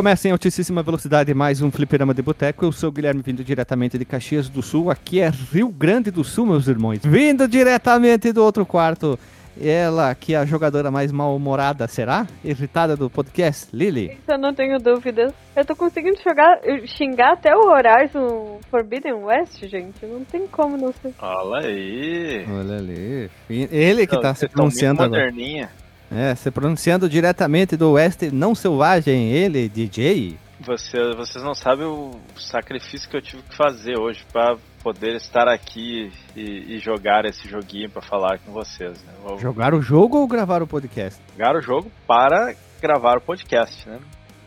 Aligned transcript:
Recomeça 0.00 0.28
em 0.28 0.30
altíssima 0.30 0.82
velocidade 0.82 1.34
mais 1.34 1.60
um 1.60 1.70
fliperama 1.70 2.14
de 2.14 2.22
boteco. 2.22 2.64
Eu 2.64 2.72
sou 2.72 2.88
o 2.88 2.92
Guilherme, 2.92 3.20
vindo 3.20 3.44
diretamente 3.44 3.98
de 3.98 4.04
Caxias 4.06 4.48
do 4.48 4.62
Sul. 4.62 4.90
Aqui 4.90 5.20
é 5.20 5.28
Rio 5.28 5.68
Grande 5.68 6.10
do 6.10 6.24
Sul, 6.24 6.46
meus 6.46 6.66
irmãos. 6.68 7.00
Vindo 7.04 7.46
diretamente 7.46 8.32
do 8.32 8.42
outro 8.42 8.64
quarto. 8.64 9.18
Ela, 9.60 10.14
que 10.14 10.32
é 10.32 10.38
a 10.38 10.46
jogadora 10.46 10.90
mais 10.90 11.12
mal-humorada, 11.12 11.86
será? 11.86 12.26
Irritada 12.42 12.96
do 12.96 13.10
podcast, 13.10 13.68
Lily. 13.76 14.12
Isso 14.12 14.32
eu 14.32 14.38
não 14.38 14.54
tenho 14.54 14.78
dúvidas. 14.78 15.34
Eu 15.54 15.66
tô 15.66 15.76
conseguindo 15.76 16.16
jogar, 16.26 16.60
xingar 16.96 17.34
até 17.34 17.54
o 17.54 17.68
Horizon 17.68 18.58
Forbidden 18.70 19.12
West, 19.12 19.60
gente. 19.66 20.06
Não 20.06 20.24
tem 20.24 20.46
como 20.46 20.78
não 20.78 20.94
ser. 20.94 21.12
Olha 21.20 21.66
aí. 21.66 22.46
Olha 22.50 22.78
ali. 22.78 23.30
Ele 23.50 24.06
que 24.06 24.14
Não, 24.14 24.22
tá 24.22 24.34
se 24.34 24.48
pronunciando 24.48 25.02
agora. 25.02 25.24
moderninha. 25.26 25.68
É, 26.10 26.34
se 26.34 26.50
pronunciando 26.50 27.08
diretamente 27.08 27.76
do 27.76 27.92
oeste 27.92 28.30
não 28.32 28.54
selvagem, 28.54 29.30
ele, 29.30 29.68
DJ. 29.68 30.36
Você, 30.60 31.14
vocês 31.14 31.42
não 31.42 31.54
sabem 31.54 31.86
o 31.86 32.20
sacrifício 32.36 33.08
que 33.08 33.16
eu 33.16 33.22
tive 33.22 33.42
que 33.42 33.56
fazer 33.56 33.98
hoje 33.98 34.24
pra 34.30 34.56
poder 34.82 35.14
estar 35.14 35.48
aqui 35.48 36.12
e, 36.36 36.74
e 36.74 36.78
jogar 36.78 37.24
esse 37.24 37.48
joguinho 37.48 37.88
pra 37.88 38.02
falar 38.02 38.38
com 38.38 38.52
vocês. 38.52 39.02
Né? 39.04 39.12
Vou 39.22 39.38
Jogar 39.38 39.72
o 39.72 39.80
jogo 39.80 40.18
ou 40.18 40.26
gravar 40.26 40.62
o 40.62 40.66
podcast? 40.66 41.20
jogar 41.32 41.56
o 41.56 41.62
jogo 41.62 41.90
para 42.06 42.54
gravar 42.80 43.16
o 43.18 43.20
podcast, 43.20 43.88
né? 43.88 43.98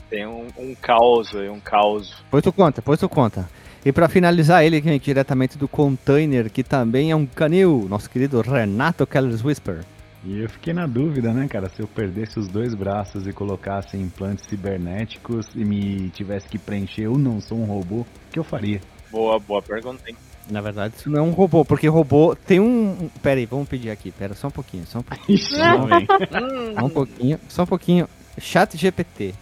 Tem 0.10 0.28
um, 0.28 0.48
um 0.58 0.76
caos 0.76 1.34
aí, 1.36 1.50
um 1.50 1.60
caos. 1.60 2.14
Pois 2.30 2.44
tu 2.44 2.52
conta, 2.52 2.82
pois 2.82 3.00
tu 3.00 3.10
conta. 3.10 3.50
E 3.86 3.92
pra 3.92 4.08
finalizar, 4.08 4.64
ele 4.64 4.80
diretamente 5.00 5.58
do 5.58 5.68
container, 5.68 6.50
que 6.50 6.64
também 6.64 7.12
é 7.12 7.16
um 7.16 7.26
canil, 7.26 7.88
nosso 7.90 8.10
querido 8.10 8.40
Renato 8.42 9.08
Keller's 9.08 9.44
Whisper. 9.44 9.84
E 10.26 10.40
eu 10.40 10.50
fiquei 10.50 10.74
na 10.74 10.88
dúvida, 10.88 11.34
né, 11.34 11.48
cara, 11.50 11.68
se 11.70 11.82
eu 11.82 11.88
perdesse 11.88 12.40
os 12.40 12.48
dois 12.48 12.74
braços 12.74 13.28
e 13.28 13.34
colocasse 13.34 13.98
implantes 13.98 14.46
cibernéticos 14.48 15.48
e 15.54 15.66
me 15.66 16.10
tivesse 16.12 16.48
que 16.48 16.58
preencher 16.58 17.04
eu 17.04 17.18
não 17.18 17.42
sou 17.42 17.58
um 17.58 17.66
robô, 17.66 18.02
o 18.02 18.08
que 18.32 18.40
eu 18.40 18.44
faria? 18.44 18.80
Boa, 19.12 19.38
boa 19.38 19.62
pergunta, 19.62 20.02
hein? 20.08 20.16
Na 20.50 20.62
verdade, 20.62 20.96
isso 20.98 21.10
não 21.10 21.20
é 21.20 21.22
um 21.22 21.32
robô, 21.32 21.64
porque 21.64 21.88
robô 21.88 22.36
tem 22.36 22.60
um. 22.60 23.10
Pera 23.22 23.40
aí, 23.40 23.46
vamos 23.46 23.68
pedir 23.68 23.90
aqui, 23.90 24.12
pera, 24.12 24.34
só 24.34 24.48
um 24.48 24.52
pouquinho, 24.52 24.86
só 24.86 25.00
um 25.00 25.04
pouquinho. 25.04 25.38
Ixi. 25.38 25.56
Só 25.56 26.86
um 26.86 26.90
pouquinho, 26.90 27.40
só 27.48 27.64
um 27.64 27.68
pouquinho. 27.68 28.10
Chat 28.40 28.78
GPT. 28.78 29.34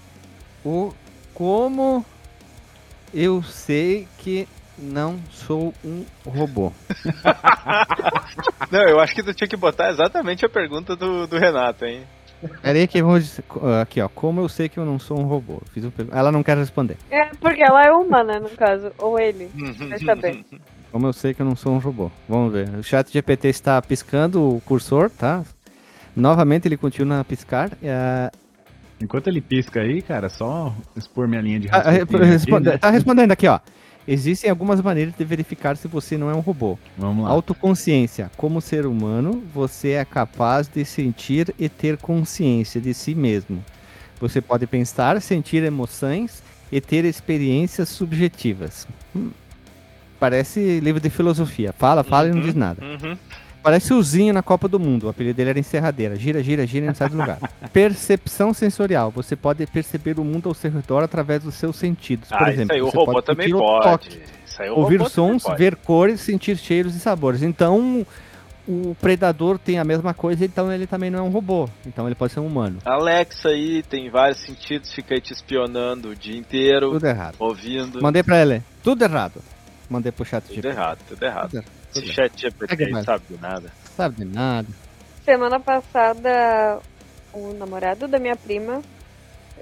O 0.63 0.93
como 1.33 2.05
eu 3.13 3.41
sei 3.41 4.07
que 4.19 4.47
não 4.81 5.19
sou 5.29 5.73
um 5.83 6.03
robô? 6.25 6.71
Não, 8.71 8.81
eu 8.83 8.99
acho 8.99 9.13
que 9.13 9.21
tu 9.23 9.33
tinha 9.33 9.47
que 9.47 9.57
botar 9.57 9.89
exatamente 9.91 10.45
a 10.45 10.49
pergunta 10.49 10.95
do, 10.95 11.27
do 11.27 11.37
Renato, 11.37 11.85
hein? 11.85 12.03
Pera 12.61 12.77
aí 12.79 12.87
que 12.87 13.01
vamos 13.03 13.39
aqui, 13.81 14.01
ó. 14.01 14.07
Como 14.07 14.41
eu 14.41 14.49
sei 14.49 14.67
que 14.67 14.77
eu 14.79 14.85
não 14.85 14.97
sou 14.97 15.19
um 15.19 15.23
robô? 15.23 15.61
Fiz 15.73 15.83
um 15.85 15.91
Ela 16.11 16.31
não 16.31 16.41
quer 16.41 16.57
responder. 16.57 16.97
É, 17.09 17.25
porque 17.39 17.61
ela 17.61 17.83
é 17.83 17.91
humana, 17.91 18.39
no 18.39 18.49
caso. 18.49 18.91
Ou 18.97 19.19
ele. 19.19 19.51
Vai 19.89 19.99
saber. 19.99 20.43
Como 20.91 21.07
eu 21.07 21.13
sei 21.13 21.33
que 21.33 21.41
eu 21.41 21.45
não 21.45 21.55
sou 21.55 21.73
um 21.73 21.77
robô? 21.77 22.11
Vamos 22.27 22.51
ver. 22.51 22.67
O 22.75 22.83
chat 22.83 23.11
GPT 23.13 23.47
está 23.47 23.81
piscando 23.81 24.55
o 24.57 24.61
cursor, 24.61 25.09
tá? 25.09 25.43
Novamente 26.15 26.67
ele 26.67 26.75
continua 26.75 27.21
a 27.21 27.23
piscar. 27.23 27.71
É, 27.81 28.29
Enquanto 29.01 29.27
ele 29.27 29.41
pisca 29.41 29.79
aí, 29.81 30.01
cara, 30.01 30.29
só 30.29 30.73
expor 30.95 31.27
minha 31.27 31.41
linha 31.41 31.59
de 31.59 31.69
ah, 31.69 31.77
raciocínio 31.77 32.03
aqui, 32.03 32.25
responde- 32.25 32.69
né? 32.69 32.77
Tá 32.77 32.89
respondendo 32.89 33.31
aqui, 33.31 33.47
ó. 33.47 33.59
Existem 34.07 34.49
algumas 34.49 34.81
maneiras 34.81 35.13
de 35.17 35.23
verificar 35.23 35.77
se 35.77 35.87
você 35.87 36.17
não 36.17 36.29
é 36.29 36.33
um 36.33 36.39
robô. 36.39 36.77
Vamos 36.97 37.25
lá. 37.25 37.31
Autoconsciência. 37.31 38.31
Como 38.35 38.59
ser 38.61 38.85
humano, 38.85 39.43
você 39.53 39.91
é 39.91 40.05
capaz 40.05 40.67
de 40.67 40.83
sentir 40.83 41.53
e 41.59 41.69
ter 41.69 41.97
consciência 41.97 42.81
de 42.81 42.93
si 42.93 43.13
mesmo. 43.13 43.63
Você 44.19 44.41
pode 44.41 44.65
pensar, 44.67 45.21
sentir 45.21 45.63
emoções 45.63 46.43
e 46.71 46.81
ter 46.81 47.05
experiências 47.05 47.89
subjetivas. 47.89 48.87
Hum, 49.15 49.31
Parece 50.21 50.79
livro 50.79 51.01
de 51.01 51.09
filosofia. 51.09 51.73
Fala, 51.73 52.03
fala 52.03 52.27
e 52.27 52.31
não 52.31 52.41
diz 52.41 52.53
nada. 52.53 52.79
Uhum. 52.85 53.17
Parece 53.63 53.93
o 53.93 54.01
Zinho 54.01 54.33
na 54.33 54.41
Copa 54.41 54.67
do 54.67 54.79
Mundo. 54.79 55.05
O 55.05 55.09
apelido 55.09 55.35
dele 55.37 55.51
era 55.51 55.59
encerradeira. 55.59 56.15
Gira, 56.15 56.41
gira, 56.43 56.65
gira 56.65 56.85
e 56.85 56.87
não 56.87 56.95
sai 56.95 57.09
do 57.09 57.17
lugar. 57.17 57.37
Percepção 57.71 58.53
sensorial. 58.53 59.11
Você 59.11 59.35
pode 59.35 59.65
perceber 59.67 60.19
o 60.19 60.23
mundo 60.23 60.49
ao 60.49 60.55
seu 60.55 60.71
redor 60.71 61.03
através 61.03 61.43
dos 61.43 61.55
seus 61.55 61.75
sentidos. 61.75 62.29
Por 62.29 62.41
Ah, 62.41 62.51
exemplo, 62.51 62.63
isso 62.63 62.73
aí 62.73 62.81
o 62.81 62.91
você 62.91 62.97
robô 62.97 63.11
pode 63.13 63.25
também 63.25 63.51
pode. 63.51 63.83
toque 63.83 64.21
aí 64.59 64.69
ouvir 64.69 65.07
sons, 65.09 65.43
ver 65.57 65.75
cores, 65.75 66.21
sentir 66.21 66.57
cheiros 66.57 66.95
e 66.95 66.99
sabores. 66.99 67.41
Então, 67.43 68.05
o 68.67 68.95
predador 69.01 69.57
tem 69.57 69.79
a 69.79 69.83
mesma 69.83 70.13
coisa, 70.13 70.43
então 70.45 70.71
ele 70.71 70.85
também 70.87 71.09
não 71.09 71.19
é 71.19 71.21
um 71.21 71.29
robô. 71.29 71.67
Então 71.85 72.05
ele 72.07 72.15
pode 72.15 72.33
ser 72.33 72.39
um 72.39 72.47
humano. 72.47 72.77
Alexa 72.85 73.49
aí 73.49 73.83
tem 73.83 74.09
vários 74.09 74.39
sentidos, 74.43 74.91
fica 74.93 75.13
aí 75.15 75.21
te 75.21 75.33
espionando 75.33 76.09
o 76.09 76.15
dia 76.15 76.37
inteiro, 76.37 76.91
Tudo 76.91 77.05
errado. 77.07 77.35
ouvindo. 77.39 78.01
Mandei 78.01 78.23
pra 78.23 78.41
ele. 78.41 78.61
Tudo 78.83 79.03
errado. 79.03 79.41
Mandei 79.89 80.11
pro 80.11 80.23
chat 80.25 80.43
Tudo 80.45 80.65
errado, 80.67 80.99
tudo 81.07 81.23
errado. 81.23 81.49
Tudo 81.49 81.57
errado. 81.57 81.80
Esse 81.95 82.07
chat 82.13 82.31
GPT 82.41 82.89
mais. 82.89 83.05
sabe 83.05 83.23
de 83.29 83.41
nada. 83.41 83.71
Sabe 83.95 84.15
de 84.15 84.25
nada. 84.25 84.67
Semana 85.25 85.59
passada, 85.59 86.79
o 87.33 87.53
namorado 87.53 88.07
da 88.07 88.17
minha 88.19 88.35
prima, 88.35 88.81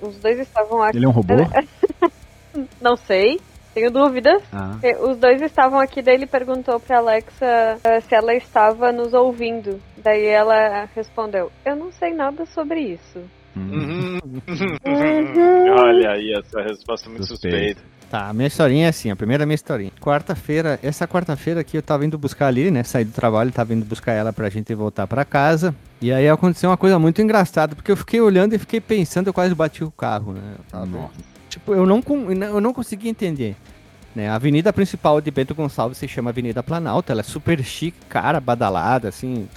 os 0.02 0.18
dois 0.20 0.40
estavam 0.40 0.82
aqui. 0.84 0.98
Ele 0.98 1.06
é 1.06 1.10
um 1.10 1.12
robô? 1.12 1.34
Não 2.82 2.96
sei, 2.96 3.40
tenho 3.74 3.92
dúvidas. 3.92 4.42
Ah, 4.52 4.78
Os 5.02 5.18
dois 5.18 5.42
estavam 5.42 5.80
aqui, 5.80 6.02
daí 6.02 6.16
ele 6.16 6.26
perguntou 6.26 6.80
pra 6.80 6.98
Alexa 6.98 7.78
eh, 7.84 8.02
se 8.02 8.16
ela 8.16 8.34
estava 8.34 8.92
nos 8.92 9.14
ouvindo. 9.14 9.80
Daí 9.98 10.26
ela 10.26 10.86
respondeu: 10.96 11.52
Eu 11.66 11.76
não 11.76 11.92
sei 11.92 12.14
nada 12.14 12.46
sobre 12.48 12.80
isso. 12.82 13.20
hum. 13.56 14.18
Uhum. 14.18 14.20
Olha 15.78 16.12
aí, 16.12 16.34
essa 16.34 16.62
resposta 16.62 17.08
é 17.08 17.10
muito 17.12 17.26
Suspeito. 17.28 17.80
suspeita. 17.82 17.99
Tá, 18.10 18.30
a 18.30 18.34
minha 18.34 18.48
historinha 18.48 18.88
é 18.88 18.90
assim, 18.90 19.12
a 19.12 19.16
primeira 19.16 19.44
é 19.44 19.46
minha 19.46 19.56
historinha. 19.56 19.92
Quarta-feira, 20.02 20.80
essa 20.82 21.08
quarta-feira 21.08 21.62
aqui 21.62 21.78
eu 21.78 21.82
tava 21.82 22.04
indo 22.04 22.18
buscar 22.18 22.48
ali, 22.48 22.72
né? 22.72 22.82
Saí 22.84 23.06
do 23.06 23.12
trabalho, 23.12 23.52
tava 23.52 23.74
indo 23.74 23.86
buscar 23.86 24.14
ela 24.14 24.34
pra 24.34 24.50
gente 24.50 24.74
voltar 24.74 25.06
pra 25.06 25.24
casa. 25.24 25.76
E 26.02 26.12
aí 26.12 26.28
aconteceu 26.28 26.72
uma 26.72 26.78
coisa 26.78 26.98
muito 26.98 27.22
engraçada, 27.22 27.76
porque 27.76 27.92
eu 27.92 27.98
fiquei 27.98 28.20
olhando 28.20 28.54
e 28.54 28.58
fiquei 28.58 28.82
pensando, 28.82 29.28
eu 29.28 29.34
quase 29.34 29.54
bati 29.54 29.84
o 29.84 29.92
carro, 29.92 30.34
né? 30.34 30.42
Tava 30.72 30.88
Nossa. 30.88 31.14
Tipo, 31.50 31.76
eu 31.76 31.86
não, 31.86 32.04
eu 32.42 32.62
não 32.62 32.74
consegui 32.74 33.10
entender. 33.10 33.56
Né? 34.16 34.28
A 34.28 34.36
avenida 34.36 34.74
principal 34.74 35.22
de 35.22 35.30
Bento 35.30 35.54
Gonçalves 35.54 35.98
se 36.00 36.08
chama 36.08 36.32
Avenida 36.32 36.64
Planalto, 36.64 37.12
ela 37.12 37.22
é 37.22 37.24
super 37.24 37.64
chique, 37.64 37.98
cara, 38.08 38.40
badalada, 38.40 39.08
assim. 39.08 39.48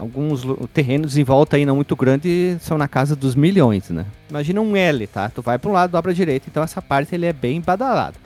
Alguns 0.00 0.46
terrenos 0.72 1.18
em 1.18 1.24
volta 1.24 1.56
aí 1.56 1.66
não 1.66 1.76
muito 1.76 1.94
grandes 1.94 2.62
são 2.62 2.78
na 2.78 2.88
casa 2.88 3.14
dos 3.14 3.34
milhões, 3.34 3.90
né? 3.90 4.06
Imagina 4.30 4.58
um 4.58 4.74
L, 4.74 5.06
tá? 5.06 5.28
Tu 5.28 5.42
vai 5.42 5.58
para 5.58 5.70
um 5.70 5.74
lado, 5.74 5.90
dobra 5.90 6.10
a 6.10 6.14
direita, 6.14 6.46
então 6.48 6.62
essa 6.62 6.80
parte 6.80 7.14
ele 7.14 7.26
é 7.26 7.34
bem 7.34 7.60
badalado. 7.60 8.16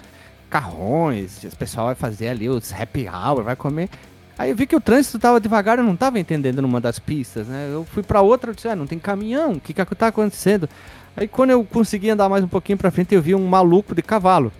Carrões, 0.49 1.43
o 1.43 1.57
pessoal 1.57 1.87
vai 1.87 1.97
fazer 1.97 2.29
ali 2.29 2.49
os 2.49 2.73
happy 2.73 3.09
hour, 3.09 3.43
vai 3.43 3.57
comer. 3.57 3.91
Aí 4.39 4.51
eu 4.51 4.57
vi 4.57 4.69
que 4.69 4.77
o 4.77 4.81
trânsito 4.81 5.19
tava 5.19 5.41
devagar, 5.41 5.79
eu 5.79 5.85
não 5.85 5.97
tava 5.97 6.21
entendendo 6.21 6.63
numa 6.63 6.81
das 6.81 7.01
pistas, 7.01 7.49
né? 7.49 7.69
Eu 7.73 7.85
fui 7.85 8.05
para 8.05 8.21
outra, 8.21 8.53
eu 8.53 8.55
disse, 8.55 8.69
ah, 8.69 8.77
não 8.77 8.87
tem 8.87 9.01
caminhão, 9.01 9.55
o 9.55 9.61
que 9.61 9.75
que 9.75 9.85
tá 9.97 10.07
acontecendo? 10.07 10.69
Aí 11.17 11.27
quando 11.27 11.51
eu 11.51 11.65
consegui 11.65 12.09
andar 12.09 12.29
mais 12.29 12.45
um 12.45 12.49
pouquinho 12.49 12.79
pra 12.79 12.93
frente, 12.93 13.17
eu 13.17 13.21
vi 13.21 13.35
um 13.35 13.49
maluco 13.49 13.97
de 13.97 14.03
cavalo. 14.03 14.53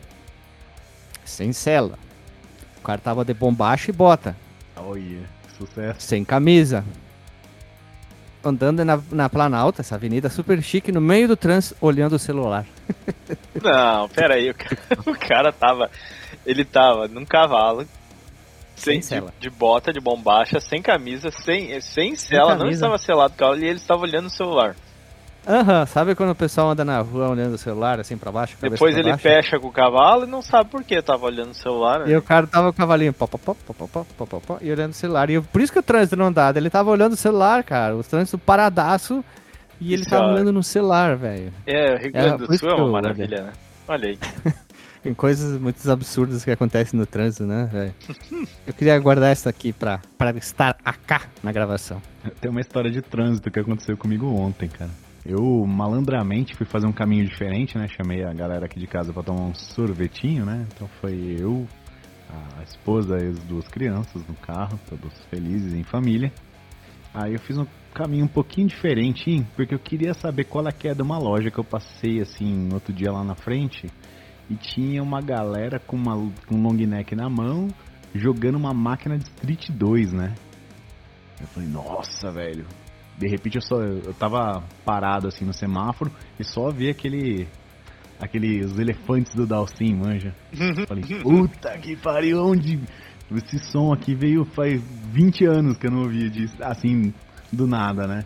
Sem 1.25 1.53
cela. 1.53 1.97
O 2.81 2.83
cara 2.83 2.99
tava 2.99 3.25
de 3.25 3.33
bombacha 3.33 3.93
e 3.93 3.95
bota. 3.95 4.37
Olha, 4.77 5.21
sucesso. 5.57 6.01
Sem 6.01 6.25
camisa. 6.25 6.85
Andando 8.45 8.85
na, 8.85 9.01
na 9.11 9.29
Planalta, 9.29 9.81
essa 9.81 9.95
avenida 9.95 10.29
super 10.29 10.63
chique, 10.63 10.93
no 10.93 11.01
meio 11.01 11.27
do 11.27 11.37
trânsito, 11.37 11.77
olhando 11.81 12.15
o 12.17 12.19
celular. 12.19 12.67
Não, 13.63 14.09
pera 14.09 14.35
aí, 14.35 14.51
o 14.51 14.55
cara, 14.55 14.79
o 15.07 15.19
cara 15.19 15.53
tava. 15.53 15.91
Ele 16.45 16.65
tava 16.65 17.09
num 17.09 17.25
cavalo. 17.25 17.87
Sem 18.77 19.01
Sem, 19.01 19.21
de, 19.21 19.27
de 19.41 19.51
bota, 19.51 19.93
de 19.93 20.01
bombacha, 20.01 20.61
sem 20.61 20.83
camisa, 20.83 21.31
sem, 21.31 21.81
sem 21.81 22.17
sela, 22.17 22.51
não 22.51 22.59
camisa. 22.59 22.75
estava 22.75 22.99
selado 22.99 23.33
o 23.33 23.37
cavalo 23.37 23.59
e 23.61 23.67
ele 23.67 23.79
estava 23.79 24.03
olhando 24.03 24.27
o 24.27 24.31
celular. 24.31 24.75
Aham, 25.47 25.85
sabe 25.85 26.15
quando 26.15 26.31
o 26.31 26.35
pessoal 26.35 26.71
anda 26.71 26.85
na 26.87 27.01
rua 27.01 27.29
olhando 27.29 27.55
o 27.55 27.59
celular, 27.59 28.01
assim 28.01 28.17
pra 28.17 28.33
baixo? 28.33 28.57
Depois 28.61 28.79
pra 28.95 29.01
ele 29.01 29.11
baixo? 29.11 29.23
fecha 29.23 29.61
com 29.61 29.69
o 29.69 29.73
cavalo 29.73 30.25
e 30.25 30.27
não 30.27 30.41
sabe 30.41 30.71
por 30.71 30.83
que 30.83 31.01
tava 31.03 31.27
olhando 31.27 31.51
o 31.51 31.55
celular. 31.55 32.01
né? 32.01 32.13
E 32.13 32.17
o 32.17 32.23
cara 32.23 32.47
tava 32.47 32.69
com 32.73 32.77
o 32.77 32.79
cavalinho 32.79 33.13
pó, 33.13 33.27
pó, 33.27 33.37
pó, 33.37 33.55
pó, 33.55 33.75
pó, 33.75 33.87
pó, 33.87 34.07
pó, 34.17 34.27
pó, 34.27 34.41
pó, 34.41 34.59
e 34.63 34.73
olhando 34.73 34.93
o 34.93 34.95
celular. 34.95 35.29
E 35.29 35.35
eu- 35.35 35.43
por 35.43 35.61
isso 35.61 35.71
que 35.73 35.79
o 35.79 35.83
trânsito 35.83 36.17
não 36.17 36.27
andava. 36.27 36.59
Ele 36.59 36.71
tava 36.71 36.91
olhando 36.91 37.13
o 37.13 37.17
celular, 37.17 37.63
cara. 37.63 37.95
O 37.95 38.03
trânsito 38.03 38.39
paradaço 38.39 39.23
e 39.79 39.93
ele 39.93 40.03
Isso, 40.03 40.11
tava 40.11 40.29
ó. 40.29 40.33
olhando 40.33 40.51
no 40.51 40.63
celular, 40.63 41.15
velho. 41.17 41.53
É, 41.67 41.95
o 41.95 41.99
Rio 41.99 42.13
Grande 42.13 42.45
É, 42.45 42.47
do 42.47 42.59
Sul 42.59 42.71
é 42.71 42.75
uma 42.75 42.89
maravilha, 42.89 43.43
né? 43.43 43.53
Olha 43.87 44.09
aí. 44.09 44.19
Tem 45.05 45.13
coisas 45.13 45.61
muito 45.61 45.91
absurdas 45.93 46.43
que 46.43 46.51
acontecem 46.51 46.99
no 46.99 47.05
trânsito, 47.05 47.45
né, 47.45 47.69
velho? 47.71 47.95
Eu 48.67 48.73
queria 48.73 48.99
guardar 48.99 49.31
essa 49.31 49.51
aqui 49.51 49.71
pra, 49.71 50.01
pra 50.17 50.31
estar 50.31 50.79
acá 50.83 51.21
na 51.43 51.53
gravação. 51.53 52.01
Tem 52.41 52.51
uma 52.51 52.63
história 52.63 52.91
de 52.91 53.03
trânsito 53.03 53.51
que 53.51 53.59
aconteceu 53.61 53.95
comigo 53.99 54.27
ontem, 54.35 54.67
cara. 54.67 54.89
Eu 55.27 55.65
malandramente 55.67 56.55
fui 56.55 56.67
fazer 56.67 56.87
um 56.87 56.93
caminho 56.93 57.25
diferente, 57.27 57.79
né? 57.79 57.89
Chamei 57.89 58.23
a 58.25 58.33
galera 58.33 58.67
aqui 58.67 58.79
de 58.79 58.87
casa 58.87 59.13
pra 59.13 59.23
tomar 59.23 59.43
um 59.43 59.55
sorvetinho, 59.55 60.45
né? 60.45 60.67
Então 60.75 60.87
foi 61.01 61.37
eu, 61.41 61.67
a 62.59 62.63
esposa 62.63 63.17
e 63.17 63.29
as 63.29 63.39
duas 63.45 63.67
crianças 63.69 64.27
no 64.27 64.35
carro, 64.35 64.79
todos 64.89 65.13
felizes 65.31 65.73
em 65.73 65.83
família. 65.83 66.31
Aí 67.15 67.33
eu 67.33 67.39
fiz 67.39 67.57
um 67.57 67.67
caminho 67.95 68.25
um 68.25 68.29
pouquinho 68.29 68.67
diferente, 68.67 69.31
hein? 69.31 69.47
Porque 69.57 69.75
eu 69.75 69.79
queria 69.79 70.13
saber 70.13 70.45
qual 70.45 70.67
é 70.67 70.73
que 70.73 70.89
é 70.89 70.95
de 70.95 71.03
uma 71.03 71.19
loja 71.19 71.51
que 71.51 71.59
eu 71.59 71.65
passei 71.65 72.21
assim 72.21 72.69
outro 72.73 72.93
dia 72.93 73.11
lá 73.11 73.25
na 73.25 73.35
frente 73.35 73.87
e 74.51 74.57
tinha 74.57 75.03
uma 75.03 75.23
galera 75.23 75.79
com 75.79 75.97
uma 75.97 76.17
com 76.47 76.57
um 76.57 76.63
long 76.63 76.75
neck 76.75 77.15
na 77.15 77.31
mão 77.31 77.69
jogando 78.15 78.57
uma 78.57 78.75
máquina 78.75 79.17
de 79.17 79.25
Street 79.25 79.71
2, 79.71 80.13
né? 80.13 80.35
Eu 81.41 81.47
falei, 81.49 81.69
nossa, 81.69 82.31
velho. 82.31 82.67
De 83.19 83.29
repente 83.29 83.57
eu 83.57 83.63
só 83.63 83.81
eu 83.81 84.15
tava 84.15 84.63
parado 84.85 85.29
assim 85.29 85.45
no 85.45 85.53
semáforo 85.53 86.11
e 86.39 86.45
só 86.45 86.71
vi 86.71 86.91
aquele 86.91 87.47
aqueles 88.21 88.79
elefantes 88.79 89.35
do 89.35 89.47
Dalsim, 89.47 89.95
manja. 89.95 90.35
Eu 90.53 90.87
falei, 90.87 91.05
puta 91.23 91.79
que 91.79 91.97
pariu, 91.97 92.45
onde 92.45 92.81
esse 93.33 93.59
som 93.71 93.93
aqui 93.93 94.15
veio 94.15 94.45
faz 94.45 94.83
20 95.13 95.47
anos 95.47 95.79
que 95.79 95.87
eu 95.87 95.91
não 95.91 96.03
ouvia 96.03 96.31
disso, 96.31 96.57
assim, 96.61 97.13
do 97.53 97.67
nada, 97.67 98.07
né? 98.07 98.25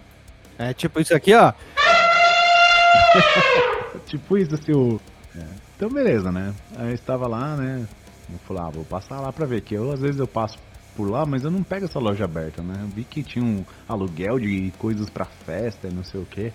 É 0.58 0.72
tipo 0.72 1.00
isso 1.00 1.14
aqui, 1.14 1.34
ó. 1.34 1.52
tipo 4.06 4.38
isso, 4.38 4.54
assim, 4.54 4.72
o... 4.72 5.00
É. 5.36 5.44
Então 5.76 5.88
beleza, 5.88 6.32
né? 6.32 6.52
Aí 6.76 6.88
eu 6.88 6.94
estava 6.94 7.28
lá, 7.28 7.56
né? 7.56 7.86
Eu 8.30 8.38
falei, 8.40 8.62
ah, 8.66 8.70
vou 8.70 8.84
passar 8.84 9.20
lá 9.20 9.32
pra 9.32 9.46
ver, 9.46 9.62
que 9.62 9.74
eu 9.74 9.92
às 9.92 10.00
vezes 10.00 10.18
eu 10.18 10.26
passo 10.26 10.58
por 10.98 11.08
lá, 11.08 11.24
mas 11.24 11.44
eu 11.44 11.50
não 11.52 11.62
pego 11.62 11.84
essa 11.84 12.00
loja 12.00 12.24
aberta, 12.24 12.60
né? 12.60 12.80
Eu 12.82 12.88
vi 12.88 13.04
que 13.04 13.22
tinha 13.22 13.44
um 13.44 13.64
aluguel 13.88 14.36
de 14.40 14.72
coisas 14.78 15.08
pra 15.08 15.24
festa 15.24 15.86
e 15.86 15.94
não 15.94 16.02
sei 16.02 16.20
o 16.20 16.26
que. 16.26 16.52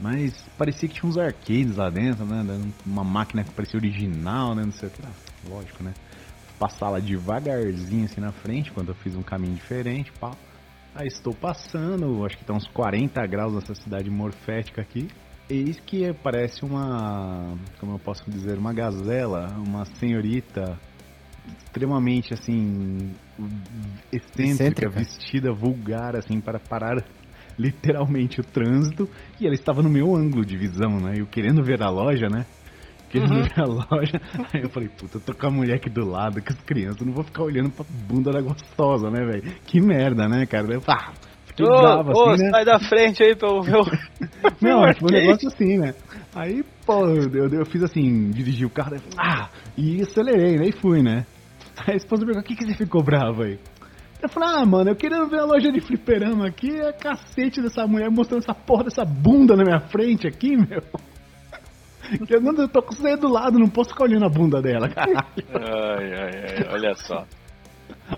Mas 0.00 0.34
parecia 0.58 0.88
que 0.88 0.96
tinha 0.96 1.08
uns 1.08 1.16
arcades 1.16 1.76
lá 1.76 1.88
dentro, 1.88 2.26
né? 2.26 2.42
Uma 2.84 3.04
máquina 3.04 3.44
que 3.44 3.52
parecia 3.52 3.78
original, 3.78 4.56
né? 4.56 4.64
Não 4.64 4.72
sei 4.72 4.88
o 4.88 4.90
que. 4.90 5.00
Ah, 5.06 5.12
lógico, 5.48 5.84
né? 5.84 5.94
Passar 6.58 6.90
lá 6.90 6.98
devagarzinho 6.98 8.06
assim 8.06 8.20
na 8.20 8.32
frente, 8.32 8.72
quando 8.72 8.88
eu 8.88 8.94
fiz 8.96 9.14
um 9.14 9.22
caminho 9.22 9.54
diferente, 9.54 10.10
pá. 10.18 10.32
Aí 10.92 11.06
estou 11.06 11.32
passando, 11.32 12.26
acho 12.26 12.36
que 12.36 12.44
tá 12.44 12.52
uns 12.52 12.66
40 12.66 13.24
graus 13.28 13.54
nessa 13.54 13.76
cidade 13.76 14.10
morfética 14.10 14.82
aqui. 14.82 15.06
Eis 15.48 15.78
que 15.78 16.12
parece 16.24 16.64
uma, 16.64 17.54
como 17.78 17.92
eu 17.94 17.98
posso 18.00 18.28
dizer, 18.28 18.58
uma 18.58 18.72
gazela, 18.72 19.46
uma 19.64 19.84
senhorita 19.84 20.76
extremamente 21.64 22.34
assim 22.34 23.14
excêntrica, 24.12 24.42
excêntrica, 24.42 24.90
vestida 24.90 25.52
vulgar 25.52 26.16
assim 26.16 26.40
para 26.40 26.58
parar 26.58 27.04
literalmente 27.58 28.40
o 28.40 28.44
trânsito 28.44 29.08
e 29.40 29.46
ela 29.46 29.54
estava 29.54 29.82
no 29.82 29.90
meu 29.90 30.14
ângulo 30.14 30.44
de 30.44 30.56
visão, 30.56 30.98
né? 30.98 31.14
Eu 31.16 31.26
querendo 31.26 31.62
ver 31.62 31.82
a 31.82 31.90
loja, 31.90 32.28
né? 32.28 32.46
Querendo 33.10 33.34
uhum. 33.34 33.42
ver 33.44 33.60
a 33.60 33.64
loja. 33.64 34.20
Aí 34.52 34.62
eu 34.62 34.70
falei, 34.70 34.88
puta, 34.88 35.18
eu 35.18 35.20
tô 35.20 35.34
com 35.34 35.46
a 35.46 35.50
mulher 35.50 35.76
aqui 35.76 35.90
do 35.90 36.08
lado, 36.08 36.40
com 36.40 36.52
as 36.52 36.60
crianças, 36.62 37.06
não 37.06 37.12
vou 37.12 37.24
ficar 37.24 37.42
olhando 37.42 37.70
pra 37.70 37.84
bunda 38.08 38.30
da 38.30 38.40
gostosa, 38.40 39.10
né, 39.10 39.24
velho? 39.24 39.42
Que 39.66 39.80
merda, 39.80 40.28
né, 40.28 40.46
cara? 40.46 40.72
Eu, 40.72 40.82
ah, 40.86 41.12
fiquei 41.46 41.66
ô, 41.66 41.68
bravo 41.68 42.12
ô, 42.12 42.30
assim, 42.30 42.44
né? 42.44 42.50
sai 42.50 42.64
da 42.64 42.78
frente 42.78 43.22
aí 43.22 43.36
pra 43.36 43.48
eu 43.48 43.62
ver 43.62 43.76
o... 43.76 43.84
não, 44.60 44.94
foi 44.94 45.08
um 45.08 45.12
negócio 45.12 45.48
assim, 45.48 45.78
né? 45.78 45.94
Aí, 46.34 46.64
pô, 46.86 47.04
eu, 47.06 47.48
eu 47.48 47.66
fiz 47.66 47.82
assim, 47.82 48.30
dirigi 48.30 48.64
o 48.64 48.70
carro, 48.70 48.96
ah, 49.18 49.48
e 49.76 50.00
acelerei, 50.00 50.56
né? 50.56 50.68
E 50.68 50.72
fui, 50.72 51.02
né? 51.02 51.26
A 51.86 51.94
esposa 51.94 52.24
perguntou, 52.24 52.42
o 52.42 52.44
que, 52.44 52.56
que 52.56 52.64
você 52.64 52.74
ficou 52.74 53.02
bravo 53.02 53.42
aí? 53.42 53.58
Eu 54.22 54.28
falei, 54.28 54.48
ah, 54.50 54.66
mano, 54.66 54.90
eu 54.90 54.96
queria 54.96 55.24
ver 55.24 55.40
a 55.40 55.44
loja 55.44 55.72
de 55.72 55.80
fliperama 55.80 56.46
aqui, 56.46 56.78
é 56.78 56.92
cacete 56.92 57.62
dessa 57.62 57.86
mulher 57.86 58.10
mostrando 58.10 58.42
essa 58.42 58.54
porra 58.54 58.84
dessa 58.84 59.04
bunda 59.04 59.56
na 59.56 59.64
minha 59.64 59.80
frente 59.80 60.26
aqui, 60.26 60.56
meu. 60.56 60.82
Que 62.26 62.34
eu, 62.36 62.40
não, 62.40 62.52
eu 62.54 62.68
tô 62.68 62.82
com 62.82 62.92
você 62.92 63.16
do 63.16 63.28
lado, 63.28 63.58
não 63.58 63.68
posso 63.68 63.90
ficar 63.90 64.04
olhando 64.04 64.26
a 64.26 64.28
bunda 64.28 64.60
dela, 64.60 64.88
caralho. 64.90 65.24
Ai, 65.54 66.12
ai, 66.12 66.30
ai, 66.58 66.68
olha 66.70 66.94
só. 66.94 67.24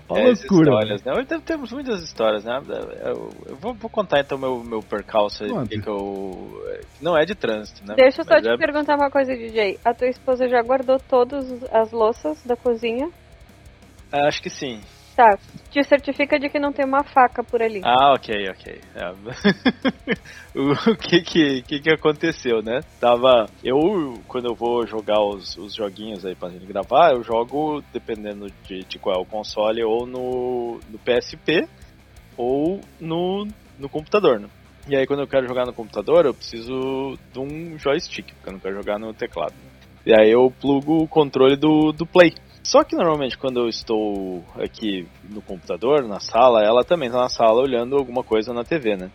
Olha 0.09 0.23
é, 0.23 0.25
loucura. 0.25 0.83
Histórias, 0.83 1.03
né? 1.03 1.39
Temos 1.45 1.71
muitas 1.71 2.03
histórias, 2.03 2.43
né? 2.43 2.59
Eu, 3.05 3.29
eu 3.47 3.55
vou, 3.55 3.73
vou, 3.73 3.89
contar 3.89 4.19
então 4.19 4.37
meu, 4.37 4.63
meu 4.63 4.81
percalço 4.81 5.43
aí, 5.43 5.67
que, 5.67 5.79
que 5.79 5.87
eu. 5.87 6.63
Não 7.01 7.17
é 7.17 7.25
de 7.25 7.35
trânsito, 7.35 7.85
né? 7.85 7.95
Deixa 7.95 8.21
eu 8.21 8.25
só 8.25 8.31
Mas 8.33 8.41
te 8.41 8.49
é... 8.49 8.57
perguntar 8.57 8.95
uma 8.95 9.09
coisa, 9.09 9.33
DJ. 9.35 9.79
A 9.85 9.93
tua 9.93 10.07
esposa 10.07 10.47
já 10.47 10.61
guardou 10.61 10.97
todas 10.99 11.63
as 11.71 11.91
louças 11.91 12.43
da 12.43 12.55
cozinha? 12.55 13.09
Acho 14.13 14.41
que 14.41 14.49
sim. 14.49 14.79
Tá, 15.15 15.37
te 15.69 15.83
certifica 15.83 16.39
de 16.39 16.49
que 16.49 16.59
não 16.59 16.71
tem 16.71 16.85
uma 16.85 17.03
faca 17.03 17.43
por 17.43 17.61
ali. 17.61 17.81
Ah, 17.83 18.13
ok, 18.13 18.49
ok. 18.49 18.81
É. 18.95 19.11
o 20.57 20.97
que 20.97 21.21
que, 21.21 21.61
que 21.63 21.79
que 21.79 21.89
aconteceu, 21.91 22.61
né? 22.63 22.81
Tava. 22.99 23.47
Eu, 23.63 24.21
quando 24.27 24.45
eu 24.49 24.55
vou 24.55 24.87
jogar 24.87 25.19
os, 25.19 25.55
os 25.57 25.75
joguinhos 25.75 26.25
aí 26.25 26.35
pra 26.35 26.49
gente 26.49 26.65
gravar, 26.65 27.13
eu 27.13 27.23
jogo, 27.23 27.83
dependendo 27.93 28.47
de, 28.63 28.79
de 28.83 28.97
qual 28.97 29.15
é 29.15 29.19
o 29.19 29.25
console, 29.25 29.83
ou 29.83 30.07
no, 30.07 30.79
no 30.89 30.99
PSP 30.99 31.67
ou 32.35 32.81
no, 32.99 33.47
no 33.77 33.89
computador, 33.89 34.39
né? 34.39 34.47
E 34.87 34.95
aí, 34.95 35.07
quando 35.07 35.21
eu 35.21 35.27
quero 35.27 35.47
jogar 35.47 35.65
no 35.65 35.73
computador, 35.73 36.25
eu 36.25 36.33
preciso 36.33 37.17
de 37.31 37.39
um 37.39 37.77
joystick, 37.79 38.33
porque 38.33 38.49
eu 38.49 38.53
não 38.53 38.59
quero 38.59 38.75
jogar 38.75 38.99
no 38.99 39.13
teclado. 39.13 39.53
E 40.05 40.13
aí, 40.13 40.31
eu 40.31 40.51
plugo 40.59 41.03
o 41.03 41.07
controle 41.07 41.55
do, 41.55 41.91
do 41.93 42.05
Play. 42.05 42.33
Só 42.63 42.83
que 42.83 42.95
normalmente 42.95 43.37
quando 43.37 43.59
eu 43.59 43.67
estou 43.67 44.43
aqui 44.55 45.07
no 45.29 45.41
computador, 45.41 46.07
na 46.07 46.19
sala, 46.19 46.63
ela 46.63 46.83
também 46.83 47.07
está 47.07 47.19
na 47.19 47.29
sala 47.29 47.61
olhando 47.61 47.97
alguma 47.97 48.23
coisa 48.23 48.53
na 48.53 48.63
TV, 48.63 48.95
né? 48.95 49.11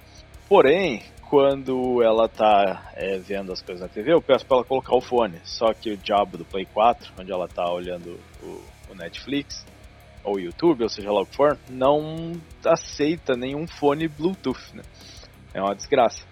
Porém, 0.46 1.02
quando 1.28 2.02
ela 2.02 2.26
está 2.26 2.90
é, 2.94 3.18
vendo 3.18 3.50
as 3.50 3.62
coisas 3.62 3.82
na 3.82 3.88
TV, 3.88 4.12
eu 4.12 4.20
peço 4.20 4.44
para 4.44 4.58
ela 4.58 4.66
colocar 4.66 4.94
o 4.94 5.00
fone. 5.00 5.40
Só 5.44 5.72
que 5.72 5.92
o 5.92 5.96
diabo 5.96 6.36
do 6.36 6.44
Play 6.44 6.66
4, 6.66 7.12
onde 7.18 7.32
ela 7.32 7.46
está 7.46 7.70
olhando 7.70 8.20
o, 8.42 8.60
o 8.90 8.94
Netflix, 8.94 9.64
ou 10.22 10.36
o 10.36 10.40
YouTube, 10.40 10.82
ou 10.82 10.88
seja 10.88 11.10
lá 11.10 11.22
o 11.22 11.26
que 11.26 11.36
for, 11.36 11.58
não 11.70 12.32
aceita 12.64 13.34
nenhum 13.34 13.66
fone 13.66 14.08
Bluetooth, 14.08 14.74
né? 14.74 14.82
É 15.54 15.62
uma 15.62 15.74
desgraça 15.74 16.22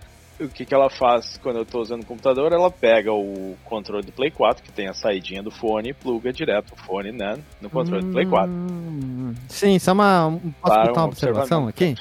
o 0.40 0.48
que, 0.48 0.64
que 0.64 0.74
ela 0.74 0.90
faz 0.90 1.38
quando 1.38 1.56
eu 1.56 1.62
estou 1.62 1.80
usando 1.80 2.02
o 2.02 2.06
computador? 2.06 2.52
Ela 2.52 2.70
pega 2.70 3.12
o 3.12 3.56
controle 3.64 4.04
do 4.04 4.12
Play 4.12 4.30
4, 4.30 4.62
que 4.62 4.72
tem 4.72 4.88
a 4.88 4.94
saidinha 4.94 5.42
do 5.42 5.50
fone, 5.50 5.90
e 5.90 5.94
pluga 5.94 6.32
direto 6.32 6.74
o 6.74 6.76
fone 6.76 7.12
né, 7.12 7.38
no 7.60 7.70
controle 7.70 8.04
hum, 8.04 8.08
do 8.08 8.12
Play 8.12 8.26
4. 8.26 8.50
Hum, 8.50 9.34
sim, 9.48 9.78
só 9.78 9.92
uma. 9.92 10.38
Posso 10.60 10.80
botar 10.80 11.00
uma 11.00 11.06
observação 11.06 11.68
aqui? 11.68 11.94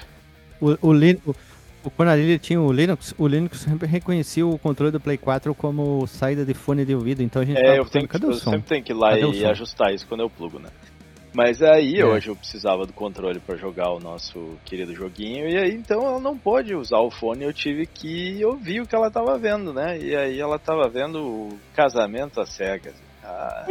O, 0.59 0.71
o, 0.71 0.91
o, 0.91 1.35
o, 1.83 1.89
quando 1.91 2.11
ele 2.13 2.39
tinha 2.39 2.61
o 2.61 2.71
Linux, 2.71 3.13
o 3.17 3.27
Linux 3.27 3.59
sempre 3.59 3.87
reconhecia 3.87 4.45
o 4.45 4.57
controle 4.57 4.91
do 4.91 4.99
Play 4.99 5.17
4 5.17 5.53
como 5.55 6.05
saída 6.07 6.45
de 6.45 6.53
fone 6.53 6.85
de 6.85 6.95
ouvido, 6.95 7.21
então 7.21 7.41
a 7.41 7.45
gente 7.45 7.57
É, 7.57 7.79
eu, 7.79 7.85
tenho 7.85 8.07
que, 8.07 8.23
eu 8.23 8.33
sempre 8.33 8.61
tenho 8.61 8.83
que 8.83 8.91
ir 8.91 8.95
lá 8.95 9.11
Cadê 9.11 9.29
e 9.31 9.45
ajustar 9.45 9.93
isso 9.93 10.05
quando 10.07 10.21
eu 10.21 10.29
plugo, 10.29 10.59
né? 10.59 10.69
Mas 11.35 11.61
aí 11.61 11.99
é. 11.99 12.05
hoje 12.05 12.29
eu 12.29 12.35
precisava 12.35 12.85
do 12.85 12.93
controle 12.93 13.41
para 13.41 13.57
jogar 13.57 13.91
o 13.91 13.99
nosso 13.99 14.57
querido 14.63 14.95
joguinho 14.95 15.49
e 15.49 15.57
aí 15.57 15.75
então 15.75 16.01
ela 16.01 16.19
não 16.19 16.37
pôde 16.37 16.73
usar 16.73 16.99
o 16.99 17.11
fone, 17.11 17.43
eu 17.43 17.51
tive 17.51 17.85
que 17.85 18.43
ouvir 18.45 18.81
o 18.81 18.87
que 18.87 18.95
ela 18.95 19.11
tava 19.11 19.37
vendo, 19.37 19.73
né? 19.73 19.99
E 19.99 20.15
aí 20.15 20.39
ela 20.39 20.57
tava 20.57 20.87
vendo 20.87 21.19
o 21.19 21.59
casamento 21.73 22.39
às 22.39 22.49
cegas. 22.53 22.95
Ah, 23.21 23.65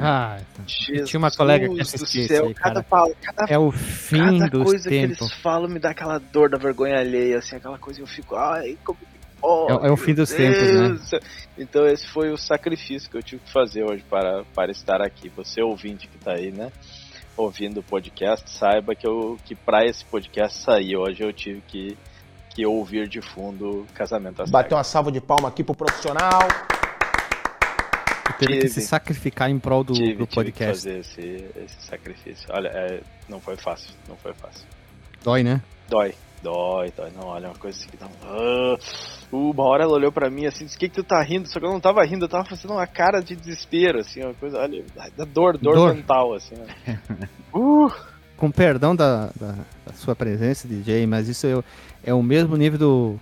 ah 0.00 0.36
tinha 0.64 1.18
uma 1.18 1.32
colega 1.32 1.68
que 1.68 1.80
assistia 1.80 2.22
isso 2.22 2.44
aí, 2.44 2.54
cada, 2.54 2.82
cada, 2.82 3.46
é 3.48 3.58
o 3.58 3.72
fim 3.72 4.18
cada 4.18 4.48
dos 4.48 4.64
coisa 4.64 4.88
tempos. 4.88 5.18
que 5.18 5.24
eles 5.24 5.34
falam 5.42 5.68
me 5.68 5.80
dá 5.80 5.90
aquela 5.90 6.18
dor 6.18 6.48
da 6.48 6.56
vergonha 6.56 7.00
alheia, 7.00 7.38
assim, 7.38 7.56
aquela 7.56 7.76
coisa 7.76 8.00
eu 8.00 8.06
fico, 8.06 8.36
ai, 8.36 8.78
como 8.84 8.98
Oh, 9.42 9.66
é, 9.68 9.88
é, 9.88 9.90
o 9.90 9.96
fim 9.96 10.14
dos 10.14 10.30
Deus. 10.30 10.38
tempos, 10.38 11.10
né? 11.12 11.20
Então 11.56 11.86
esse 11.86 12.06
foi 12.06 12.30
o 12.30 12.36
sacrifício 12.36 13.10
que 13.10 13.16
eu 13.16 13.22
tive 13.22 13.42
que 13.42 13.52
fazer 13.52 13.84
hoje 13.84 14.04
para, 14.08 14.44
para 14.54 14.70
estar 14.70 15.00
aqui. 15.00 15.28
Você 15.30 15.62
ouvinte 15.62 16.08
que 16.08 16.16
está 16.16 16.32
aí, 16.32 16.50
né? 16.50 16.70
Ouvindo 17.36 17.80
o 17.80 17.82
podcast, 17.82 18.50
saiba 18.50 18.94
que, 18.94 19.06
eu, 19.06 19.38
que 19.44 19.54
para 19.54 19.84
esse 19.84 20.04
podcast 20.04 20.58
sair 20.58 20.96
hoje 20.96 21.22
eu 21.22 21.32
tive 21.32 21.62
que, 21.66 21.96
que 22.50 22.66
ouvir 22.66 23.08
de 23.08 23.22
fundo 23.22 23.86
Casamento 23.94 24.42
às 24.42 24.50
Bateu 24.50 24.76
uma 24.76 24.84
salva 24.84 25.10
de 25.10 25.20
palma 25.20 25.48
aqui 25.48 25.64
pro 25.64 25.74
profissional. 25.74 26.40
Teve 28.38 28.58
que 28.58 28.68
se 28.68 28.80
sacrificar 28.80 29.50
em 29.50 29.58
prol 29.58 29.84
do, 29.84 29.92
tive, 29.92 30.14
do 30.14 30.26
podcast. 30.26 30.82
Tive 30.82 31.02
fazer 31.02 31.20
esse, 31.22 31.62
esse 31.62 31.86
sacrifício. 31.86 32.48
Olha, 32.50 32.68
é, 32.68 33.00
não 33.28 33.38
foi 33.38 33.56
fácil, 33.56 33.94
não 34.08 34.16
foi 34.16 34.32
fácil. 34.32 34.66
Dói, 35.22 35.42
né? 35.42 35.60
Dói, 35.88 36.14
Dói, 36.42 36.92
dói. 36.96 37.10
Não, 37.16 37.26
olha, 37.26 37.48
uma 37.48 37.58
coisa 37.58 37.78
assim 37.78 37.88
que 37.88 37.96
dá 37.96 38.06
um... 38.06 38.74
Uh, 38.74 38.78
uma 39.32 39.64
hora 39.64 39.84
ela 39.84 39.92
olhou 39.92 40.10
pra 40.10 40.28
mim 40.28 40.46
assim, 40.46 40.64
disse, 40.64 40.76
o 40.76 40.80
que 40.80 40.88
que 40.88 40.94
tu 40.94 41.04
tá 41.04 41.22
rindo? 41.22 41.48
Só 41.48 41.60
que 41.60 41.66
eu 41.66 41.70
não 41.70 41.80
tava 41.80 42.04
rindo, 42.04 42.24
eu 42.24 42.28
tava 42.28 42.44
fazendo 42.44 42.72
uma 42.72 42.86
cara 42.86 43.20
de 43.20 43.36
desespero, 43.36 44.00
assim, 44.00 44.24
uma 44.24 44.34
coisa, 44.34 44.58
olha, 44.58 44.84
da 45.16 45.24
dor, 45.24 45.56
dor, 45.56 45.74
dor. 45.74 45.94
mental, 45.94 46.34
assim. 46.34 46.54
uh. 47.54 47.90
Com 48.36 48.50
perdão 48.50 48.96
da, 48.96 49.26
da, 49.38 49.52
da, 49.86 49.92
sua 49.94 50.16
presença, 50.16 50.66
DJ, 50.66 51.06
mas 51.06 51.28
isso 51.28 51.46
é, 51.46 52.10
é 52.10 52.14
o 52.14 52.22
mesmo 52.22 52.56
nível 52.56 52.78
do... 52.78 53.20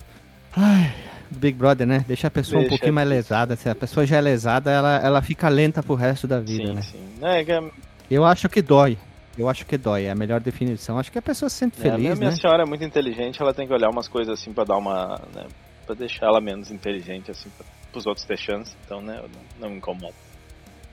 Ai, 0.57 0.95
do 1.29 1.39
Big 1.41 1.59
Brother, 1.59 1.87
né? 1.87 2.05
Deixa 2.07 2.29
a 2.29 2.31
pessoa 2.31 2.61
Deixa 2.61 2.69
um 2.69 2.77
pouquinho 2.77 2.95
mais 2.95 3.09
lesada. 3.09 3.57
Se 3.57 3.69
a 3.69 3.75
pessoa 3.75 4.07
já 4.07 4.17
é 4.17 4.21
lesada, 4.21 4.71
ela, 4.71 4.97
ela 4.99 5.21
fica 5.21 5.49
lenta 5.49 5.83
pro 5.83 5.95
resto 5.97 6.29
da 6.29 6.39
vida, 6.39 6.69
sim, 6.69 6.73
né? 6.73 6.83
Sim, 6.83 7.19
é, 7.21 7.43
é... 7.43 7.71
Eu 8.09 8.25
acho 8.25 8.49
que 8.49 8.63
dói. 8.63 8.97
Eu 9.39 9.49
acho 9.49 9.65
que 9.65 9.79
dói, 9.79 10.05
é 10.05 10.11
a 10.11 10.15
melhor 10.15 10.41
definição. 10.41 10.99
Acho 10.99 11.13
que 11.13 11.19
a 11.19 11.23
pessoa 11.23 11.49
se 11.49 11.57
sente 11.57 11.77
feliz, 11.77 12.07
é, 12.07 12.13
a 12.13 12.17
minha, 12.17 12.31
né? 12.31 12.37
senhora 12.37 12.65
é 12.65 12.67
muito 12.67 12.83
inteligente, 12.83 13.41
ela 13.41 13.55
tem 13.55 13.67
que 13.67 13.73
olhar 13.73 13.89
umas 13.89 14.09
coisas 14.09 14.39
assim 14.39 14.53
para 14.53 14.65
dar 14.65 14.77
uma, 14.77 15.21
né, 15.35 15.47
para 15.87 15.95
deixar 15.95 16.27
ela 16.27 16.41
menos 16.41 16.73
inteligente 16.73 17.31
assim 17.31 17.49
para 17.51 17.99
os 17.99 18.05
outros 18.05 18.27
ter 18.27 18.37
chance, 18.37 18.75
então, 18.85 19.01
né, 19.01 19.21
eu 19.23 19.29
não, 19.29 19.41
não 19.61 19.71
me 19.71 19.77
incomodo. 19.77 20.15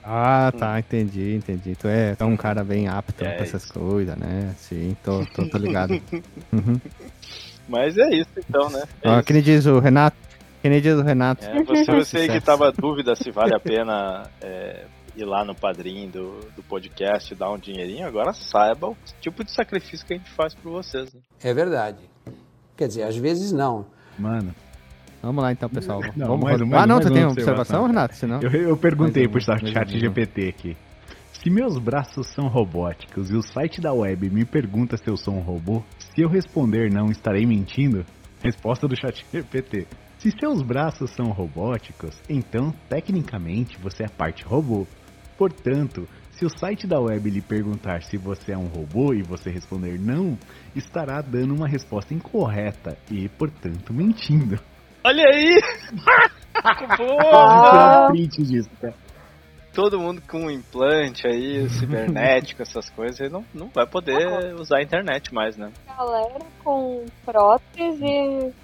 Ah, 0.08 0.52
tá, 0.56 0.74
hum. 0.74 0.78
entendi, 0.78 1.34
entendi. 1.34 1.74
Tu 1.74 1.88
é, 1.88 2.14
tu 2.14 2.22
é 2.22 2.26
um 2.26 2.36
cara 2.36 2.62
bem 2.62 2.86
apto 2.86 3.24
é 3.24 3.34
pra 3.34 3.42
essas 3.44 3.64
isso. 3.64 3.74
coisas, 3.74 4.16
né? 4.16 4.54
Sim, 4.56 4.96
tô, 5.02 5.26
tô, 5.34 5.48
tô 5.48 5.58
ligado. 5.58 5.90
uhum. 6.52 6.80
Mas 7.68 7.98
é 7.98 8.08
isso 8.10 8.30
então, 8.38 8.70
né? 8.70 8.84
É 9.02 9.14
isso. 9.14 9.22
que 9.24 9.32
nem 9.32 9.42
diz 9.42 9.66
o 9.66 9.80
Renato. 9.80 10.16
Que 10.62 10.68
nem 10.68 10.80
diz 10.80 10.96
o 10.96 11.02
Renato. 11.02 11.44
É, 11.44 11.60
você, 11.64 11.84
você 11.84 12.28
que 12.30 12.40
tava 12.40 12.70
dúvida 12.70 13.16
se 13.16 13.32
vale 13.32 13.56
a 13.56 13.58
pena 13.58 14.30
é, 14.40 14.84
ir 15.16 15.24
lá 15.24 15.44
no 15.44 15.54
padrinho 15.54 16.10
do, 16.10 16.40
do 16.54 16.62
podcast 16.62 17.32
e 17.32 17.36
dar 17.36 17.50
um 17.50 17.58
dinheirinho, 17.58 18.06
agora 18.06 18.32
saiba 18.32 18.88
o 18.88 18.96
tipo 19.20 19.42
de 19.42 19.50
sacrifício 19.50 20.06
que 20.06 20.14
a 20.14 20.16
gente 20.18 20.30
faz 20.30 20.54
por 20.54 20.70
vocês. 20.70 21.12
Né? 21.12 21.20
É 21.42 21.54
verdade. 21.54 21.98
Quer 22.76 22.88
dizer, 22.88 23.04
às 23.04 23.16
vezes 23.16 23.52
não. 23.52 23.86
Mano, 24.18 24.54
Vamos 25.22 25.42
lá 25.42 25.50
então, 25.50 25.68
pessoal. 25.68 26.00
Não, 26.14 26.28
Vamos 26.28 26.44
mais- 26.44 26.60
mais- 26.60 26.82
ah, 26.84 26.86
não, 26.86 26.96
mais 26.96 27.06
você 27.06 27.12
tem 27.12 27.24
uma 27.24 27.32
observação. 27.32 27.82
observação, 27.82 27.86
Renato? 27.86 28.14
Senão... 28.14 28.40
eu, 28.42 28.50
eu 28.50 28.76
perguntei 28.76 29.26
um, 29.26 29.30
pro 29.30 29.40
chat 29.40 29.64
um. 29.64 29.98
GPT 29.98 30.48
aqui. 30.48 30.76
Se 31.32 31.50
meus 31.50 31.78
braços 31.78 32.28
são 32.28 32.48
robóticos 32.48 33.30
e 33.30 33.34
o 33.34 33.42
site 33.42 33.80
da 33.80 33.92
web 33.92 34.30
me 34.30 34.44
pergunta 34.44 34.96
se 34.96 35.08
eu 35.08 35.16
sou 35.16 35.34
um 35.34 35.40
robô, 35.40 35.82
se 35.98 36.20
eu 36.20 36.28
responder 36.28 36.92
não, 36.92 37.06
estarei 37.10 37.44
mentindo? 37.44 38.04
Resposta 38.42 38.86
do 38.86 38.96
chat 38.96 39.24
GPT. 39.32 39.86
Se 40.18 40.30
seus 40.38 40.62
braços 40.62 41.10
são 41.10 41.26
robóticos, 41.26 42.16
então, 42.28 42.72
tecnicamente, 42.88 43.78
você 43.78 44.04
é 44.04 44.08
parte 44.08 44.44
robô. 44.44 44.86
Portanto, 45.36 46.08
se 46.32 46.44
o 46.44 46.50
site 46.50 46.86
da 46.86 47.00
web 47.00 47.30
lhe 47.30 47.40
perguntar 47.40 48.02
se 48.02 48.16
você 48.16 48.52
é 48.52 48.58
um 48.58 48.66
robô 48.66 49.14
e 49.14 49.22
você 49.22 49.50
responder 49.50 49.98
não, 49.98 50.38
estará 50.74 51.20
dando 51.22 51.54
uma 51.54 51.66
resposta 51.66 52.12
incorreta 52.12 52.96
e, 53.10 53.28
portanto, 53.28 53.92
mentindo. 53.92 54.58
Olha 55.04 55.24
aí! 55.24 55.60
Boa! 56.98 58.08
print 58.08 58.42
disso, 58.42 58.70
cara. 58.80 58.94
Todo 59.72 60.00
mundo 60.00 60.22
com 60.26 60.46
um 60.46 60.50
implante 60.50 61.26
aí, 61.26 61.68
cibernético, 61.72 62.62
essas 62.62 62.88
coisas, 62.90 63.30
não, 63.30 63.44
não 63.54 63.68
vai 63.68 63.86
poder 63.86 64.54
usar 64.54 64.78
a 64.78 64.82
internet 64.82 65.32
mais, 65.34 65.56
né? 65.56 65.70
Galera 65.86 66.38
com 66.64 67.04
prótese. 67.24 68.54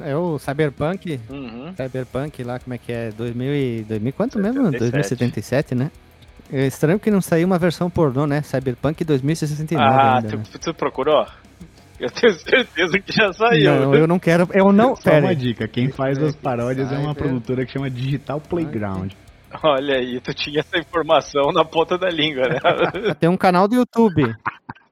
É 0.00 0.16
o 0.16 0.38
Cyberpunk. 0.38 1.20
Uhum. 1.28 1.74
Cyberpunk 1.76 2.42
lá, 2.42 2.58
como 2.58 2.74
é 2.74 2.78
que 2.78 2.92
é? 2.92 3.10
2000 3.10 3.54
e... 3.54 3.84
2000 3.84 4.12
quanto 4.12 4.38
mesmo? 4.38 4.64
77. 4.64 4.80
2077, 4.80 5.74
né? 5.74 5.90
É 6.52 6.66
estranho 6.66 6.98
que 6.98 7.10
não 7.10 7.20
saiu 7.20 7.46
uma 7.46 7.58
versão 7.58 7.90
pornô, 7.90 8.26
né? 8.26 8.40
Cyberpunk 8.42 9.04
2069 9.04 9.84
Ah, 9.84 10.16
ainda, 10.16 10.28
tu, 10.28 10.36
né? 10.36 10.44
tu 10.60 10.74
procurou? 10.74 11.26
Eu 11.98 12.10
tenho 12.10 12.32
certeza 12.34 12.98
que 12.98 13.12
já 13.12 13.32
saiu. 13.32 13.74
Não, 13.74 13.94
eu 13.94 14.06
não 14.06 14.18
quero... 14.18 14.48
Eu 14.52 14.72
não... 14.72 14.94
Só 14.96 15.10
Pera 15.10 15.26
uma 15.26 15.34
dica, 15.34 15.66
quem 15.66 15.90
faz 15.90 16.18
as 16.18 16.36
paródias 16.36 16.92
é 16.92 16.98
uma 16.98 17.14
produtora 17.14 17.64
que 17.64 17.72
chama 17.72 17.90
Digital 17.90 18.40
Playground. 18.40 19.12
Olha 19.62 19.96
aí, 19.96 20.20
tu 20.20 20.34
tinha 20.34 20.60
essa 20.60 20.78
informação 20.78 21.52
na 21.52 21.64
ponta 21.64 21.96
da 21.96 22.08
língua, 22.08 22.42
né? 22.48 22.58
Tem 23.18 23.28
um 23.28 23.36
canal 23.36 23.66
do 23.66 23.76
YouTube. 23.76 24.22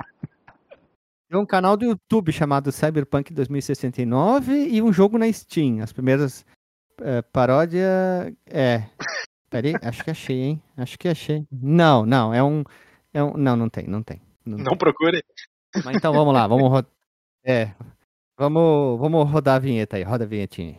Tem 1.34 1.40
um 1.40 1.44
canal 1.44 1.76
do 1.76 1.84
YouTube 1.84 2.30
chamado 2.30 2.70
Cyberpunk 2.70 3.34
2069 3.34 4.68
e 4.68 4.80
um 4.80 4.92
jogo 4.92 5.18
na 5.18 5.32
Steam. 5.32 5.82
As 5.82 5.92
primeiras 5.92 6.46
é, 7.00 7.22
paródia 7.22 8.32
é. 8.46 8.84
Peraí, 9.50 9.74
acho 9.82 10.04
que 10.04 10.12
achei, 10.12 10.40
hein? 10.40 10.62
Acho 10.76 10.96
que 10.96 11.08
achei. 11.08 11.44
Não, 11.50 12.06
não, 12.06 12.32
é 12.32 12.40
um. 12.40 12.62
É 13.12 13.20
um 13.20 13.36
não, 13.36 13.56
não 13.56 13.68
tem, 13.68 13.84
não 13.88 14.00
tem. 14.00 14.22
Não 14.46 14.58
Não 14.58 14.76
procure. 14.76 15.24
Mas 15.84 15.96
então 15.96 16.12
vamos 16.12 16.32
lá, 16.32 16.46
vamos 16.46 16.68
rodar. 16.68 16.92
É. 17.44 17.72
Vamos, 18.38 19.00
vamos 19.00 19.28
rodar 19.28 19.56
a 19.56 19.58
vinheta 19.58 19.96
aí, 19.96 20.04
roda 20.04 20.22
a 20.22 20.28
vinhetinha. 20.28 20.78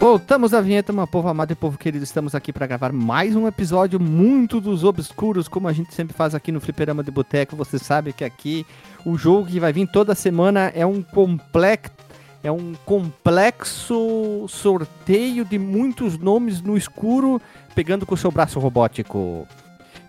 Voltamos 0.00 0.54
à 0.54 0.62
vinheta, 0.62 0.94
meu 0.94 1.06
povo 1.06 1.28
amado 1.28 1.52
e 1.52 1.54
povo 1.54 1.76
querido. 1.76 2.02
Estamos 2.02 2.34
aqui 2.34 2.54
para 2.54 2.66
gravar 2.66 2.90
mais 2.90 3.36
um 3.36 3.46
episódio 3.46 4.00
muito 4.00 4.58
dos 4.58 4.82
obscuros, 4.82 5.46
como 5.46 5.68
a 5.68 5.74
gente 5.74 5.92
sempre 5.92 6.16
faz 6.16 6.34
aqui 6.34 6.50
no 6.50 6.58
Fliperama 6.58 7.04
de 7.04 7.10
Boteco. 7.10 7.54
Você 7.54 7.78
sabe 7.78 8.14
que 8.14 8.24
aqui 8.24 8.64
o 9.04 9.18
jogo 9.18 9.46
que 9.46 9.60
vai 9.60 9.74
vir 9.74 9.86
toda 9.86 10.14
semana 10.14 10.72
é 10.74 10.86
um 10.86 11.02
complexo. 11.02 11.92
É 12.42 12.50
um 12.50 12.72
complexo 12.86 14.46
sorteio 14.48 15.44
de 15.44 15.58
muitos 15.58 16.16
nomes 16.16 16.62
no 16.62 16.78
escuro, 16.78 17.38
pegando 17.74 18.06
com 18.06 18.14
o 18.14 18.18
seu 18.18 18.30
braço 18.30 18.58
robótico. 18.58 19.46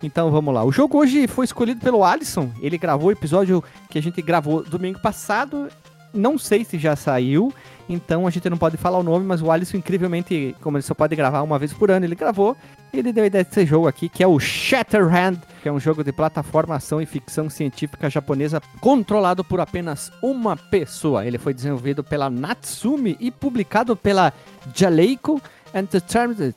Então 0.01 0.31
vamos 0.31 0.53
lá. 0.53 0.63
O 0.63 0.71
jogo 0.71 0.99
hoje 0.99 1.27
foi 1.27 1.43
escolhido 1.43 1.81
pelo 1.81 2.05
Alisson. 2.05 2.49
Ele 2.61 2.77
gravou 2.77 3.09
o 3.09 3.11
episódio 3.11 3.61
que 3.89 3.99
a 3.99 4.01
gente 4.01 4.21
gravou 4.21 4.63
domingo 4.63 4.99
passado. 5.01 5.67
Não 6.13 6.37
sei 6.37 6.63
se 6.63 6.79
já 6.79 6.95
saiu, 6.95 7.53
então 7.87 8.27
a 8.27 8.29
gente 8.29 8.49
não 8.49 8.57
pode 8.57 8.77
falar 8.77 8.99
o 8.99 9.03
nome, 9.03 9.25
mas 9.25 9.41
o 9.41 9.51
Alisson, 9.51 9.77
incrivelmente, 9.77 10.55
como 10.61 10.77
ele 10.77 10.83
só 10.83 10.93
pode 10.93 11.15
gravar 11.15 11.41
uma 11.41 11.59
vez 11.59 11.73
por 11.73 11.91
ano, 11.91 12.05
ele 12.05 12.15
gravou. 12.15 12.55
Ele 12.93 13.13
deu 13.13 13.23
a 13.23 13.27
ideia 13.27 13.43
desse 13.43 13.65
jogo 13.65 13.87
aqui, 13.87 14.09
que 14.09 14.21
é 14.21 14.27
o 14.27 14.37
Shatterhand, 14.37 15.37
que 15.61 15.69
é 15.69 15.71
um 15.71 15.79
jogo 15.79 16.03
de 16.03 16.11
plataforma, 16.11 16.75
ação 16.75 17.01
e 17.01 17.05
ficção 17.05 17.49
científica 17.49 18.09
japonesa 18.09 18.61
controlado 18.81 19.43
por 19.43 19.61
apenas 19.61 20.11
uma 20.21 20.57
pessoa. 20.57 21.25
Ele 21.25 21.37
foi 21.37 21.53
desenvolvido 21.53 22.03
pela 22.03 22.29
Natsumi 22.29 23.15
e 23.19 23.31
publicado 23.31 23.95
pela 23.95 24.33
Jaleiko 24.75 25.41
Entertainment. 25.73 26.53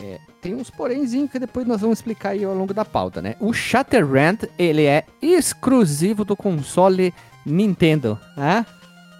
É, 0.00 0.18
tem 0.40 0.54
uns 0.54 0.70
porémzinhos 0.70 1.30
que 1.30 1.38
depois 1.38 1.66
nós 1.66 1.80
vamos 1.80 1.98
explicar 1.98 2.30
aí 2.30 2.44
ao 2.44 2.54
longo 2.54 2.72
da 2.72 2.84
pauta, 2.84 3.20
né? 3.20 3.34
O 3.40 3.52
Shatterhand, 3.52 4.48
ele 4.58 4.84
é 4.84 5.04
exclusivo 5.20 6.24
do 6.24 6.36
console 6.36 7.12
Nintendo. 7.44 8.18
Ah? 8.36 8.64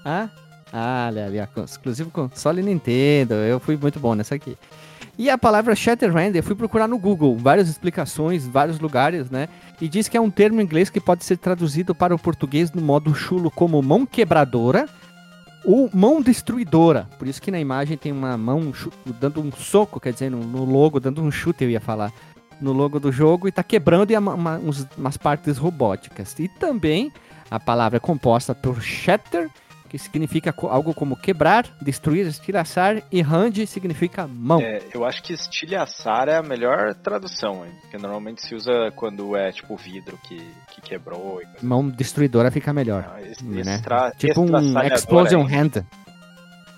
Ah? 0.05 0.29
Ah, 0.73 1.09
ali, 1.09 1.39
exclusivo 1.65 2.11
console 2.11 2.63
Nintendo. 2.63 3.35
Eu 3.35 3.59
fui 3.59 3.77
muito 3.77 3.99
bom 3.99 4.15
nessa 4.15 4.35
aqui. 4.35 4.57
E 5.17 5.29
a 5.29 5.37
palavra 5.37 5.75
Shatterhand, 5.75 6.33
eu 6.35 6.43
fui 6.43 6.55
procurar 6.55 6.87
no 6.87 6.97
Google 6.99 7.37
várias 7.37 7.69
explicações, 7.69 8.47
vários 8.47 8.79
lugares, 8.79 9.31
né? 9.31 9.49
E 9.81 9.89
diz 9.89 10.07
que 10.07 10.17
é 10.17 10.21
um 10.21 10.31
termo 10.31 10.61
em 10.61 10.65
inglês 10.65 10.91
que 10.91 11.01
pode 11.01 11.25
ser 11.25 11.37
traduzido 11.39 11.95
para 11.95 12.15
o 12.15 12.19
português 12.19 12.71
no 12.71 12.81
modo 12.83 13.13
chulo 13.15 13.51
como 13.51 13.83
mão 13.83 14.07
quebradora 14.07 14.89
ou 15.65 15.91
mão 15.93 16.23
destruidora. 16.23 17.09
Por 17.19 17.27
isso 17.27 17.43
que 17.43 17.51
na 17.51 17.59
imagem 17.59 17.97
tem 17.97 18.13
uma 18.13 18.37
mão 18.37 18.73
dando 19.21 19.41
um 19.43 19.51
soco, 19.51 19.99
quer 19.99 20.13
dizer, 20.13 20.31
no, 20.31 20.65
logo, 20.65 21.01
dando 21.01 21.21
um 21.21 21.31
chute, 21.33 21.65
eu 21.65 21.71
ia 21.71 21.81
falar, 21.81 22.13
no 22.61 22.73
logo 22.73 23.01
do 23.01 23.11
jogo 23.11 23.49
e 23.49 23.53
tá 23.53 23.63
quebrando 23.65 24.11
e 24.11 24.15
ama- 24.15 24.35
uma- 24.35 24.59
uns- 24.59 24.87
umas 24.97 25.17
partes 25.17 25.59
robóticas. 25.59 26.39
E 26.39 26.47
também 26.49 27.13
a 27.51 27.59
palavra 27.59 27.97
é 27.97 28.01
composta 28.01 28.55
por 28.55 28.81
shatter, 28.81 29.51
que 29.89 29.99
significa 29.99 30.55
algo 30.69 30.93
como 30.93 31.17
quebrar, 31.17 31.67
destruir, 31.81 32.27
estilhaçar, 32.27 33.03
e 33.11 33.21
hand 33.23 33.65
significa 33.67 34.27
mão. 34.27 34.61
É, 34.61 34.81
eu 34.95 35.05
acho 35.05 35.23
que 35.23 35.33
estilhaçar 35.33 36.29
é 36.29 36.37
a 36.37 36.43
melhor 36.43 36.95
tradução, 36.95 37.65
hein? 37.65 37.73
Porque 37.81 37.97
normalmente 37.99 38.43
se 38.47 38.55
usa 38.55 38.93
quando 38.95 39.35
é 39.37 39.51
tipo 39.51 39.77
vidro 39.77 40.19
que, 40.25 40.37
que 40.73 40.81
quebrou. 40.81 41.41
Mão 41.63 41.89
destruidora 41.89 42.51
fica 42.51 42.73
melhor. 42.73 43.05
assim. 43.17 43.31
Es- 43.31 43.67
né? 43.67 43.75
extra- 43.77 44.11
Tipo 44.13 44.43
um 44.43 44.83
explosion 44.95 45.43
hand. 45.47 45.85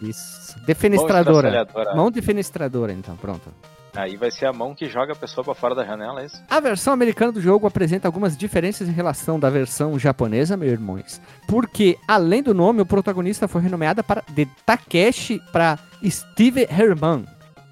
Isso. 0.01 0.59
Defenestradora. 0.65 1.67
Mão 1.95 2.11
defenestradora, 2.11 2.93
então, 2.93 3.17
pronto. 3.17 3.53
Aí 3.97 4.17
vai 4.17 4.31
ser 4.31 4.47
a 4.47 4.53
mão 4.53 4.75
que 4.75 4.89
joga 4.89 5.13
a 5.13 5.17
pessoa 5.17 5.45
pra 5.45 5.55
fora 5.55 5.75
da 5.75 5.85
janela, 5.85 6.23
é 6.23 6.27
isso? 6.27 6.43
A 6.49 6.61
versão 6.61 6.93
americana 6.93 7.33
do 7.33 7.41
jogo 7.41 7.67
apresenta 7.67 8.07
algumas 8.07 8.37
diferenças 8.37 8.89
em 8.89 8.93
relação 8.93 9.39
da 9.39 9.51
versão 9.51 9.99
japonesa, 9.99 10.57
meus 10.57 10.73
irmãos. 10.73 11.21
Porque, 11.47 11.99
além 12.07 12.43
do 12.43 12.55
nome, 12.55 12.81
o 12.81 12.87
protagonista 12.87 13.49
foi 13.49 13.63
renomeado 13.63 14.03
para 14.05 14.23
de 14.29 14.47
Takeshi 14.65 15.43
para 15.53 15.79
Steve 16.05 16.67
Herman. 16.71 17.25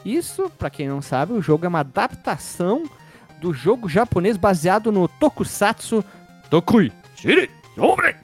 Isso, 0.05 0.51
pra 0.59 0.71
quem 0.71 0.89
não 0.89 1.03
sabe, 1.03 1.33
o 1.33 1.43
jogo 1.43 1.65
é 1.65 1.69
uma 1.69 1.81
adaptação 1.81 2.85
do 3.41 3.53
jogo 3.53 3.89
japonês 3.89 4.37
baseado 4.37 4.91
no 4.91 5.07
Tokusatsu 5.07 6.05
Tokui 6.51 6.93
Shiri 7.15 7.49
Sobre. 7.75 8.17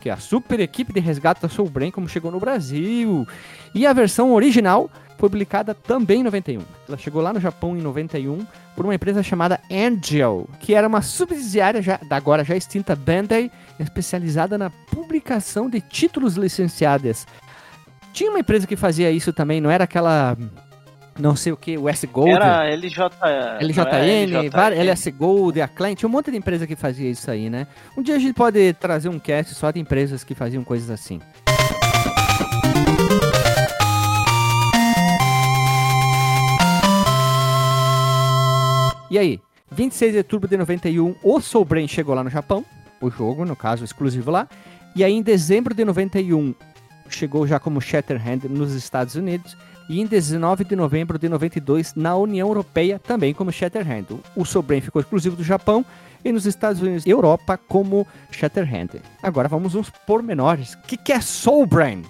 que 0.00 0.08
é 0.08 0.12
a 0.12 0.16
super 0.16 0.60
equipe 0.60 0.92
de 0.92 1.00
resgate 1.00 1.42
da 1.42 1.48
Soul 1.48 1.68
Brain, 1.68 1.90
como 1.90 2.08
chegou 2.08 2.30
no 2.30 2.38
Brasil. 2.40 3.26
E 3.74 3.86
a 3.86 3.92
versão 3.92 4.32
original 4.32 4.88
publicada 5.20 5.74
também 5.74 6.20
em 6.20 6.24
91. 6.24 6.62
Ela 6.88 6.96
chegou 6.96 7.20
lá 7.20 7.30
no 7.32 7.38
Japão 7.38 7.76
em 7.76 7.82
91 7.82 8.46
por 8.74 8.86
uma 8.86 8.94
empresa 8.94 9.22
chamada 9.22 9.60
Angel, 9.70 10.48
que 10.58 10.74
era 10.74 10.88
uma 10.88 11.02
subsidiária 11.02 11.82
já, 11.82 12.00
da 12.08 12.16
agora 12.16 12.42
já 12.42 12.56
extinta 12.56 12.96
Bandai, 12.96 13.50
especializada 13.78 14.56
na 14.56 14.70
publicação 14.70 15.68
de 15.68 15.80
títulos 15.82 16.36
licenciados. 16.36 17.26
Tinha 18.14 18.30
uma 18.30 18.40
empresa 18.40 18.66
que 18.66 18.76
fazia 18.76 19.10
isso 19.10 19.32
também, 19.32 19.60
não 19.60 19.70
era 19.70 19.84
aquela 19.84 20.36
não 21.18 21.36
sei 21.36 21.52
o 21.52 21.56
que, 21.56 21.76
o 21.76 21.86
S 21.86 22.06
Gold. 22.06 22.30
Era 22.32 22.64
LJ, 22.74 23.10
LJN, 23.60 24.46
é 24.46 24.48
var- 24.50 24.72
LS 24.72 25.10
Gold, 25.10 25.60
a 25.60 25.68
Klein, 25.68 25.94
tinha 25.94 26.08
um 26.08 26.12
monte 26.12 26.30
de 26.30 26.36
empresa 26.38 26.66
que 26.66 26.74
fazia 26.74 27.10
isso 27.10 27.30
aí, 27.30 27.50
né? 27.50 27.66
Um 27.94 28.02
dia 28.02 28.16
a 28.16 28.18
gente 28.18 28.32
pode 28.34 28.72
trazer 28.74 29.10
um 29.10 29.18
cast 29.18 29.54
só 29.54 29.70
de 29.70 29.78
empresas 29.78 30.24
que 30.24 30.34
faziam 30.34 30.64
coisas 30.64 30.88
assim. 30.90 31.20
E 39.10 39.18
aí, 39.18 39.40
26 39.72 40.12
de 40.12 40.18
outubro 40.18 40.48
de 40.48 40.56
91, 40.56 41.16
o 41.22 41.40
Soul 41.40 41.64
Brain 41.64 41.88
chegou 41.88 42.14
lá 42.14 42.22
no 42.22 42.30
Japão, 42.30 42.64
o 43.00 43.10
jogo, 43.10 43.44
no 43.44 43.56
caso, 43.56 43.84
exclusivo 43.84 44.30
lá. 44.30 44.48
E 44.94 45.02
aí, 45.02 45.12
em 45.12 45.22
dezembro 45.22 45.74
de 45.74 45.84
91, 45.84 46.54
chegou 47.08 47.46
já 47.46 47.58
como 47.58 47.80
Shatterhand 47.80 48.48
nos 48.48 48.74
Estados 48.74 49.16
Unidos. 49.16 49.56
E 49.88 50.00
em 50.00 50.06
19 50.06 50.64
de 50.64 50.76
novembro 50.76 51.18
de 51.18 51.28
92, 51.28 51.96
na 51.96 52.14
União 52.14 52.46
Europeia, 52.46 53.00
também 53.00 53.34
como 53.34 53.50
Shatterhand. 53.50 54.06
O 54.36 54.44
Soul 54.44 54.62
Brain 54.62 54.80
ficou 54.80 55.00
exclusivo 55.00 55.34
do 55.34 55.42
Japão 55.42 55.84
e 56.24 56.30
nos 56.30 56.46
Estados 56.46 56.80
Unidos 56.80 57.04
e 57.04 57.10
Europa 57.10 57.58
como 57.68 58.06
Shatterhand. 58.30 59.00
Agora 59.20 59.48
vamos 59.48 59.74
uns 59.74 59.90
pormenores. 60.06 60.74
O 60.74 60.82
que, 60.82 60.96
que 60.96 61.12
é 61.12 61.20
Soul 61.20 61.66
Brain? 61.66 62.04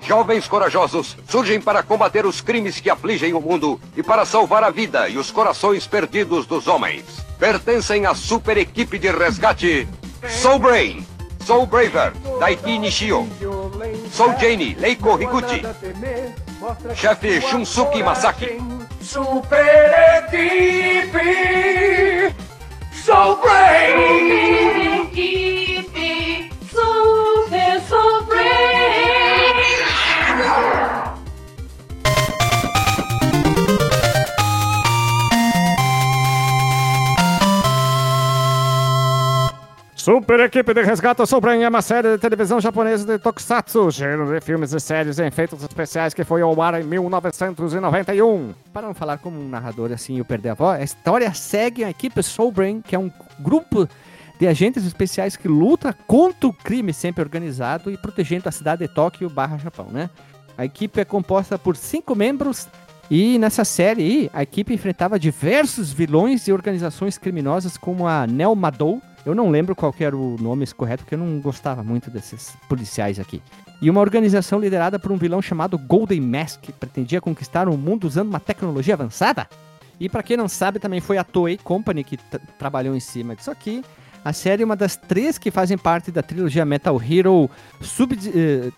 Jovens 0.00 0.48
corajosos 0.48 1.16
surgem 1.28 1.60
para 1.60 1.82
combater 1.82 2.24
os 2.26 2.40
crimes 2.40 2.80
que 2.80 2.90
afligem 2.90 3.34
o 3.34 3.40
mundo 3.40 3.80
e 3.96 4.02
para 4.02 4.24
salvar 4.24 4.64
a 4.64 4.70
vida 4.70 5.08
e 5.08 5.18
os 5.18 5.30
corações 5.30 5.86
perdidos 5.86 6.46
dos 6.46 6.66
homens. 6.66 7.04
Pertencem 7.38 8.06
à 8.06 8.14
super 8.14 8.56
equipe 8.56 8.98
de 8.98 9.10
resgate 9.10 9.86
Soul 10.28 10.58
Brain, 10.58 11.06
Soul 11.44 11.66
Braver, 11.66 12.12
Daiki 12.38 12.78
Nishio, 12.78 13.28
Soul 14.10 14.34
Jane, 14.38 14.74
Leiko 14.74 15.16
Higuchi, 15.16 15.62
chefe 16.94 17.40
Shunsuke 17.40 18.02
Masaki. 18.02 18.58
Super 19.00 19.92
equipe, 20.24 21.20
Soul 22.92 23.36
Brain. 23.36 24.69
Super 40.00 40.40
Equipe 40.40 40.72
de 40.72 40.80
Resgate 40.80 41.22
Brain 41.42 41.60
é 41.60 41.68
uma 41.68 41.82
série 41.82 42.12
de 42.12 42.16
televisão 42.16 42.58
japonesa 42.58 43.04
de 43.04 43.22
Tokusatsu, 43.22 43.90
gênero 43.90 44.32
de 44.32 44.40
filmes 44.40 44.72
e 44.72 44.80
séries 44.80 45.18
em 45.18 45.26
efeitos 45.26 45.62
especiais 45.62 46.14
que 46.14 46.24
foi 46.24 46.40
ao 46.40 46.58
ar 46.62 46.80
em 46.80 46.84
1991. 46.84 48.54
Para 48.72 48.86
não 48.86 48.94
falar 48.94 49.18
como 49.18 49.38
um 49.38 49.46
narrador 49.46 49.92
assim 49.92 50.18
e 50.18 50.24
perder 50.24 50.48
a 50.48 50.54
voz, 50.54 50.80
a 50.80 50.82
história 50.82 51.34
segue 51.34 51.84
a 51.84 51.90
equipe 51.90 52.22
Soul 52.22 52.50
Brain, 52.50 52.80
que 52.80 52.96
é 52.96 52.98
um 52.98 53.12
grupo 53.40 53.86
de 54.38 54.48
agentes 54.48 54.86
especiais 54.86 55.36
que 55.36 55.46
luta 55.46 55.94
contra 56.06 56.48
o 56.48 56.52
crime 56.54 56.94
sempre 56.94 57.22
organizado 57.22 57.90
e 57.90 57.98
protegendo 57.98 58.48
a 58.48 58.52
cidade 58.52 58.88
de 58.88 58.94
Tóquio 58.94 59.28
barra 59.28 59.58
Japão, 59.58 59.88
né? 59.90 60.08
A 60.56 60.64
equipe 60.64 60.98
é 60.98 61.04
composta 61.04 61.58
por 61.58 61.76
cinco 61.76 62.14
membros 62.14 62.66
e 63.10 63.38
nessa 63.38 63.64
série 63.64 64.02
aí, 64.02 64.30
a 64.32 64.42
equipe 64.42 64.72
enfrentava 64.72 65.18
diversos 65.18 65.92
vilões 65.92 66.46
e 66.46 66.52
organizações 66.52 67.18
criminosas 67.18 67.76
como 67.76 68.06
a 68.06 68.24
Nel 68.26 68.54
Madou. 68.54 69.02
Eu 69.26 69.34
não 69.34 69.50
lembro 69.50 69.74
qual 69.74 69.92
era 69.98 70.16
o 70.16 70.36
nome 70.40 70.64
correto, 70.68 71.02
porque 71.02 71.16
eu 71.16 71.18
não 71.18 71.40
gostava 71.40 71.82
muito 71.82 72.08
desses 72.10 72.56
policiais 72.68 73.18
aqui. 73.18 73.42
E 73.82 73.90
uma 73.90 74.00
organização 74.00 74.60
liderada 74.60 74.98
por 74.98 75.10
um 75.10 75.16
vilão 75.16 75.42
chamado 75.42 75.76
Golden 75.76 76.20
Mask, 76.20 76.60
que 76.60 76.72
pretendia 76.72 77.20
conquistar 77.20 77.68
o 77.68 77.76
mundo 77.76 78.04
usando 78.04 78.28
uma 78.28 78.38
tecnologia 78.38 78.94
avançada. 78.94 79.48
E 79.98 80.08
para 80.08 80.22
quem 80.22 80.36
não 80.36 80.48
sabe, 80.48 80.78
também 80.78 81.00
foi 81.00 81.18
a 81.18 81.24
Toei 81.24 81.58
Company 81.58 82.04
que 82.04 82.16
trabalhou 82.58 82.94
em 82.94 83.00
cima 83.00 83.34
disso 83.34 83.50
aqui. 83.50 83.82
A 84.24 84.32
série 84.32 84.62
é 84.62 84.66
uma 84.66 84.76
das 84.76 84.96
três 84.96 85.36
que 85.36 85.50
fazem 85.50 85.76
parte 85.76 86.12
da 86.12 86.22
trilogia 86.22 86.64
Metal 86.64 87.00
Hero 87.02 87.50
Sub... 87.80 88.16
eh, 88.34 88.70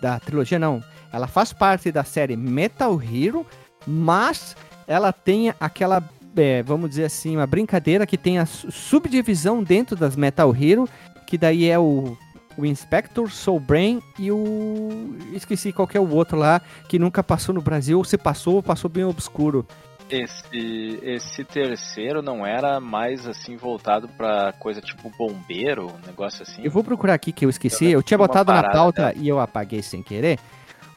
da 0.00 0.20
trilogia 0.20 0.58
não. 0.58 0.82
Ela 1.12 1.26
faz 1.26 1.52
parte 1.52 1.90
da 1.90 2.04
série 2.04 2.36
Metal 2.36 3.00
Hero, 3.02 3.44
mas 3.86 4.56
ela 4.86 5.12
tem 5.12 5.52
aquela, 5.58 6.02
é, 6.36 6.62
vamos 6.62 6.90
dizer 6.90 7.04
assim, 7.04 7.36
uma 7.36 7.46
brincadeira 7.46 8.06
que 8.06 8.16
tem 8.16 8.38
a 8.38 8.46
su- 8.46 8.70
subdivisão 8.70 9.62
dentro 9.62 9.96
das 9.96 10.16
Metal 10.16 10.54
Hero, 10.54 10.88
que 11.26 11.36
daí 11.38 11.68
é 11.68 11.78
o, 11.78 12.16
o 12.56 12.66
Inspector, 12.66 13.30
Soul 13.30 13.60
Brain 13.60 14.02
e 14.18 14.30
o... 14.30 15.16
esqueci 15.32 15.72
qual 15.72 15.88
é 15.94 16.00
o 16.00 16.10
outro 16.10 16.36
lá, 16.38 16.60
que 16.88 16.98
nunca 16.98 17.22
passou 17.22 17.54
no 17.54 17.60
Brasil, 17.62 17.98
ou 17.98 18.04
se 18.04 18.16
passou, 18.18 18.62
passou 18.62 18.90
bem 18.90 19.04
obscuro. 19.04 19.66
Esse, 20.08 20.98
esse 21.04 21.44
terceiro 21.44 22.20
não 22.20 22.44
era 22.44 22.80
mais 22.80 23.28
assim 23.28 23.56
voltado 23.56 24.08
pra 24.08 24.52
coisa 24.58 24.80
tipo 24.80 25.08
bombeiro, 25.16 25.86
um 25.86 26.06
negócio 26.06 26.42
assim? 26.42 26.62
Eu 26.64 26.70
vou 26.72 26.82
procurar 26.82 27.14
aqui 27.14 27.30
que 27.30 27.44
eu 27.44 27.50
esqueci. 27.50 27.84
Eu 27.84 28.00
Eu 28.00 28.02
tinha 28.02 28.18
botado 28.18 28.52
na 28.52 28.70
pauta 28.70 29.12
e 29.16 29.28
eu 29.28 29.38
apaguei 29.38 29.82
sem 29.82 30.02
querer. 30.02 30.40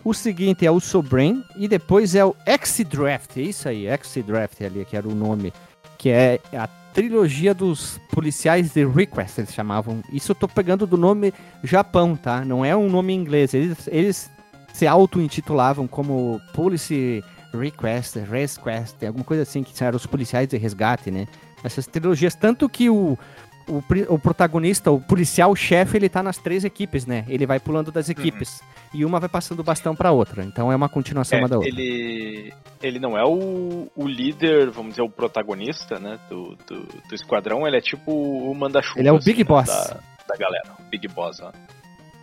O 0.03 0.13
seguinte 0.13 0.65
é 0.65 0.71
o 0.71 0.79
Sobrain 0.79 1.43
e 1.55 1.67
depois 1.67 2.13
é 2.13 2.25
o 2.25 2.35
X-Draft. 2.45 3.37
É 3.37 3.41
isso 3.41 3.69
aí, 3.69 3.87
X-Draft 3.87 4.61
ali, 4.61 4.85
que 4.85 4.97
era 4.97 5.07
o 5.07 5.15
nome. 5.15 5.53
Que 5.97 6.09
é 6.09 6.39
a 6.53 6.67
trilogia 6.93 7.53
dos 7.53 7.99
policiais 8.11 8.73
de 8.73 8.85
Request, 8.85 9.39
eles 9.39 9.53
chamavam. 9.53 10.01
Isso 10.11 10.31
eu 10.31 10.35
tô 10.35 10.47
pegando 10.47 10.85
do 10.85 10.97
nome 10.97 11.33
Japão, 11.63 12.15
tá? 12.15 12.43
Não 12.43 12.65
é 12.65 12.75
um 12.75 12.89
nome 12.89 13.13
inglês. 13.13 13.53
Eles, 13.53 13.87
eles 13.87 14.31
se 14.73 14.85
auto-intitulavam 14.85 15.87
como 15.87 16.41
Police 16.53 17.23
Request, 17.53 18.19
Resquest, 18.19 19.05
alguma 19.05 19.23
coisa 19.23 19.43
assim, 19.43 19.63
que 19.63 19.83
eram 19.83 19.95
os 19.95 20.05
policiais 20.05 20.47
de 20.47 20.57
resgate, 20.57 21.09
né? 21.11 21.27
Essas 21.63 21.87
trilogias. 21.87 22.35
Tanto 22.35 22.67
que 22.67 22.89
o, 22.89 23.17
o, 23.67 23.83
o 24.13 24.19
protagonista, 24.19 24.91
o 24.91 24.99
policial-chefe, 24.99 25.97
ele 25.97 26.09
tá 26.09 26.21
nas 26.21 26.37
três 26.37 26.63
equipes, 26.63 27.05
né? 27.05 27.25
Ele 27.27 27.45
vai 27.45 27.59
pulando 27.59 27.91
das 27.91 28.09
equipes. 28.09 28.61
E 28.93 29.03
uma 29.05 29.19
vai 29.19 29.29
passando 29.29 29.59
o 29.59 29.63
bastão 29.63 29.95
pra 29.95 30.11
outra. 30.11 30.43
Então 30.43 30.71
é 30.71 30.75
uma 30.75 30.89
continuação 30.89 31.39
É, 31.39 31.41
uma 31.41 31.49
da 31.49 31.57
outra. 31.57 31.69
ele, 31.69 32.53
ele 32.81 32.99
não 32.99 33.17
é 33.17 33.23
o, 33.23 33.87
o 33.95 34.07
líder, 34.07 34.69
vamos 34.69 34.91
dizer, 34.91 35.01
o 35.01 35.09
protagonista, 35.09 35.99
né, 35.99 36.19
do, 36.29 36.55
do, 36.67 36.83
do 36.83 37.15
esquadrão, 37.15 37.67
ele 37.67 37.77
é 37.77 37.81
tipo 37.81 38.11
o 38.11 38.53
manda-chuva. 38.53 38.99
Ele 38.99 39.07
é 39.07 39.11
o 39.11 39.17
assim, 39.17 39.31
Big 39.31 39.43
né, 39.43 39.47
Boss. 39.47 39.67
Da, 39.67 39.99
da 40.27 40.37
galera, 40.37 40.71
o 40.79 40.83
Big 40.89 41.07
Boss, 41.07 41.39
ó. 41.41 41.51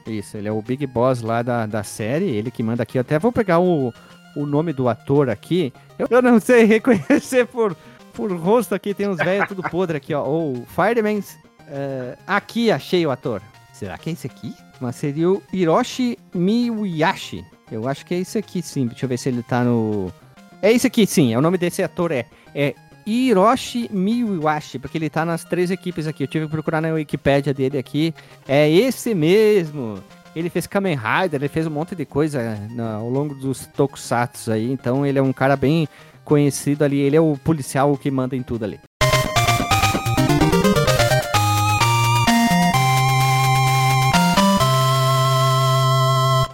Isso, 0.07 0.37
ele 0.37 0.49
é 0.49 0.53
o 0.53 0.63
Big 0.63 0.87
Boss 0.87 1.23
lá 1.23 1.43
da, 1.43 1.67
da 1.67 1.83
série, 1.83 2.27
ele 2.27 2.51
que 2.51 2.63
manda 2.63 2.83
aqui. 2.83 2.99
Eu 2.99 3.03
até 3.03 3.19
vou 3.19 3.33
pegar 3.33 3.59
o, 3.59 3.93
o 4.37 4.47
nome 4.47 4.73
do 4.73 4.89
ator 4.89 5.29
aqui. 5.29 5.73
Eu, 5.99 6.07
eu 6.11 6.23
não 6.23 6.41
sei 6.41 6.65
reconhecer 6.67 7.47
por, 7.47 7.77
por 8.11 8.31
rosto 8.33 8.75
aqui, 8.75 8.93
tem 8.95 9.09
uns 9.09 9.17
velhos 9.19 9.49
tudo 9.49 9.63
podre 9.63 9.97
aqui, 9.97 10.13
ó. 10.15 10.23
O 10.27 10.65
Fireman. 10.67 11.21
eh, 11.69 12.17
aqui 12.27 12.71
achei 12.71 13.07
o 13.07 13.11
ator. 13.11 13.41
Será 13.73 13.97
que 13.97 14.11
é 14.11 14.13
esse 14.13 14.27
aqui? 14.27 14.55
Mas 14.81 14.97
seria 14.97 15.31
o 15.31 15.43
Hiroshi 15.53 16.19
Miyashi. 16.35 17.45
Eu 17.71 17.87
acho 17.89 18.05
que 18.05 18.15
é 18.15 18.19
esse 18.19 18.37
aqui, 18.39 18.61
sim. 18.63 18.87
Deixa 18.87 19.05
eu 19.05 19.09
ver 19.09 19.17
se 19.19 19.29
ele 19.29 19.43
tá 19.43 19.63
no. 19.65 20.13
É 20.61 20.73
esse 20.73 20.87
aqui, 20.87 21.07
sim. 21.07 21.33
É 21.33 21.39
o 21.39 21.41
nome 21.41 21.57
desse 21.59 21.83
ator 21.83 22.11
é. 22.13 22.27
É 22.55 22.75
Hiroshi 23.07 23.89
Miyashi, 23.93 24.79
porque 24.79 24.99
ele 24.99 25.09
tá 25.11 25.25
nas 25.25 25.45
três 25.45 25.71
equipes 25.71 26.07
aqui. 26.07 26.25
Eu 26.25 26.29
tive 26.29 26.47
que 26.47 26.51
procurar 26.53 26.81
na 26.81 26.89
Wikipédia 26.93 27.55
dele 27.55 27.79
aqui. 27.79 28.15
É 28.47 28.69
esse 28.71 29.15
mesmo. 29.15 30.03
Ele 30.35 30.49
fez 30.49 30.67
Kamen 30.67 30.97
Rider, 30.97 31.41
ele 31.41 31.49
fez 31.49 31.67
um 31.67 31.71
monte 31.71 31.95
de 31.97 32.05
coisa 32.05 32.57
na- 32.71 32.95
ao 32.97 33.09
longo 33.11 33.35
dos 33.35 33.67
tokusatsu 33.67 34.53
aí. 34.53 34.71
Então 34.71 35.05
ele 35.05 35.19
é 35.19 35.23
um 35.23 35.33
cara 35.33 35.57
bem 35.57 35.89
conhecido 36.31 36.85
ali. 36.85 37.01
Ele 37.01 37.17
é 37.17 37.21
o 37.21 37.37
policial 37.43 37.97
que 37.97 38.09
manda 38.09 38.37
em 38.37 38.43
tudo 38.43 38.65
ali. 38.65 38.79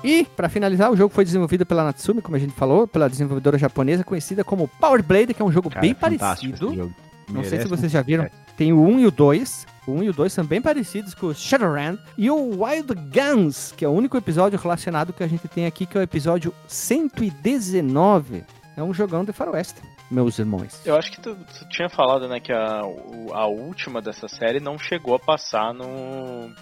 E, 0.02 0.24
pra 0.36 0.48
finalizar, 0.48 0.90
o 0.90 0.96
jogo 0.96 1.12
foi 1.12 1.24
desenvolvido 1.24 1.66
pela 1.66 1.84
Natsumi, 1.84 2.22
como 2.22 2.36
a 2.36 2.38
gente 2.38 2.54
falou, 2.54 2.86
pela 2.86 3.08
desenvolvedora 3.08 3.58
japonesa 3.58 4.02
conhecida 4.02 4.42
como 4.42 4.68
Power 4.80 5.02
Blade, 5.02 5.34
que 5.34 5.42
é 5.42 5.44
um 5.44 5.52
jogo 5.52 5.68
Cara, 5.68 5.80
bem 5.82 5.90
é 5.90 5.94
parecido. 5.94 6.74
jogo. 6.74 6.94
Não 7.30 7.44
sei 7.44 7.60
se 7.60 7.66
vocês 7.66 7.92
já 7.92 8.00
viram. 8.00 8.26
Tem 8.56 8.72
o 8.72 8.80
1 8.80 9.00
e 9.00 9.06
o 9.06 9.10
2. 9.10 9.66
O 9.86 9.92
1 9.92 10.02
e 10.04 10.08
o 10.08 10.12
2 10.12 10.32
são 10.32 10.44
bem 10.44 10.62
parecidos 10.62 11.12
com 11.12 11.26
o 11.26 11.34
Shadowrun. 11.34 11.98
E 12.16 12.30
o 12.30 12.62
Wild 12.62 12.94
Guns, 12.94 13.74
que 13.76 13.84
é 13.84 13.88
o 13.88 13.90
único 13.90 14.16
episódio 14.16 14.58
relacionado 14.58 15.12
que 15.12 15.24
a 15.24 15.26
gente 15.26 15.46
tem 15.48 15.66
aqui, 15.66 15.84
que 15.84 15.98
é 15.98 16.00
o 16.00 16.04
episódio 16.04 16.54
119. 16.68 18.44
É 18.76 18.82
um 18.82 18.92
jogão 18.92 19.24
de 19.24 19.32
faroeste, 19.32 19.80
meus 20.10 20.38
irmãos. 20.38 20.84
Eu 20.84 20.96
acho 20.96 21.10
que 21.10 21.20
tu, 21.20 21.34
tu 21.34 21.68
tinha 21.68 21.88
falado, 21.88 22.28
né, 22.28 22.38
que 22.38 22.52
a, 22.52 22.82
a 23.32 23.46
última 23.46 24.02
dessa 24.02 24.28
série 24.28 24.60
não 24.60 24.78
chegou 24.78 25.14
a 25.14 25.18
passar 25.18 25.72
no 25.72 26.52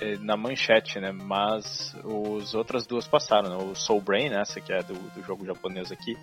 eh, 0.00 0.16
na 0.20 0.36
manchete, 0.36 0.98
né? 0.98 1.12
Mas 1.12 1.94
os 2.02 2.54
outras 2.54 2.86
duas 2.86 3.06
passaram, 3.06 3.50
né? 3.50 3.56
O 3.56 3.74
Soul 3.74 4.00
Brain, 4.00 4.32
essa 4.32 4.60
que 4.60 4.72
é 4.72 4.82
do, 4.82 4.94
do 4.94 5.22
jogo 5.22 5.46
japonês 5.46 5.92
aqui, 5.92 6.16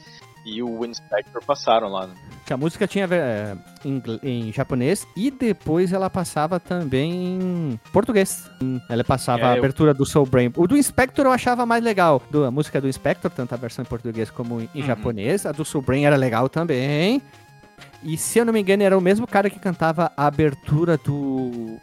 e 0.45 0.62
o 0.63 0.84
Inspector 0.86 1.43
passaram 1.45 1.88
lá. 1.89 2.08
Né? 2.08 2.13
Que 2.45 2.54
a 2.54 2.58
música 2.58 2.88
tinha 2.88 3.08
é, 3.12 3.56
em, 3.86 4.01
em 4.23 4.51
japonês 4.51 5.08
e 5.15 5.30
depois 5.32 5.93
ela 5.93 6.10
passava 6.10 6.60
também 6.60 7.13
em 7.13 7.80
português. 7.93 8.49
Ela 8.89 9.04
passava 9.04 9.43
É, 9.43 9.45
a 9.45 9.51
eu- 9.54 9.58
abertura 9.60 9.93
do 9.93 10.06
Soul 10.06 10.25
Brain. 10.25 10.51
O 10.56 10.67
do 10.67 10.75
Inspector 10.77 11.25
eu 11.25 11.32
achava 11.32 11.65
mais 11.65 11.84
legal. 11.84 12.21
Do, 12.32 12.43
a 12.45 12.51
música 12.51 12.82
do 12.82 12.88
Inspector, 12.88 13.30
tanto 13.32 13.54
a 13.54 13.58
versão 13.58 13.84
em 13.84 13.88
português 13.88 14.30
como 14.30 14.60
em 14.62 14.69
em 14.75 14.82
Uhum. 14.82 14.88
japonês. 14.88 15.45
A 15.45 15.51
do 15.51 15.63
Soul 15.63 15.84
Brain 15.84 16.06
era 16.06 16.15
legal 16.15 16.49
também. 16.49 17.21
E 18.04 18.17
se 18.17 18.39
eu 18.39 18.45
não 18.45 18.51
me 18.54 18.60
engano, 18.62 18.82
era 18.84 18.97
o 18.97 19.01
mesmo 19.01 19.27
cara 19.27 19.49
que 19.49 19.60
cantava 19.60 20.12
a 20.17 20.25
abertura 20.25 20.97
do, 20.97 21.77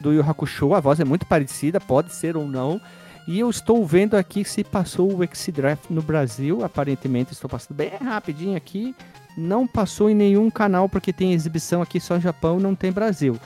do 0.00 0.12
Yu 0.12 0.22
Hakusho. 0.22 0.72
A 0.74 0.80
voz 0.80 1.00
é 1.00 1.04
muito 1.04 1.26
parecida, 1.26 1.80
pode 1.80 2.12
ser 2.14 2.36
ou 2.36 2.46
não. 2.46 2.80
E 3.26 3.40
eu 3.40 3.48
estou 3.48 3.84
vendo 3.86 4.16
aqui 4.16 4.44
se 4.44 4.62
passou 4.62 5.16
o 5.16 5.22
X-Draft 5.22 5.84
no 5.88 6.02
Brasil. 6.02 6.62
Aparentemente 6.62 7.32
estou 7.32 7.48
passando 7.48 7.76
bem 7.76 7.90
rapidinho 8.00 8.56
aqui. 8.56 8.94
Não 9.36 9.66
passou 9.66 10.10
em 10.10 10.14
nenhum 10.14 10.50
canal 10.50 10.88
porque 10.88 11.12
tem 11.12 11.32
exibição 11.32 11.80
aqui 11.80 11.98
só 11.98 12.14
no 12.14 12.20
Japão, 12.20 12.60
não 12.60 12.74
tem 12.74 12.92
Brasil. 12.92 13.38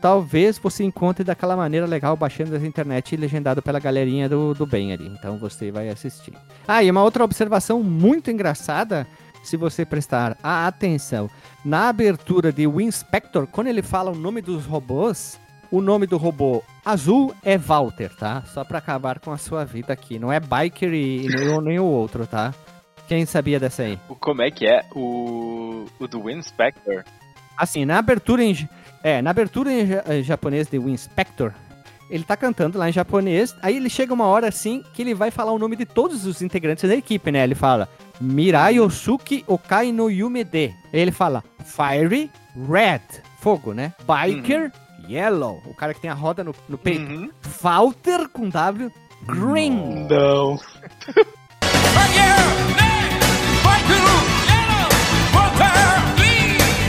Talvez 0.00 0.58
você 0.58 0.84
encontre 0.84 1.24
daquela 1.24 1.56
maneira 1.56 1.86
legal, 1.86 2.16
baixando 2.16 2.50
da 2.50 2.66
internet 2.66 3.12
e 3.12 3.16
legendado 3.16 3.62
pela 3.62 3.78
galerinha 3.78 4.28
do, 4.28 4.54
do 4.54 4.66
bem 4.66 4.92
ali. 4.92 5.06
Então 5.06 5.38
você 5.38 5.70
vai 5.70 5.88
assistir. 5.88 6.32
Ah, 6.66 6.82
e 6.82 6.90
uma 6.90 7.02
outra 7.02 7.24
observação 7.24 7.82
muito 7.82 8.30
engraçada, 8.30 9.06
se 9.42 9.56
você 9.56 9.84
prestar 9.84 10.36
a 10.42 10.66
atenção. 10.66 11.30
Na 11.64 11.88
abertura 11.88 12.52
de 12.52 12.66
Win 12.66 12.86
Inspector, 12.86 13.46
quando 13.46 13.68
ele 13.68 13.82
fala 13.82 14.10
o 14.10 14.16
nome 14.16 14.42
dos 14.42 14.64
robôs, 14.64 15.38
o 15.70 15.80
nome 15.80 16.06
do 16.06 16.16
robô 16.16 16.62
azul 16.84 17.34
é 17.44 17.56
Walter, 17.58 18.14
tá? 18.14 18.42
Só 18.46 18.64
pra 18.64 18.78
acabar 18.78 19.18
com 19.18 19.32
a 19.32 19.38
sua 19.38 19.64
vida 19.64 19.92
aqui. 19.92 20.18
Não 20.18 20.32
é 20.32 20.38
Biker 20.40 20.92
e, 20.92 21.26
nem, 21.28 21.48
o- 21.48 21.60
nem 21.60 21.78
o 21.78 21.84
outro, 21.84 22.26
tá? 22.26 22.54
Quem 23.08 23.24
sabia 23.24 23.60
dessa 23.60 23.82
aí? 23.82 23.98
Como 24.20 24.42
é 24.42 24.50
que 24.50 24.66
é? 24.66 24.84
O, 24.94 25.84
o 25.98 26.06
do 26.08 26.28
Inspector. 26.30 27.04
Assim, 27.56 27.84
na 27.84 27.98
abertura 27.98 28.42
em, 28.42 28.68
é, 29.02 29.22
na 29.22 29.30
abertura 29.30 29.72
em 29.72 29.86
ja- 29.86 30.04
japonês 30.22 30.68
de 30.68 30.76
Inspector, 30.76 31.52
ele 32.10 32.24
tá 32.24 32.36
cantando 32.36 32.78
lá 32.78 32.88
em 32.88 32.92
japonês, 32.92 33.54
aí 33.62 33.76
ele 33.76 33.88
chega 33.90 34.12
uma 34.14 34.26
hora 34.26 34.48
assim 34.48 34.82
que 34.94 35.02
ele 35.02 35.14
vai 35.14 35.30
falar 35.30 35.52
o 35.52 35.58
nome 35.58 35.74
de 35.76 35.84
todos 35.86 36.24
os 36.26 36.42
integrantes 36.42 36.88
da 36.88 36.94
equipe, 36.96 37.30
né? 37.32 37.42
Ele 37.44 37.54
fala 37.54 37.88
Mirai 38.20 38.78
Osuki 38.80 39.44
Okai 39.46 39.90
no 39.92 40.10
Yumede. 40.10 40.74
Ele 40.92 41.10
fala 41.10 41.42
Fire 41.64 42.30
Red, 42.68 43.00
fogo, 43.40 43.72
né? 43.72 43.92
Biker 44.00 44.72
Yellow, 45.08 45.62
o 45.66 45.74
cara 45.74 45.94
que 45.94 46.00
tem 46.00 46.10
a 46.10 46.14
roda 46.14 46.42
no, 46.44 46.54
no 46.68 46.76
peito. 46.78 47.10
Uhum. 47.10 47.30
Walter 47.62 48.28
com 48.28 48.48
W 48.48 48.92
Green. 49.26 50.06
Não. 50.08 50.58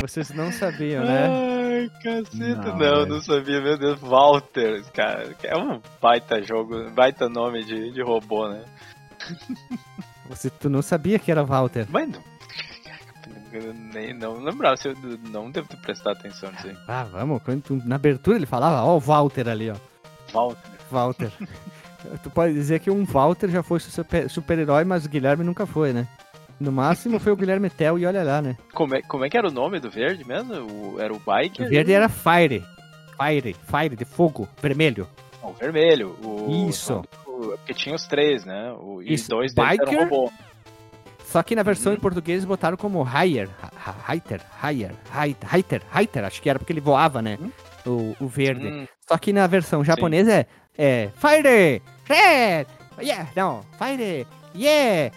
Vocês 0.02 0.30
não 0.32 0.52
sabiam, 0.52 1.04
né? 1.04 1.28
Ai, 1.28 1.90
caceta. 2.02 2.34
Não, 2.34 2.72
Não, 2.72 2.78
velho. 2.78 3.06
não 3.08 3.22
sabia, 3.22 3.62
meu 3.62 3.78
Deus. 3.78 4.00
Walter, 4.00 4.84
cara. 4.94 5.36
É 5.44 5.58
um 5.58 5.82
baita 6.02 6.42
jogo, 6.42 6.90
baita 6.92 7.28
nome 7.28 7.64
de, 7.64 7.92
de 7.92 8.02
robô, 8.02 8.48
né? 8.48 8.64
Você 10.30 10.50
tu 10.50 10.70
não 10.70 10.82
sabia 10.82 11.20
que 11.20 11.30
era 11.32 11.44
Walter. 11.44 11.86
Mas 11.90 12.10
não. 12.10 12.22
Eu 13.52 13.74
Nem, 13.74 14.14
não 14.14 14.40
lembrava, 14.44 14.78
se 14.78 14.88
eu 14.90 14.96
não 15.30 15.50
devo 15.52 15.68
ter 15.68 15.78
prestado 15.78 16.18
atenção 16.18 16.52
nisso 16.52 16.68
aí. 16.68 16.78
Ah, 16.88 17.04
vamos. 17.04 17.42
quando 17.44 17.64
na 17.86 17.96
abertura 17.96 18.38
ele 18.38 18.46
falava, 18.46 18.84
ó, 18.84 18.96
o 18.96 19.00
Walter 19.00 19.48
ali, 19.48 19.70
ó. 19.70 19.76
Walter. 20.34 20.72
Walter. 20.92 21.32
tu 22.24 22.30
pode 22.30 22.54
dizer 22.54 22.80
que 22.80 22.90
um 22.92 23.06
Walter 23.06 23.50
já 23.50 23.64
foi 23.64 23.80
super- 23.80 24.30
super-herói, 24.30 24.84
mas 24.84 25.06
o 25.06 25.10
Guilherme 25.10 25.44
nunca 25.44 25.66
foi, 25.66 25.94
né? 25.94 26.08
No 26.60 26.72
máximo 26.72 27.20
foi 27.20 27.32
o 27.32 27.36
Guilherme 27.36 27.70
Tel 27.70 28.00
e 28.00 28.06
olha 28.06 28.24
lá, 28.24 28.42
né? 28.42 28.58
Como 28.74 28.96
é, 28.96 29.02
como 29.04 29.24
é 29.26 29.30
que 29.30 29.38
era 29.38 29.48
o 29.48 29.52
nome 29.52 29.80
do 29.80 29.90
verde 29.92 30.26
mesmo? 30.26 30.54
O- 30.96 31.00
era 31.00 31.14
o 31.14 31.20
Biker? 31.20 31.66
O 31.68 31.70
verde 31.70 31.94
era 31.94 32.10
Fire. 32.10 32.66
Fire, 33.16 33.54
Fire, 33.54 33.96
de 33.96 34.06
fogo, 34.06 34.48
vermelho. 34.62 35.08
Não, 35.42 35.50
o 35.52 35.54
vermelho. 35.54 36.16
O, 36.24 36.68
Isso. 36.70 37.02
o- 37.28 37.50
porque 37.58 37.74
tinha 37.76 37.96
os 37.96 38.06
três, 38.08 38.44
né? 38.44 38.74
O, 38.80 39.02
e 39.04 39.14
Isso, 39.14 39.30
dois 39.30 39.54
deles 39.54 39.72
Biker, 39.78 39.88
eram 39.94 40.04
robô. 40.10 40.32
Só 41.28 41.44
que 41.44 41.56
na 41.56 41.64
versão 41.64 41.94
em 41.94 41.98
português 41.98 42.46
botaram 42.46 42.78
como 42.78 43.04
Higher. 43.04 43.50
Higher, 44.08 44.42
Higher, 44.64 44.96
Higher, 45.12 45.82
Higher, 45.94 46.26
acho 46.26 46.42
que 46.42 46.50
era 46.50 46.58
porque 46.58 46.72
ele 46.72 46.80
voava, 46.80 47.22
né? 47.22 47.38
O, 47.86 48.16
o 48.20 48.28
verde. 48.28 48.68
Hum. 48.68 48.88
Só 49.08 49.18
que 49.18 49.34
na 49.34 49.46
versão 49.46 49.84
japonesa 49.84 50.32
é, 50.32 50.48
é 50.78 51.10
Fire, 51.16 51.82
Red, 52.06 52.66
yeah, 53.02 53.30
não, 53.36 53.62
Fire, 53.78 54.26
yeah. 54.56 55.16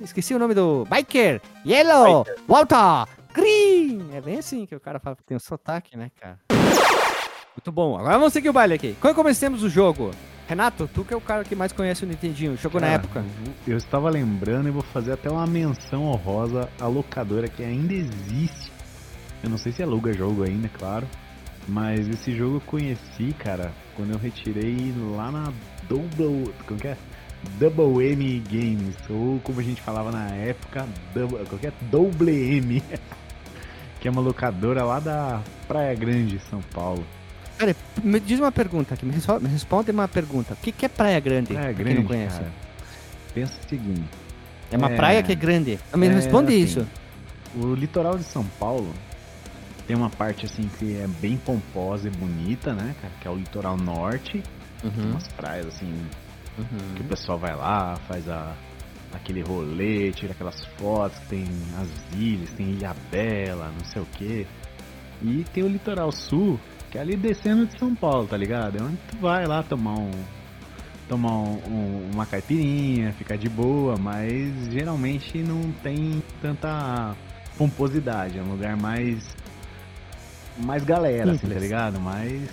Esqueci 0.00 0.34
o 0.34 0.38
nome 0.38 0.54
do 0.54 0.84
Biker, 0.84 1.40
Yellow, 1.66 2.26
Walter, 2.46 3.10
Green. 3.32 4.10
É 4.12 4.20
bem 4.20 4.38
assim 4.38 4.66
que 4.66 4.76
o 4.76 4.80
cara 4.80 5.00
fala, 5.00 5.16
tem 5.26 5.36
um 5.36 5.40
sotaque, 5.40 5.96
né, 5.96 6.10
cara? 6.20 6.38
Muito 7.56 7.72
bom. 7.72 7.98
Agora 7.98 8.18
vamos 8.18 8.32
seguir 8.32 8.50
o 8.50 8.52
baile 8.52 8.74
aqui. 8.74 8.96
Quando 9.00 9.16
comecemos 9.16 9.62
o 9.62 9.68
jogo? 9.68 10.12
Renato, 10.48 10.88
tu 10.88 11.04
que 11.04 11.12
é 11.12 11.16
o 11.16 11.20
cara 11.20 11.44
que 11.44 11.54
mais 11.54 11.72
conhece 11.72 12.04
o 12.04 12.08
Nintendinho, 12.08 12.56
jogou 12.56 12.80
na 12.80 12.86
Cara, 12.86 12.98
época. 12.98 13.24
Eu 13.66 13.76
estava 13.76 14.08
lembrando 14.08 14.66
e 14.66 14.70
vou 14.70 14.82
fazer 14.82 15.12
até 15.12 15.30
uma 15.30 15.46
menção 15.46 16.04
honrosa 16.04 16.70
à 16.80 16.86
locadora 16.86 17.48
que 17.48 17.62
ainda 17.62 17.92
existe. 17.92 18.72
Eu 19.44 19.50
não 19.50 19.58
sei 19.58 19.72
se 19.72 19.82
aluga 19.82 20.10
jogo 20.14 20.44
ainda, 20.44 20.66
claro. 20.70 21.06
Mas 21.68 22.08
esse 22.08 22.34
jogo 22.34 22.56
eu 22.56 22.60
conheci, 22.62 23.34
cara, 23.38 23.70
quando 23.94 24.12
eu 24.12 24.18
retirei 24.18 24.90
lá 25.14 25.30
na 25.30 25.52
Double. 25.86 26.50
Como 26.66 26.80
que 26.80 26.88
é? 26.88 26.96
Double 27.60 28.02
M 28.10 28.42
Games. 28.50 28.96
Ou 29.10 29.38
como 29.40 29.60
a 29.60 29.62
gente 29.62 29.82
falava 29.82 30.10
na 30.10 30.28
época, 30.30 30.88
Double, 31.12 31.44
que 31.60 31.66
é? 31.66 31.72
Double 31.90 32.56
M. 32.56 32.82
que 34.00 34.08
é 34.08 34.10
uma 34.10 34.22
locadora 34.22 34.82
lá 34.82 34.98
da 34.98 35.42
Praia 35.66 35.94
Grande, 35.94 36.38
São 36.48 36.62
Paulo. 36.72 37.04
Cara, 37.58 37.74
me 38.02 38.20
diz 38.20 38.38
uma 38.38 38.52
pergunta 38.52 38.94
aqui, 38.94 39.04
me 39.04 39.12
respo- 39.12 39.40
me 39.40 39.48
responde 39.48 39.90
uma 39.90 40.06
pergunta. 40.06 40.54
O 40.54 40.56
que, 40.56 40.70
que 40.70 40.86
é 40.86 40.88
Praia 40.88 41.18
Grande? 41.18 41.52
Praia 41.54 41.64
pra 41.64 41.72
Grande, 41.72 41.90
quem 41.94 42.02
não 42.02 42.08
conhece. 42.08 42.38
cara. 42.38 42.52
Pensa 43.34 43.52
o 43.64 43.68
seguinte. 43.68 44.08
É 44.70 44.76
uma 44.76 44.90
É. 44.90 44.96
praia 44.96 45.22
que 45.22 45.32
é 45.32 45.34
grande. 45.34 45.78
Me 45.94 46.06
É, 46.06 46.10
responde 46.10 46.52
assim, 46.54 46.62
isso. 46.62 46.86
O 47.56 47.74
litoral 47.74 48.16
de 48.16 48.24
São 48.24 48.44
Paulo 48.60 48.92
tem 49.86 49.96
uma 49.96 50.10
parte 50.10 50.46
assim 50.46 50.68
que 50.78 50.96
é 50.96 51.06
bem 51.20 51.36
pomposa 51.36 52.08
e 52.08 52.10
bonita, 52.10 52.72
né, 52.74 52.94
cara? 53.00 53.12
Que 53.20 53.26
é 53.26 53.30
o 53.30 53.34
litoral 53.36 53.76
norte. 53.76 54.42
Tem 54.82 54.90
Uhum. 55.04 55.10
umas 55.12 55.26
praias 55.28 55.66
assim 55.66 55.92
que 56.94 57.02
o 57.02 57.04
pessoal 57.04 57.38
vai 57.38 57.54
lá, 57.56 57.96
faz 58.08 58.28
a, 58.28 58.52
aquele 59.14 59.42
rolê, 59.42 60.10
tira 60.12 60.32
aquelas 60.32 60.64
fotos 60.76 61.18
que 61.20 61.26
tem 61.28 61.44
as 61.80 61.88
ilhas, 62.18 62.50
tem 62.50 62.70
Ilha 62.70 62.94
Bela, 63.10 63.72
não 63.76 63.84
sei 63.86 64.02
o 64.02 64.06
que. 64.06 64.46
E 65.22 65.44
tem 65.52 65.64
o 65.64 65.68
litoral 65.68 66.12
sul, 66.12 66.60
que 66.90 66.98
é 66.98 67.00
ali 67.00 67.16
descendo 67.16 67.66
de 67.66 67.78
São 67.78 67.94
Paulo, 67.94 68.26
tá 68.26 68.36
ligado? 68.36 68.78
É 68.78 68.82
onde 68.82 68.96
tu 69.10 69.16
vai 69.18 69.46
lá 69.46 69.62
tomar 69.62 69.94
um. 69.94 70.10
Tomar 71.08 71.32
um- 71.32 71.60
um- 71.68 72.10
uma 72.12 72.26
caipirinha, 72.26 73.12
ficar 73.14 73.36
de 73.36 73.48
boa, 73.48 73.96
mas 73.96 74.52
geralmente 74.70 75.38
não 75.38 75.72
tem 75.82 76.22
tanta 76.42 77.14
pomposidade, 77.56 78.38
é 78.38 78.42
um 78.42 78.50
lugar 78.52 78.76
mais. 78.76 79.24
mais 80.58 80.84
galera, 80.84 81.30
assim, 81.30 81.38
Simples. 81.38 81.54
tá 81.54 81.60
ligado? 81.60 82.00
Mais 82.00 82.50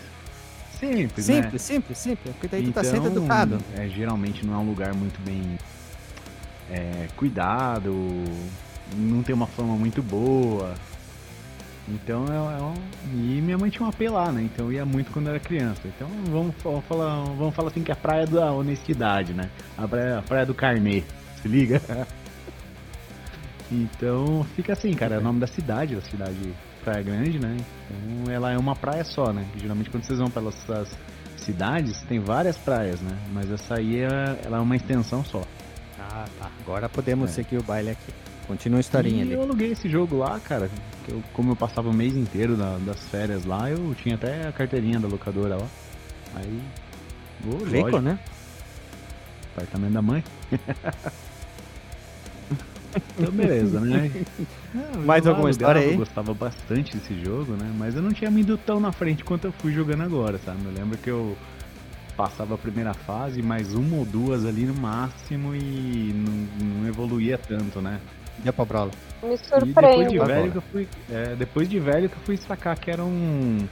simples, 0.80 1.28
né? 1.28 1.42
Simples, 1.44 1.62
simples, 1.62 1.98
simples. 1.98 2.34
Porque 2.36 2.48
daí 2.48 2.64
tu 2.66 2.72
tá 2.72 2.84
sendo 2.84 3.08
Então, 3.08 3.18
educado. 3.24 3.58
É, 3.76 3.88
geralmente 3.90 4.46
não 4.46 4.54
é 4.54 4.58
um 4.58 4.68
lugar 4.70 4.94
muito 4.94 5.20
bem 5.22 5.58
é, 6.72 7.08
cuidado, 7.18 7.94
não 8.96 9.22
tem 9.24 9.34
uma 9.36 9.48
fama 9.48 9.76
muito 9.76 10.02
boa. 10.04 10.76
Então 11.88 12.26
é, 12.28 12.36
é 12.36 12.62
um... 12.64 12.74
E 13.14 13.42
minha 13.42 13.58
mãe 13.58 13.70
tinha 13.70 13.86
um 13.86 13.90
AP 13.90 14.02
lá, 14.10 14.32
né? 14.32 14.42
Então 14.44 14.66
eu 14.66 14.74
ia 14.74 14.86
muito 14.86 15.12
quando 15.12 15.30
era 15.30 15.40
criança. 15.40 15.82
Então 15.86 16.08
vamos, 16.30 16.56
fa- 16.58 16.82
falar, 16.88 17.24
vamos 17.24 17.54
falar 17.56 17.70
assim 17.70 17.84
que 17.84 17.92
é 17.92 17.94
a 17.94 17.98
praia 17.98 18.26
da 18.26 18.52
honestidade, 18.52 19.34
né? 19.34 19.50
A 19.78 19.88
praia, 19.88 20.18
a 20.20 20.22
praia 20.24 20.46
do 20.46 20.54
carnê. 20.56 21.04
Se 21.42 21.48
liga? 21.48 21.80
Então 23.72 24.46
fica 24.56 24.74
assim, 24.74 24.94
cara, 24.94 25.16
é 25.16 25.18
o 25.18 25.22
nome 25.22 25.40
da 25.40 25.48
cidade, 25.48 25.96
da 25.96 26.02
cidade 26.02 26.54
Praia 26.84 27.02
Grande, 27.02 27.40
né? 27.40 27.58
Então 27.90 28.32
ela 28.32 28.52
é 28.52 28.58
uma 28.58 28.76
praia 28.76 29.04
só, 29.04 29.34
né? 29.34 29.44
Geralmente 29.58 29.90
quando 29.90 30.04
vocês 30.04 30.20
vão 30.20 30.30
pelas 30.30 30.56
essas 30.64 30.96
cidades, 31.38 32.00
tem 32.04 32.20
várias 32.20 32.58
praias, 32.58 33.02
né? 33.02 33.18
Mas 33.34 33.50
essa 33.52 33.76
aí 33.76 34.02
é, 34.04 34.40
ela 34.46 34.58
é 34.58 34.60
uma 34.60 34.76
extensão 34.76 35.24
só. 35.26 35.42
Ah, 36.00 36.26
tá. 36.40 36.52
Agora 36.62 36.88
podemos 36.88 37.32
É. 37.32 37.34
seguir 37.34 37.58
o 37.58 37.64
baile 37.64 37.90
aqui. 37.92 38.14
Continua 38.48 38.80
a 38.80 38.82
historinha 38.82 39.20
e 39.20 39.22
ali. 39.22 39.34
eu 39.34 39.42
aluguei 39.42 39.72
esse 39.72 39.90
jogo 39.90 40.18
lá, 40.18 40.40
cara. 40.40 40.70
eu- 41.08 41.24
como 41.34 41.52
eu 41.52 41.56
passava 41.56 41.90
o 41.90 41.94
mês 41.94 42.16
inteiro 42.16 42.56
da- 42.56 42.78
das 42.80 43.00
férias 43.10 43.46
lá, 43.46 43.70
eu 43.70 43.94
tinha 43.96 44.16
até 44.16 44.48
a 44.48 44.52
carteirinha 44.52 45.00
da 45.00 45.08
locadora 45.08 45.56
lá. 45.56 45.68
Aí. 46.36 46.62
Vou, 47.42 47.60
Rico, 47.64 47.78
lógico, 47.82 48.02
né? 48.02 48.20
Apartamento 49.56 49.94
da 49.94 50.02
mãe. 50.02 50.24
então 53.18 53.32
beleza, 53.32 53.80
né? 53.80 54.12
Eu 54.94 55.02
Mais 55.02 55.26
alguma 55.28 55.50
história 55.50 55.82
aí? 55.82 55.92
Eu 55.92 55.98
gostava 55.98 56.34
bastante 56.34 56.98
desse 56.98 57.18
jogo, 57.24 57.54
né? 57.54 57.72
Mas 57.78 57.96
eu 57.96 58.02
não 58.02 58.12
tinha 58.12 58.30
me 58.30 58.42
ido 58.42 58.58
tão 58.58 58.80
na 58.80 58.92
frente 58.92 59.24
quanto 59.24 59.46
eu 59.46 59.52
fui 59.54 59.72
jogando 59.72 60.04
agora, 60.04 60.38
sabe? 60.40 60.66
Eu 60.66 60.72
lembro 60.72 60.98
que 60.98 61.10
eu 61.10 61.38
passava 62.18 62.56
a 62.56 62.58
primeira 62.58 62.94
fase, 62.94 63.42
mais 63.42 63.74
uma 63.74 63.98
ou 63.98 64.06
duas 64.06 64.46
ali 64.46 64.66
no 64.66 64.74
máximo 64.74 65.54
e 65.56 66.14
não, 66.14 66.68
não 66.82 66.88
evoluía 66.88 67.38
tanto, 67.38 67.80
né? 67.82 68.00
Deu 68.40 68.54
pra 68.54 68.66
Brawl. 68.66 68.92
Me 69.24 69.34
E 69.34 69.38
depois 69.38 69.42
de 69.42 69.48
surpreende. 69.48 70.20
velho 70.20 70.52
que 70.52 70.58
eu 70.58 70.64
fui. 70.72 70.88
é, 71.10 71.36
depois 71.36 71.70
de 71.70 71.80
velho 71.80 72.10
que 72.10 72.16
eu 72.16 72.22
fui 72.24 72.38
sacar 72.38 72.78
que 72.78 72.92
era 72.92 73.04
um. 73.04 73.68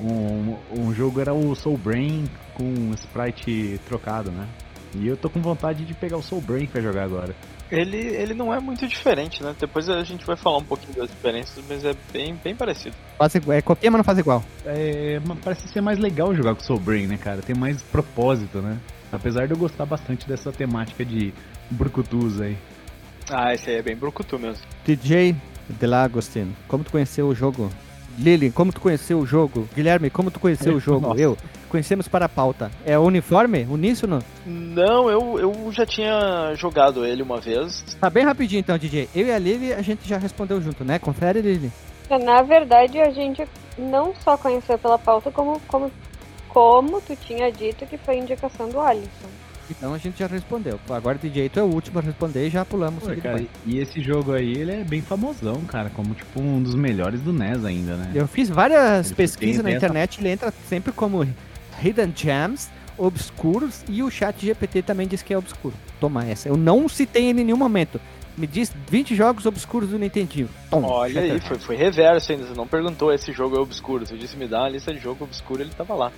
Um, 0.00 0.56
um 0.78 0.94
jogo 0.94 1.20
era 1.20 1.34
o 1.34 1.56
Soul 1.56 1.76
Brain 1.76 2.26
com 2.54 2.92
sprite 2.94 3.80
trocado, 3.88 4.30
né? 4.30 4.46
E 4.94 5.06
eu 5.06 5.16
tô 5.16 5.28
com 5.28 5.40
vontade 5.40 5.84
de 5.84 5.92
pegar 5.92 6.16
o 6.16 6.22
Soul 6.22 6.40
Brain 6.40 6.66
pra 6.66 6.80
jogar 6.80 7.02
agora. 7.04 7.34
Ele, 7.70 7.98
ele 7.98 8.32
não 8.32 8.54
é 8.54 8.60
muito 8.60 8.86
diferente, 8.86 9.42
né? 9.42 9.54
Depois 9.58 9.88
a 9.88 10.02
gente 10.02 10.24
vai 10.24 10.36
falar 10.36 10.58
um 10.58 10.64
pouquinho 10.64 10.96
das 10.96 11.10
diferenças, 11.10 11.62
mas 11.68 11.84
é 11.84 11.94
bem, 12.12 12.34
bem 12.42 12.54
parecido. 12.54 12.96
Faz 13.18 13.34
é 13.34 13.60
copia, 13.60 13.90
mas 13.90 13.98
não 13.98 14.04
faz 14.04 14.18
igual. 14.18 14.42
É, 14.64 15.20
mas 15.26 15.38
parece 15.40 15.68
ser 15.68 15.80
mais 15.80 15.98
legal 15.98 16.34
jogar 16.34 16.54
com 16.54 16.62
o 16.62 16.64
Soul 16.64 16.80
Brain, 16.80 17.06
né, 17.06 17.18
cara? 17.18 17.42
Tem 17.42 17.54
mais 17.54 17.82
propósito, 17.82 18.62
né? 18.62 18.78
Apesar 19.12 19.46
de 19.46 19.52
eu 19.52 19.58
gostar 19.58 19.84
bastante 19.84 20.26
dessa 20.26 20.50
temática 20.52 21.04
de 21.04 21.34
brucutus 21.70 22.40
aí. 22.40 22.56
Ah, 23.30 23.54
esse 23.54 23.70
aí 23.70 23.76
é 23.76 23.82
bem 23.82 23.96
brucutu 23.96 24.38
mesmo. 24.38 24.62
DJ 24.84 25.36
Delagostino, 25.68 26.54
como 26.66 26.82
tu 26.82 26.90
conheceu 26.90 27.28
o 27.28 27.34
jogo? 27.34 27.70
Lili, 28.18 28.50
como 28.50 28.72
tu 28.72 28.80
conheceu 28.80 29.20
o 29.20 29.26
jogo? 29.26 29.68
Guilherme, 29.74 30.10
como 30.10 30.30
tu 30.30 30.40
conheceu 30.40 30.74
o 30.74 30.80
jogo? 30.80 31.08
Nossa. 31.08 31.20
Eu. 31.20 31.36
Conhecemos 31.68 32.08
para 32.08 32.24
a 32.24 32.28
pauta. 32.28 32.70
É 32.84 32.98
uniforme? 32.98 33.66
Uníssono? 33.70 34.20
Não, 34.46 35.10
eu, 35.10 35.38
eu 35.38 35.70
já 35.70 35.84
tinha 35.84 36.54
jogado 36.54 37.04
ele 37.04 37.22
uma 37.22 37.38
vez. 37.40 37.84
Tá 38.00 38.08
bem 38.08 38.24
rapidinho 38.24 38.60
então, 38.60 38.78
DJ. 38.78 39.08
Eu 39.14 39.26
e 39.26 39.32
a 39.32 39.38
Lili, 39.38 39.74
a 39.74 39.82
gente 39.82 40.08
já 40.08 40.16
respondeu 40.16 40.62
junto, 40.62 40.82
né? 40.82 40.98
Confere, 40.98 41.42
Lili. 41.42 41.70
Na 42.24 42.40
verdade, 42.42 42.98
a 42.98 43.10
gente 43.10 43.46
não 43.76 44.14
só 44.24 44.38
conheceu 44.38 44.78
pela 44.78 44.98
pauta, 44.98 45.30
como, 45.30 45.60
como, 45.68 45.92
como 46.48 47.02
tu 47.02 47.14
tinha 47.14 47.52
dito 47.52 47.86
que 47.86 47.98
foi 47.98 48.16
indicação 48.16 48.70
do 48.70 48.80
Alisson. 48.80 49.28
Então 49.70 49.92
a 49.94 49.98
gente 49.98 50.18
já 50.18 50.26
respondeu. 50.26 50.78
Agora, 50.88 51.18
DJ, 51.18 51.48
tu 51.48 51.60
é 51.60 51.62
o 51.62 51.66
último 51.66 51.98
a 51.98 52.02
responder 52.02 52.46
e 52.46 52.50
já 52.50 52.64
pulamos. 52.64 53.02
Pô, 53.04 53.14
cara, 53.20 53.36
bem. 53.38 53.48
e 53.66 53.78
esse 53.78 54.00
jogo 54.00 54.32
aí, 54.32 54.52
ele 54.52 54.72
é 54.72 54.84
bem 54.84 55.02
famosão, 55.02 55.60
cara, 55.62 55.90
como 55.90 56.14
tipo 56.14 56.40
um 56.40 56.62
dos 56.62 56.74
melhores 56.74 57.20
do 57.20 57.32
NES 57.32 57.64
ainda, 57.64 57.96
né? 57.96 58.10
Eu 58.14 58.26
fiz 58.26 58.48
várias 58.48 59.06
Ele 59.08 59.14
pesquisas 59.14 59.58
na 59.58 59.64
tem 59.64 59.74
essa- 59.76 59.86
internet, 59.86 60.20
ele 60.20 60.30
entra 60.30 60.52
sempre 60.68 60.90
como 60.92 61.26
Hidden 61.82 62.12
Gems, 62.16 62.68
obscuros, 62.96 63.84
e 63.88 64.02
o 64.02 64.10
chat 64.10 64.44
GPT 64.44 64.82
também 64.82 65.06
diz 65.06 65.22
que 65.22 65.32
é 65.32 65.38
obscuro. 65.38 65.74
Toma 66.00 66.24
essa. 66.24 66.48
Eu 66.48 66.56
não 66.56 66.88
citei 66.88 67.26
ele 67.26 67.42
em 67.42 67.44
nenhum 67.44 67.56
momento. 67.58 68.00
Me 68.36 68.46
diz 68.46 68.72
20 68.88 69.16
jogos 69.16 69.46
obscuros 69.46 69.90
do 69.90 69.98
Nintendinho. 69.98 70.48
Toma. 70.70 70.86
Olha 70.88 71.20
aí, 71.22 71.40
foi, 71.40 71.58
foi 71.58 71.76
reverso 71.76 72.30
ainda. 72.30 72.46
Você 72.46 72.54
não 72.54 72.68
perguntou 72.68 73.12
esse 73.12 73.32
jogo 73.32 73.56
é 73.56 73.58
obscuro. 73.60 74.06
Você 74.06 74.16
disse 74.16 74.36
me 74.36 74.46
dá 74.46 74.60
uma 74.60 74.68
lista 74.68 74.92
de 74.94 75.00
jogo 75.00 75.24
obscuro, 75.24 75.60
ele 75.60 75.70
tava 75.76 75.94
lá. 75.94 76.12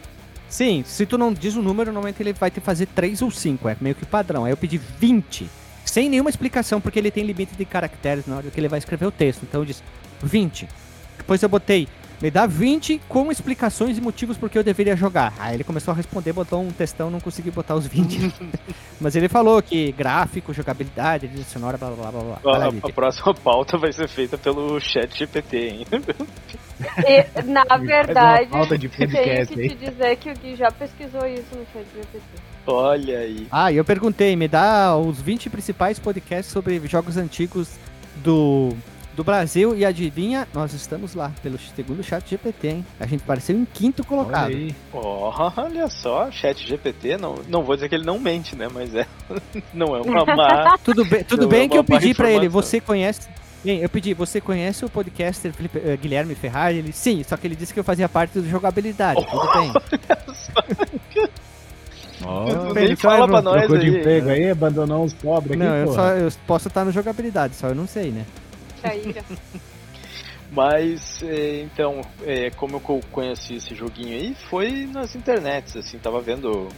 Sim, 0.51 0.83
se 0.85 1.07
tu 1.07 1.17
não 1.17 1.33
diz 1.33 1.55
o 1.55 1.63
número, 1.63 1.93
normalmente 1.93 2.21
ele 2.21 2.33
vai 2.33 2.51
te 2.51 2.61
fazer 2.61 2.87
3 2.87 3.23
ou 3.23 3.31
5, 3.31 3.69
é 3.69 3.77
meio 3.81 3.95
que 3.95 4.05
padrão. 4.05 4.45
Aí 4.45 4.53
eu 4.53 4.57
pedi 4.57 4.79
20, 4.79 5.49
sem 5.85 6.09
nenhuma 6.09 6.29
explicação, 6.29 6.81
porque 6.81 6.99
ele 6.99 7.11
tem 7.11 7.25
limite 7.25 7.55
de 7.55 7.65
caracteres 7.65 8.27
na 8.27 8.37
hora 8.37 8.51
que 8.51 8.59
ele 8.59 8.69
vai 8.69 8.81
escrever 8.81 9.07
o 9.07 9.13
texto. 9.13 9.45
Então 9.45 9.61
eu 9.61 9.65
disse 9.65 9.83
20. 10.21 10.69
Depois 11.17 11.41
eu 11.41 11.49
botei, 11.49 11.87
me 12.21 12.31
dá 12.31 12.47
20 12.47 13.01
com 13.09 13.33
explicações 13.33 13.97
e 13.97 14.01
motivos 14.01 14.37
porque 14.37 14.59
eu 14.59 14.63
deveria 14.63 14.95
jogar. 14.95 15.33
Aí 15.39 15.55
ele 15.55 15.65
começou 15.65 15.93
a 15.93 15.97
responder, 15.97 16.33
botou 16.33 16.61
um 16.61 16.71
textão, 16.71 17.11
não 17.11 17.21
consegui 17.21 17.51
botar 17.51 17.75
os 17.75 17.87
20. 17.87 18.33
Mas 19.01 19.17
ele 19.17 19.29
falou 19.29 19.63
que 19.63 19.91
gráfico, 19.93 20.53
jogabilidade, 20.53 21.29
trilha 21.29 21.45
sonora, 21.45 21.79
blá 21.79 21.91
blá 21.91 22.11
blá 22.11 22.39
blá. 22.43 22.57
A, 22.57 22.67
a 22.67 22.71
DJ. 22.71 22.93
próxima 22.93 23.35
pauta 23.35 23.79
vai 23.79 23.93
ser 23.93 24.09
feita 24.09 24.37
pelo 24.37 24.79
chat 24.81 25.19
GPT, 25.19 25.57
hein? 25.57 25.87
E, 27.07 27.43
na 27.43 27.65
verdade, 27.79 28.51
pauta 28.51 28.77
de 28.77 28.89
tenho 28.91 29.11
podcast 29.11 29.55
que 29.55 29.61
aí. 29.61 29.69
te 29.71 29.75
dizer 29.77 30.17
que 30.17 30.31
o 30.31 30.35
Gui 30.35 30.57
já 30.57 30.71
pesquisou 30.71 31.27
isso 31.27 31.55
no 31.55 31.65
chat 31.73 31.87
GPT. 31.95 32.21
Olha 32.67 33.19
aí. 33.19 33.47
Ah, 33.51 33.73
e 33.73 33.77
eu 33.77 33.85
perguntei, 33.85 34.37
me 34.37 34.47
dá 34.47 34.97
os 34.97 35.21
20 35.21 35.49
principais 35.49 35.99
podcasts 35.99 36.53
sobre 36.53 36.81
jogos 36.87 37.17
antigos 37.17 37.79
do, 38.23 38.77
do 39.15 39.25
Brasil 39.25 39.77
e 39.77 39.85
adivinha, 39.85 40.47
nós 40.55 40.73
estamos 40.73 41.15
lá, 41.15 41.33
pelo 41.43 41.59
segundo 41.59 42.03
chat 42.03 42.29
GPT, 42.31 42.69
hein? 42.69 42.87
A 42.99 43.07
gente 43.07 43.23
apareceu 43.23 43.57
em 43.57 43.65
quinto 43.65 44.03
Olha 44.03 44.09
colocado. 44.09 44.49
aí. 44.49 44.75
Olha 44.93 45.89
só, 45.89 46.31
chat 46.31 46.67
GPT, 46.67 47.17
não, 47.19 47.37
não 47.49 47.63
vou 47.63 47.75
dizer 47.75 47.89
que 47.89 47.95
ele 47.95 48.05
não 48.07 48.19
mente, 48.19 48.55
né? 48.57 48.69
Mas 48.73 48.95
é. 48.95 49.07
Não 49.75 49.95
é 49.97 50.01
uma 50.01 50.25
má. 50.25 50.79
Tudo 50.85 51.05
bem, 51.05 51.25
tudo 51.25 51.43
Não, 51.43 51.49
bem 51.49 51.63
é 51.63 51.69
que 51.69 51.77
eu 51.79 51.85
pedi 51.85 52.15
pra 52.15 52.31
ele, 52.31 52.49
você 52.49 52.81
conhece... 52.81 53.29
Bem, 53.63 53.81
eu 53.81 53.89
pedi, 53.91 54.15
você 54.15 54.41
conhece 54.41 54.85
o 54.85 54.89
podcaster 54.89 55.53
Felipe- 55.53 55.83
eh, 55.85 55.97
Guilherme 55.97 56.35
Ferrari? 56.35 56.79
Ele, 56.79 56.93
sim, 56.93 57.23
só 57.23 57.37
que 57.37 57.47
ele 57.47 57.55
disse 57.55 57.75
que 57.75 57.81
eu 57.81 57.85
fazia 57.85 58.09
parte 58.09 58.39
do 58.41 58.49
jogabilidade, 58.49 59.25
tudo 59.27 59.53
bem. 59.53 59.73
Bem, 62.75 62.87
Nem 62.89 62.97
só 62.97 63.11
fala 63.11 63.27
pra 63.29 63.43
nós 63.43 63.59
trocou 63.61 63.79
de 63.79 63.87
aí. 63.87 63.99
emprego 63.99 64.29
aí, 64.29 64.51
abandonou 64.51 65.05
os 65.05 65.13
pobres 65.15 65.53
aqui, 65.53 65.63
Não, 65.63 65.75
eu, 65.77 65.93
só, 65.95 66.09
eu 66.11 66.31
posso 66.47 66.69
estar 66.69 66.85
no 66.85 66.93
jogabilidade, 66.93 67.55
só 67.55 67.69
eu 67.69 67.75
não 67.75 67.87
sei, 67.87 68.11
né? 68.11 68.25
Já. 68.83 69.23
Mas, 70.53 71.23
é, 71.23 71.61
então, 71.61 72.01
é, 72.25 72.51
como 72.51 72.77
eu 72.77 72.81
co- 72.81 73.01
conheci 73.13 73.55
esse 73.55 73.75
joguinho 73.75 74.17
aí, 74.17 74.35
foi 74.35 74.87
nas 74.87 75.15
internets, 75.15 75.77
assim, 75.77 75.99
tava 75.99 76.21
vendo. 76.21 76.69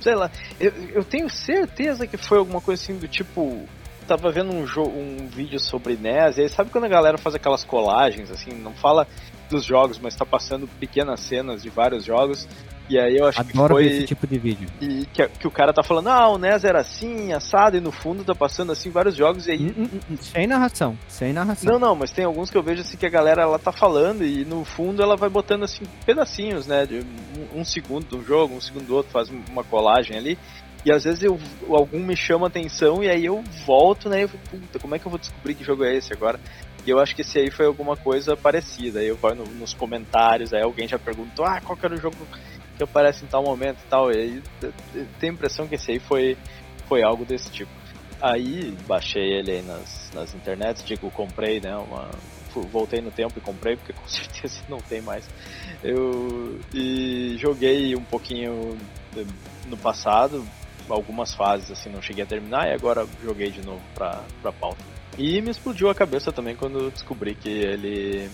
Sei 0.00 0.14
lá, 0.14 0.30
eu, 0.58 0.72
eu 0.90 1.04
tenho 1.04 1.30
certeza 1.30 2.06
que 2.06 2.16
foi 2.16 2.38
alguma 2.38 2.60
coisa 2.60 2.82
assim 2.82 2.98
do 2.98 3.06
tipo. 3.06 3.66
Tava 4.06 4.30
vendo 4.32 4.52
um, 4.52 4.62
um 4.62 5.28
vídeo 5.28 5.60
sobre 5.60 5.94
NES, 5.94 6.38
e 6.38 6.42
aí 6.42 6.48
sabe 6.48 6.70
quando 6.70 6.84
a 6.84 6.88
galera 6.88 7.18
faz 7.18 7.34
aquelas 7.34 7.62
colagens, 7.62 8.30
assim, 8.30 8.52
não 8.52 8.72
fala 8.72 9.06
dos 9.50 9.64
jogos, 9.64 9.98
mas 9.98 10.16
tá 10.16 10.24
passando 10.24 10.66
pequenas 10.66 11.20
cenas 11.20 11.62
de 11.62 11.68
vários 11.68 12.04
jogos, 12.04 12.48
e 12.88 12.98
aí 12.98 13.16
eu 13.16 13.26
acho 13.26 13.40
Adoro 13.40 13.76
que 13.76 13.82
foi. 13.82 13.86
esse 13.86 14.06
tipo 14.06 14.26
de 14.26 14.38
vídeo. 14.38 14.68
E 14.80 15.04
que, 15.06 15.26
que 15.28 15.46
o 15.46 15.50
cara 15.50 15.72
tá 15.72 15.82
falando, 15.82 16.08
ah, 16.08 16.28
o 16.28 16.38
NES 16.38 16.64
era 16.64 16.80
assim, 16.80 17.32
assado, 17.32 17.76
e 17.76 17.80
no 17.80 17.92
fundo 17.92 18.24
tá 18.24 18.34
passando 18.34 18.72
assim 18.72 18.90
vários 18.90 19.14
jogos, 19.16 19.46
e 19.46 19.52
aí 19.52 19.58
Hum, 19.60 19.74
hum, 19.92 20.00
hum, 20.10 20.16
Sem 20.20 20.46
narração, 20.46 20.96
sem 21.08 21.32
narração. 21.32 21.72
não, 21.72 21.78
não, 21.78 21.94
mas 21.94 22.10
tem 22.10 22.24
alguns 22.24 22.50
que 22.50 22.56
eu 22.56 22.62
vejo 22.62 22.80
assim 22.82 22.96
que 22.96 23.06
a 23.06 23.10
galera 23.10 23.42
ela 23.42 23.58
tá 23.58 23.72
falando 23.72 24.24
e 24.24 24.44
no 24.44 24.64
fundo 24.64 25.02
ela 25.02 25.16
vai 25.16 25.28
botando 25.28 25.64
assim 25.64 25.82
pedacinhos, 26.06 26.66
né? 26.66 26.86
De 26.86 27.00
um, 27.54 27.60
um 27.60 27.64
segundo 27.64 28.16
um 28.16 28.24
jogo, 28.24 28.54
um 28.54 28.60
segundo 28.60 28.86
do 28.86 28.94
outro, 28.96 29.12
faz 29.12 29.28
uma 29.50 29.62
colagem 29.64 30.16
ali. 30.16 30.38
E 30.84 30.92
às 30.92 31.02
vezes 31.04 31.22
eu, 31.24 31.38
algum 31.68 31.98
me 31.98 32.16
chama 32.16 32.46
atenção 32.46 33.02
e 33.02 33.10
aí 33.10 33.24
eu 33.26 33.42
volto, 33.66 34.08
né? 34.08 34.20
E 34.20 34.22
eu 34.22 34.28
fico, 34.28 34.48
puta, 34.48 34.78
como 34.78 34.94
é 34.94 34.98
que 34.98 35.06
eu 35.06 35.10
vou 35.10 35.18
descobrir 35.18 35.54
que 35.54 35.64
jogo 35.64 35.84
é 35.84 35.94
esse 35.94 36.12
agora? 36.12 36.38
E 36.86 36.90
eu 36.90 37.00
acho 37.00 37.14
que 37.16 37.22
esse 37.22 37.36
aí 37.38 37.50
foi 37.50 37.66
alguma 37.66 37.96
coisa 37.96 38.36
parecida. 38.36 39.00
Aí 39.00 39.08
eu 39.08 39.16
vou 39.16 39.34
no- 39.34 39.44
nos 39.44 39.74
comentários, 39.74 40.54
aí 40.54 40.62
alguém 40.62 40.86
já 40.88 40.98
perguntou, 40.98 41.44
ah, 41.44 41.60
qual 41.60 41.76
que 41.76 41.84
era 41.84 41.94
o 41.94 42.00
jogo 42.00 42.16
que 42.78 42.84
aparece 42.84 43.24
em 43.24 43.28
tal 43.28 43.42
momento 43.42 43.78
e 43.84 43.88
tal. 43.90 44.10
E 44.10 44.16
aí 44.16 44.42
tenho 45.18 45.32
a 45.32 45.34
impressão 45.34 45.66
que 45.66 45.74
esse 45.74 45.90
aí 45.90 45.98
foi, 45.98 46.38
foi 46.86 47.02
algo 47.02 47.24
desse 47.24 47.50
tipo. 47.50 47.70
Aí 48.20 48.74
baixei 48.86 49.34
ele 49.34 49.50
aí 49.50 49.62
nas, 49.62 50.10
nas 50.14 50.34
internets, 50.34 50.82
digo, 50.84 51.10
comprei, 51.10 51.60
né? 51.60 51.76
Uma, 51.76 52.08
voltei 52.72 53.00
no 53.00 53.10
tempo 53.10 53.34
e 53.36 53.40
comprei, 53.40 53.76
porque 53.76 53.92
com 53.92 54.06
certeza 54.08 54.60
não 54.68 54.78
tem 54.78 55.02
mais. 55.02 55.28
Eu 55.82 56.58
e 56.72 57.36
joguei 57.38 57.94
um 57.94 58.04
pouquinho 58.04 58.78
no 59.66 59.76
passado, 59.76 60.44
algumas 60.88 61.34
fases 61.34 61.70
assim, 61.70 61.90
não 61.90 62.00
cheguei 62.00 62.24
a 62.24 62.26
terminar, 62.26 62.68
e 62.68 62.72
agora 62.72 63.06
joguei 63.22 63.50
de 63.50 63.64
novo 63.64 63.82
pra, 63.94 64.22
pra 64.40 64.52
pauta. 64.52 64.82
E 65.16 65.42
me 65.42 65.50
explodiu 65.50 65.90
a 65.90 65.94
cabeça 65.94 66.32
também 66.32 66.54
quando 66.54 66.90
descobri 66.92 67.34
que 67.34 67.48
ele 67.48 68.30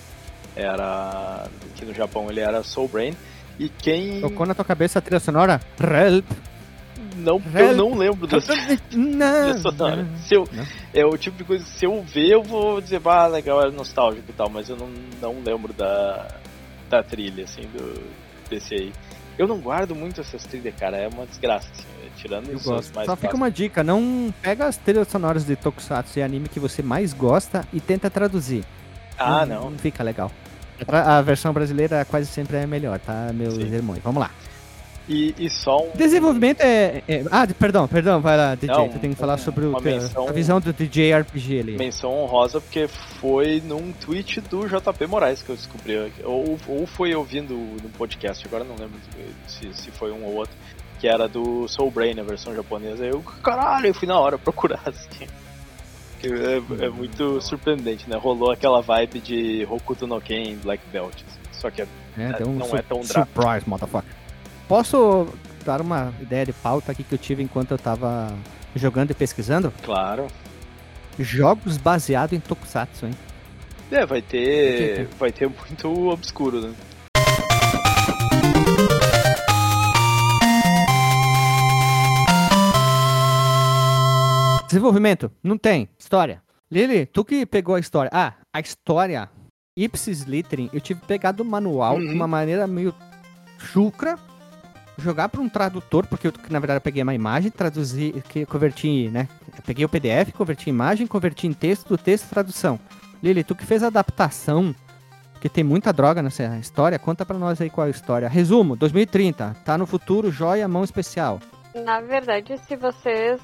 era. 0.54 1.48
que 1.74 1.84
no 1.84 1.94
Japão 1.94 2.28
ele 2.30 2.40
era 2.40 2.62
Soul 2.62 2.88
Brain. 2.88 3.14
E 3.58 3.68
quem. 3.68 4.20
Tocou 4.20 4.46
na 4.46 4.54
tua 4.54 4.64
cabeça 4.64 4.98
a 4.98 5.02
trilha 5.02 5.20
sonora? 5.20 5.60
Help! 5.80 6.26
Não, 7.16 7.40
eu 7.54 7.76
não 7.76 7.94
lembro 7.96 8.26
dessa 8.26 8.52
Não, 8.56 8.76
trilha 8.90 9.58
sonora. 9.58 10.02
não. 10.02 10.18
Se 10.18 10.34
eu, 10.34 10.48
Não. 10.52 10.66
é 10.92 11.04
o 11.06 11.16
tipo 11.16 11.36
de 11.38 11.44
coisa 11.44 11.64
que 11.64 11.70
se 11.70 11.84
eu 11.86 12.02
ver, 12.02 12.30
eu 12.30 12.42
vou 12.42 12.80
dizer, 12.80 13.00
ah, 13.04 13.26
legal, 13.28 13.62
é 13.62 13.70
nostálgico 13.70 14.24
e 14.28 14.32
tal, 14.32 14.48
mas 14.50 14.68
eu 14.68 14.76
não, 14.76 14.88
não 15.22 15.40
lembro 15.44 15.72
da, 15.72 16.26
da 16.90 17.02
trilha, 17.04 17.44
assim, 17.44 17.62
do, 17.62 18.02
desse 18.50 18.74
aí. 18.74 18.92
Eu 19.38 19.46
não 19.46 19.58
guardo 19.58 19.94
muito 19.94 20.20
essas 20.20 20.44
trilhas, 20.44 20.74
cara, 20.76 20.96
é 20.96 21.08
uma 21.08 21.24
desgraça, 21.26 21.68
assim, 21.72 21.84
tirando 22.16 22.48
Eu 22.48 22.56
os 22.56 22.64
gosto. 22.64 23.04
Só 23.04 23.14
fica 23.16 23.36
uma 23.36 23.50
dica, 23.50 23.84
não 23.84 24.34
pega 24.42 24.66
as 24.66 24.76
trilhas 24.76 25.06
sonoras 25.08 25.44
de 25.44 25.54
Tokusatsu 25.54 26.18
e 26.18 26.22
anime 26.22 26.48
que 26.48 26.58
você 26.58 26.82
mais 26.82 27.12
gosta 27.12 27.64
e 27.72 27.80
tenta 27.80 28.10
traduzir. 28.10 28.64
Ah, 29.16 29.46
não. 29.46 29.70
Não 29.70 29.78
fica 29.78 30.02
legal. 30.02 30.32
A 30.88 31.22
versão 31.22 31.52
brasileira 31.52 32.04
quase 32.04 32.26
sempre 32.26 32.56
é 32.56 32.66
melhor, 32.66 32.98
tá, 32.98 33.30
meus 33.32 33.54
Sim. 33.54 33.62
irmãos? 33.72 33.98
Vamos 34.02 34.20
lá. 34.20 34.30
E, 35.06 35.34
e 35.38 35.50
só 35.50 35.82
um. 35.84 35.90
Desenvolvimento 35.94 36.60
é, 36.62 37.02
é- 37.06 37.24
Ah, 37.30 37.46
perdão, 37.58 37.86
perdão, 37.86 38.20
vai 38.22 38.36
lá, 38.38 38.54
DJ. 38.54 38.74
Não, 38.74 38.88
tu 38.88 38.98
tem 38.98 39.10
que 39.10 39.16
falar 39.16 39.36
sobre 39.36 39.66
o 39.66 39.78
menção- 39.78 40.28
a 40.28 40.32
visão 40.32 40.58
do 40.60 40.72
DJ 40.72 41.12
RPG 41.20 41.60
ali. 41.60 41.76
Menção 41.76 42.10
honrosa 42.10 42.58
porque 42.60 42.88
foi 42.88 43.62
num 43.66 43.92
tweet 43.92 44.40
do 44.40 44.66
JP 44.66 45.06
Moraes 45.06 45.42
que 45.42 45.50
eu 45.50 45.56
descobri. 45.56 46.10
Ou, 46.24 46.58
ou 46.66 46.86
foi 46.86 47.14
ouvindo 47.14 47.52
no 47.54 47.88
podcast, 47.90 48.46
agora 48.46 48.64
não 48.64 48.76
lembro 48.76 48.98
se, 49.46 49.74
se 49.74 49.90
foi 49.90 50.10
um 50.10 50.24
ou 50.24 50.36
outro. 50.36 50.54
Que 50.98 51.06
era 51.06 51.28
do 51.28 51.68
Soul 51.68 51.90
Brain, 51.90 52.18
a 52.18 52.22
versão 52.22 52.54
japonesa. 52.56 53.04
Eu, 53.04 53.20
caralho, 53.42 53.88
eu 53.88 53.94
fui 53.94 54.08
na 54.08 54.18
hora 54.18 54.38
procurar. 54.38 54.80
Assim. 54.88 55.26
Que 56.28 56.82
É, 56.82 56.86
é 56.86 56.88
muito 56.90 57.40
surpreendente, 57.40 58.08
né? 58.08 58.16
Rolou 58.16 58.50
aquela 58.50 58.80
vibe 58.80 59.20
de 59.20 59.66
Hokuto 59.70 60.06
no 60.06 60.20
Ken 60.20 60.56
Black 60.62 60.82
Belt. 60.92 61.14
assim. 61.14 61.38
Só 61.52 61.70
que 61.70 61.82
é- 61.82 61.86
É, 62.18 62.32
deu 62.34 62.48
um 62.48 62.54
não 62.54 62.66
é 62.76 62.82
tão 62.82 63.00
drástico. 63.00 63.26
surprise, 63.42 63.68
motherfucker. 63.68 64.10
Posso 64.68 65.28
dar 65.64 65.80
uma 65.80 66.12
ideia 66.20 66.46
de 66.46 66.52
pauta 66.52 66.92
aqui 66.92 67.02
que 67.02 67.14
eu 67.14 67.18
tive 67.18 67.42
enquanto 67.42 67.70
eu 67.72 67.78
tava 67.78 68.32
jogando 68.76 69.10
e 69.10 69.14
pesquisando? 69.14 69.72
Claro. 69.82 70.26
Jogos 71.18 71.76
baseados 71.76 72.36
em 72.36 72.40
Tokusatsu, 72.40 73.06
hein? 73.06 73.12
É, 73.90 74.04
vai 74.04 74.20
ter. 74.20 75.06
Vai 75.18 75.30
ter 75.30 75.48
muito 75.48 76.08
obscuro, 76.08 76.60
né? 76.60 76.72
Desenvolvimento? 84.74 85.30
Não 85.40 85.56
tem. 85.56 85.88
História. 85.96 86.42
Lili, 86.68 87.06
tu 87.06 87.24
que 87.24 87.46
pegou 87.46 87.76
a 87.76 87.78
história. 87.78 88.10
Ah, 88.12 88.32
a 88.52 88.58
história. 88.58 89.30
Ipsis 89.76 90.22
Littering, 90.22 90.68
eu 90.72 90.80
tive 90.80 91.00
pegado 91.06 91.44
o 91.44 91.46
manual 91.46 92.00
de 92.00 92.12
uma 92.12 92.26
maneira 92.26 92.66
meio 92.66 92.92
chucra. 93.56 94.18
Jogar 94.98 95.28
para 95.28 95.40
um 95.40 95.48
tradutor, 95.48 96.08
porque 96.08 96.26
eu, 96.26 96.32
na 96.50 96.58
verdade, 96.58 96.78
eu 96.78 96.80
peguei 96.80 97.04
uma 97.04 97.14
imagem, 97.14 97.52
traduzi, 97.52 98.20
que 98.28 98.44
converti, 98.46 99.08
né? 99.10 99.28
Eu 99.56 99.62
peguei 99.64 99.84
o 99.84 99.88
PDF, 99.88 100.32
converti 100.32 100.68
em 100.68 100.72
imagem, 100.72 101.06
converti 101.06 101.46
em 101.46 101.52
texto, 101.52 101.90
do 101.90 101.98
texto, 101.98 102.28
tradução. 102.28 102.78
Lili, 103.22 103.44
tu 103.44 103.54
que 103.54 103.64
fez 103.64 103.80
a 103.84 103.86
adaptação, 103.86 104.74
que 105.40 105.48
tem 105.48 105.62
muita 105.62 105.92
droga 105.92 106.20
nessa 106.20 106.58
história, 106.58 106.98
conta 106.98 107.24
pra 107.24 107.38
nós 107.38 107.60
aí 107.60 107.70
qual 107.70 107.86
é 107.86 107.88
a 107.88 107.90
história. 107.92 108.28
Resumo, 108.28 108.74
2030, 108.74 109.54
tá 109.64 109.78
no 109.78 109.86
futuro, 109.86 110.32
joia, 110.32 110.66
mão 110.66 110.82
especial. 110.82 111.38
Na 111.74 112.00
verdade, 112.00 112.58
se 112.58 112.74
vocês. 112.74 113.40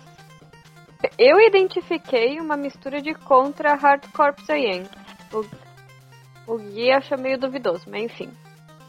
Eu 1.19 1.41
identifiquei 1.41 2.39
uma 2.41 2.57
mistura 2.57 3.01
de 3.01 3.15
contra 3.15 3.75
Hard 3.75 4.07
Corps 4.13 4.51
aí, 4.51 4.67
hein? 4.67 4.83
O, 5.33 6.53
o 6.53 6.59
Gui 6.59 6.91
achou 6.93 7.19
meio 7.19 7.39
duvidoso, 7.39 7.89
mas 7.89 8.05
enfim. 8.05 8.31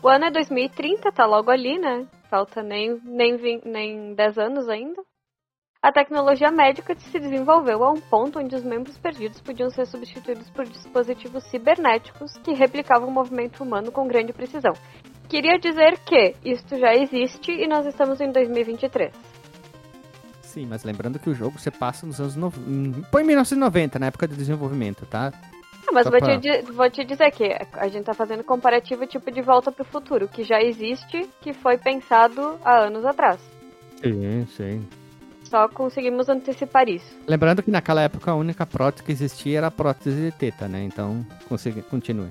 O 0.04 0.10
ano 0.10 0.26
é 0.26 0.32
2030, 0.32 1.12
tá 1.12 1.26
logo 1.26 1.50
ali, 1.52 1.78
né? 1.78 2.08
Falta 2.30 2.62
nem, 2.62 3.00
nem, 3.04 3.62
nem 3.64 4.14
10 4.14 4.38
anos 4.38 4.68
ainda. 4.68 5.02
A 5.82 5.92
tecnologia 5.92 6.52
médica 6.52 6.94
se 6.96 7.20
desenvolveu 7.20 7.84
a 7.84 7.92
um 7.92 8.00
ponto 8.02 8.40
onde 8.40 8.56
os 8.56 8.64
membros 8.64 8.98
perdidos 8.98 9.42
podiam 9.42 9.70
ser 9.70 9.88
substituídos 9.88 10.50
por 10.52 10.66
dispositivos 10.66 11.44
cibernéticos 11.50 12.38
que 12.38 12.54
replicavam 12.54 13.08
o 13.08 13.12
movimento 13.12 13.64
humano 13.64 13.92
com 13.92 14.08
grande 14.08 14.32
precisão. 14.32 14.74
Queria 15.28 15.58
dizer 15.58 15.98
que 16.06 16.36
isto 16.44 16.78
já 16.78 16.94
existe 16.94 17.52
e 17.52 17.68
nós 17.68 17.86
estamos 17.86 18.20
em 18.22 18.32
2023. 18.32 19.31
Sim, 20.54 20.66
mas 20.70 20.84
lembrando 20.84 21.18
que 21.18 21.30
o 21.30 21.34
jogo 21.34 21.58
você 21.58 21.72
passa 21.72 22.06
nos 22.06 22.20
anos. 22.20 22.36
No... 22.36 22.52
em- 22.68 23.04
Põe 23.10 23.24
1990, 23.24 23.98
na 23.98 24.08
época 24.08 24.28
de 24.28 24.36
desenvolvimento, 24.36 25.06
tá? 25.06 25.32
Ah, 25.88 25.92
mas 25.94 26.04
Só 26.04 26.10
vou, 26.12 26.20
pra- 26.20 26.38
te, 26.38 26.62
vou 26.74 26.90
te 26.90 27.06
dizer 27.06 27.32
que 27.32 27.56
a 27.74 27.88
gente 27.88 28.04
tá 28.04 28.14
fazendo 28.14 28.44
comparativo 28.44 29.08
tipo 29.08 29.32
de 29.32 29.42
volta 29.42 29.72
pro 29.72 29.86
futuro, 29.86 30.28
que 30.28 30.44
já 30.44 30.62
existe, 30.62 31.28
que 31.42 31.54
foi 31.54 31.78
pensado 31.78 32.60
há 32.66 32.80
anos 32.80 33.06
atrás. 33.06 33.40
Sim, 34.04 34.46
sim. 34.58 34.86
Só 35.46 35.68
conseguimos 35.70 36.28
antecipar 36.28 36.88
isso. 36.90 37.14
Lembrando 37.26 37.64
que 37.64 37.72
naquela 37.72 38.02
época 38.02 38.32
a 38.32 38.36
única 38.36 38.66
prótese 38.66 39.04
que 39.06 39.12
existia 39.14 39.58
era 39.60 39.68
a 39.68 39.72
prótese 39.72 40.16
de 40.18 40.32
teta, 40.32 40.68
né? 40.68 40.84
Então, 40.84 41.26
consegui... 41.48 41.82
continue. 41.82 42.30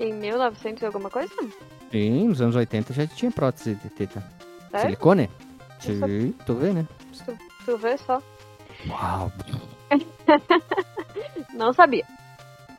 Em 0.00 0.12
1900 0.14 0.82
e 0.82 0.86
alguma 0.86 1.10
coisa? 1.10 1.32
Sim, 1.92 2.28
nos 2.28 2.40
anos 2.40 2.56
80 2.56 2.92
já 2.92 3.06
tinha 3.06 3.30
prótese 3.30 3.74
de 3.76 3.88
teta. 3.90 4.22
Sério? 4.70 4.86
Silicone? 4.86 5.30
Só- 5.82 6.06
Sim, 6.06 6.32
tu 6.46 6.54
vê, 6.54 6.72
né? 6.72 6.86
Tu, 7.24 7.38
tu 7.64 7.76
vê 7.78 7.96
só. 7.98 8.20
Uau. 8.88 9.30
Não 11.54 11.72
sabia. 11.72 12.04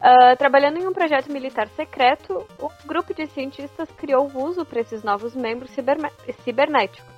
Ah, 0.01 0.35
trabalhando 0.35 0.77
em 0.79 0.87
um 0.87 0.91
projeto 0.93 1.31
militar 1.31 1.67
secreto, 1.69 2.45
o 2.59 2.69
grupo 2.85 3.13
de 3.13 3.25
cientistas 3.27 3.89
criou 3.97 4.29
o 4.33 4.43
uso 4.43 4.65
para 4.65 4.81
esses 4.81 5.03
novos 5.03 5.33
membros 5.35 5.71
cibernéticos. 6.43 7.13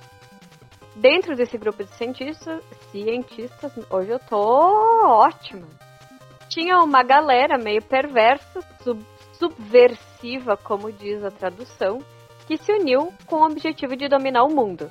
Dentro 0.94 1.34
desse 1.36 1.58
grupo 1.58 1.82
de 1.84 1.90
cientistas, 1.96 2.62
cientistas, 2.90 3.72
hoje 3.90 4.10
eu 4.10 4.18
tô 4.20 4.38
ótima. 5.04 5.66
Tinha 6.48 6.78
uma 6.78 7.02
galera 7.02 7.58
meio 7.58 7.82
perversa, 7.82 8.60
sub- 8.82 9.04
subversiva, 9.32 10.56
como 10.56 10.90
diz 10.92 11.22
a 11.24 11.30
tradução, 11.30 11.98
que 12.46 12.56
se 12.56 12.72
uniu 12.72 13.12
com 13.26 13.36
o 13.36 13.44
objetivo 13.46 13.96
de 13.96 14.08
dominar 14.08 14.44
o 14.44 14.54
mundo. 14.54 14.90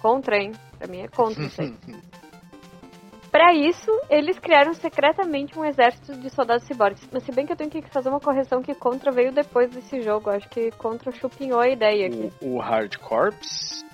Contra, 0.00 0.36
hein? 0.36 0.52
Pra 0.78 0.88
mim 0.88 1.00
é 1.00 1.08
contra 1.08 1.42
isso 1.44 1.60
aí. 1.60 1.74
Para 3.30 3.54
isso, 3.54 3.90
eles 4.10 4.40
criaram 4.40 4.74
secretamente 4.74 5.56
um 5.56 5.64
exército 5.64 6.16
de 6.16 6.28
soldados 6.30 6.66
ciborgues. 6.66 7.08
Mas 7.12 7.22
se 7.22 7.30
bem 7.30 7.46
que 7.46 7.52
eu 7.52 7.56
tenho 7.56 7.70
que 7.70 7.80
fazer 7.92 8.08
uma 8.08 8.18
correção 8.18 8.60
que 8.60 8.74
Contra 8.74 9.12
veio 9.12 9.30
depois 9.30 9.70
desse 9.70 10.00
jogo. 10.00 10.30
Acho 10.30 10.48
que 10.48 10.72
Contra 10.72 11.12
chupinhou 11.12 11.60
a 11.60 11.68
ideia 11.68 12.08
aqui. 12.08 12.32
O, 12.42 12.56
o 12.56 12.60
Hard 12.60 12.96
Corps. 12.96 13.84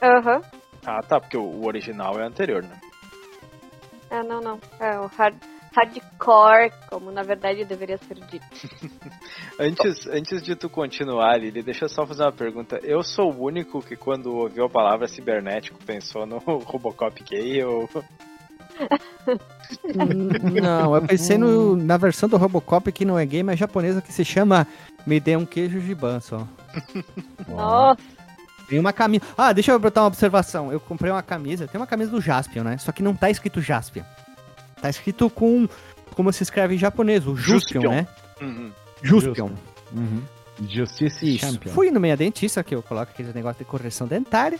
Aham. 0.00 0.40
Ah, 0.86 1.00
tá, 1.00 1.18
porque 1.20 1.36
o, 1.36 1.42
o 1.42 1.66
original 1.66 2.20
é 2.20 2.24
anterior, 2.24 2.62
né? 2.62 2.78
Ah, 4.10 4.22
não, 4.22 4.40
não. 4.40 4.60
É 4.78 4.98
o 4.98 5.06
hard, 5.06 5.34
hardcore, 5.74 6.72
como 6.88 7.10
na 7.10 7.22
verdade 7.22 7.64
deveria 7.64 7.98
ser 7.98 8.14
dito. 8.14 8.46
Antes, 9.58 10.06
antes 10.06 10.42
de 10.42 10.56
tu 10.56 10.68
continuar, 10.68 11.38
Lili, 11.38 11.62
deixa 11.62 11.84
eu 11.84 11.88
só 11.88 12.06
fazer 12.06 12.22
uma 12.22 12.32
pergunta. 12.32 12.80
Eu 12.82 13.02
sou 13.02 13.32
o 13.32 13.44
único 13.44 13.82
que 13.82 13.94
quando 13.94 14.34
ouviu 14.34 14.64
a 14.64 14.70
palavra 14.70 15.06
cibernético 15.06 15.78
pensou 15.84 16.26
no 16.26 16.38
Robocop 16.64 17.22
gay 17.22 17.62
ou... 17.62 17.88
Não, 20.60 20.94
eu 20.94 21.02
pensei 21.02 21.36
no, 21.38 21.76
na 21.76 21.96
versão 21.96 22.28
do 22.28 22.36
Robocop 22.36 22.90
que 22.90 23.04
não 23.04 23.18
é 23.18 23.26
game, 23.26 23.52
é 23.52 23.56
japonesa 23.56 24.00
que 24.00 24.12
se 24.12 24.24
chama 24.24 24.66
Me 25.06 25.20
Dê 25.20 25.36
um 25.36 25.44
Queijo 25.44 25.80
Giban 25.80 26.18
só. 26.20 26.48
Nossa, 27.46 28.00
Tem 28.68 28.80
uma 28.80 28.92
camisa. 28.92 29.24
Ah, 29.36 29.52
deixa 29.52 29.70
eu 29.70 29.78
botar 29.78 30.02
uma 30.02 30.08
observação. 30.08 30.72
Eu 30.72 30.80
comprei 30.80 31.12
uma 31.12 31.22
camisa, 31.22 31.68
tem 31.68 31.80
uma 31.80 31.86
camisa 31.86 32.10
do 32.10 32.20
Jaspion, 32.20 32.64
né? 32.64 32.78
Só 32.78 32.90
que 32.90 33.02
não 33.02 33.14
tá 33.14 33.30
escrito 33.30 33.60
Jaspion. 33.60 34.02
Tá 34.82 34.90
escrito 34.90 35.30
com. 35.30 35.68
Como 36.14 36.30
se 36.30 36.42
escreve 36.42 36.74
em 36.74 36.78
japonês, 36.78 37.26
o 37.26 37.34
Juspion, 37.34 37.88
né? 37.88 38.06
Uhum. 38.40 38.70
Juspion. 39.00 39.50
Uhum. 39.92 40.22
Justice 40.68 41.36
Isso. 41.36 41.46
Champion. 41.46 41.72
Fui 41.72 41.90
no 41.90 41.98
meia 41.98 42.16
dentista, 42.16 42.62
que 42.62 42.74
eu 42.74 42.82
coloco 42.82 43.10
aquele 43.10 43.32
negócio 43.32 43.60
de 43.60 43.64
correção 43.64 44.06
dentária. 44.06 44.58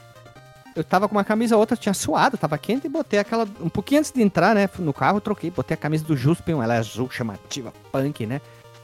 Eu 0.75 0.83
tava 0.83 1.07
com 1.07 1.15
uma 1.15 1.25
camisa, 1.25 1.57
outra 1.57 1.77
tinha 1.77 1.93
suado, 1.93 2.39
tava 2.39 2.57
quente, 2.57 2.87
e 2.87 2.91
botei 2.91 3.19
aquela. 3.19 3.47
Um 3.61 3.69
pouquinho 3.69 3.99
antes 3.99 4.11
de 4.11 4.23
entrar, 4.23 4.55
né? 4.55 4.71
No 4.79 4.95
carro, 4.95 5.19
eu 5.19 5.21
troquei, 5.21 5.51
botei 5.51 5.75
a 5.75 5.77
camisa 5.77 6.05
do 6.05 6.17
Juspion, 6.17 6.63
ela 6.63 6.77
é 6.77 6.79
azul, 6.79 7.11
chamativa, 7.11 7.73
punk, 7.91 8.25
né? 8.25 8.41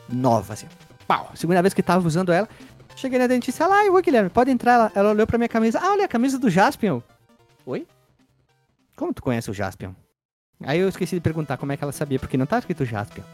Nova, 0.09 0.53
assim. 0.53 0.67
Pau! 1.07 1.31
Segunda 1.35 1.63
vez 1.63 1.73
que 1.73 1.83
tava 1.83 2.07
usando 2.07 2.33
ela. 2.33 2.49
Cheguei 2.97 3.19
na 3.19 3.29
dentista, 3.29 3.65
ela, 3.65 3.77
ai, 3.77 3.89
oi, 3.89 4.03
Guilherme, 4.03 4.29
pode 4.29 4.51
entrar. 4.51 4.75
Ela, 4.75 4.93
ela 4.95 5.11
olhou 5.11 5.27
pra 5.27 5.39
minha 5.39 5.49
camisa, 5.49 5.79
ah, 5.81 5.93
olha 5.93 6.05
a 6.05 6.09
camisa 6.09 6.39
do 6.39 6.51
Jaspion. 6.51 7.01
Oi? 7.65 7.87
Como 8.97 9.15
tu 9.15 9.23
conhece 9.23 9.51
o 9.51 9.55
Jaspion? 9.55 9.93
Aí 10.65 10.81
eu 10.81 10.89
esqueci 10.89 11.15
de 11.17 11.21
perguntar 11.21 11.57
como 11.57 11.73
é 11.73 11.77
que 11.77 11.85
ela 11.85 11.93
sabia, 11.93 12.19
porque 12.19 12.37
não 12.37 12.47
tá 12.47 12.59
escrito 12.59 12.85
Jaspion. 12.85 13.25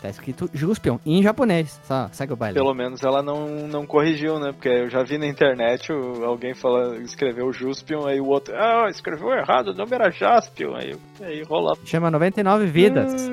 Tá 0.00 0.10
escrito 0.10 0.48
Juspion, 0.52 0.98
em 1.06 1.22
japonês. 1.22 1.80
Só, 1.84 2.08
segue 2.12 2.32
o 2.32 2.36
baile. 2.36 2.54
Pelo 2.54 2.74
menos 2.74 3.02
ela 3.02 3.22
não, 3.22 3.46
não 3.66 3.86
corrigiu, 3.86 4.38
né? 4.38 4.52
Porque 4.52 4.68
eu 4.68 4.90
já 4.90 5.02
vi 5.02 5.16
na 5.16 5.26
internet 5.26 5.90
o- 5.90 6.22
alguém 6.22 6.54
falando, 6.54 7.00
escreveu 7.00 7.50
Juspion, 7.50 8.06
aí 8.06 8.20
o 8.20 8.26
outro, 8.26 8.54
ah, 8.54 8.88
escreveu 8.90 9.30
errado, 9.32 9.68
o 9.68 9.74
nome 9.74 9.94
era 9.94 10.10
Jaspion, 10.10 10.74
aí, 10.76 10.94
aí 11.22 11.42
rola. 11.44 11.74
Chama 11.86 12.10
99 12.10 12.66
Vidas. 12.66 13.26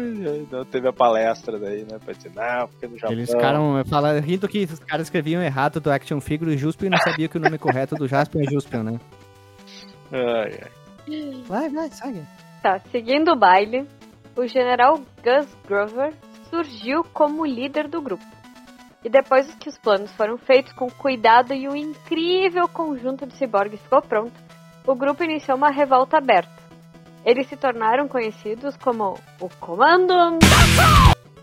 Não, 0.50 0.64
teve 0.64 0.88
a 0.88 0.94
palestra 0.94 1.60
daí, 1.60 1.82
né? 1.90 2.00
Pra 2.04 2.14
dizer, 2.14 2.32
não, 2.34 2.68
porque 2.70 2.88
no 2.88 2.98
Japão... 2.98 3.12
Eles 3.12 3.30
ficaram 3.30 3.84
falando, 3.86 4.24
rindo 4.24 4.48
que 4.48 4.64
os 4.64 4.80
caras 4.80 5.08
escreviam 5.08 5.42
errado 5.44 5.82
do 5.82 5.92
Action 5.92 6.22
Figure 6.22 6.54
e 6.54 6.58
Juspion 6.58 6.88
e 6.88 6.92
não 6.92 6.98
sabia 7.00 7.28
que 7.28 7.38
o 7.38 7.42
nome 7.42 7.58
correto 7.58 7.96
do 7.96 8.08
Jaspion 8.08 8.42
é 8.42 8.50
Juspion, 8.52 8.84
né? 8.84 9.00
Ai, 10.14 10.60
ai. 10.64 11.44
Vai, 11.46 11.70
vai, 11.70 11.90
segue. 11.90 12.22
Tá, 12.64 12.80
seguindo 12.94 13.34
o 13.34 13.36
baile, 13.36 13.86
o 14.38 14.48
general 14.48 14.98
Gus 15.22 15.54
Grover 15.68 16.14
surgiu 16.50 17.04
como 17.04 17.46
líder 17.46 17.90
do 17.90 18.02
grupo. 18.02 18.24
E 19.04 19.10
depois 19.10 19.54
que 19.56 19.68
os 19.68 19.78
planos 19.78 20.10
foram 20.14 20.38
feitos 20.38 20.72
com 20.72 20.90
cuidado 20.90 21.54
e 21.54 21.68
o 21.68 21.76
incrível 21.76 22.70
conjunto 22.70 23.26
de 23.26 23.36
ciborgues 23.36 23.82
ficou 23.82 24.02
pronto, 24.02 24.32
o 24.88 24.96
grupo 24.96 25.26
iniciou 25.26 25.58
uma 25.58 25.72
revolta 25.72 26.20
aberta. 26.20 26.64
Eles 27.26 27.48
se 27.48 27.58
tornaram 27.58 28.08
conhecidos 28.08 28.78
como 28.78 29.20
o 29.42 29.50
Comando. 29.60 30.14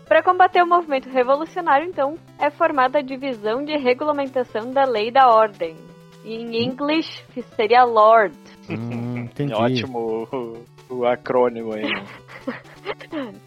Para 0.07 0.23
combater 0.23 0.63
o 0.63 0.67
movimento 0.67 1.07
revolucionário, 1.07 1.87
então, 1.87 2.15
é 2.39 2.49
formada 2.49 2.97
a 2.97 3.03
Divisão 3.03 3.63
de 3.63 3.77
Regulamentação 3.77 4.71
da 4.71 4.85
Lei 4.85 5.11
da 5.11 5.27
Ordem. 5.27 5.77
Em 6.25 6.63
inglês 6.63 7.05
seria 7.55 7.83
Lord. 7.83 8.35
Hum, 8.67 9.19
entendi. 9.29 9.53
Ótimo 9.53 10.27
o, 10.91 11.05
acrônimo 11.05 11.73
aí. 11.73 11.83
né? 11.83 12.05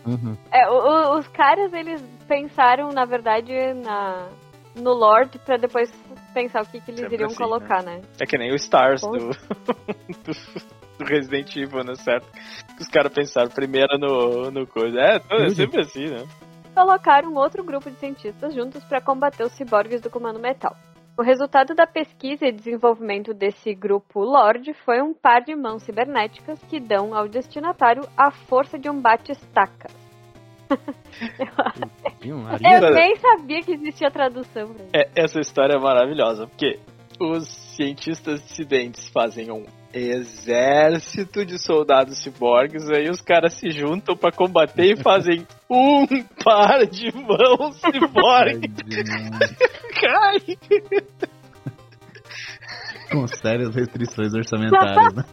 Uhum. 0.07 0.36
É, 0.53 0.68
o- 0.68 0.74
o- 0.74 1.18
os 1.18 1.26
caras, 1.28 1.72
eles 1.72 2.01
pensaram, 2.28 2.90
na 2.92 3.05
verdade, 3.07 3.53
na, 3.74 4.28
no 4.76 4.92
Lord 4.92 5.38
pra 5.38 5.57
depois 5.57 5.90
pensar 6.34 6.62
o 6.62 6.66
que, 6.66 6.80
que 6.80 6.90
eles 6.90 7.01
Sempre 7.01 7.14
iriam 7.16 7.28
assim, 7.28 7.36
colocar, 7.36 7.82
né? 7.82 8.03
É 8.20 8.26
que 8.26 8.36
nem 8.36 8.53
o 8.53 8.57
Stars 8.57 9.01
do, 9.01 9.30
do, 10.22 10.32
do 10.99 11.05
Resident 11.05 11.57
Evil, 11.57 11.82
né? 11.82 11.95
Certo? 11.95 12.26
Os 12.78 12.86
caras 12.88 13.12
pensaram 13.12 13.49
primeiro 13.51 13.99
no, 13.99 14.51
no 14.51 14.66
coisa. 14.66 14.99
É, 15.01 15.16
é 15.47 15.49
sempre 15.51 15.80
assim, 15.80 16.07
né? 16.11 16.26
Colocaram 16.74 17.32
outro 17.34 17.64
grupo 17.64 17.90
de 17.90 17.97
cientistas 17.99 18.55
juntos 18.55 18.84
pra 18.84 19.01
combater 19.01 19.45
os 19.45 19.53
ciborgues 19.53 20.01
do 20.01 20.11
Comando 20.11 20.38
Metal. 20.38 20.76
O 21.16 21.22
resultado 21.22 21.74
da 21.74 21.86
pesquisa 21.86 22.44
e 22.44 22.52
desenvolvimento 22.52 23.32
desse 23.32 23.72
grupo 23.72 24.20
Lorde 24.20 24.74
foi 24.84 25.00
um 25.00 25.14
par 25.14 25.42
de 25.42 25.54
mãos 25.54 25.84
cibernéticas 25.84 26.60
que 26.64 26.80
dão 26.80 27.14
ao 27.14 27.28
destinatário 27.28 28.02
a 28.16 28.32
força 28.32 28.76
de 28.76 28.90
um 28.90 29.00
bate-estacas. 29.00 29.94
Viu? 32.20 32.38
Eu 32.38 32.94
nem 32.94 33.14
sabia 33.14 33.60
que 33.62 33.74
existia 33.74 34.10
tradução 34.10 34.74
pra 34.74 34.84
isso. 34.84 34.92
É, 34.92 35.10
essa 35.14 35.38
história 35.38 35.74
é 35.74 35.78
maravilhosa, 35.78 36.48
porque 36.48 36.80
os 37.20 37.46
cientistas 37.76 38.42
dissidentes 38.42 39.08
fazem 39.10 39.52
um 39.52 39.64
exército 39.95 41.47
de 41.47 41.59
soldados 41.59 42.18
ciborgues, 42.22 42.90
aí 42.90 43.09
os 43.09 43.20
caras 43.20 43.55
se 43.55 43.70
juntam 43.70 44.16
pra 44.16 44.32
combater 44.32 44.92
e 44.92 45.03
fazem 45.03 45.47
um 45.70 46.05
par 46.42 46.84
de 46.86 47.12
mãos 47.14 47.80
ciborgues. 47.80 48.74
Cai! 50.01 50.59
Com 53.11 53.26
sérias 53.28 53.74
restrições 53.74 54.34
orçamentárias, 54.34 55.14
né? 55.14 55.24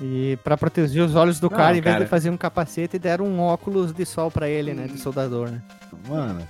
E 0.00 0.36
pra 0.42 0.56
proteger 0.56 1.02
os 1.02 1.14
olhos 1.14 1.38
do 1.38 1.48
Não, 1.48 1.56
cara, 1.56 1.76
em 1.76 1.80
vez 1.80 1.94
cara. 1.94 2.04
de 2.04 2.10
fazer 2.10 2.30
um 2.30 2.36
capacete, 2.36 2.98
deram 2.98 3.24
um 3.24 3.40
óculos 3.40 3.92
de 3.92 4.04
sol 4.04 4.30
pra 4.30 4.48
ele, 4.48 4.74
né? 4.74 4.86
De 4.86 4.98
soldador, 4.98 5.50
né? 5.50 5.62
Mano, 6.08 6.46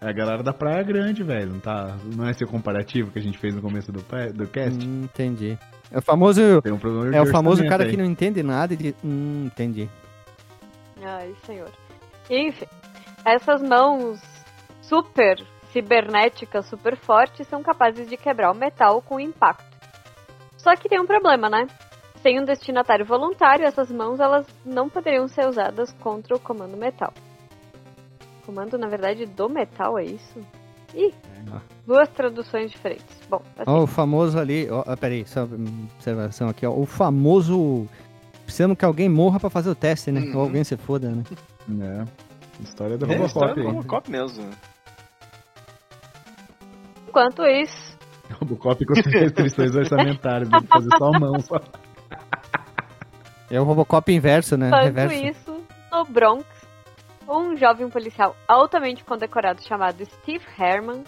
é 0.00 0.08
a 0.08 0.12
galera 0.12 0.42
da 0.42 0.52
Praia 0.52 0.82
Grande, 0.82 1.22
velho. 1.22 1.52
Não, 1.52 1.60
tá, 1.60 1.96
não 2.14 2.26
é 2.26 2.30
esse 2.30 2.44
o 2.44 2.48
comparativo 2.48 3.10
que 3.10 3.18
a 3.18 3.22
gente 3.22 3.38
fez 3.38 3.54
no 3.54 3.62
começo 3.62 3.92
do, 3.92 4.02
do 4.34 4.46
cast? 4.48 4.86
Hum, 4.86 5.02
entendi. 5.04 5.58
É 5.90 5.98
o 5.98 6.02
famoso, 6.02 6.62
Tem 6.62 6.72
um 6.72 7.12
é 7.12 7.20
o 7.20 7.26
famoso 7.26 7.66
cara 7.68 7.84
aí. 7.84 7.90
que 7.90 7.96
não 7.96 8.04
entende 8.04 8.42
nada 8.42 8.74
e 8.74 8.76
diz, 8.76 8.94
hum, 9.04 9.44
entendi. 9.46 9.88
Ai, 11.02 11.34
senhor. 11.44 11.70
Enfim, 12.28 12.66
essas 13.24 13.62
mãos 13.62 14.20
super 14.82 15.44
cibernéticas, 15.72 16.66
super 16.66 16.96
fortes, 16.96 17.46
são 17.48 17.62
capazes 17.62 18.08
de 18.08 18.16
quebrar 18.16 18.50
o 18.50 18.54
metal 18.54 19.02
com 19.02 19.20
impacto. 19.20 19.76
Só 20.56 20.74
que 20.74 20.88
tem 20.88 21.00
um 21.00 21.06
problema, 21.06 21.48
né? 21.48 21.66
Sem 22.22 22.40
um 22.40 22.44
destinatário 22.44 23.04
voluntário, 23.04 23.64
essas 23.64 23.90
mãos 23.90 24.18
elas 24.18 24.46
não 24.64 24.88
poderiam 24.88 25.28
ser 25.28 25.46
usadas 25.46 25.92
contra 26.00 26.34
o 26.34 26.40
comando 26.40 26.76
metal. 26.76 27.12
Comando, 28.44 28.78
na 28.78 28.88
verdade, 28.88 29.26
do 29.26 29.48
metal, 29.48 29.98
é 29.98 30.04
isso? 30.04 30.40
Ih, 30.96 31.12
duas 31.86 32.08
traduções 32.08 32.70
diferentes. 32.70 33.04
Bom, 33.28 33.42
assim, 33.58 33.70
Ó, 33.70 33.82
o 33.82 33.86
famoso 33.86 34.38
ali, 34.38 34.66
ó, 34.70 34.82
ah, 34.86 34.96
peraí, 34.96 35.26
só 35.26 35.44
uma 35.44 35.84
observação 35.94 36.48
aqui, 36.48 36.64
ó. 36.66 36.72
O 36.72 36.86
famoso. 36.86 37.86
Precisamos 38.44 38.78
que 38.78 38.84
alguém 38.84 39.08
morra 39.08 39.38
pra 39.38 39.50
fazer 39.50 39.68
o 39.70 39.74
teste, 39.74 40.10
né? 40.10 40.32
Ou 40.34 40.40
alguém 40.40 40.64
se 40.64 40.76
foda, 40.76 41.10
né? 41.10 41.22
É. 41.80 42.62
História 42.62 42.96
do 42.96 43.04
É 43.04 43.08
a 43.14 43.18
Robocop 43.18 43.26
história 43.28 43.54
do. 43.54 43.68
Robocop 43.70 44.10
mesmo. 44.10 44.50
enquanto 47.08 47.42
isso, 47.46 47.96
Robocop 48.40 48.84
com 48.86 48.94
restrições 48.94 49.74
orçamentárias, 49.74 50.48
deve 50.48 50.66
fazer 50.66 50.88
só 50.96 51.12
a 51.12 51.18
mão. 51.20 51.40
Só. 51.40 51.60
É 53.50 53.60
o 53.60 53.64
Robocop 53.64 54.12
inverso, 54.12 54.56
né? 54.56 54.68
enquanto 54.68 54.84
Reverso. 54.84 55.14
isso, 55.26 55.60
no 55.92 56.04
Bronx, 56.04 56.44
um 57.28 57.56
jovem 57.56 57.88
policial 57.88 58.36
altamente 58.46 59.04
condecorado 59.04 59.62
chamado 59.62 60.04
Steve 60.04 60.44
Herman 60.58 61.04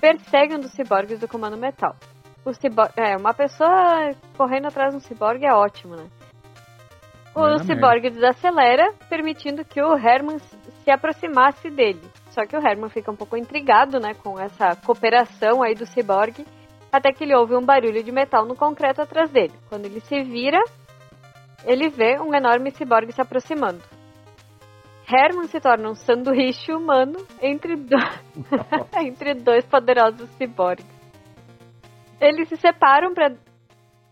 persegue 0.00 0.54
um 0.54 0.60
dos 0.60 0.72
ciborgues 0.72 1.18
do 1.18 1.28
Comando 1.28 1.56
Metal. 1.56 1.94
Cibor... 2.54 2.90
É, 2.96 3.16
uma 3.16 3.34
pessoa 3.34 4.12
correndo 4.36 4.68
atrás 4.68 4.92
de 4.92 4.98
um 4.98 5.00
ciborgue 5.00 5.46
é 5.46 5.52
ótimo, 5.52 5.96
né? 5.96 6.06
O 7.34 7.58
ciborgue 7.58 8.08
desacelera, 8.08 8.94
permitindo 9.10 9.64
que 9.64 9.82
o 9.82 9.94
Herman 9.94 10.38
se 10.38 10.90
aproximasse 10.90 11.68
dele. 11.68 12.00
Só 12.30 12.46
que 12.46 12.56
o 12.56 12.66
Herman 12.66 12.88
fica 12.88 13.10
um 13.10 13.16
pouco 13.16 13.36
intrigado, 13.36 13.98
né, 13.98 14.14
com 14.14 14.38
essa 14.38 14.74
cooperação 14.76 15.62
aí 15.62 15.74
do 15.74 15.84
ciborgue, 15.84 16.46
até 16.90 17.12
que 17.12 17.24
ele 17.24 17.34
ouve 17.34 17.54
um 17.54 17.64
barulho 17.64 18.02
de 18.02 18.12
metal 18.12 18.46
no 18.46 18.54
concreto 18.54 19.02
atrás 19.02 19.30
dele. 19.30 19.52
Quando 19.68 19.84
ele 19.84 20.00
se 20.00 20.22
vira, 20.22 20.62
ele 21.64 21.88
vê 21.90 22.18
um 22.20 22.34
enorme 22.34 22.70
ciborgue 22.70 23.12
se 23.12 23.20
aproximando. 23.20 23.82
Herman 25.08 25.46
se 25.46 25.60
torna 25.60 25.90
um 25.90 25.94
sanduíche 25.94 26.72
humano 26.72 27.16
entre, 27.40 27.76
do... 27.76 27.96
entre 29.00 29.34
dois 29.34 29.64
poderosos 29.64 30.28
ciborgues. 30.30 30.86
Eles 32.20 32.48
se 32.48 32.56
separam 32.56 33.14
para 33.14 33.36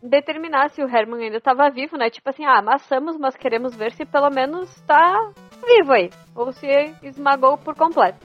determinar 0.00 0.70
se 0.70 0.82
o 0.82 0.88
Herman 0.88 1.24
ainda 1.24 1.38
estava 1.38 1.68
vivo, 1.70 1.96
né? 1.96 2.10
Tipo 2.10 2.30
assim, 2.30 2.44
ah, 2.44 2.58
amassamos, 2.58 3.16
mas 3.18 3.34
queremos 3.36 3.74
ver 3.74 3.92
se 3.92 4.04
pelo 4.04 4.30
menos 4.30 4.70
está 4.76 5.32
vivo 5.66 5.92
aí. 5.92 6.10
Ou 6.34 6.52
se 6.52 6.66
esmagou 7.02 7.58
por 7.58 7.74
completo. 7.74 8.24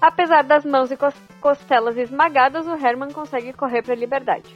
Apesar 0.00 0.44
das 0.44 0.64
mãos 0.64 0.90
e 0.90 0.96
cos- 0.96 1.28
costelas 1.40 1.96
esmagadas, 1.96 2.66
o 2.66 2.74
Herman 2.74 3.10
consegue 3.10 3.52
correr 3.52 3.82
para 3.82 3.94
a 3.94 3.96
liberdade. 3.96 4.54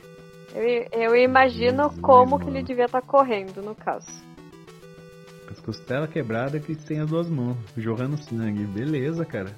Eu, 0.54 0.86
eu 0.92 1.16
imagino 1.16 1.90
como 2.02 2.38
que 2.38 2.48
ele 2.48 2.62
devia 2.62 2.84
estar 2.84 3.02
correndo, 3.02 3.62
no 3.62 3.74
caso. 3.74 4.31
Com 5.64 5.70
as 5.70 5.76
costelas 5.78 6.10
quebradas 6.10 6.68
e 6.68 6.74
sem 6.74 7.00
as 7.00 7.08
duas 7.08 7.30
mãos, 7.30 7.56
jorrando 7.76 8.16
sangue. 8.22 8.64
Beleza, 8.64 9.24
cara. 9.24 9.52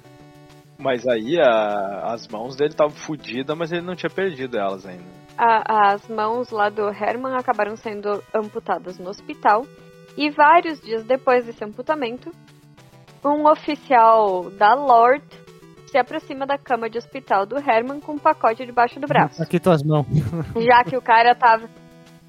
Mas 0.77 1.07
aí 1.07 1.39
a- 1.39 2.13
as 2.13 2.27
mãos 2.27 2.55
dele 2.55 2.71
estavam 2.71 2.95
fodidas, 2.95 3.57
mas 3.57 3.71
ele 3.71 3.81
não 3.81 3.95
tinha 3.95 4.09
perdido 4.09 4.57
elas 4.57 4.85
ainda. 4.85 5.03
A- 5.37 5.93
as 5.93 6.07
mãos 6.07 6.49
lá 6.51 6.69
do 6.69 6.87
Herman 6.89 7.33
acabaram 7.35 7.75
sendo 7.75 8.21
amputadas 8.33 8.99
no 8.99 9.09
hospital. 9.09 9.65
E 10.17 10.29
vários 10.29 10.79
dias 10.81 11.03
depois 11.03 11.45
desse 11.45 11.63
amputamento, 11.63 12.31
um 13.23 13.49
oficial 13.49 14.49
da 14.51 14.73
Lord 14.75 15.23
se 15.87 15.97
aproxima 15.97 16.45
da 16.45 16.57
cama 16.57 16.89
de 16.89 16.97
hospital 16.97 17.45
do 17.45 17.57
Herman 17.57 17.99
com 17.99 18.13
um 18.13 18.17
pacote 18.19 18.65
debaixo 18.65 18.99
do 18.99 19.07
braço. 19.07 19.41
Aqui 19.41 19.59
tuas 19.59 19.81
mãos. 19.83 20.05
Já 20.57 20.83
que 20.83 20.95
o 20.95 21.01
cara 21.01 21.33
tava. 21.35 21.67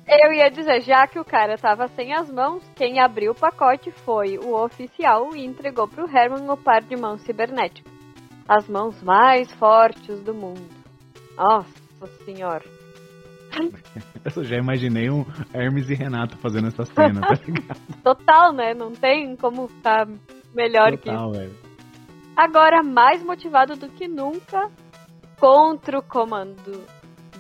Eu 0.07 0.33
ia 0.33 0.49
dizer, 0.49 0.83
já 0.83 1.05
que 1.09 1.19
o 1.19 1.25
cara 1.25 1.59
tava 1.59 1.89
sem 1.89 2.15
as 2.15 2.31
mãos, 2.31 2.63
quem 2.77 3.01
abriu 3.01 3.33
o 3.33 3.35
pacote 3.35 3.91
foi 3.91 4.39
o 4.39 4.55
oficial 4.55 5.35
e 5.35 5.45
entregou 5.45 5.89
pro 5.89 6.09
Herman 6.09 6.49
o 6.49 6.57
par 6.57 6.81
de 6.81 6.95
mãos 6.95 7.23
cibernéticas. 7.23 7.93
As 8.49 8.69
mãos 8.69 9.03
mais 9.03 9.53
fortes 9.55 10.23
do 10.23 10.33
mundo. 10.33 10.63
Nossa 11.37 12.07
senhora. 12.25 12.65
Eu 14.37 14.45
já 14.45 14.57
imaginei 14.57 15.11
um 15.11 15.25
Hermes 15.53 15.91
e 15.91 15.95
Renato 15.95 16.37
fazendo 16.39 16.69
essa 16.69 16.85
cena, 16.85 17.21
tá 17.21 17.35
ligado? 17.45 17.81
Total, 18.05 18.53
né? 18.53 18.75
Não 18.75 18.93
tem 18.93 19.35
como 19.35 19.67
ficar 19.67 20.07
melhor 20.55 20.97
que 20.99 21.09
isso. 21.09 21.19
Total, 21.19 21.33
velho. 21.33 21.55
Agora 22.37 22.83
mais 22.83 23.25
motivado 23.25 23.75
do 23.75 23.89
que 23.89 24.07
nunca 24.07 24.71
contra 25.41 25.99
o 25.99 26.03
comando 26.03 26.85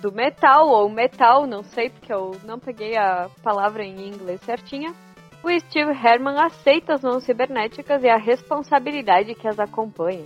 do 0.01 0.13
metal 0.13 0.69
ou 0.69 0.89
metal, 0.89 1.47
não 1.47 1.63
sei 1.63 1.91
porque 1.91 2.13
eu 2.13 2.37
não 2.45 2.59
peguei 2.59 2.97
a 2.97 3.29
palavra 3.43 3.85
em 3.85 4.09
inglês 4.09 4.41
certinha. 4.43 4.95
O 5.43 5.61
Steve 5.61 5.93
Herman 5.93 6.37
aceita 6.39 6.95
as 6.95 7.03
mãos 7.03 7.25
cibernéticas 7.25 8.03
e 8.03 8.09
a 8.09 8.17
responsabilidade 8.17 9.35
que 9.35 9.47
as 9.47 9.59
acompanha. 9.59 10.25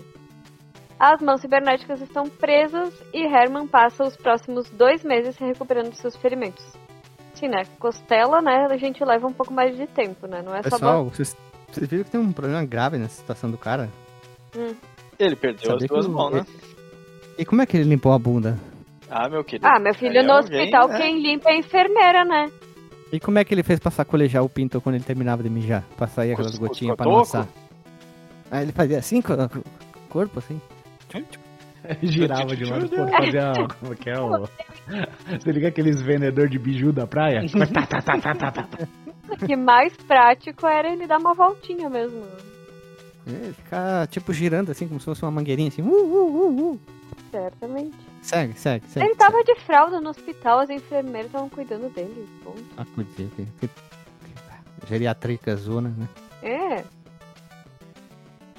As 0.98 1.20
mãos 1.20 1.40
cibernéticas 1.40 2.00
estão 2.00 2.24
presas 2.24 2.94
e 3.12 3.24
Herman 3.24 3.66
passa 3.66 4.04
os 4.04 4.16
próximos 4.16 4.68
dois 4.70 5.02
meses 5.02 5.36
se 5.36 5.44
recuperando 5.44 5.90
de 5.90 5.96
seus 5.96 6.14
ferimentos. 6.16 6.64
Sim, 7.34 7.48
né? 7.48 7.62
Costela, 7.78 8.42
né? 8.42 8.66
A 8.70 8.76
gente 8.76 9.02
leva 9.02 9.26
um 9.26 9.32
pouco 9.32 9.52
mais 9.52 9.76
de 9.76 9.86
tempo, 9.86 10.26
né? 10.26 10.42
Não 10.42 10.54
é 10.54 10.62
só. 10.62 10.70
Pessoal, 10.70 11.04
vocês, 11.04 11.36
vocês 11.70 11.88
viram 11.88 12.04
que 12.04 12.10
tem 12.10 12.20
um 12.20 12.32
problema 12.32 12.64
grave 12.64 12.98
nessa 12.98 13.14
situação 13.14 13.50
do 13.50 13.56
cara? 13.56 13.88
Hum. 14.54 14.74
Ele 15.18 15.36
perdeu 15.36 15.70
Sabia 15.70 15.84
as 15.84 15.88
duas 15.88 16.06
mãos, 16.06 16.32
né? 16.32 16.46
E 17.38 17.44
como 17.44 17.62
é 17.62 17.66
que 17.66 17.76
ele 17.76 17.88
limpou 17.88 18.12
a 18.12 18.18
bunda? 18.18 18.58
Ah, 19.10 19.28
meu 19.28 19.42
querido. 19.42 19.66
Ah, 19.66 19.80
meu 19.80 19.92
filho, 19.94 20.20
Aí 20.20 20.26
no 20.26 20.32
alguém, 20.32 20.60
hospital 20.60 20.88
né? 20.88 20.98
quem 20.98 21.20
limpa 21.20 21.50
é 21.50 21.54
a 21.54 21.58
enfermeira, 21.58 22.24
né? 22.24 22.50
E 23.12 23.18
como 23.18 23.38
é 23.38 23.44
que 23.44 23.52
ele 23.52 23.64
fez 23.64 23.80
pra 23.80 23.90
sacolejar 23.90 24.44
o 24.44 24.48
pinto 24.48 24.80
quando 24.80 24.94
ele 24.94 25.04
terminava 25.04 25.42
de 25.42 25.50
mijar? 25.50 25.82
Pra 25.96 26.06
sair 26.06 26.32
aquelas 26.32 26.52
os 26.52 26.58
gotinhas 26.58 26.96
pra 26.96 27.20
assar? 27.20 27.48
Ah, 28.50 28.62
ele 28.62 28.70
fazia 28.72 28.98
assim 28.98 29.20
com 29.20 29.32
o 29.32 30.08
corpo, 30.08 30.38
assim? 30.38 30.60
Girava 32.02 32.54
de 32.54 32.64
lado 32.64 32.88
pro 32.88 33.00
outro, 33.00 33.16
fazia. 33.16 33.52
Como 33.80 33.96
que 33.96 34.10
é 34.10 34.20
o. 34.20 34.48
Você 35.40 35.50
liga 35.50 35.68
aqueles 35.68 36.00
vendedor 36.00 36.48
de 36.48 36.58
biju 36.58 36.92
da 36.92 37.06
praia? 37.06 37.42
Tá, 37.48 37.86
tá, 37.86 38.02
tá, 38.02 38.20
tá, 38.20 38.34
tá, 38.34 38.50
tá. 38.62 38.88
O 39.28 39.46
que 39.46 39.56
mais 39.56 39.96
prático 39.96 40.66
era 40.66 40.92
ele 40.92 41.06
dar 41.06 41.18
uma 41.18 41.34
voltinha 41.34 41.88
mesmo. 41.88 42.24
É, 43.26 43.52
ficar, 43.52 44.06
tipo, 44.08 44.32
girando 44.32 44.70
assim, 44.70 44.86
como 44.86 45.00
se 45.00 45.06
fosse 45.06 45.22
uma 45.22 45.30
mangueirinha, 45.30 45.68
assim. 45.68 45.82
Uh, 45.82 45.88
uh, 45.88 46.48
uh, 46.48 46.72
uh. 46.72 46.80
Certamente. 47.30 48.09
Segue, 48.22 48.54
segue, 48.58 48.86
segue. 48.86 49.06
Ele 49.06 49.14
tava 49.16 49.42
de 49.42 49.54
fralda 49.60 50.00
no 50.00 50.10
hospital, 50.10 50.60
as 50.60 50.70
enfermeiras 50.70 51.26
estavam 51.26 51.48
cuidando 51.48 51.88
dele. 51.92 52.28
ponto. 52.44 52.64
Ah, 52.76 52.84
que 53.58 53.70
geriatrica 54.86 55.56
zona, 55.56 55.90
né? 55.90 56.08
É. 56.42 56.84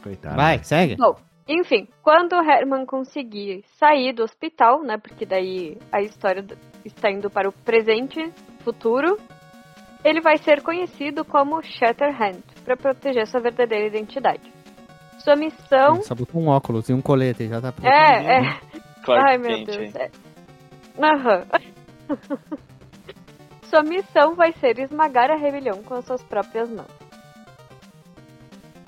Coitado. 0.01 0.35
Vai, 0.35 0.63
segue. 0.63 0.95
Bom, 0.95 1.15
enfim, 1.47 1.87
quando 2.01 2.33
o 2.33 2.43
Herman 2.43 2.85
conseguir 2.85 3.63
sair 3.77 4.13
do 4.13 4.23
hospital, 4.23 4.83
né? 4.83 4.97
Porque 4.97 5.25
daí 5.25 5.77
a 5.91 6.01
história 6.01 6.45
está 6.85 7.11
indo 7.11 7.29
para 7.29 7.49
o 7.49 7.51
presente, 7.51 8.31
futuro, 8.63 9.17
ele 10.03 10.21
vai 10.21 10.37
ser 10.37 10.61
conhecido 10.61 11.25
como 11.25 11.61
Shatterhand, 11.61 12.41
para 12.63 12.77
proteger 12.77 13.27
sua 13.27 13.41
verdadeira 13.41 13.87
identidade. 13.87 14.51
Sua 15.19 15.35
missão 15.35 16.01
Só 16.01 16.15
botou 16.15 16.41
um 16.41 16.47
óculos 16.47 16.89
e 16.89 16.93
um 16.93 17.01
colete, 17.01 17.47
já 17.47 17.61
tá 17.61 17.71
pronto. 17.71 17.87
É, 17.87 18.39
é. 18.39 18.70
Clark 19.03 19.29
Ai, 19.29 19.37
meu 19.37 19.49
Kent, 19.49 19.65
Deus. 19.67 19.77
hein? 19.79 19.93
é- 19.95 20.11
Aham. 21.03 21.45
Sua 23.69 23.83
missão 23.83 24.35
vai 24.35 24.51
ser 24.53 24.77
esmagar 24.79 25.31
a 25.31 25.35
rebelião 25.35 25.81
com 25.83 25.93
as 25.95 26.05
suas 26.05 26.21
próprias 26.23 26.69
mãos. 26.69 26.89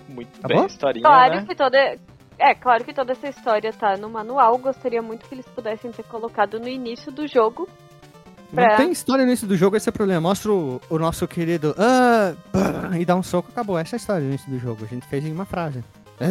Muito 0.09 0.39
Tá 0.41 0.47
bem, 0.47 0.57
bom? 0.57 0.65
historinha, 0.65 1.03
Claro 1.03 1.35
né? 1.35 1.45
que 1.47 1.55
toda. 1.55 1.77
É, 2.37 2.53
claro 2.53 2.83
que 2.83 2.93
toda 2.93 3.13
essa 3.13 3.29
história 3.29 3.71
tá 3.71 3.95
no 3.95 4.09
manual. 4.09 4.57
Gostaria 4.57 5.01
muito 5.01 5.25
que 5.27 5.33
eles 5.35 5.45
pudessem 5.47 5.91
ter 5.91 6.03
colocado 6.03 6.59
no 6.59 6.67
início 6.67 7.11
do 7.11 7.25
jogo. 7.27 7.67
Não 8.51 8.63
Pra- 8.65 8.75
tem 8.75 8.91
história 8.91 9.23
no 9.23 9.29
início 9.31 9.47
do 9.47 9.55
jogo, 9.55 9.77
esse 9.77 9.87
é 9.87 9.91
o 9.91 9.93
problema. 9.93 10.19
Mostra 10.21 10.51
o, 10.51 10.81
o 10.89 10.99
nosso 10.99 11.25
querido. 11.27 11.73
"Ah, 11.77 12.35
bah", 12.51 12.97
e 12.99 13.05
dá 13.05 13.15
um 13.15 13.23
soco, 13.23 13.49
acabou. 13.51 13.77
Essa 13.77 13.95
é 13.95 13.97
a 13.97 14.01
história 14.01 14.21
no 14.21 14.27
início 14.29 14.51
do 14.51 14.59
jogo. 14.59 14.83
A 14.83 14.87
gente 14.87 15.07
fez 15.07 15.25
em 15.25 15.31
uma 15.31 15.45
frase. 15.45 15.83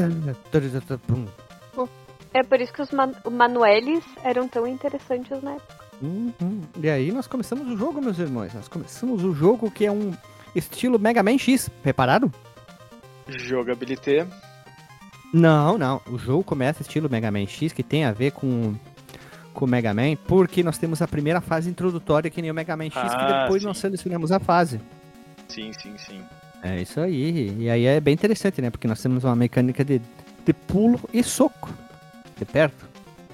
É 2.34 2.42
por 2.42 2.60
isso 2.60 2.72
que 2.72 2.80
os 2.82 2.90
man 2.90 3.12
manueles 3.30 4.02
eram 4.24 4.48
tão 4.48 4.66
interessantes 4.66 5.42
na 5.42 5.52
época. 5.52 5.84
Uhum. 6.00 6.62
E 6.82 6.88
aí 6.88 7.12
nós 7.12 7.26
começamos 7.26 7.68
o 7.68 7.76
jogo, 7.76 8.00
meus 8.02 8.18
irmãos. 8.18 8.52
Nós 8.54 8.68
começamos 8.68 9.22
o 9.22 9.34
jogo 9.34 9.70
que 9.70 9.84
é 9.86 9.92
um 9.92 10.12
estilo 10.54 10.98
Mega 10.98 11.22
Man 11.22 11.38
X. 11.38 11.70
Repararam? 11.84 12.30
Jogabilité. 13.28 14.26
Não, 15.32 15.78
não. 15.78 16.00
O 16.06 16.18
jogo 16.18 16.42
começa 16.44 16.82
estilo 16.82 17.08
Mega 17.08 17.30
Man 17.30 17.46
X, 17.46 17.72
que 17.72 17.82
tem 17.82 18.04
a 18.04 18.12
ver 18.12 18.32
com 18.32 18.74
com 19.54 19.66
o 19.66 19.68
Mega 19.68 19.92
Man, 19.92 20.16
porque 20.26 20.62
nós 20.62 20.78
temos 20.78 21.02
a 21.02 21.06
primeira 21.06 21.38
fase 21.38 21.68
introdutória 21.68 22.30
que 22.30 22.40
nem 22.40 22.50
o 22.50 22.54
Mega 22.54 22.74
Man 22.74 22.86
X, 22.86 22.94
que 22.94 22.98
Ah, 23.00 23.42
depois 23.42 23.60
sim. 23.60 23.68
nós 23.68 23.76
selecionamos 23.76 24.32
a 24.32 24.40
fase. 24.40 24.80
Sim, 25.46 25.70
sim, 25.74 25.92
sim. 25.98 26.22
É 26.62 26.80
isso 26.80 26.98
aí. 26.98 27.54
E 27.58 27.68
aí 27.68 27.84
é 27.84 28.00
bem 28.00 28.14
interessante, 28.14 28.62
né? 28.62 28.70
Porque 28.70 28.88
nós 28.88 29.02
temos 29.02 29.24
uma 29.24 29.36
mecânica 29.36 29.84
de, 29.84 30.00
de 30.46 30.52
pulo 30.54 30.98
e 31.12 31.22
soco 31.22 31.68
de 32.44 32.50
perto. 32.52 32.84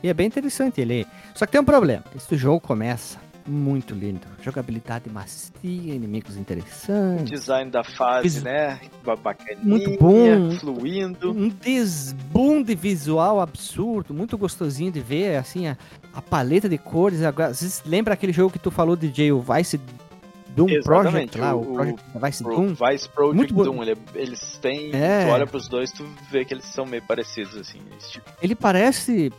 E 0.03 0.09
é 0.09 0.15
bem 0.15 0.27
interessante 0.27 0.81
ele. 0.81 1.07
Só 1.35 1.45
que 1.47 1.53
tem 1.53 1.61
um 1.61 1.65
problema. 1.65 2.05
Esse 2.15 2.37
jogo 2.37 2.61
começa 2.61 3.19
muito 3.47 3.95
lindo. 3.95 4.21
Jogabilidade 4.43 5.09
macia, 5.11 5.95
inimigos 5.95 6.37
interessantes. 6.37 7.25
Design 7.31 7.71
da 7.71 7.83
fase, 7.83 8.23
Fiz- 8.29 8.43
né? 8.43 8.79
Ba- 9.05 9.17
Bacaninha, 9.17 9.59
Muito 9.65 9.91
bom. 9.99 10.51
fluindo. 10.61 11.31
Um 11.33 11.49
desbunde 11.49 12.75
visual 12.75 13.41
absurdo, 13.41 14.13
muito 14.13 14.37
gostosinho 14.37 14.93
de 14.93 15.01
ver, 15.01 15.37
assim, 15.37 15.67
a, 15.67 15.77
a 16.13 16.21
paleta 16.23 16.69
de 16.69 16.77
cores. 16.79 17.23
Agora, 17.23 17.49
Às 17.49 17.63
vezes 17.63 17.83
lembra 17.87 18.15
aquele 18.15 18.33
jogo 18.33 18.53
que 18.53 18.59
tu 18.59 18.71
falou, 18.71 18.95
DJ, 18.95 19.33
o 19.33 19.41
Vice 19.41 19.81
Doom 20.59 20.69
Exatamente, 20.71 21.39
Project 21.39 21.39
lá, 21.39 21.55
o, 21.55 21.61
o- 21.61 21.75
Project 21.75 22.03
Vice 22.23 22.43
Pro, 22.45 22.55
Doom. 22.57 22.67
Vice 22.69 23.09
Project 23.09 23.37
Muito 23.37 23.55
Doom, 23.55 23.83
ele- 23.83 23.99
eles 24.15 24.59
têm. 24.61 24.91
É. 24.95 25.25
Tu 25.25 25.31
olha 25.31 25.47
pros 25.47 25.69
dois, 25.69 25.91
tu 25.91 26.07
vê 26.31 26.45
que 26.45 26.53
eles 26.53 26.65
são 26.67 26.85
meio 26.85 27.03
parecidos, 27.03 27.57
assim. 27.57 27.81
tipo. 28.11 28.29
Ele 28.43 28.55
parece 28.55 29.33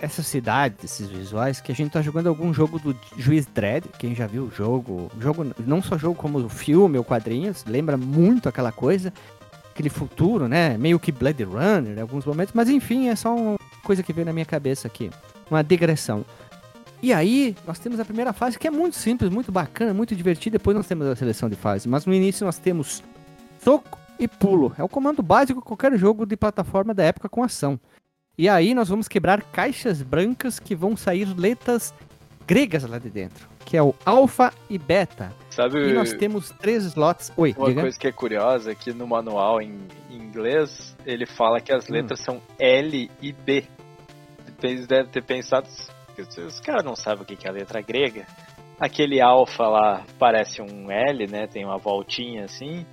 essa 0.00 0.22
cidade, 0.22 0.74
esses 0.84 1.08
visuais, 1.08 1.58
que 1.60 1.72
a 1.72 1.74
gente 1.74 1.90
tá 1.92 2.02
jogando 2.02 2.28
algum 2.28 2.52
jogo 2.52 2.78
do 2.78 2.94
Juiz 3.16 3.46
Dredd, 3.46 3.86
quem 3.98 4.14
já 4.14 4.26
viu 4.26 4.42
o 4.44 4.50
jogo, 4.50 5.10
jogo 5.18 5.46
não 5.66 5.82
só 5.82 5.96
jogo 5.96 6.14
como 6.14 6.38
o 6.38 6.48
filme 6.50 6.98
ou 6.98 7.04
quadrinhos, 7.04 7.64
lembra 7.66 7.96
muito 7.96 8.46
aquela 8.46 8.70
coisa, 8.70 9.10
aquele 9.72 9.88
futuro, 9.88 10.48
né, 10.48 10.76
meio 10.76 10.98
que 11.00 11.10
Blade 11.10 11.44
Runner 11.44 11.96
em 11.96 12.00
alguns 12.00 12.26
momentos, 12.26 12.52
mas 12.54 12.68
enfim, 12.68 13.08
é 13.08 13.16
só 13.16 13.34
uma 13.34 13.56
coisa 13.84 14.02
que 14.02 14.12
veio 14.12 14.26
na 14.26 14.34
minha 14.34 14.44
cabeça 14.44 14.86
aqui, 14.86 15.10
uma 15.50 15.62
digressão. 15.64 16.26
E 17.02 17.12
aí, 17.12 17.54
nós 17.66 17.78
temos 17.78 18.00
a 18.00 18.04
primeira 18.04 18.32
fase 18.32 18.58
que 18.58 18.66
é 18.66 18.70
muito 18.70 18.96
simples, 18.96 19.30
muito 19.30 19.52
bacana, 19.52 19.92
muito 19.92 20.14
divertida, 20.16 20.58
depois 20.58 20.76
nós 20.76 20.86
temos 20.86 21.06
a 21.06 21.14
seleção 21.14 21.48
de 21.48 21.54
fase, 21.56 21.88
mas 21.88 22.06
no 22.06 22.14
início 22.14 22.44
nós 22.44 22.58
temos 22.58 23.02
soco 23.62 23.98
e 24.18 24.26
pulo, 24.26 24.74
é 24.78 24.82
o 24.82 24.88
comando 24.88 25.22
básico 25.22 25.60
de 25.60 25.66
qualquer 25.66 25.96
jogo 25.98 26.24
de 26.24 26.36
plataforma 26.36 26.94
da 26.94 27.04
época 27.04 27.28
com 27.28 27.42
ação. 27.42 27.78
E 28.38 28.48
aí 28.48 28.74
nós 28.74 28.88
vamos 28.88 29.08
quebrar 29.08 29.42
caixas 29.42 30.02
brancas 30.02 30.58
que 30.58 30.74
vão 30.74 30.96
sair 30.96 31.26
letras 31.36 31.92
gregas 32.46 32.84
lá 32.84 32.98
de 32.98 33.10
dentro, 33.10 33.46
que 33.64 33.76
é 33.76 33.82
o 33.82 33.94
alfa 34.04 34.52
e 34.70 34.78
beta. 34.78 35.32
Sabe 35.50 35.90
E 35.90 35.92
nós 35.92 36.12
temos 36.14 36.50
três 36.50 36.84
slots. 36.84 37.32
Oi, 37.36 37.54
uma 37.58 37.68
diga. 37.68 37.80
coisa 37.82 37.98
que 37.98 38.06
é 38.06 38.12
curiosa, 38.12 38.74
que 38.74 38.92
no 38.92 39.06
manual 39.06 39.60
em 39.60 39.78
em 40.10 40.16
inglês, 40.16 40.94
ele 41.04 41.26
fala 41.26 41.60
que 41.60 41.72
Hum. 41.72 41.76
as 41.76 41.88
letras 41.88 42.20
são 42.20 42.40
L 42.58 43.10
e 43.20 43.32
B. 43.32 43.64
Eles 44.62 44.86
devem 44.86 45.10
ter 45.10 45.22
pensado, 45.22 45.66
os 46.22 46.60
caras 46.60 46.84
não 46.84 46.96
sabem 46.96 47.22
o 47.22 47.24
que 47.24 47.46
é 47.46 47.50
a 47.50 47.52
letra 47.52 47.80
grega. 47.80 48.26
Aquele 48.78 49.20
alfa 49.20 49.66
lá 49.66 50.04
parece 50.18 50.60
um 50.60 50.90
L, 50.90 51.26
né? 51.26 51.46
Tem 51.46 51.64
uma 51.64 51.78
voltinha 51.78 52.44
assim. 52.44 52.84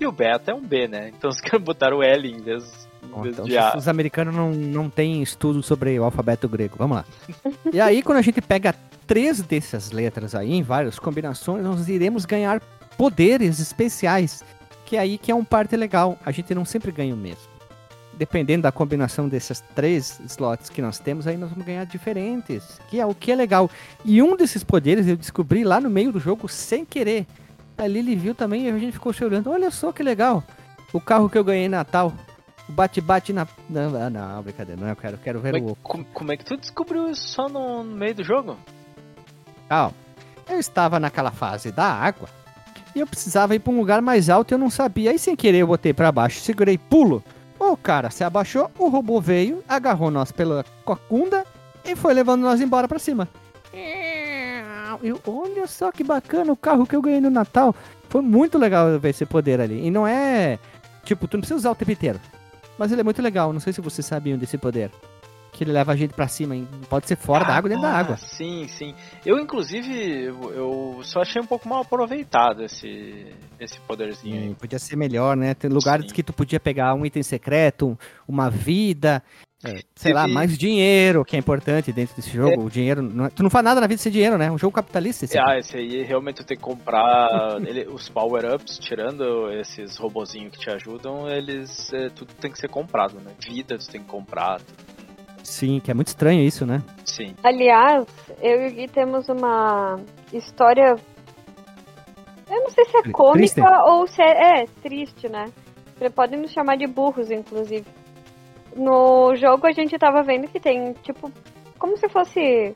E 0.00 0.06
o 0.06 0.12
beta 0.12 0.52
é 0.52 0.54
um 0.54 0.60
B, 0.60 0.88
né? 0.88 1.10
Então 1.16 1.30
os 1.30 1.38
caras 1.42 1.62
botaram 1.62 1.98
o 1.98 2.02
L 2.02 2.28
em 2.28 2.40
vez, 2.40 2.88
em 3.02 3.22
vez 3.22 3.34
então, 3.34 3.44
de 3.44 3.56
A. 3.58 3.74
os 3.76 3.88
americanos 3.88 4.34
não, 4.34 4.50
não 4.50 4.90
têm 4.90 5.22
estudo 5.22 5.62
sobre 5.62 5.98
o 5.98 6.04
alfabeto 6.04 6.48
grego. 6.48 6.76
Vamos 6.78 6.98
lá. 6.98 7.04
e 7.72 7.80
aí, 7.80 8.02
quando 8.02 8.18
a 8.18 8.22
gente 8.22 8.40
pega 8.40 8.74
três 9.06 9.42
dessas 9.42 9.90
letras 9.90 10.34
aí, 10.34 10.52
em 10.52 10.62
várias 10.62 10.98
combinações, 10.98 11.64
nós 11.64 11.88
iremos 11.88 12.24
ganhar 12.24 12.60
poderes 12.96 13.58
especiais. 13.58 14.44
Que 14.86 14.96
é 14.96 15.00
aí 15.00 15.18
que 15.18 15.30
é 15.30 15.34
um 15.34 15.44
parte 15.44 15.76
legal. 15.76 16.18
A 16.24 16.30
gente 16.30 16.54
não 16.54 16.64
sempre 16.64 16.90
ganha 16.92 17.14
o 17.14 17.16
mesmo. 17.16 17.51
Dependendo 18.22 18.62
da 18.62 18.70
combinação 18.70 19.28
desses 19.28 19.58
três 19.74 20.20
slots 20.26 20.70
que 20.70 20.80
nós 20.80 21.00
temos, 21.00 21.26
aí 21.26 21.36
nós 21.36 21.50
vamos 21.50 21.66
ganhar 21.66 21.84
diferentes. 21.84 22.78
Que 22.88 23.00
é 23.00 23.04
o 23.04 23.12
que 23.12 23.32
é 23.32 23.34
legal. 23.34 23.68
E 24.04 24.22
um 24.22 24.36
desses 24.36 24.62
poderes 24.62 25.08
eu 25.08 25.16
descobri 25.16 25.64
lá 25.64 25.80
no 25.80 25.90
meio 25.90 26.12
do 26.12 26.20
jogo 26.20 26.48
sem 26.48 26.84
querer. 26.84 27.26
A 27.76 27.84
Lily 27.84 28.14
viu 28.14 28.32
também 28.32 28.66
e 28.66 28.70
a 28.70 28.78
gente 28.78 28.92
ficou 28.92 29.12
chorando. 29.12 29.50
Olha 29.50 29.72
só 29.72 29.90
que 29.90 30.04
legal. 30.04 30.44
O 30.92 31.00
carro 31.00 31.28
que 31.28 31.36
eu 31.36 31.42
ganhei 31.42 31.64
em 31.64 31.68
Natal. 31.68 32.12
O 32.68 32.72
bate-bate 32.72 33.32
na. 33.32 33.44
Não, 33.68 33.96
ah, 34.00 34.08
não, 34.08 34.40
brincadeira, 34.40 34.80
não, 34.80 34.88
eu 34.88 34.94
quero, 34.94 35.18
quero 35.18 35.40
ver 35.40 35.54
Como 35.54 35.68
é, 35.68 35.72
o. 35.72 35.76
como, 35.82 36.04
como 36.14 36.32
é 36.32 36.36
que 36.36 36.44
tu 36.44 36.56
descobriu 36.56 37.10
isso 37.10 37.26
só 37.26 37.48
no, 37.48 37.82
no 37.82 37.96
meio 37.96 38.14
do 38.14 38.22
jogo? 38.22 38.56
Calma. 39.68 39.96
Eu 40.48 40.60
estava 40.60 41.00
naquela 41.00 41.32
fase 41.32 41.72
da 41.72 41.86
água 41.86 42.28
e 42.94 43.00
eu 43.00 43.06
precisava 43.08 43.56
ir 43.56 43.58
para 43.58 43.72
um 43.72 43.78
lugar 43.78 44.00
mais 44.00 44.30
alto 44.30 44.52
e 44.52 44.54
eu 44.54 44.58
não 44.58 44.70
sabia. 44.70 45.10
Aí 45.10 45.18
sem 45.18 45.34
querer 45.34 45.58
eu 45.58 45.66
botei 45.66 45.92
para 45.92 46.12
baixo, 46.12 46.38
segurei 46.38 46.78
pulo. 46.78 47.20
O 47.64 47.76
cara 47.76 48.10
se 48.10 48.24
abaixou, 48.24 48.68
o 48.76 48.88
robô 48.88 49.20
veio, 49.20 49.62
agarrou 49.68 50.10
nós 50.10 50.32
pela 50.32 50.64
cocunda 50.84 51.46
e 51.84 51.94
foi 51.94 52.12
levando 52.12 52.42
nós 52.42 52.60
embora 52.60 52.88
para 52.88 52.98
cima. 52.98 53.28
Eu, 55.02 55.20
olha 55.26 55.66
só 55.68 55.92
que 55.92 56.02
bacana 56.02 56.52
o 56.52 56.56
carro 56.56 56.84
que 56.84 56.94
eu 56.94 57.00
ganhei 57.00 57.20
no 57.20 57.30
Natal. 57.30 57.74
Foi 58.08 58.20
muito 58.20 58.58
legal 58.58 58.98
ver 58.98 59.10
esse 59.10 59.24
poder 59.24 59.60
ali. 59.60 59.86
E 59.86 59.90
não 59.90 60.06
é. 60.06 60.58
Tipo, 61.04 61.28
tu 61.28 61.34
não 61.36 61.40
precisa 61.40 61.56
usar 61.56 61.70
o 61.70 61.74
tempo 61.74 61.92
inteiro. 61.92 62.20
Mas 62.76 62.90
ele 62.90 63.00
é 63.00 63.04
muito 63.04 63.22
legal. 63.22 63.52
Não 63.52 63.60
sei 63.60 63.72
se 63.72 63.80
vocês 63.80 64.04
sabiam 64.04 64.36
desse 64.36 64.58
poder. 64.58 64.90
Que 65.52 65.64
ele 65.64 65.72
leva 65.72 65.92
a 65.92 65.96
gente 65.96 66.14
pra 66.14 66.26
cima. 66.28 66.56
hein? 66.56 66.66
Pode 66.88 67.06
ser 67.06 67.14
fora 67.16 67.44
da 67.44 67.54
água, 67.54 67.68
dentro 67.68 67.82
da 67.82 67.90
Ah, 67.92 67.98
água. 67.98 68.16
Sim, 68.16 68.66
sim. 68.68 68.94
Eu, 69.24 69.38
inclusive, 69.38 70.24
eu, 70.24 70.98
só 71.02 71.20
achei 71.20 71.42
um 71.42 71.46
pouco 71.46 71.68
mal 71.68 71.82
aproveitado 71.82 72.64
esse, 72.64 73.26
esse 73.60 73.78
poderzinho 73.80 74.34
aí. 74.34 74.48
Sim, 74.48 74.54
podia 74.54 74.78
ser 74.78 74.96
melhor, 74.96 75.36
né? 75.36 75.52
Tem 75.52 75.68
lugares 75.70 76.06
Sim. 76.08 76.14
que 76.14 76.22
tu 76.22 76.32
podia 76.32 76.58
pegar 76.58 76.94
um 76.94 77.04
item 77.04 77.22
secreto, 77.22 77.86
um- 77.88 77.96
uma 78.26 78.48
vida, 78.48 79.22
é, 79.62 79.80
sei 79.94 80.14
lá, 80.14 80.26
mais 80.26 80.56
dinheiro, 80.56 81.22
que 81.22 81.36
é 81.36 81.38
importante 81.38 81.92
dentro 81.92 82.16
desse 82.16 82.30
jogo. 82.30 82.64
O 82.64 82.70
dinheiro. 82.70 83.02
não 83.02 83.26
é- 83.26 83.30
tu 83.30 83.42
não 83.42 83.50
faz 83.50 83.62
nada 83.62 83.78
na 83.78 83.86
vida 83.86 84.00
sem 84.00 84.10
dinheiro, 84.10 84.38
né? 84.38 84.50
Um 84.50 84.56
jogo 84.58 84.74
capitalista. 84.74 85.26
Esse 85.26 85.38
Ah, 85.38 85.58
esse 85.58 85.76
aí 85.76 86.02
realmente 86.02 86.36
tu 86.36 86.44
tem 86.46 86.56
que 86.56 86.62
comprar 86.62 87.28
ele- 87.68 87.86
os 87.88 88.08
power-ups, 88.08 88.78
tirando 88.78 89.52
esses 89.52 89.98
robozinhos 89.98 90.50
que 90.52 90.58
te 90.60 90.70
ajudam, 90.70 91.28
eles 91.28 91.92
é, 91.92 92.08
tudo 92.08 92.32
tem 92.40 92.50
que 92.50 92.58
ser 92.58 92.68
comprado, 92.68 93.20
né? 93.20 93.32
Vida 93.38 93.76
tu 93.76 93.86
tem 93.90 94.00
que 94.00 94.08
comprar. 94.08 94.58
tudo. 94.60 94.91
Sim, 95.42 95.80
que 95.80 95.90
é 95.90 95.94
muito 95.94 96.08
estranho 96.08 96.40
isso, 96.42 96.64
né? 96.64 96.82
Sim. 97.04 97.34
Aliás, 97.42 98.06
eu 98.40 98.62
e 98.62 98.68
o 98.68 98.74
Gui 98.74 98.88
temos 98.88 99.28
uma 99.28 99.98
história. 100.32 100.96
Eu 102.48 102.60
não 102.60 102.70
sei 102.70 102.84
se 102.84 102.96
é 102.96 103.00
Triste? 103.02 103.12
cômica 103.12 103.84
ou 103.86 104.06
se 104.06 104.22
é, 104.22 104.62
é 104.62 104.66
triste, 104.82 105.28
né? 105.28 105.46
Podem 106.14 106.40
nos 106.40 106.50
chamar 106.52 106.76
de 106.76 106.86
burros, 106.86 107.30
inclusive. 107.30 107.86
No 108.74 109.34
jogo 109.36 109.66
a 109.66 109.72
gente 109.72 109.96
tava 109.98 110.22
vendo 110.22 110.48
que 110.48 110.58
tem, 110.58 110.92
tipo, 111.02 111.30
como 111.78 111.96
se 111.96 112.08
fosse. 112.08 112.74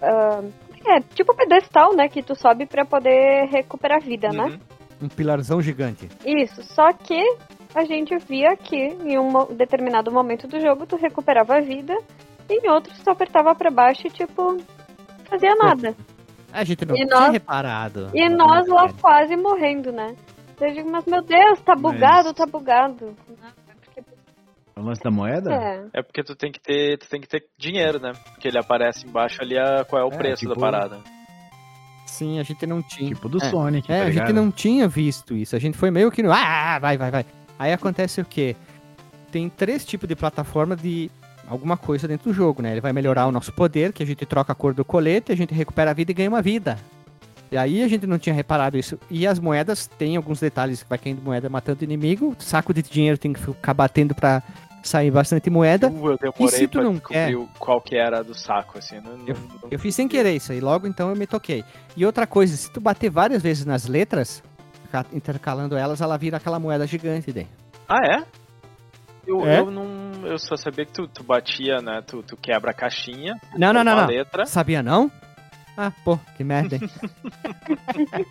ah, 0.00 0.42
é, 0.86 1.00
tipo 1.14 1.34
pedestal, 1.34 1.94
né? 1.94 2.08
Que 2.08 2.22
tu 2.22 2.34
sobe 2.34 2.66
pra 2.66 2.84
poder 2.84 3.48
recuperar 3.50 4.00
vida, 4.00 4.28
né? 4.28 4.44
Uhum. 4.44 4.58
Um 5.02 5.08
pilarzão 5.08 5.60
gigante. 5.60 6.08
Isso, 6.24 6.62
só 6.62 6.92
que 6.92 7.20
a 7.74 7.84
gente 7.84 8.16
via 8.18 8.56
que 8.56 8.76
em 8.76 9.18
um 9.18 9.54
determinado 9.54 10.10
momento 10.10 10.46
do 10.48 10.58
jogo 10.60 10.86
tu 10.86 10.96
recuperava 10.96 11.56
a 11.56 11.60
vida 11.60 11.94
e 12.48 12.54
em 12.66 12.70
outros 12.70 12.98
tu 12.98 13.10
apertava 13.10 13.54
pra 13.54 13.70
baixo 13.70 14.06
e 14.06 14.10
tipo 14.10 14.56
fazia 15.28 15.54
nada. 15.56 15.94
A 16.52 16.64
gente 16.64 16.84
não 16.86 16.94
E 16.94 16.98
tinha 17.06 17.08
nós- 17.20 17.30
reparado. 17.32 18.10
E 18.14 18.28
nós 18.28 18.66
lá 18.68 18.90
quase 19.00 19.36
morrendo, 19.36 19.92
né? 19.92 20.14
Eu 20.60 20.72
digo, 20.72 20.90
mas 20.90 21.04
meu 21.04 21.22
Deus, 21.22 21.60
tá 21.60 21.76
bugado, 21.76 22.32
tá 22.34 22.46
bugado. 22.46 23.14
É 24.74 24.80
o 24.80 24.82
lance 24.82 25.02
da 25.02 25.10
moeda? 25.10 25.52
É. 25.54 25.98
É 26.00 26.02
porque 26.02 26.22
tu 26.24 26.34
tem 26.34 26.50
que 26.50 26.60
ter, 26.60 26.98
tu 26.98 27.08
tem 27.08 27.20
que 27.20 27.28
ter 27.28 27.44
dinheiro, 27.58 28.00
né? 28.00 28.12
Porque 28.32 28.48
ele 28.48 28.58
aparece 28.58 29.06
embaixo 29.06 29.42
ali 29.42 29.58
a, 29.58 29.84
qual 29.84 30.02
é 30.02 30.04
o 30.04 30.12
É, 30.14 30.16
preço 30.16 30.40
tipo- 30.40 30.54
da 30.54 30.60
parada. 30.60 30.98
Sim, 32.06 32.38
a 32.40 32.42
gente 32.42 32.66
não 32.66 32.82
tinha. 32.82 33.10
Tipo 33.14 33.28
do 33.28 33.38
É. 33.42 33.50
Sonic, 33.50 33.92
É, 33.92 34.00
tá 34.00 34.06
a 34.06 34.10
gente 34.10 34.32
não 34.32 34.50
tinha 34.50 34.88
visto 34.88 35.34
isso. 35.36 35.54
A 35.54 35.58
gente 35.58 35.76
foi 35.76 35.90
meio 35.90 36.10
que 36.10 36.22
no. 36.22 36.32
Ah, 36.32 36.78
vai, 36.80 36.96
vai, 36.96 37.10
vai. 37.10 37.26
Aí 37.58 37.72
acontece 37.72 38.20
o 38.20 38.24
quê? 38.24 38.54
Tem 39.32 39.48
três 39.48 39.84
tipos 39.84 40.08
de 40.08 40.14
plataforma 40.16 40.74
de 40.76 41.10
alguma 41.48 41.76
coisa 41.76 42.06
dentro 42.06 42.30
do 42.30 42.34
jogo, 42.34 42.62
né? 42.62 42.72
Ele 42.72 42.80
vai 42.80 42.92
melhorar 42.92 43.26
o 43.26 43.32
nosso 43.32 43.52
poder, 43.52 43.92
que 43.92 44.02
a 44.02 44.06
gente 44.06 44.24
troca 44.26 44.52
a 44.52 44.54
cor 44.54 44.72
do 44.74 44.84
colete, 44.84 45.32
a 45.32 45.36
gente 45.36 45.52
recupera 45.54 45.90
a 45.90 45.94
vida 45.94 46.10
e 46.10 46.14
ganha 46.14 46.28
uma 46.28 46.42
vida. 46.42 46.78
E 47.50 47.56
aí 47.56 47.82
a 47.82 47.88
gente 47.88 48.06
não 48.06 48.18
tinha 48.18 48.34
reparado 48.34 48.76
isso. 48.76 48.98
E 49.10 49.26
as 49.26 49.38
moedas 49.38 49.86
têm 49.86 50.16
alguns 50.16 50.38
detalhes, 50.40 50.84
vai 50.88 50.98
caindo 50.98 51.22
moeda 51.22 51.48
matando 51.48 51.82
inimigo, 51.82 52.36
saco 52.38 52.74
de 52.74 52.82
dinheiro 52.82 53.16
tem 53.16 53.32
que 53.32 53.40
ficar 53.40 53.72
batendo 53.72 54.14
pra 54.14 54.42
sair 54.82 55.10
bastante 55.10 55.48
moeda. 55.50 55.88
Uh, 55.88 56.08
eu 56.10 56.14
E 56.14 56.18
demorei 56.18 56.48
se 56.58 56.68
tu 56.68 56.82
não 56.82 56.98
quer? 56.98 57.34
qual 57.58 57.80
que 57.80 57.96
era 57.96 58.22
do 58.22 58.34
saco, 58.34 58.78
assim. 58.78 59.00
Não, 59.00 59.12
Eu, 59.26 59.34
não- 59.34 59.68
eu 59.70 59.78
fiz 59.78 59.94
sem 59.94 60.06
querer 60.06 60.34
isso 60.36 60.52
aí, 60.52 60.60
logo 60.60 60.86
então 60.86 61.08
eu 61.10 61.16
me 61.16 61.26
toquei. 61.26 61.64
E 61.96 62.04
outra 62.04 62.26
coisa, 62.26 62.54
se 62.56 62.70
tu 62.70 62.80
bater 62.80 63.10
várias 63.10 63.42
vezes 63.42 63.64
nas 63.64 63.86
letras, 63.86 64.42
ficar 64.88 65.06
intercalando 65.12 65.76
elas, 65.76 66.00
ela 66.00 66.16
vira 66.16 66.38
aquela 66.38 66.58
moeda 66.58 66.86
gigante 66.86 67.30
daí. 67.32 67.46
Ah, 67.88 68.00
é? 68.04 68.24
Eu, 69.26 69.46
É? 69.46 69.60
eu 69.60 69.70
não. 69.70 69.86
Eu 70.24 70.38
só 70.38 70.56
sabia 70.56 70.86
que 70.86 70.92
tu, 70.92 71.06
tu 71.06 71.22
batia, 71.22 71.76
né? 71.82 72.02
Tu, 72.06 72.22
tu 72.22 72.36
quebra 72.36 72.70
a 72.70 72.74
caixinha. 72.74 73.38
Não, 73.56 73.72
não, 73.72 73.84
não, 73.84 73.94
não. 73.96 74.06
letra. 74.06 74.46
Sabia 74.46 74.82
não? 74.82 75.10
Ah, 75.76 75.92
pô, 76.04 76.18
que 76.36 76.42
merda, 76.42 76.76
hein? 76.76 76.90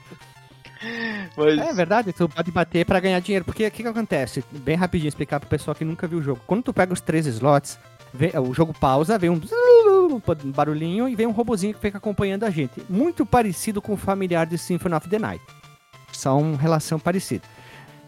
Mas... 1.36 1.58
É 1.58 1.74
verdade, 1.74 2.14
tu 2.14 2.30
pode 2.30 2.52
bater 2.52 2.86
pra 2.86 3.00
ganhar 3.00 3.20
dinheiro. 3.20 3.46
Porque 3.46 3.66
o 3.66 3.72
que, 3.72 3.82
que 3.84 3.88
acontece? 3.90 4.44
Bem 4.52 4.76
rapidinho 4.76 5.08
explicar 5.10 5.40
pro 5.40 5.50
pessoal 5.50 5.74
que 5.76 5.86
nunca 5.86 6.08
viu 6.08 6.20
o 6.20 6.24
jogo. 6.24 6.42
Quando 6.46 6.64
tu 6.64 6.74
pega 6.74 6.94
os 6.94 7.02
três 7.02 7.26
slots, 7.26 7.80
vem- 8.14 8.32
o 8.38 8.54
jogo 8.54 8.74
pausa, 8.74 9.18
vem 9.18 9.30
um 9.30 9.40
barulhinho 10.54 11.08
e 11.10 11.16
vem 11.16 11.26
um 11.26 11.32
robozinho 11.32 11.74
que 11.74 11.80
fica 11.80 11.98
acompanhando 11.98 12.44
a 12.44 12.50
gente. 12.50 12.82
Muito 12.90 13.26
parecido 13.26 13.82
com 13.82 13.94
o 13.94 13.98
familiar 13.98 14.46
de 14.46 14.58
Symphony 14.58 14.96
of 14.96 15.10
the 15.10 15.18
Night. 15.20 15.44
São 16.18 16.56
relação 16.56 16.98
parecida. 17.00 17.44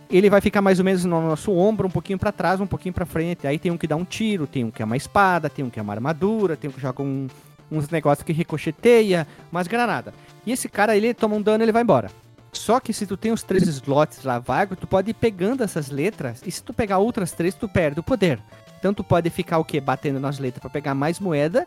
Ele 0.10 0.32
vai 0.32 0.42
ficar 0.42 0.64
mais 0.64 0.80
ou 0.80 0.86
menos 0.86 1.06
no 1.06 1.22
nosso 1.22 1.52
ombro, 1.52 1.88
um 1.88 1.92
pouquinho 1.92 2.18
pra 2.18 2.32
trás, 2.32 2.60
um 2.60 2.66
pouquinho 2.66 2.92
pra 2.92 3.06
frente. 3.06 3.46
Aí 3.46 3.60
tem 3.60 3.72
um 3.72 3.78
que 3.78 3.86
dá 3.86 3.96
um 3.96 4.04
tiro, 4.04 4.48
tem 4.48 4.64
um 4.64 4.72
que 4.72 4.82
é 4.82 4.86
uma 4.86 4.98
espada, 4.98 5.48
tem 5.48 5.64
um 5.64 5.70
que 5.70 5.80
é 5.80 5.84
uma 5.84 5.94
armadura, 5.94 6.58
tem 6.58 6.68
um 6.68 6.74
que 6.74 6.82
joga 6.82 7.04
um- 7.04 7.28
uns 7.72 7.88
negócios 7.90 8.26
que 8.26 8.34
ricocheteia, 8.34 9.28
umas 9.52 9.68
granadas. 9.68 10.12
E 10.44 10.52
esse 10.52 10.68
cara, 10.68 10.98
ele 10.98 11.14
toma 11.14 11.36
um 11.36 11.42
dano 11.42 11.62
e 11.62 11.66
ele 11.66 11.72
vai 11.72 11.84
embora. 11.84 12.10
Só 12.52 12.80
que 12.80 12.92
se 12.92 13.06
tu 13.06 13.16
tem 13.16 13.32
os 13.32 13.44
três 13.44 13.68
slots 13.68 14.24
lá 14.24 14.40
vago, 14.40 14.76
tu 14.76 14.88
pode 14.88 15.12
ir 15.12 15.14
pegando 15.14 15.64
essas 15.64 15.92
letras, 15.92 16.42
e 16.44 16.50
se 16.50 16.64
tu 16.64 16.74
pegar 16.74 16.98
outras 16.98 17.32
três, 17.32 17.54
tu 17.54 17.70
perde 17.70 18.00
o 18.00 18.04
poder. 18.04 18.40
Então 18.80 18.92
tu 18.92 19.04
pode 19.04 19.30
ficar 19.30 19.60
o 19.60 19.64
quê? 19.64 19.80
Batendo 19.80 20.20
nas 20.20 20.40
letras 20.40 20.60
pra 20.60 20.72
pegar 20.72 20.96
mais 20.96 21.20
moeda, 21.20 21.64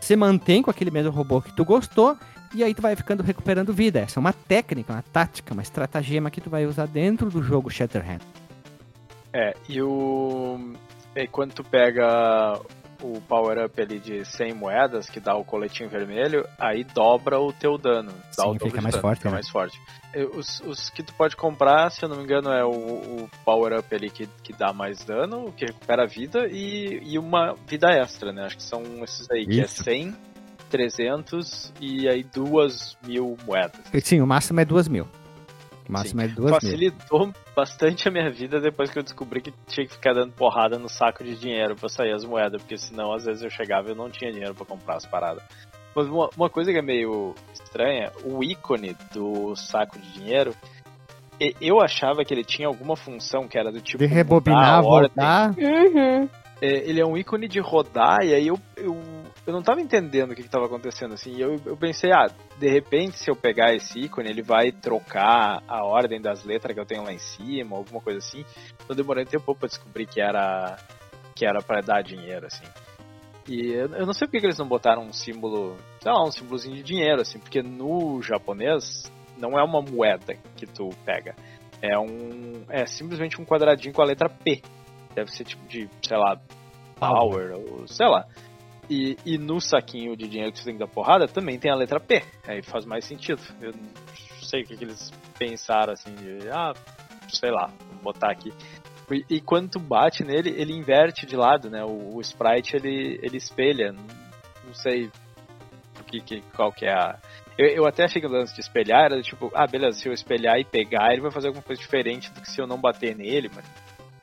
você 0.00 0.16
mantém 0.16 0.60
com 0.60 0.72
aquele 0.72 0.90
mesmo 0.90 1.12
robô 1.12 1.40
que 1.40 1.52
tu 1.54 1.64
gostou, 1.64 2.16
e 2.54 2.62
aí 2.62 2.74
tu 2.74 2.82
vai 2.82 2.94
ficando 2.94 3.22
recuperando 3.22 3.72
vida. 3.72 4.00
Essa 4.00 4.18
é 4.18 4.20
uma 4.20 4.32
técnica, 4.32 4.92
uma 4.92 5.02
tática, 5.02 5.52
uma 5.52 5.62
estratagema 5.62 6.30
que 6.30 6.40
tu 6.40 6.48
vai 6.48 6.66
usar 6.66 6.86
dentro 6.86 7.30
do 7.30 7.42
jogo 7.42 7.70
Shatterhand. 7.70 8.20
É, 9.32 9.54
e 9.68 9.82
o. 9.82 10.72
E 11.16 11.26
quando 11.26 11.54
tu 11.54 11.64
pega 11.64 12.60
o 13.02 13.20
power-up 13.20 13.80
ali 13.80 13.98
de 13.98 14.24
100 14.24 14.54
moedas, 14.54 15.10
que 15.10 15.20
dá 15.20 15.36
o 15.36 15.44
coletinho 15.44 15.88
vermelho, 15.88 16.46
aí 16.58 16.84
dobra 16.84 17.38
o 17.38 17.52
teu 17.52 17.76
dano. 17.76 18.12
Dá 18.36 18.44
Sim, 18.44 18.50
o 18.50 18.52
dobro 18.54 18.66
fica 18.66 18.80
mais 18.80 18.94
dano, 18.94 19.02
forte, 19.02 19.18
Fica 19.18 19.28
né? 19.28 19.34
mais 19.34 19.48
forte. 19.48 19.80
Os, 20.34 20.60
os 20.60 20.90
que 20.90 21.02
tu 21.02 21.12
pode 21.14 21.36
comprar, 21.36 21.90
se 21.90 22.04
eu 22.04 22.08
não 22.08 22.16
me 22.16 22.22
engano, 22.22 22.50
é 22.50 22.64
o, 22.64 22.70
o 22.70 23.30
power-up 23.44 23.92
ali 23.94 24.08
que, 24.08 24.28
que 24.42 24.52
dá 24.52 24.72
mais 24.72 25.04
dano, 25.04 25.52
que 25.52 25.66
recupera 25.66 26.06
vida, 26.06 26.46
e, 26.48 27.00
e 27.02 27.18
uma 27.18 27.54
vida 27.66 27.90
extra, 27.90 28.32
né? 28.32 28.44
Acho 28.44 28.56
que 28.56 28.62
são 28.62 28.82
esses 29.02 29.28
aí, 29.30 29.44
que 29.44 29.60
é 29.60 29.64
Isso. 29.64 29.82
100, 29.82 30.14
300 30.74 31.72
e 31.80 32.08
aí 32.08 32.24
duas 32.24 32.98
mil 33.06 33.36
moedas. 33.46 33.80
Sim, 34.02 34.20
o 34.20 34.26
máximo 34.26 34.58
é 34.58 34.64
duas 34.64 34.88
mil. 34.88 35.06
O 35.88 35.92
máximo 35.92 36.20
é 36.20 36.26
duas 36.26 36.50
mil. 36.50 36.60
Facilitou 36.60 37.32
bastante 37.54 38.08
a 38.08 38.10
minha 38.10 38.28
vida 38.28 38.60
depois 38.60 38.90
que 38.90 38.98
eu 38.98 39.02
descobri 39.04 39.40
que 39.40 39.54
tinha 39.68 39.86
que 39.86 39.92
ficar 39.92 40.14
dando 40.14 40.32
porrada 40.32 40.76
no 40.76 40.88
saco 40.88 41.22
de 41.22 41.36
dinheiro 41.36 41.76
pra 41.76 41.88
sair 41.88 42.12
as 42.12 42.24
moedas, 42.24 42.60
porque 42.60 42.76
senão 42.76 43.12
às 43.12 43.24
vezes 43.24 43.44
eu 43.44 43.50
chegava 43.50 43.86
e 43.86 43.92
eu 43.92 43.94
não 43.94 44.10
tinha 44.10 44.32
dinheiro 44.32 44.52
pra 44.52 44.66
comprar 44.66 44.96
as 44.96 45.06
paradas. 45.06 45.44
Mas 45.94 46.08
uma, 46.08 46.28
uma 46.36 46.50
coisa 46.50 46.72
que 46.72 46.78
é 46.78 46.82
meio 46.82 47.36
estranha, 47.52 48.10
o 48.24 48.42
ícone 48.42 48.96
do 49.12 49.54
saco 49.54 49.96
de 49.96 50.12
dinheiro, 50.12 50.56
eu 51.60 51.80
achava 51.80 52.24
que 52.24 52.34
ele 52.34 52.42
tinha 52.42 52.66
alguma 52.66 52.96
função 52.96 53.46
que 53.46 53.56
era 53.56 53.70
do 53.70 53.80
tipo 53.80 53.98
De 53.98 54.06
rebobinar, 54.06 54.82
voltar. 54.82 55.50
Uhum. 55.50 56.28
É, 56.60 56.88
ele 56.88 57.00
é 57.00 57.06
um 57.06 57.16
ícone 57.16 57.46
de 57.46 57.60
rodar, 57.60 58.24
e 58.24 58.34
aí 58.34 58.48
eu, 58.48 58.58
eu, 58.76 59.00
eu 59.46 59.52
não 59.52 59.62
tava 59.62 59.80
entendendo 59.80 60.32
o 60.32 60.34
que, 60.34 60.42
que 60.42 60.48
tava 60.48 60.66
acontecendo, 60.66 61.14
assim, 61.14 61.38
eu, 61.38 61.60
eu 61.66 61.76
pensei, 61.76 62.10
ah, 62.12 62.28
de 62.58 62.68
repente 62.68 63.18
se 63.18 63.30
eu 63.30 63.36
pegar 63.36 63.74
esse 63.74 63.98
ícone, 63.98 64.30
ele 64.30 64.42
vai 64.42 64.72
trocar 64.72 65.62
a 65.68 65.84
ordem 65.84 66.20
das 66.20 66.44
letras 66.44 66.74
que 66.74 66.80
eu 66.80 66.86
tenho 66.86 67.04
lá 67.04 67.12
em 67.12 67.18
cima, 67.18 67.76
alguma 67.76 68.00
coisa 68.00 68.18
assim, 68.18 68.44
eu 68.88 68.94
demorei 68.94 69.24
um 69.24 69.26
tempo 69.26 69.54
pra 69.54 69.68
descobrir 69.68 70.06
que 70.06 70.20
era, 70.20 70.78
que 71.34 71.44
era 71.44 71.60
pra 71.60 71.80
dar 71.80 72.02
dinheiro, 72.02 72.46
assim. 72.46 72.64
E 73.46 73.72
eu, 73.72 73.88
eu 73.94 74.06
não 74.06 74.14
sei 74.14 74.26
por 74.26 74.32
que 74.32 74.40
que 74.40 74.46
eles 74.46 74.58
não 74.58 74.66
botaram 74.66 75.02
um 75.02 75.12
símbolo, 75.12 75.76
sei 76.00 76.10
lá, 76.10 76.24
um 76.24 76.32
símbolozinho 76.32 76.76
de 76.76 76.82
dinheiro, 76.82 77.20
assim, 77.20 77.38
porque 77.38 77.62
no 77.62 78.22
japonês 78.22 79.12
não 79.36 79.58
é 79.58 79.62
uma 79.62 79.82
moeda 79.82 80.34
que 80.56 80.66
tu 80.66 80.88
pega, 81.04 81.34
é 81.82 81.98
um, 81.98 82.64
é 82.70 82.86
simplesmente 82.86 83.38
um 83.38 83.44
quadradinho 83.44 83.92
com 83.92 84.00
a 84.00 84.06
letra 84.06 84.28
P. 84.28 84.62
Deve 85.14 85.30
ser 85.30 85.44
tipo 85.44 85.66
de, 85.68 85.88
sei 86.02 86.16
lá, 86.16 86.40
power, 86.98 87.52
ou 87.56 87.86
sei 87.86 88.06
lá. 88.06 88.26
E, 88.88 89.16
e 89.24 89.38
no 89.38 89.60
saquinho 89.60 90.16
de 90.16 90.28
dinheiro 90.28 90.52
que 90.52 90.58
você 90.58 90.64
tem 90.64 90.76
dar 90.76 90.88
porrada 90.88 91.26
também 91.26 91.58
tem 91.58 91.70
a 91.70 91.74
letra 91.76 91.98
P. 91.98 92.22
Aí 92.46 92.62
faz 92.62 92.84
mais 92.84 93.04
sentido. 93.04 93.40
Eu 93.60 93.72
não 93.72 94.42
sei 94.42 94.62
o 94.62 94.66
que, 94.66 94.76
que 94.76 94.84
eles 94.84 95.10
pensaram 95.38 95.92
assim 95.92 96.14
de, 96.14 96.48
ah, 96.50 96.72
sei 97.28 97.50
lá, 97.50 97.72
vou 97.90 98.12
botar 98.12 98.30
aqui. 98.30 98.52
E, 99.10 99.36
e 99.36 99.40
quando 99.40 99.70
tu 99.70 99.78
bate 99.78 100.24
nele, 100.24 100.50
ele 100.50 100.72
inverte 100.72 101.26
de 101.26 101.36
lado, 101.36 101.70
né? 101.70 101.84
O, 101.84 102.16
o 102.16 102.20
sprite 102.20 102.76
ele, 102.76 103.18
ele 103.22 103.36
espelha. 103.36 103.92
Não, 103.92 104.04
não 104.66 104.74
sei 104.74 105.10
que, 106.04 106.20
que, 106.20 106.40
qual 106.54 106.72
que 106.72 106.86
é 106.86 106.92
a. 106.92 107.18
Eu, 107.56 107.66
eu 107.68 107.86
até 107.86 108.04
achei 108.04 108.20
que 108.20 108.26
o 108.26 108.30
lance 108.30 108.54
de 108.54 108.60
espelhar 108.60 109.04
era 109.04 109.22
tipo, 109.22 109.50
ah, 109.54 109.66
beleza, 109.66 109.98
se 109.98 110.08
eu 110.08 110.12
espelhar 110.12 110.58
e 110.58 110.64
pegar, 110.64 111.12
ele 111.12 111.22
vai 111.22 111.30
fazer 111.30 111.48
alguma 111.48 111.62
coisa 111.62 111.80
diferente 111.80 112.30
do 112.32 112.40
que 112.40 112.50
se 112.50 112.60
eu 112.60 112.66
não 112.66 112.78
bater 112.78 113.16
nele, 113.16 113.50
mas 113.54 113.64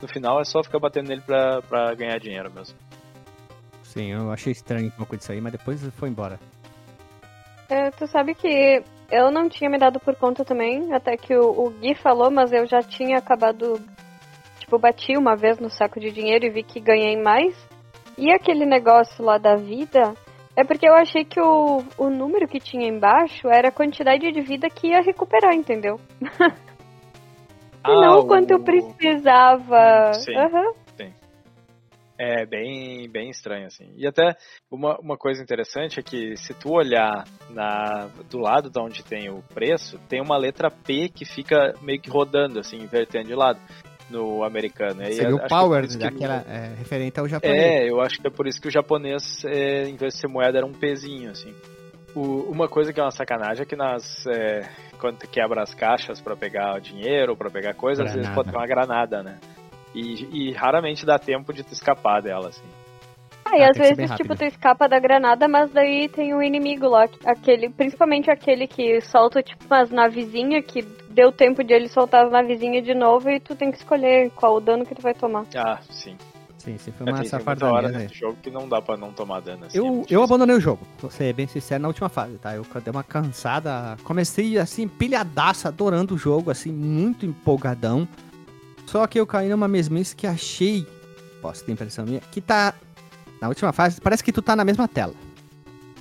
no 0.00 0.08
final 0.08 0.40
é 0.40 0.44
só 0.44 0.62
ficar 0.62 0.78
batendo 0.78 1.08
nele 1.08 1.22
pra, 1.22 1.62
pra 1.62 1.94
ganhar 1.94 2.18
dinheiro 2.18 2.52
mesmo. 2.52 2.76
Sim, 3.92 4.10
eu 4.10 4.32
achei 4.32 4.52
estranho 4.52 4.86
um 4.86 4.90
pouco 4.90 5.16
disso 5.18 5.30
aí, 5.32 5.40
mas 5.40 5.52
depois 5.52 5.86
foi 5.96 6.08
embora. 6.08 6.40
É, 7.68 7.90
tu 7.90 8.06
sabe 8.06 8.34
que 8.34 8.82
eu 9.10 9.30
não 9.30 9.50
tinha 9.50 9.68
me 9.68 9.76
dado 9.76 10.00
por 10.00 10.16
conta 10.16 10.46
também, 10.46 10.94
até 10.94 11.14
que 11.14 11.36
o, 11.36 11.66
o 11.66 11.70
Gui 11.70 11.94
falou, 11.94 12.30
mas 12.30 12.52
eu 12.52 12.66
já 12.66 12.82
tinha 12.82 13.18
acabado. 13.18 13.78
Tipo, 14.58 14.78
bati 14.78 15.14
uma 15.14 15.36
vez 15.36 15.58
no 15.58 15.68
saco 15.68 16.00
de 16.00 16.10
dinheiro 16.10 16.46
e 16.46 16.50
vi 16.50 16.62
que 16.62 16.80
ganhei 16.80 17.20
mais. 17.20 17.54
E 18.16 18.32
aquele 18.32 18.64
negócio 18.64 19.22
lá 19.22 19.36
da 19.36 19.56
vida, 19.56 20.14
é 20.56 20.64
porque 20.64 20.88
eu 20.88 20.94
achei 20.94 21.26
que 21.26 21.40
o, 21.40 21.84
o 21.98 22.08
número 22.08 22.48
que 22.48 22.58
tinha 22.58 22.88
embaixo 22.88 23.46
era 23.48 23.68
a 23.68 23.72
quantidade 23.72 24.32
de 24.32 24.40
vida 24.40 24.70
que 24.70 24.88
ia 24.88 25.02
recuperar, 25.02 25.52
entendeu? 25.52 26.00
E 27.84 28.00
não 28.00 28.20
o 28.20 28.26
quanto 28.28 28.52
eu 28.52 28.60
precisava. 28.60 30.12
Sim. 30.14 30.36
Aham. 30.36 30.72
É 32.24 32.46
bem, 32.46 33.10
bem 33.10 33.30
estranho, 33.30 33.66
assim. 33.66 33.92
E 33.96 34.06
até 34.06 34.36
uma, 34.70 34.96
uma 35.00 35.16
coisa 35.16 35.42
interessante 35.42 35.98
é 35.98 36.02
que 36.04 36.36
se 36.36 36.54
tu 36.54 36.70
olhar 36.70 37.24
na, 37.50 38.08
do 38.30 38.38
lado 38.38 38.70
de 38.70 38.78
onde 38.78 39.02
tem 39.02 39.28
o 39.28 39.42
preço, 39.52 39.98
tem 40.08 40.20
uma 40.20 40.36
letra 40.36 40.70
P 40.70 41.08
que 41.08 41.24
fica 41.24 41.74
meio 41.82 42.00
que 42.00 42.08
rodando, 42.08 42.60
assim, 42.60 42.76
invertendo 42.76 43.26
de 43.26 43.34
lado 43.34 43.58
no 44.08 44.44
americano. 44.44 45.02
E 45.02 45.14
Seria 45.14 45.34
o 45.34 45.38
que 45.40 45.46
é 45.46 45.48
power 45.48 45.80
por 45.80 45.88
isso 45.88 45.98
que 45.98 46.10
no- 46.10 46.32
é, 46.32 46.74
referente 46.78 47.18
ao 47.18 47.26
japonês. 47.26 47.60
É, 47.60 47.90
eu 47.90 48.00
acho 48.00 48.20
que 48.20 48.26
é 48.28 48.30
por 48.30 48.46
isso 48.46 48.60
que 48.60 48.68
o 48.68 48.70
japonês, 48.70 49.44
é, 49.44 49.88
em 49.88 49.96
vez 49.96 50.14
de 50.14 50.20
ser 50.20 50.28
moeda, 50.28 50.58
era 50.58 50.66
um 50.66 50.72
pezinho, 50.72 51.28
assim. 51.28 51.52
O- 52.14 52.48
uma 52.52 52.68
coisa 52.68 52.92
que 52.92 53.00
é 53.00 53.02
uma 53.02 53.10
sacanagem 53.10 53.62
é 53.62 53.66
que 53.66 53.74
nas, 53.74 54.24
é, 54.28 54.60
quando 55.00 55.18
tu 55.18 55.28
quebra 55.28 55.60
as 55.60 55.74
caixas 55.74 56.20
pra 56.20 56.36
pegar 56.36 56.78
dinheiro 56.80 57.36
pra 57.36 57.50
pegar 57.50 57.74
coisa, 57.74 58.04
às 58.04 58.12
vezes 58.12 58.28
Granada. 58.28 58.34
pode 58.36 58.50
ter 58.52 58.56
uma 58.56 58.66
granada, 58.68 59.22
né? 59.24 59.40
E, 59.94 60.48
e 60.50 60.52
raramente 60.52 61.04
dá 61.04 61.18
tempo 61.18 61.52
de 61.52 61.62
tu 61.62 61.72
escapar 61.72 62.22
dela, 62.22 62.48
assim. 62.48 62.64
Ah, 63.44 63.58
e 63.58 63.62
Ah, 63.62 63.70
às 63.70 63.76
vezes, 63.76 64.10
tipo, 64.12 64.34
tu 64.36 64.44
escapa 64.44 64.88
da 64.88 64.98
granada, 64.98 65.46
mas 65.48 65.70
daí 65.72 66.08
tem 66.08 66.32
um 66.34 66.42
inimigo 66.42 66.88
lá. 66.88 67.08
Aquele, 67.24 67.68
principalmente 67.68 68.30
aquele 68.30 68.66
que 68.66 69.00
solta, 69.02 69.42
tipo, 69.42 69.64
umas 69.66 69.90
navezinhas, 69.90 70.64
que 70.64 70.82
deu 71.10 71.30
tempo 71.30 71.62
de 71.62 71.74
ele 71.74 71.88
soltar 71.88 72.24
as 72.26 72.32
navezinhas 72.32 72.84
de 72.84 72.94
novo 72.94 73.28
e 73.28 73.38
tu 73.40 73.54
tem 73.54 73.70
que 73.70 73.76
escolher 73.78 74.30
qual 74.30 74.56
o 74.56 74.60
dano 74.60 74.86
que 74.86 74.94
tu 74.94 75.02
vai 75.02 75.12
tomar. 75.12 75.44
Ah, 75.56 75.78
sim. 75.90 76.16
Sim, 76.56 76.78
sim, 76.78 76.92
foi 76.92 77.04
É, 77.06 77.10
uma 77.10 77.16
muita 77.18 77.28
safardania. 77.28 77.74
hora 77.74 77.88
né? 77.88 77.98
nesse 78.04 78.14
jogo 78.14 78.38
que 78.40 78.48
não 78.48 78.68
dá 78.68 78.80
pra 78.80 78.96
não 78.96 79.12
tomar 79.12 79.40
dano, 79.40 79.64
assim. 79.66 79.76
é 79.76 79.80
Eu, 79.80 79.86
muito 79.86 80.14
eu 80.14 80.22
abandonei 80.22 80.54
o 80.54 80.60
jogo, 80.60 80.86
vou 81.00 81.10
ser 81.10 81.34
bem 81.34 81.48
sincero, 81.48 81.82
na 81.82 81.88
última 81.88 82.08
fase, 82.08 82.38
tá? 82.38 82.54
Eu 82.54 82.64
dei 82.64 82.90
uma 82.92 83.02
cansada, 83.02 83.96
comecei 84.04 84.56
assim, 84.56 84.86
pilhadaço, 84.86 85.66
adorando 85.66 86.14
o 86.14 86.18
jogo, 86.18 86.52
assim, 86.52 86.70
muito 86.70 87.26
empolgadão. 87.26 88.06
Só 88.92 89.06
que 89.06 89.18
eu 89.18 89.26
caí 89.26 89.48
numa 89.48 89.66
mesmice 89.66 90.14
que 90.14 90.26
achei, 90.26 90.86
posso 91.40 91.64
ter 91.64 91.72
impressão 91.72 92.04
minha, 92.04 92.20
que 92.30 92.42
tá, 92.42 92.74
na 93.40 93.48
última 93.48 93.72
fase, 93.72 93.98
parece 93.98 94.22
que 94.22 94.30
tu 94.30 94.42
tá 94.42 94.54
na 94.54 94.66
mesma 94.66 94.86
tela. 94.86 95.14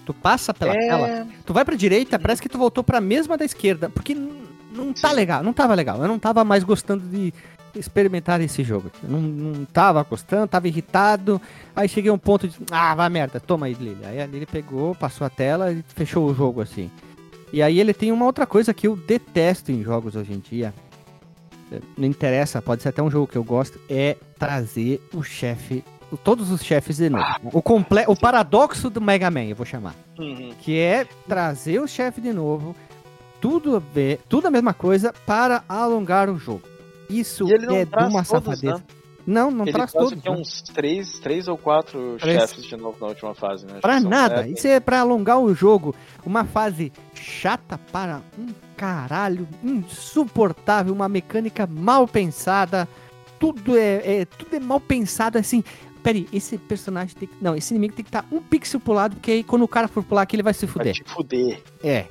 Tu 0.06 0.14
passa 0.14 0.54
pela 0.54 0.74
É. 0.76 0.78
tela, 0.88 1.28
tu 1.46 1.54
vai 1.54 1.64
pra 1.64 1.76
direita, 1.76 2.20
parece 2.20 2.42
que 2.42 2.50
tu 2.50 2.58
voltou 2.58 2.84
pra 2.84 3.00
mesma 3.00 3.38
da 3.38 3.46
esquerda, 3.46 3.90
porque 3.90 4.14
não 4.14 4.92
tá 4.92 5.10
legal, 5.14 5.42
não 5.42 5.54
tava 5.54 5.74
legal. 5.74 6.02
Eu 6.02 6.08
não 6.10 6.20
tava 6.20 6.44
mais 6.44 6.66
gostando 6.66 7.08
de 7.08 7.34
experimentar 7.74 8.42
esse 8.42 8.62
jogo. 8.62 8.92
Eu 9.02 9.10
não, 9.10 9.22
não 9.22 9.66
tava 9.66 10.04
gostando, 10.04 10.48
tava 10.48 10.68
irritado. 10.68 11.42
Aí 11.74 11.88
cheguei 11.88 12.12
a 12.12 12.14
um 12.14 12.18
ponto 12.18 12.46
de, 12.46 12.58
ah, 12.72 12.94
vai 12.94 13.08
merda, 13.10 13.40
toma 13.40 13.68
aí, 13.68 13.74
Lily. 13.74 14.04
Aí 14.04 14.22
a 14.22 14.26
Lily 14.26 14.46
pegou, 14.46 14.94
passou 14.96 15.26
a 15.26 15.30
tela 15.30 15.72
e 15.72 15.82
fechou 15.96 16.30
o 16.30 16.34
jogo 16.36 16.60
assim. 16.60 16.92
E 17.54 17.62
aí 17.64 17.80
ele 17.80 17.94
tem 17.94 18.12
uma 18.12 18.26
outra 18.26 18.46
coisa 18.46 18.74
que 18.74 18.86
eu 18.88 18.98
detesto 18.98 19.72
em 19.72 19.82
jogos 19.82 20.14
hoje 20.18 20.34
em 20.34 20.40
dia. 20.40 20.74
Não 21.98 22.08
interessa, 22.08 22.62
pode 22.62 22.82
ser 22.84 22.90
até 22.90 23.02
um 23.02 23.10
jogo 23.10 23.28
que 23.28 23.38
eu 23.38 23.44
gosto, 23.44 23.80
é 23.90 24.18
trazer 24.38 25.02
o 25.14 25.24
chefe, 25.24 25.84
todos 26.24 26.52
os 26.52 26.62
chefes 26.64 26.98
de 26.98 27.10
novo. 27.10 27.26
O, 27.54 27.62
comple 27.62 28.04
o 28.08 28.16
paradoxo 28.16 28.90
do 28.90 29.00
Mega 29.00 29.30
Man, 29.32 29.46
eu 29.46 29.56
vou 29.56 29.66
chamar. 29.66 29.96
Uhum. 30.20 30.52
Que 30.60 30.78
é 30.80 31.06
trazer 31.28 31.80
o 31.80 31.88
chefe 31.88 32.20
de 32.22 32.34
novo, 32.34 32.76
tudo 33.40 33.76
a 33.76 33.80
ver, 33.80 34.20
tudo 34.28 34.48
a 34.48 34.52
mesma 34.52 34.74
coisa 34.74 35.14
para 35.26 35.64
alongar 35.70 36.30
o 36.30 36.38
jogo. 36.38 36.64
Isso 37.10 37.48
ele 37.52 37.74
é 37.76 37.86
de 37.86 37.96
uma 38.06 38.24
safadeza. 38.24 38.76
né? 38.78 38.84
Não, 39.28 39.52
não 39.52 39.66
Ele 39.66 39.74
traz 39.74 39.92
todos. 39.92 40.14
aqui 40.14 40.28
né? 40.30 40.36
uns 40.36 40.64
três, 40.64 41.20
três 41.20 41.48
ou 41.48 41.56
quatro 41.56 42.18
Três. 42.20 42.42
chefes 42.42 42.64
de 42.66 42.76
novo 42.76 42.98
na 43.00 43.08
última 43.08 43.36
fase, 43.36 43.68
né? 43.68 43.74
Pra 43.80 44.00
nada. 44.00 44.38
sete. 44.44 44.54
Isso 44.58 44.68
é 44.68 44.80
pra 44.80 45.02
alongar 45.02 45.40
o 45.40 45.54
jogo. 45.54 45.94
Uma 46.26 46.44
fase 46.44 46.92
chata 47.14 47.78
para 47.92 48.22
um 48.38 48.48
caralho, 48.82 49.48
insuportável, 49.64 50.92
uma 50.92 51.08
mecânica 51.08 51.68
mal 51.68 52.08
pensada. 52.08 52.88
Tudo 53.40 53.78
é, 53.78 54.22
é- 54.22 54.26
tudo 54.26 54.56
é 54.56 54.60
mal 54.60 54.80
pensado 54.80 55.38
assim. 55.38 55.64
Peraí, 56.02 56.28
esse 56.34 56.58
personagem 56.58 57.16
tem 57.16 57.28
que. 57.28 57.36
Não, 57.40 57.56
esse 57.56 57.72
inimigo 57.74 57.94
tem 57.94 58.04
que 58.04 58.10
estar 58.10 58.26
um 58.32 58.42
pixel 58.42 58.80
pro 58.80 58.94
lado, 58.94 59.16
porque 59.18 59.30
aí 59.32 59.44
quando 59.44 59.62
o 59.62 59.68
cara 59.68 59.88
for 59.88 60.04
pular 60.04 60.24
aqui, 60.24 60.36
ele 60.36 60.42
vai 60.44 60.54
se 60.54 60.66
Vai 60.66 60.74
fuder. 60.74 60.94
te 60.94 61.04
fuder. 61.04 61.62
É. 61.84 62.06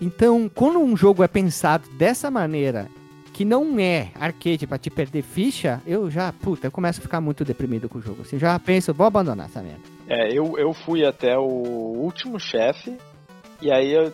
Então, 0.00 0.48
quando 0.54 0.78
um 0.78 0.96
jogo 0.96 1.24
é 1.24 1.28
pensado 1.28 1.88
dessa 1.90 2.30
maneira, 2.30 2.88
que 3.32 3.44
não 3.44 3.78
é 3.80 4.10
arcade 4.20 4.64
pra 4.66 4.78
te 4.78 4.90
perder 4.90 5.22
ficha, 5.22 5.80
eu 5.86 6.08
já, 6.10 6.32
puta, 6.32 6.68
eu 6.68 6.70
começo 6.70 7.00
a 7.00 7.02
ficar 7.02 7.20
muito 7.20 7.44
deprimido 7.44 7.88
com 7.88 7.98
o 7.98 8.02
jogo. 8.02 8.22
Assim, 8.22 8.38
já 8.38 8.56
penso, 8.60 8.94
vou 8.94 9.06
abandonar 9.08 9.46
essa 9.46 9.60
merda. 9.62 9.80
É, 10.08 10.28
eu, 10.32 10.56
eu 10.56 10.72
fui 10.72 11.04
até 11.04 11.36
o 11.36 11.42
último 11.44 12.38
chefe, 12.38 12.96
e 13.60 13.72
aí 13.72 13.92
eu. 13.92 14.12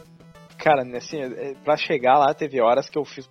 Cara, 0.59 0.83
assim, 0.97 1.21
é, 1.21 1.55
pra 1.65 1.77
chegar 1.77 2.19
lá 2.19 2.35
teve 2.35 2.61
horas 2.61 2.91
que 2.91 2.99
eu 2.99 3.05
fiz 3.05 3.29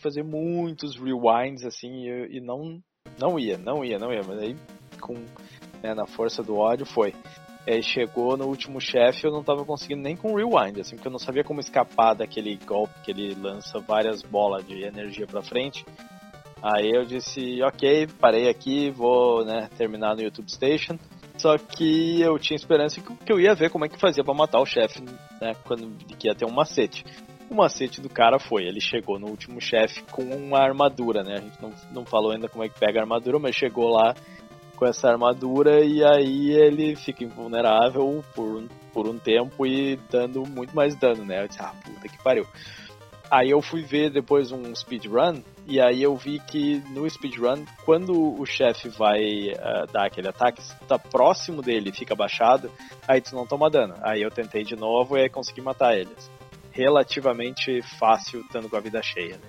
fazer 0.00 0.22
muitos 0.22 0.96
rewinds, 0.96 1.64
assim, 1.64 2.08
e, 2.08 2.38
e 2.38 2.40
não, 2.40 2.80
não 3.18 3.38
ia, 3.38 3.58
não 3.58 3.84
ia, 3.84 3.98
não 3.98 4.12
ia, 4.12 4.22
mas 4.26 4.38
aí 4.38 4.56
com, 5.00 5.14
né, 5.82 5.94
na 5.94 6.06
força 6.06 6.42
do 6.42 6.56
ódio 6.56 6.86
foi. 6.86 7.14
Aí 7.66 7.82
chegou 7.82 8.36
no 8.36 8.46
último 8.46 8.80
chefe, 8.80 9.26
eu 9.26 9.30
não 9.30 9.44
tava 9.44 9.64
conseguindo 9.64 10.02
nem 10.02 10.16
com 10.16 10.34
rewind, 10.34 10.80
assim, 10.80 10.96
porque 10.96 11.08
eu 11.08 11.12
não 11.12 11.18
sabia 11.18 11.44
como 11.44 11.60
escapar 11.60 12.14
daquele 12.14 12.56
golpe 12.56 12.94
que 13.04 13.10
ele 13.10 13.34
lança 13.34 13.78
várias 13.78 14.22
bolas 14.22 14.66
de 14.66 14.82
energia 14.82 15.26
pra 15.26 15.42
frente. 15.42 15.84
Aí 16.62 16.90
eu 16.90 17.04
disse, 17.04 17.62
ok, 17.62 18.08
parei 18.18 18.48
aqui, 18.48 18.90
vou 18.90 19.44
né, 19.44 19.68
terminar 19.76 20.14
no 20.16 20.22
YouTube 20.22 20.50
Station. 20.50 20.98
Só 21.40 21.56
que 21.56 22.20
eu 22.20 22.38
tinha 22.38 22.54
esperança 22.54 23.00
que 23.00 23.16
que 23.16 23.32
eu 23.32 23.40
ia 23.40 23.54
ver 23.54 23.70
como 23.70 23.86
é 23.86 23.88
que 23.88 23.98
fazia 23.98 24.22
pra 24.22 24.34
matar 24.34 24.60
o 24.60 24.66
chefe, 24.66 25.00
né? 25.40 25.54
Quando 25.64 25.90
que 26.18 26.28
ia 26.28 26.34
ter 26.34 26.44
um 26.44 26.52
macete. 26.52 27.02
O 27.48 27.54
macete 27.54 28.00
do 28.00 28.10
cara 28.10 28.38
foi, 28.38 28.64
ele 28.64 28.80
chegou 28.80 29.18
no 29.18 29.26
último 29.26 29.58
chefe 29.58 30.02
com 30.10 30.22
uma 30.22 30.58
armadura, 30.58 31.22
né? 31.22 31.36
A 31.38 31.40
gente 31.40 31.60
não, 31.60 31.72
não 31.92 32.04
falou 32.04 32.32
ainda 32.32 32.46
como 32.46 32.62
é 32.62 32.68
que 32.68 32.78
pega 32.78 33.00
a 33.00 33.02
armadura, 33.02 33.38
mas 33.38 33.56
chegou 33.56 33.88
lá 33.88 34.14
com 34.76 34.86
essa 34.86 35.08
armadura 35.08 35.82
e 35.82 36.04
aí 36.04 36.52
ele 36.52 36.94
fica 36.94 37.24
invulnerável 37.24 38.22
por, 38.34 38.64
por 38.92 39.08
um 39.08 39.18
tempo 39.18 39.66
e 39.66 39.96
dando 40.10 40.44
muito 40.46 40.76
mais 40.76 40.94
dano, 40.94 41.24
né? 41.24 41.42
Eu 41.42 41.48
disse, 41.48 41.62
ah, 41.62 41.74
puta 41.82 42.06
que 42.06 42.22
pariu. 42.22 42.46
Aí 43.30 43.48
eu 43.50 43.62
fui 43.62 43.82
ver 43.82 44.10
depois 44.10 44.52
um 44.52 44.74
speedrun 44.74 45.42
e 45.70 45.80
aí 45.80 46.02
eu 46.02 46.16
vi 46.16 46.40
que 46.40 46.82
no 46.90 47.08
speedrun, 47.08 47.64
quando 47.84 48.12
o 48.12 48.44
chefe 48.44 48.88
vai 48.88 49.52
ah, 49.56 49.86
dar 49.92 50.06
aquele 50.06 50.28
ataque, 50.28 50.60
se 50.60 50.76
tu 50.76 50.84
tá 50.84 50.98
próximo 50.98 51.62
dele 51.62 51.90
e 51.90 51.96
fica 51.96 52.12
abaixado, 52.12 52.68
aí 53.06 53.20
tu 53.20 53.36
não 53.36 53.46
toma 53.46 53.70
dano. 53.70 53.94
Aí 54.02 54.20
eu 54.20 54.32
tentei 54.32 54.64
de 54.64 54.74
novo 54.74 55.16
e 55.16 55.22
aí 55.22 55.28
consegui 55.28 55.62
matar 55.62 55.96
eles. 55.96 56.28
Relativamente 56.72 57.80
fácil, 58.00 58.40
estando 58.40 58.68
com 58.68 58.76
a 58.76 58.80
vida 58.80 59.00
cheia, 59.00 59.36
né? 59.36 59.48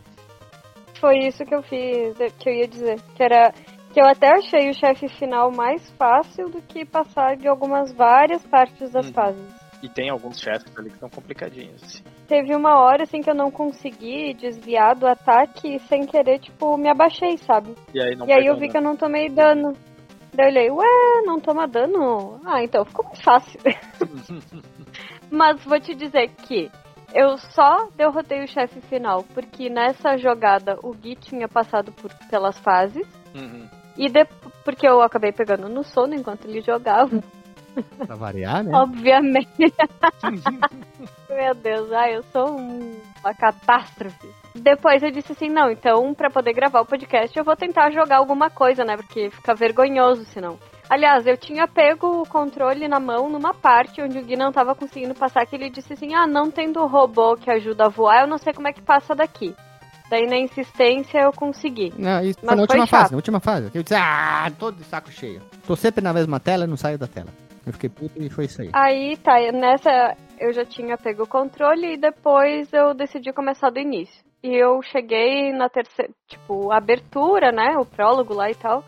Foi 1.00 1.18
isso 1.26 1.44
que 1.44 1.56
eu 1.56 1.64
fiz, 1.64 2.16
que 2.38 2.50
eu 2.50 2.54
ia 2.54 2.68
dizer. 2.68 3.02
Que 3.16 3.24
era. 3.24 3.52
Que 3.92 4.00
eu 4.00 4.06
até 4.06 4.30
achei 4.30 4.70
o 4.70 4.74
chefe 4.76 5.10
final 5.10 5.52
mais 5.52 5.90
fácil 5.98 6.50
do 6.50 6.62
que 6.62 6.86
passar 6.86 7.36
de 7.36 7.48
algumas 7.48 7.92
várias 7.92 8.46
partes 8.46 8.92
das 8.92 9.08
Hum. 9.08 9.14
fases. 9.14 9.61
E 9.82 9.90
tem 9.90 10.10
alguns 10.10 10.40
chefes 10.40 10.72
ali 10.78 10.90
que 10.92 11.00
são 11.00 11.10
complicadinhos, 11.10 11.82
assim. 11.84 12.04
Teve 12.28 12.56
uma 12.56 12.80
hora 12.80 13.04
assim 13.04 13.22
que 13.22 13.30
eu 13.30 13.36
não 13.36 13.50
consegui 13.50 14.34
desviar 14.36 14.96
do 14.96 15.08
ataque 15.08 15.76
e 15.76 15.80
sem 15.80 16.06
querer, 16.06 16.40
tipo, 16.40 16.78
me 16.78 16.88
abaixei, 16.90 17.38
sabe? 17.40 17.74
E 17.94 18.02
aí 18.02 18.16
não 18.16 18.28
e 18.28 18.32
aí 18.32 18.46
eu 18.46 18.54
vi 18.56 18.62
dano. 18.62 18.72
que 18.72 18.78
eu 18.78 18.82
não 18.82 18.96
tomei 18.96 19.30
dano. 19.30 19.74
Daí 20.34 20.46
eu 20.48 20.52
olhei, 20.52 20.72
ué, 20.72 21.22
não 21.26 21.40
toma 21.40 21.68
dano? 21.68 22.40
Ah, 22.46 22.64
então 22.64 22.86
ficou 22.86 23.04
mais 23.06 23.22
fácil. 23.22 23.60
Mas 25.30 25.64
vou 25.64 25.80
te 25.80 25.94
dizer 25.96 26.30
que 26.30 26.70
eu 27.14 27.38
só 27.38 27.88
derrotei 27.96 28.44
o 28.44 28.48
chefe 28.48 28.80
final 28.82 29.24
porque 29.34 29.70
nessa 29.70 30.18
jogada 30.18 30.78
o 30.84 30.94
Gui 30.94 31.16
tinha 31.16 31.48
passado 31.48 31.92
por, 31.92 32.12
pelas 32.30 32.58
fases 32.60 33.06
Uhum. 33.34 33.66
e 33.98 34.10
de, 34.10 34.26
porque 34.66 34.86
eu 34.86 35.02
acabei 35.02 35.32
pegando 35.32 35.70
no 35.70 35.84
sono 35.86 36.14
enquanto 36.14 36.46
ele 36.46 36.60
jogava, 36.62 37.22
Pra 38.06 38.16
variar, 38.16 38.64
né? 38.64 38.72
obviamente. 38.74 39.50
Meu 41.30 41.56
Deus, 41.56 41.92
ai, 41.92 42.16
eu 42.18 42.24
sou 42.32 42.58
um- 42.60 43.00
uma 43.24 43.34
catástrofe. 43.34 44.28
Depois 44.54 45.02
eu 45.02 45.12
disse 45.12 45.32
assim, 45.32 45.50
não, 45.50 45.72
então 45.72 46.14
pra 46.14 46.30
poder 46.30 46.54
gravar 46.54 46.82
o 46.82 46.86
podcast 46.86 47.38
eu 47.38 47.44
vou 47.46 47.56
tentar 47.56 47.90
jogar 47.92 48.18
alguma 48.18 48.50
coisa, 48.50 48.84
né? 48.84 48.98
Porque 48.98 49.30
fica 49.30 49.56
vergonhoso 49.56 50.26
senão. 50.26 50.60
Aliás, 50.90 51.26
eu 51.26 51.38
tinha 51.38 51.68
pego 51.70 52.22
o 52.22 52.28
controle 52.28 52.86
na 52.88 53.00
mão 53.00 53.30
numa 53.30 53.54
parte 53.54 54.02
onde 54.02 54.20
o 54.20 54.26
Gui 54.26 54.36
não 54.36 54.52
tava 54.52 54.76
conseguindo 54.76 55.16
passar, 55.16 55.46
que 55.46 55.56
ele 55.56 55.70
disse 55.70 55.94
assim, 55.94 56.14
ah, 56.14 56.28
não 56.28 56.52
tem 56.52 56.70
do 56.70 56.86
robô 56.86 57.36
que 57.38 57.50
ajuda 57.50 57.86
a 57.86 57.90
voar, 57.90 58.22
eu 58.24 58.28
não 58.28 58.38
sei 58.38 58.52
como 58.52 58.68
é 58.68 58.74
que 58.74 58.82
passa 58.82 59.16
daqui. 59.16 59.56
Daí 60.10 60.28
na 60.28 60.36
insistência 60.38 61.20
eu 61.20 61.32
consegui. 61.32 61.94
Não, 61.98 62.22
isso 62.22 62.38
Mas 62.44 62.50
foi 62.50 62.56
na 62.58 62.62
última 62.64 62.86
chato. 62.86 63.00
fase, 63.00 63.12
na 63.12 63.16
última 63.16 63.40
fase. 63.40 63.72
Que 63.72 63.78
eu 63.78 63.84
disse, 63.84 63.96
ah, 63.96 64.52
tô 64.60 64.70
de 64.70 64.84
saco 64.84 65.10
cheio. 65.10 65.42
Tô 65.66 65.74
sempre 65.78 66.04
na 66.04 66.12
mesma 66.12 66.38
tela 66.38 66.66
e 66.66 66.68
não 66.68 66.76
saio 66.76 66.98
da 66.98 67.08
tela. 67.08 67.30
Eu 67.66 67.74
fiquei 67.74 67.90
puto 67.90 68.22
e 68.22 68.30
foi 68.30 68.46
isso 68.46 68.62
aí. 68.62 68.70
Aí 68.74 69.18
tá, 69.18 69.34
nessa 69.52 70.16
eu 70.40 70.52
já 70.54 70.66
tinha 70.66 70.98
pego 70.98 71.24
o 71.24 71.28
controle 71.28 71.94
e 71.94 71.98
depois 71.98 72.72
eu 72.74 72.94
decidi 72.94 73.32
começar 73.32 73.70
do 73.70 73.80
início. 73.80 74.24
E 74.44 74.56
eu 74.56 74.82
cheguei 74.82 75.54
na 75.54 75.70
terceira, 75.70 76.12
tipo, 76.28 76.72
abertura, 76.72 77.52
né? 77.52 77.78
O 77.78 77.86
prólogo 77.86 78.34
lá 78.34 78.50
e 78.50 78.56
tal. 78.56 78.84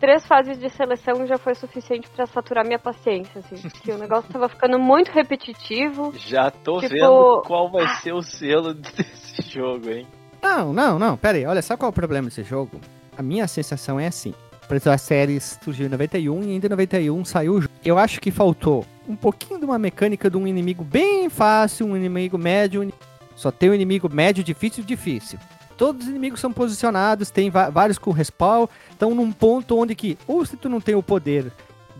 Três 0.00 0.26
fases 0.26 0.58
de 0.58 0.68
seleção 0.70 1.26
já 1.26 1.36
foi 1.38 1.54
suficiente 1.54 2.08
pra 2.10 2.26
saturar 2.26 2.64
minha 2.66 2.78
paciência, 2.78 3.40
assim. 3.40 3.56
Porque 3.68 3.92
o 3.92 3.98
negócio 3.98 4.32
tava 4.32 4.48
ficando 4.48 4.78
muito 4.78 5.10
repetitivo. 5.12 6.12
Já 6.16 6.50
tô 6.50 6.80
Tipo- 6.80 6.92
vendo 6.94 7.42
qual 7.46 7.70
vai 7.70 7.86
ser 7.96 8.12
o 8.12 8.22
selo 8.22 8.72
desse 8.74 9.42
jogo, 9.50 9.90
hein? 9.90 10.06
Não, 10.42 10.72
não, 10.72 10.98
não, 10.98 11.16
pera 11.16 11.38
aí. 11.38 11.46
Olha, 11.46 11.62
sabe 11.62 11.78
qual 11.80 11.88
é 11.88 11.92
o 11.92 11.94
problema 11.94 12.28
desse 12.28 12.42
jogo? 12.42 12.80
A 13.16 13.22
minha 13.22 13.46
sensação 13.46 13.98
é 14.00 14.06
assim. 14.08 14.34
Exemplo, 14.70 14.92
a 14.92 14.98
série 14.98 15.40
surgiu 15.40 15.86
em 15.86 15.90
91 15.90 16.42
e 16.42 16.52
ainda 16.52 16.66
em 16.66 16.70
91 16.70 17.24
saiu. 17.24 17.62
Eu 17.84 17.98
acho 17.98 18.20
que 18.20 18.30
faltou 18.30 18.84
um 19.08 19.14
pouquinho 19.14 19.58
de 19.58 19.64
uma 19.64 19.78
mecânica 19.78 20.30
de 20.30 20.36
um 20.36 20.46
inimigo 20.46 20.82
bem 20.82 21.28
fácil, 21.28 21.86
um 21.86 21.96
inimigo 21.96 22.38
médio. 22.38 22.90
Só 23.36 23.50
tem 23.50 23.70
um 23.70 23.74
inimigo 23.74 24.08
médio, 24.12 24.42
difícil, 24.42 24.82
difícil. 24.84 25.38
Todos 25.76 26.04
os 26.04 26.08
inimigos 26.08 26.40
são 26.40 26.52
posicionados, 26.52 27.30
tem 27.30 27.50
vários 27.50 27.98
com 27.98 28.12
respawn, 28.12 28.66
estão 28.90 29.12
num 29.14 29.32
ponto 29.32 29.76
onde 29.76 29.94
que, 29.94 30.16
ou 30.26 30.44
se 30.46 30.56
tu 30.56 30.68
não 30.68 30.80
tem 30.80 30.94
o 30.94 31.02
poder 31.02 31.50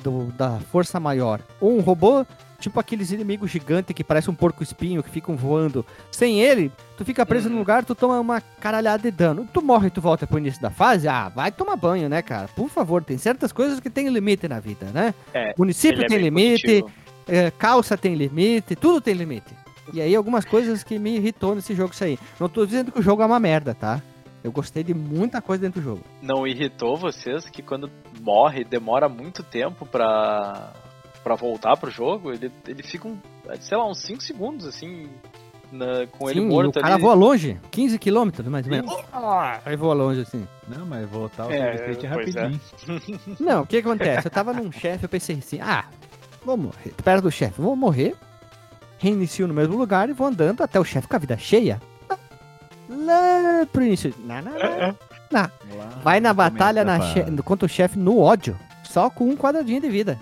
do- 0.03 0.33
da 0.39 0.59
força 0.71 1.01
maior, 1.01 1.41
ou 1.61 1.77
um 1.77 1.81
robô, 1.81 2.25
tipo 2.65 2.81
aqueles 2.81 3.11
inimigos 3.12 3.51
gigantes 3.51 3.95
que 3.95 4.03
parece 4.03 4.31
um 4.31 4.35
porco 4.35 4.62
espinho 4.62 5.03
que 5.03 5.11
ficam 5.11 5.37
voando. 5.37 5.85
Sem 6.11 6.41
ele, 6.41 6.73
tu 6.97 7.05
fica 7.05 7.25
preso 7.27 7.47
Uhum. 7.49 7.55
no 7.55 7.59
lugar, 7.61 7.85
tu 7.85 7.95
toma 7.95 8.19
uma 8.19 8.41
caralhada 8.41 9.03
de 9.03 9.11
dano. 9.11 9.47
Tu 9.53 9.61
morre 9.62 9.89
e 9.89 9.91
tu 9.91 10.01
volta 10.01 10.27
pro 10.27 10.39
início 10.39 10.61
da 10.62 10.71
fase, 10.71 11.07
ah, 11.07 11.29
vai 11.29 11.53
tomar 11.53 11.77
banho, 11.77 12.09
né, 12.09 12.23
cara? 12.23 12.49
Por 12.49 12.69
favor, 12.71 13.05
tem 13.05 13.19
certas 13.19 13.53
coisas 13.53 13.81
que 13.81 13.91
tem 13.91 14.09
limite 14.09 14.49
na 14.49 14.61
vida, 14.61 14.87
né? 14.95 15.15
É, 15.35 15.53
Município 15.59 16.03
é 16.03 16.07
tem 16.07 16.17
bem 16.19 16.25
limite, 16.25 16.85
é, 17.29 17.51
calça 17.51 17.97
tem 17.99 18.15
limite, 18.15 18.75
tudo 18.75 19.01
tem 19.01 19.15
limite. 19.15 19.55
E 19.93 20.01
aí 20.01 20.17
algumas 20.17 20.45
coisas 20.47 20.83
que 20.83 20.99
me 20.99 21.17
irritou 21.17 21.55
nesse 21.55 21.75
jogo 21.75 21.93
isso 21.93 22.03
aí. 22.05 22.19
Não 22.41 22.49
tô 22.49 22.65
dizendo 22.65 22.91
que 22.91 22.99
o 22.99 23.03
jogo 23.03 23.23
é 23.23 23.27
uma 23.27 23.39
merda, 23.39 23.75
tá? 23.75 24.01
Eu 24.43 24.51
gostei 24.53 24.83
de 24.83 24.93
muita 24.95 25.41
coisa 25.41 25.62
dentro 25.62 25.81
do 25.81 25.85
jogo. 25.85 26.01
Não 26.23 26.47
irritou 26.47 26.97
vocês 26.97 27.49
que 27.49 27.62
quando 27.62 27.91
morre 28.21 28.65
demora 28.65 29.09
muito 29.09 29.43
tempo 29.43 29.87
pra, 29.87 30.73
pra 31.25 31.35
voltar 31.35 31.77
pro 31.77 31.91
jogo? 31.91 32.33
Ele, 32.33 32.53
ele 32.68 32.83
fica, 32.83 33.09
um, 33.09 33.16
sei 33.61 33.77
lá, 33.77 33.89
uns 33.89 33.99
5 34.03 34.22
segundos, 34.22 34.66
assim, 34.66 35.09
na- 35.72 36.07
com 36.16 36.31
ele 36.31 36.41
Sim, 36.41 36.47
morto 36.47 36.79
o 36.79 36.83
cara 36.83 36.95
ali. 36.95 37.03
voa 37.03 37.14
longe, 37.14 37.59
15 37.72 37.99
quilômetros 37.99 38.47
mais 38.47 38.64
ou 38.66 38.70
menos. 38.70 38.93
Sim. 38.95 39.03
Aí 39.64 39.75
voa 39.77 39.95
longe 39.95 40.20
assim. 40.20 40.47
Não, 40.68 40.87
mas 40.87 41.09
voltar 41.09 41.47
o 41.47 41.51
É, 41.51 41.57
é 41.57 41.99
é. 42.01 42.07
rapidinho. 42.07 42.61
Não, 43.41 43.62
o 43.62 43.66
que 43.66 43.79
acontece? 43.79 44.27
Eu 44.27 44.31
tava 44.31 44.53
num 44.53 44.70
chefe, 44.70 45.05
eu 45.05 45.09
pensei 45.09 45.37
assim, 45.39 45.61
ah, 45.61 45.87
vou 46.45 46.57
morrer. 46.57 46.93
Perto 47.03 47.22
do 47.25 47.31
chefe, 47.33 47.61
vou 47.61 47.75
morrer. 47.75 48.14
Reinicio 48.99 49.49
no 49.49 49.55
mesmo 49.55 49.77
lugar 49.77 50.09
e 50.09 50.12
vou 50.12 50.27
andando 50.29 50.62
até 50.62 50.79
o 50.79 50.85
chefe 50.85 51.09
com 51.09 51.16
a 51.16 51.18
vida 51.18 51.37
cheia. 51.37 51.81
Ah, 52.09 52.16
lá 52.89 53.66
pro 53.72 53.83
início. 53.83 54.14
Não, 54.20 54.41
não, 54.43 54.53
não. 55.33 55.51
Vai 56.03 56.20
na 56.20 56.33
batalha 56.33 56.85
na 56.85 57.01
che- 57.12 57.25
contra 57.45 57.66
o 57.66 57.68
chefe 57.68 57.99
no 57.99 58.18
ódio. 58.20 58.57
Só 58.85 59.11
com 59.11 59.25
um 59.29 59.37
quadradinho 59.37 59.81
de 59.81 59.89
vida. 59.89 60.18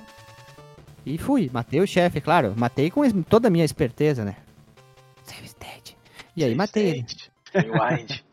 E 1.05 1.19
fui. 1.19 1.51
Matei 1.53 1.81
o 1.81 1.87
chefe, 1.87 2.21
claro. 2.21 2.55
Matei 2.57 2.91
com 2.91 3.03
toda 3.23 3.49
a 3.49 3.51
minha 3.51 3.65
esperteza, 3.65 4.25
né? 4.25 4.37
Save 5.25 5.47
state. 5.47 5.97
E 6.37 6.45
aí 6.45 6.55
matei 6.55 6.89
ele. 6.91 7.07
Rewind. 7.55 8.23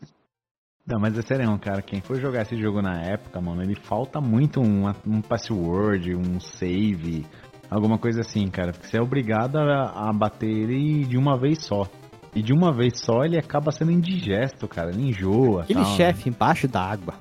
Não, 0.86 0.98
mas 0.98 1.16
é 1.16 1.22
sério, 1.22 1.56
cara. 1.58 1.82
Quem 1.82 2.00
for 2.00 2.20
jogar 2.20 2.42
esse 2.42 2.56
jogo 2.56 2.82
na 2.82 3.00
época, 3.00 3.40
mano, 3.40 3.62
ele 3.62 3.76
falta 3.76 4.20
muito 4.20 4.60
um, 4.60 4.88
um 5.06 5.20
password, 5.20 6.16
um 6.16 6.40
save, 6.40 7.24
alguma 7.70 7.96
coisa 7.96 8.22
assim, 8.22 8.48
cara. 8.48 8.72
Porque 8.72 8.88
você 8.88 8.98
é 8.98 9.02
obrigado 9.02 9.56
a, 9.56 10.08
a 10.08 10.12
bater 10.12 10.48
ele 10.48 11.04
de 11.04 11.16
uma 11.16 11.38
vez 11.38 11.64
só. 11.64 11.86
E 12.34 12.42
de 12.42 12.52
uma 12.52 12.72
vez 12.72 13.00
só 13.00 13.24
ele 13.24 13.38
acaba 13.38 13.70
sendo 13.70 13.92
indigesto, 13.92 14.66
cara. 14.66 14.90
Ele 14.90 15.10
enjoa. 15.10 15.62
Aquele 15.62 15.80
tal, 15.80 15.90
né? 15.90 15.96
chefe 15.96 16.28
embaixo 16.28 16.66
da 16.66 16.82
água. 16.82 17.14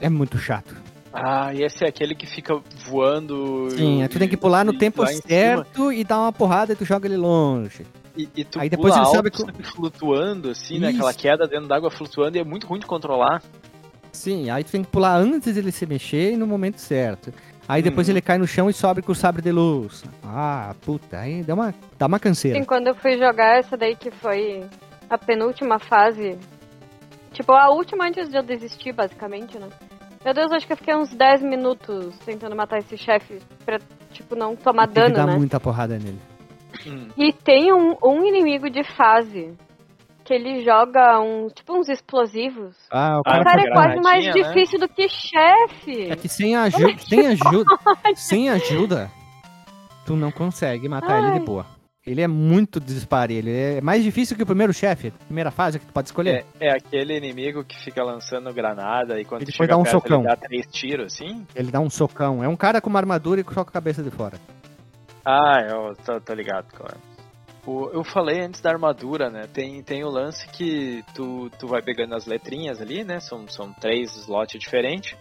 É 0.00 0.08
muito 0.08 0.38
chato. 0.38 0.74
Ah, 1.16 1.54
e 1.54 1.62
esse 1.62 1.84
é 1.84 1.88
aquele 1.88 2.12
que 2.14 2.26
fica 2.26 2.60
voando. 2.86 3.70
Sim, 3.70 4.02
aí 4.02 4.08
tu 4.08 4.18
tem 4.18 4.28
que 4.28 4.36
pular 4.36 4.64
no 4.64 4.72
e 4.74 4.78
tempo 4.78 5.06
certo 5.06 5.92
e 5.92 6.02
dar 6.02 6.18
uma 6.18 6.32
porrada 6.32 6.72
e 6.72 6.76
tu 6.76 6.84
joga 6.84 7.06
ele 7.06 7.16
longe. 7.16 7.86
E, 8.16 8.28
e 8.36 8.44
tu 8.44 8.58
Aí 8.60 8.68
depois 8.68 8.92
pula 8.92 9.06
ele 9.06 9.16
alto, 9.16 9.16
sabe 9.16 9.30
que- 9.30 9.62
flutuando, 9.70 10.50
assim, 10.50 10.78
né? 10.80 10.88
Aquela 10.88 11.14
queda 11.14 11.46
dentro 11.46 11.68
d'água 11.68 11.88
flutuando 11.90 12.36
e 12.36 12.40
é 12.40 12.44
muito 12.44 12.66
ruim 12.66 12.80
de 12.80 12.86
controlar. 12.86 13.40
Sim, 14.12 14.50
aí 14.50 14.64
tu 14.64 14.72
tem 14.72 14.82
que 14.82 14.90
pular 14.90 15.16
antes 15.16 15.54
dele 15.54 15.70
se 15.72 15.86
mexer 15.86 16.32
e 16.32 16.36
no 16.36 16.46
momento 16.46 16.78
certo. 16.80 17.32
Aí 17.68 17.80
depois 17.80 18.08
Uhum. 18.08 18.14
ele 18.14 18.20
cai 18.20 18.36
no 18.38 18.46
chão 18.46 18.68
e 18.68 18.72
sobe 18.72 19.00
com 19.00 19.12
o 19.12 19.14
sabre 19.14 19.40
de 19.40 19.50
luz. 19.52 20.04
Ah, 20.24 20.74
puta, 20.82 21.18
aí 21.20 21.42
dá 21.42 21.54
uma, 21.54 21.74
dá 21.98 22.06
uma 22.06 22.18
canseira. 22.18 22.58
Sim, 22.58 22.64
quando 22.64 22.88
eu 22.88 22.94
fui 22.94 23.16
jogar 23.18 23.58
essa 23.58 23.76
daí 23.76 23.94
que 23.96 24.10
foi 24.10 24.64
a 25.08 25.16
penúltima 25.16 25.78
fase. 25.78 26.36
Tipo, 27.32 27.52
a 27.52 27.70
última 27.70 28.06
antes 28.06 28.28
de 28.28 28.36
eu 28.36 28.42
desistir, 28.42 28.92
basicamente, 28.92 29.58
né? 29.58 29.68
Meu 30.24 30.32
Deus, 30.32 30.50
acho 30.52 30.66
que 30.66 30.72
eu 30.72 30.76
fiquei 30.76 30.94
uns 30.94 31.10
10 31.14 31.42
minutos 31.42 32.16
tentando 32.24 32.56
matar 32.56 32.78
esse 32.78 32.96
chefe 32.96 33.40
pra, 33.64 33.78
tipo, 34.12 34.34
não 34.34 34.56
tomar 34.56 34.86
Tem 34.88 34.94
que 34.94 35.00
dano, 35.12 35.14
dar 35.14 35.26
né? 35.26 35.36
muita 35.36 35.60
porrada 35.60 35.98
nele. 35.98 36.18
Hum. 36.86 37.08
E 37.16 37.32
tem 37.32 37.72
um, 37.72 37.96
um 38.02 38.24
inimigo 38.24 38.68
de 38.70 38.82
fase 38.96 39.52
que 40.24 40.32
ele 40.32 40.64
joga 40.64 41.20
um, 41.20 41.48
tipo 41.48 41.78
uns 41.78 41.88
explosivos. 41.90 42.74
Ah, 42.90 43.16
o 43.18 43.18
Ah, 43.18 43.20
O 43.20 43.22
cara, 43.24 43.44
cara 43.44 43.60
foi- 43.60 43.70
é 43.70 43.72
quase 43.74 44.00
mais 44.00 44.24
né? 44.24 44.32
difícil 44.32 44.78
do 44.80 44.88
que 44.88 45.06
chefe. 45.08 46.10
É 46.10 46.16
que 46.16 46.28
sem 46.28 46.56
ajuda, 46.56 46.98
sem 46.98 47.26
ajuda, 47.28 47.70
sem 48.16 48.48
ajuda, 48.48 49.10
tu 50.06 50.16
não 50.16 50.32
consegue 50.32 50.88
matar 50.88 51.18
ele 51.18 51.26
Ai. 51.32 51.38
de 51.40 51.44
boa. 51.44 51.66
Ele 52.06 52.20
é 52.20 52.28
muito 52.28 52.78
disparelho, 52.78 53.48
ele 53.48 53.78
é 53.78 53.80
mais 53.80 54.04
difícil 54.04 54.36
que 54.36 54.42
o 54.42 54.46
primeiro 54.46 54.74
chefe, 54.74 55.10
primeira 55.10 55.50
fase 55.50 55.78
que 55.78 55.86
tu 55.86 55.92
pode 55.92 56.08
escolher. 56.08 56.44
É, 56.60 56.68
é 56.68 56.70
aquele 56.72 57.16
inimigo 57.16 57.64
que 57.64 57.82
fica 57.82 58.04
lançando 58.04 58.52
granada 58.52 59.18
e 59.18 59.24
quando 59.24 59.40
Ele 59.40 59.52
chega 59.52 59.68
dar 59.68 59.78
um 59.78 59.84
perto, 59.84 59.92
socão. 59.92 60.18
ele 60.20 60.28
dá 60.28 60.36
três 60.36 60.66
tiros, 60.66 61.14
assim. 61.14 61.46
Ele 61.56 61.70
dá 61.70 61.80
um 61.80 61.88
socão. 61.88 62.44
É 62.44 62.48
um 62.48 62.56
cara 62.56 62.78
com 62.82 62.90
uma 62.90 62.98
armadura 62.98 63.40
e 63.40 63.44
só 63.44 63.64
com 63.64 63.70
a 63.70 63.72
cabeça 63.72 64.02
de 64.02 64.10
fora. 64.10 64.38
Ah, 65.24 65.62
eu 65.66 65.96
tô, 66.04 66.20
tô 66.20 66.34
ligado, 66.34 66.66
cara. 66.74 66.98
O, 67.66 67.88
eu 67.88 68.04
falei 68.04 68.42
antes 68.42 68.60
da 68.60 68.70
armadura, 68.70 69.30
né? 69.30 69.46
Tem, 69.50 69.82
tem 69.82 70.04
o 70.04 70.10
lance 70.10 70.46
que 70.48 71.02
tu, 71.14 71.48
tu 71.58 71.66
vai 71.66 71.80
pegando 71.80 72.14
as 72.14 72.26
letrinhas 72.26 72.82
ali, 72.82 73.02
né? 73.02 73.18
São, 73.20 73.48
são 73.48 73.72
três 73.72 74.14
slots 74.14 74.60
diferentes. 74.60 75.16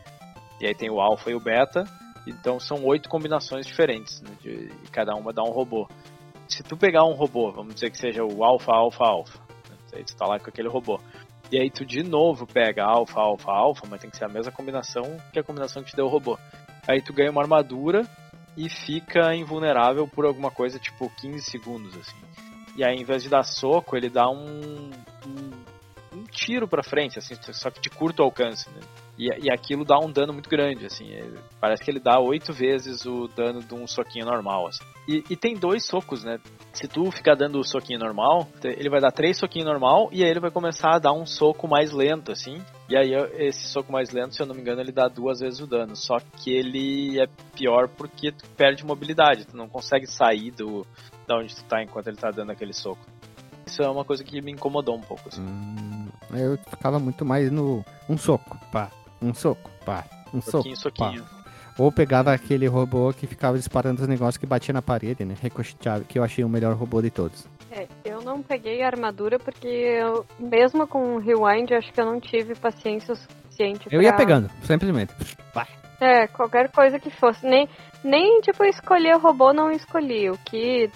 E 0.59 0.67
aí 0.67 0.75
tem 0.75 0.89
o 0.89 0.99
alpha 0.99 1.31
e 1.31 1.35
o 1.35 1.39
beta. 1.39 1.85
Então 2.27 2.59
são 2.59 2.83
oito 2.83 3.07
combinações 3.07 3.65
diferentes, 3.65 4.21
né? 4.21 4.31
De, 4.41 4.69
e 4.83 4.89
cada 4.91 5.15
uma 5.15 5.31
dá 5.31 5.41
um 5.41 5.51
robô. 5.51 5.87
Se 6.47 6.63
tu 6.63 6.77
pegar 6.77 7.03
um 7.05 7.13
robô, 7.13 7.51
vamos 7.51 7.75
dizer 7.75 7.89
que 7.89 7.97
seja 7.97 8.23
o 8.23 8.43
alpha, 8.43 8.71
alpha, 8.71 9.05
alpha. 9.05 9.39
Né? 9.69 9.75
Aí 9.93 10.03
tu 10.03 10.15
tá 10.15 10.25
lá 10.25 10.39
com 10.39 10.49
aquele 10.49 10.67
robô. 10.67 10.99
E 11.51 11.59
aí 11.59 11.69
tu 11.69 11.85
de 11.85 12.03
novo 12.03 12.47
pega 12.47 12.83
alpha, 12.83 13.19
alpha, 13.19 13.51
alpha, 13.51 13.87
mas 13.89 14.01
tem 14.01 14.09
que 14.09 14.17
ser 14.17 14.25
a 14.25 14.29
mesma 14.29 14.51
combinação 14.51 15.03
que 15.31 15.39
a 15.39 15.43
combinação 15.43 15.83
que 15.83 15.91
te 15.91 15.95
deu 15.95 16.05
o 16.05 16.09
robô. 16.09 16.37
Aí 16.87 17.01
tu 17.01 17.13
ganha 17.13 17.31
uma 17.31 17.41
armadura 17.41 18.03
e 18.57 18.69
fica 18.69 19.35
invulnerável 19.35 20.07
por 20.07 20.25
alguma 20.25 20.51
coisa 20.51 20.79
tipo 20.79 21.09
15 21.21 21.41
segundos, 21.41 21.95
assim. 21.97 22.17
E 22.75 22.83
aí, 22.83 22.95
em 22.95 23.03
vez 23.03 23.21
de 23.21 23.29
dar 23.29 23.43
soco, 23.43 23.95
ele 23.95 24.09
dá 24.09 24.27
um, 24.27 24.89
um, 25.27 26.17
um 26.17 26.23
tiro 26.23 26.67
pra 26.67 26.81
frente, 26.81 27.19
assim, 27.19 27.35
só 27.53 27.69
que 27.69 27.79
de 27.79 27.89
curto 27.89 28.23
alcance, 28.23 28.69
né? 28.71 28.81
E, 29.17 29.27
e 29.45 29.51
aquilo 29.51 29.85
dá 29.85 29.99
um 29.99 30.11
dano 30.11 30.33
muito 30.33 30.49
grande, 30.49 30.85
assim. 30.85 31.13
é- 31.13 31.29
parece 31.59 31.83
que 31.83 31.91
ele 31.91 31.99
dá 31.99 32.19
oito 32.19 32.51
vezes 32.51 33.05
o 33.05 33.27
dano 33.27 33.61
de 33.61 33.73
um 33.73 33.85
soquinho 33.85 34.25
normal, 34.25 34.67
assim. 34.67 34.83
E, 35.07 35.23
e 35.29 35.35
tem 35.35 35.55
dois 35.55 35.85
socos, 35.85 36.23
né? 36.23 36.39
Se 36.71 36.87
tu 36.87 37.11
ficar 37.11 37.35
dando 37.35 37.59
o 37.59 37.63
soquinho 37.63 37.99
normal, 37.99 38.47
ele 38.63 38.89
vai 38.89 38.99
dar 38.99 39.11
três 39.11 39.37
soquinhos 39.37 39.67
normal 39.67 40.09
e 40.11 40.23
aí 40.23 40.29
ele 40.29 40.39
vai 40.39 40.49
começar 40.49 40.95
a 40.95 40.99
dar 40.99 41.13
um 41.13 41.25
soco 41.25 41.67
mais 41.67 41.91
lento, 41.91 42.31
assim. 42.31 42.61
E 42.89 42.97
aí 42.97 43.13
esse 43.37 43.67
soco 43.67 43.91
mais 43.91 44.11
lento, 44.11 44.33
se 44.33 44.41
eu 44.41 44.47
não 44.47 44.55
me 44.55 44.61
engano, 44.61 44.81
ele 44.81 44.91
dá 44.91 45.07
duas 45.07 45.39
vezes 45.39 45.59
o 45.59 45.67
dano. 45.67 45.95
Só 45.95 46.17
que 46.19 46.51
ele 46.51 47.21
é 47.21 47.27
pior 47.55 47.87
porque 47.89 48.31
tu 48.31 48.49
perde 48.57 48.83
mobilidade, 48.85 49.45
tu 49.45 49.55
não 49.55 49.69
consegue 49.69 50.07
sair 50.07 50.51
do 50.51 50.85
da 51.27 51.37
onde 51.37 51.55
tu 51.55 51.63
tá 51.65 51.81
enquanto 51.81 52.07
ele 52.07 52.17
tá 52.17 52.31
dando 52.31 52.51
aquele 52.51 52.73
soco. 52.73 53.05
Isso 53.65 53.81
é 53.81 53.89
uma 53.89 54.03
coisa 54.03 54.23
que 54.23 54.41
me 54.41 54.51
incomodou 54.51 54.95
um 54.95 55.01
pouco, 55.01 55.29
assim. 55.29 55.41
Hum, 55.41 56.07
eu 56.33 56.57
ficava 56.69 56.99
muito 56.99 57.23
mais 57.23 57.51
no 57.51 57.83
um 58.09 58.17
soco, 58.17 58.57
pá, 58.71 58.91
um 59.23 59.33
soco, 59.33 59.69
pá, 59.85 60.03
um 60.33 60.41
Soquinho, 60.41 60.75
soco, 60.75 60.97
soquinho. 60.97 61.23
pá. 61.23 61.43
Ou 61.77 61.91
pegava 61.91 62.31
aquele 62.31 62.67
robô 62.67 63.11
que 63.13 63.25
ficava 63.25 63.57
disparando 63.57 64.01
os 64.01 64.07
negócios 64.07 64.37
que 64.37 64.45
batia 64.45 64.71
na 64.73 64.81
parede, 64.81 65.25
né? 65.25 65.35
Ricocheteava, 65.41 66.03
que 66.03 66.19
eu 66.19 66.23
achei 66.23 66.43
o 66.43 66.49
melhor 66.49 66.75
robô 66.75 67.01
de 67.01 67.09
todos. 67.09 67.47
É, 67.71 67.87
eu 68.05 68.21
não 68.21 68.43
peguei 68.43 68.83
a 68.83 68.87
armadura 68.87 69.39
porque 69.39 69.67
eu, 69.67 70.23
mesmo 70.39 70.85
com 70.85 71.15
o 71.15 71.17
Rewind, 71.19 71.71
acho 71.73 71.91
que 71.91 71.99
eu 71.99 72.05
não 72.05 72.19
tive 72.19 72.53
paciência 72.53 73.13
o 73.13 73.17
suficiente 73.17 73.87
Eu 73.89 74.03
ia 74.03 74.09
pra- 74.13 74.17
pegando, 74.19 74.51
simplesmente. 74.63 75.11
Vai. 75.51 75.65
É, 75.99 76.27
qualquer 76.27 76.69
coisa 76.69 76.99
que 76.99 77.09
fosse. 77.09 77.43
Nem, 77.47 77.67
nem 78.03 78.39
tipo, 78.41 78.63
escolher 78.65 79.15
o 79.15 79.19
robô, 79.19 79.51
não 79.51 79.71
escolhi. 79.71 80.29
O 80.29 80.37
que 80.45 80.91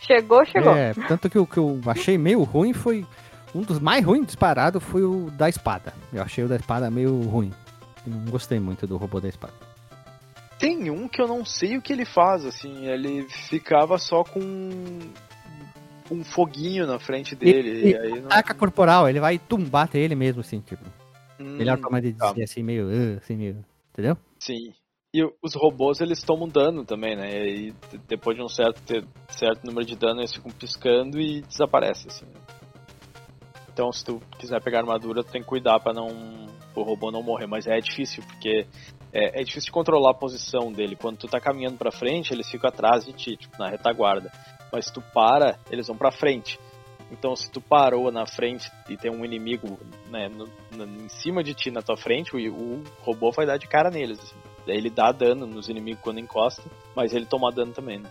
chegou, 0.00 0.44
chegou. 0.46 0.74
É, 0.74 0.94
tanto 1.06 1.28
que 1.28 1.38
o 1.38 1.46
que 1.46 1.58
eu 1.58 1.78
achei 1.86 2.16
meio 2.16 2.42
ruim 2.44 2.72
foi. 2.72 3.04
Um 3.58 3.62
dos 3.62 3.80
mais 3.80 4.04
ruins 4.04 4.24
disparado 4.26 4.80
foi 4.80 5.02
o 5.02 5.30
da 5.32 5.48
espada. 5.48 5.92
Eu 6.12 6.22
achei 6.22 6.44
o 6.44 6.48
da 6.48 6.54
espada 6.54 6.88
meio 6.90 7.20
ruim. 7.22 7.52
Não 8.06 8.24
gostei 8.26 8.60
muito 8.60 8.86
do 8.86 8.96
robô 8.96 9.20
da 9.20 9.28
espada. 9.28 9.52
Tem 10.60 10.88
um 10.90 11.08
que 11.08 11.20
eu 11.20 11.26
não 11.26 11.44
sei 11.44 11.76
o 11.76 11.82
que 11.82 11.92
ele 11.92 12.04
faz, 12.04 12.44
assim, 12.44 12.86
ele 12.86 13.28
ficava 13.28 13.98
só 13.98 14.22
com 14.22 14.40
um 16.10 16.22
foguinho 16.24 16.86
na 16.86 16.98
frente 17.00 17.34
dele, 17.34 17.68
e, 17.68 17.90
E- 17.90 17.96
aí 17.96 18.20
não... 18.20 18.26
Ataca 18.26 18.54
corporal, 18.54 19.08
ele 19.08 19.18
vai 19.20 19.34
e 19.34 19.38
tum, 19.38 19.62
bate 19.64 19.98
ele 19.98 20.14
mesmo, 20.14 20.40
assim, 20.40 20.60
tipo. 20.60 20.84
Hum, 21.40 21.56
Melhor 21.56 21.78
forma 21.78 22.00
de 22.00 22.12
tá. 22.12 22.30
dizer 22.30 22.44
assim, 22.44 22.62
meio. 22.62 22.88
Assim, 23.18 23.36
meio. 23.36 23.64
Entendeu? 23.92 24.16
Sim. 24.38 24.72
E 25.14 25.22
os 25.42 25.54
robôs, 25.54 26.00
eles 26.00 26.22
tomam 26.22 26.48
dano 26.48 26.84
também, 26.84 27.16
né? 27.16 27.30
E 27.30 27.36
aí, 27.36 27.74
depois 28.06 28.36
de 28.36 28.42
um 28.42 28.48
certo, 28.48 28.80
ter- 28.82 29.04
certo 29.28 29.64
número 29.64 29.84
de 29.86 29.96
dano, 29.96 30.20
eles 30.20 30.32
ficam 30.32 30.50
piscando 30.50 31.20
e 31.20 31.42
desaparecem, 31.42 32.06
assim. 32.08 32.24
né? 32.26 32.40
Então, 33.78 33.92
se 33.92 34.04
tu 34.04 34.20
quiser 34.40 34.60
pegar 34.60 34.80
armadura, 34.80 35.22
tu 35.22 35.30
tem 35.30 35.40
que 35.40 35.46
cuidar 35.46 35.78
pra 35.78 35.92
não... 35.92 36.08
o 36.74 36.82
robô 36.82 37.12
não 37.12 37.22
morrer. 37.22 37.46
Mas 37.46 37.64
é 37.68 37.78
difícil, 37.78 38.24
porque 38.24 38.66
é, 39.12 39.40
é 39.40 39.44
difícil 39.44 39.66
de 39.66 39.70
controlar 39.70 40.10
a 40.10 40.14
posição 40.14 40.72
dele. 40.72 40.96
Quando 40.96 41.16
tu 41.18 41.28
tá 41.28 41.38
caminhando 41.38 41.78
pra 41.78 41.92
frente, 41.92 42.32
eles 42.34 42.50
ficam 42.50 42.68
atrás 42.68 43.04
de 43.04 43.12
ti, 43.12 43.36
tipo, 43.36 43.56
na 43.56 43.68
retaguarda. 43.68 44.32
Mas 44.72 44.86
se 44.86 44.92
tu 44.92 45.00
para, 45.14 45.56
eles 45.70 45.86
vão 45.86 45.96
pra 45.96 46.10
frente. 46.10 46.58
Então, 47.12 47.36
se 47.36 47.48
tu 47.52 47.60
parou 47.60 48.10
na 48.10 48.26
frente 48.26 48.68
e 48.90 48.96
tem 48.96 49.12
um 49.12 49.24
inimigo 49.24 49.78
né, 50.10 50.28
no- 50.28 50.48
no- 50.76 51.04
em 51.04 51.08
cima 51.08 51.44
de 51.44 51.54
ti 51.54 51.70
na 51.70 51.80
tua 51.80 51.96
frente, 51.96 52.34
o, 52.34 52.52
o 52.52 52.82
robô 53.02 53.30
vai 53.30 53.46
dar 53.46 53.58
de 53.58 53.68
cara 53.68 53.90
neles. 53.92 54.18
assim. 54.18 54.36
Ele 54.66 54.90
dá 54.90 55.12
dano 55.12 55.46
nos 55.46 55.68
inimigos 55.68 56.02
quando 56.02 56.18
encosta, 56.18 56.64
mas 56.96 57.14
ele 57.14 57.26
toma 57.26 57.52
dano 57.52 57.72
também, 57.72 58.00
né? 58.00 58.10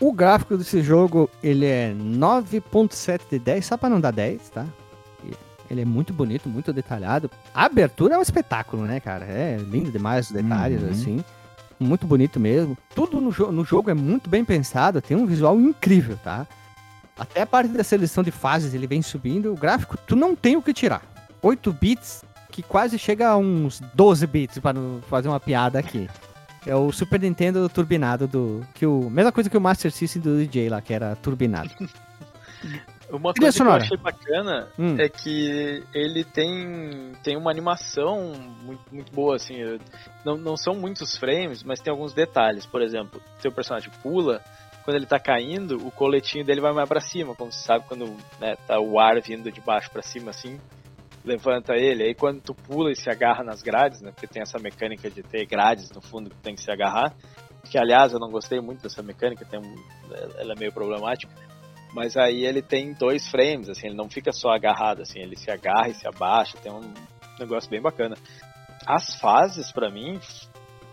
O 0.00 0.12
gráfico 0.12 0.56
desse 0.56 0.80
jogo, 0.82 1.28
ele 1.42 1.66
é 1.66 1.92
9.7 1.92 3.22
de 3.30 3.38
10, 3.38 3.66
só 3.66 3.76
pra 3.76 3.88
não 3.88 4.00
dar 4.00 4.12
10, 4.12 4.48
tá? 4.50 4.64
Ele 5.70 5.82
é 5.82 5.84
muito 5.84 6.12
bonito, 6.14 6.48
muito 6.48 6.72
detalhado. 6.72 7.30
A 7.54 7.64
abertura 7.66 8.14
é 8.14 8.18
um 8.18 8.22
espetáculo, 8.22 8.84
né, 8.84 9.00
cara? 9.00 9.26
É 9.26 9.58
lindo 9.58 9.90
demais 9.90 10.26
os 10.28 10.32
detalhes, 10.32 10.82
Uhum. 10.82 10.90
assim. 10.90 11.24
Muito 11.78 12.06
bonito 12.06 12.40
mesmo. 12.40 12.76
Tudo 12.94 13.20
no, 13.20 13.30
jo 13.30 13.52
no 13.52 13.64
jogo 13.64 13.90
é 13.90 13.94
muito 13.94 14.30
bem 14.30 14.44
pensado, 14.44 15.02
tem 15.02 15.16
um 15.16 15.26
visual 15.26 15.60
incrível, 15.60 16.16
tá? 16.24 16.46
Até 17.18 17.42
a 17.42 17.46
parte 17.46 17.68
da 17.70 17.84
seleção 17.84 18.22
de 18.24 18.30
fases, 18.30 18.72
ele 18.72 18.86
vem 18.86 19.02
subindo. 19.02 19.52
O 19.52 19.56
gráfico, 19.56 19.96
tu 20.06 20.16
não 20.16 20.34
tem 20.34 20.56
o 20.56 20.62
que 20.62 20.72
tirar. 20.72 21.02
8 21.42 21.72
bits, 21.72 22.24
que 22.50 22.62
quase 22.62 22.98
chega 22.98 23.28
a 23.28 23.36
uns 23.36 23.80
12 23.94 24.26
bits, 24.26 24.58
para 24.60 24.72
não 24.80 25.00
fazer 25.02 25.28
uma 25.28 25.38
piada 25.40 25.78
aqui. 25.78 26.08
É 26.66 26.74
o 26.74 26.92
Super 26.92 27.20
Nintendo 27.20 27.68
turbinado 27.68 28.26
do. 28.26 28.66
Que 28.74 28.86
o, 28.86 29.08
mesma 29.10 29.32
coisa 29.32 29.48
que 29.48 29.56
o 29.56 29.60
Master 29.60 29.90
System 29.90 30.22
do 30.22 30.38
DJ 30.38 30.68
lá, 30.68 30.80
que 30.80 30.92
era 30.92 31.16
turbinado. 31.16 31.70
Uma 33.10 33.32
coisa 33.32 33.56
que 33.56 33.62
eu 33.62 33.72
achei 33.72 33.96
bacana 33.96 34.68
Hum. 34.78 34.96
é 34.98 35.08
que 35.08 35.82
ele 35.94 36.24
tem, 36.24 37.12
tem 37.22 37.36
uma 37.38 37.50
animação 37.50 38.32
muito, 38.62 38.82
muito 38.92 39.12
boa, 39.12 39.36
assim. 39.36 39.54
Não, 40.24 40.36
não 40.36 40.56
são 40.58 40.74
muitos 40.74 41.16
frames, 41.16 41.62
mas 41.62 41.80
tem 41.80 41.90
alguns 41.90 42.12
detalhes. 42.12 42.66
Por 42.66 42.82
exemplo, 42.82 43.20
seu 43.38 43.50
personagem 43.50 43.90
pula, 44.02 44.42
quando 44.84 44.96
ele 44.96 45.06
tá 45.06 45.18
caindo, 45.18 45.76
o 45.86 45.90
coletinho 45.90 46.44
dele 46.44 46.60
vai 46.60 46.72
mais 46.72 46.88
pra 46.88 47.00
cima, 47.00 47.34
como 47.34 47.50
você 47.50 47.64
sabe 47.64 47.84
quando 47.88 48.14
né, 48.40 48.56
tá 48.66 48.78
o 48.78 48.98
ar 48.98 49.20
vindo 49.22 49.50
de 49.50 49.60
baixo 49.60 49.90
pra 49.90 50.02
cima, 50.02 50.30
assim, 50.30 50.60
levanta 51.28 51.74
ele. 51.74 52.02
Aí 52.02 52.14
quando 52.14 52.40
tu 52.40 52.54
pula 52.54 52.90
e 52.90 52.96
se 52.96 53.10
agarra 53.10 53.44
nas 53.44 53.62
grades, 53.62 54.00
né, 54.00 54.10
porque 54.10 54.26
tem 54.26 54.42
essa 54.42 54.58
mecânica 54.58 55.10
de 55.10 55.22
ter 55.22 55.46
grades 55.46 55.90
no 55.90 56.00
fundo 56.00 56.30
que 56.30 56.36
tem 56.36 56.54
que 56.54 56.62
se 56.62 56.70
agarrar, 56.70 57.14
que 57.70 57.78
aliás 57.78 58.12
eu 58.12 58.18
não 58.18 58.30
gostei 58.30 58.60
muito 58.60 58.82
dessa 58.82 59.02
mecânica, 59.02 59.44
tem 59.44 59.60
ela 60.38 60.54
é 60.54 60.58
meio 60.58 60.72
problemática. 60.72 61.32
Mas 61.94 62.16
aí 62.16 62.44
ele 62.44 62.60
tem 62.60 62.92
dois 62.92 63.28
frames, 63.28 63.68
assim, 63.68 63.86
ele 63.88 63.96
não 63.96 64.10
fica 64.10 64.32
só 64.32 64.50
agarrado, 64.50 65.02
assim, 65.02 65.20
ele 65.20 65.36
se 65.36 65.50
agarra 65.50 65.88
e 65.88 65.94
se 65.94 66.06
abaixa, 66.06 66.58
tem 66.58 66.70
um 66.70 66.92
negócio 67.38 67.70
bem 67.70 67.80
bacana. 67.80 68.16
As 68.86 69.14
fases, 69.18 69.72
pra 69.72 69.90
mim, 69.90 70.20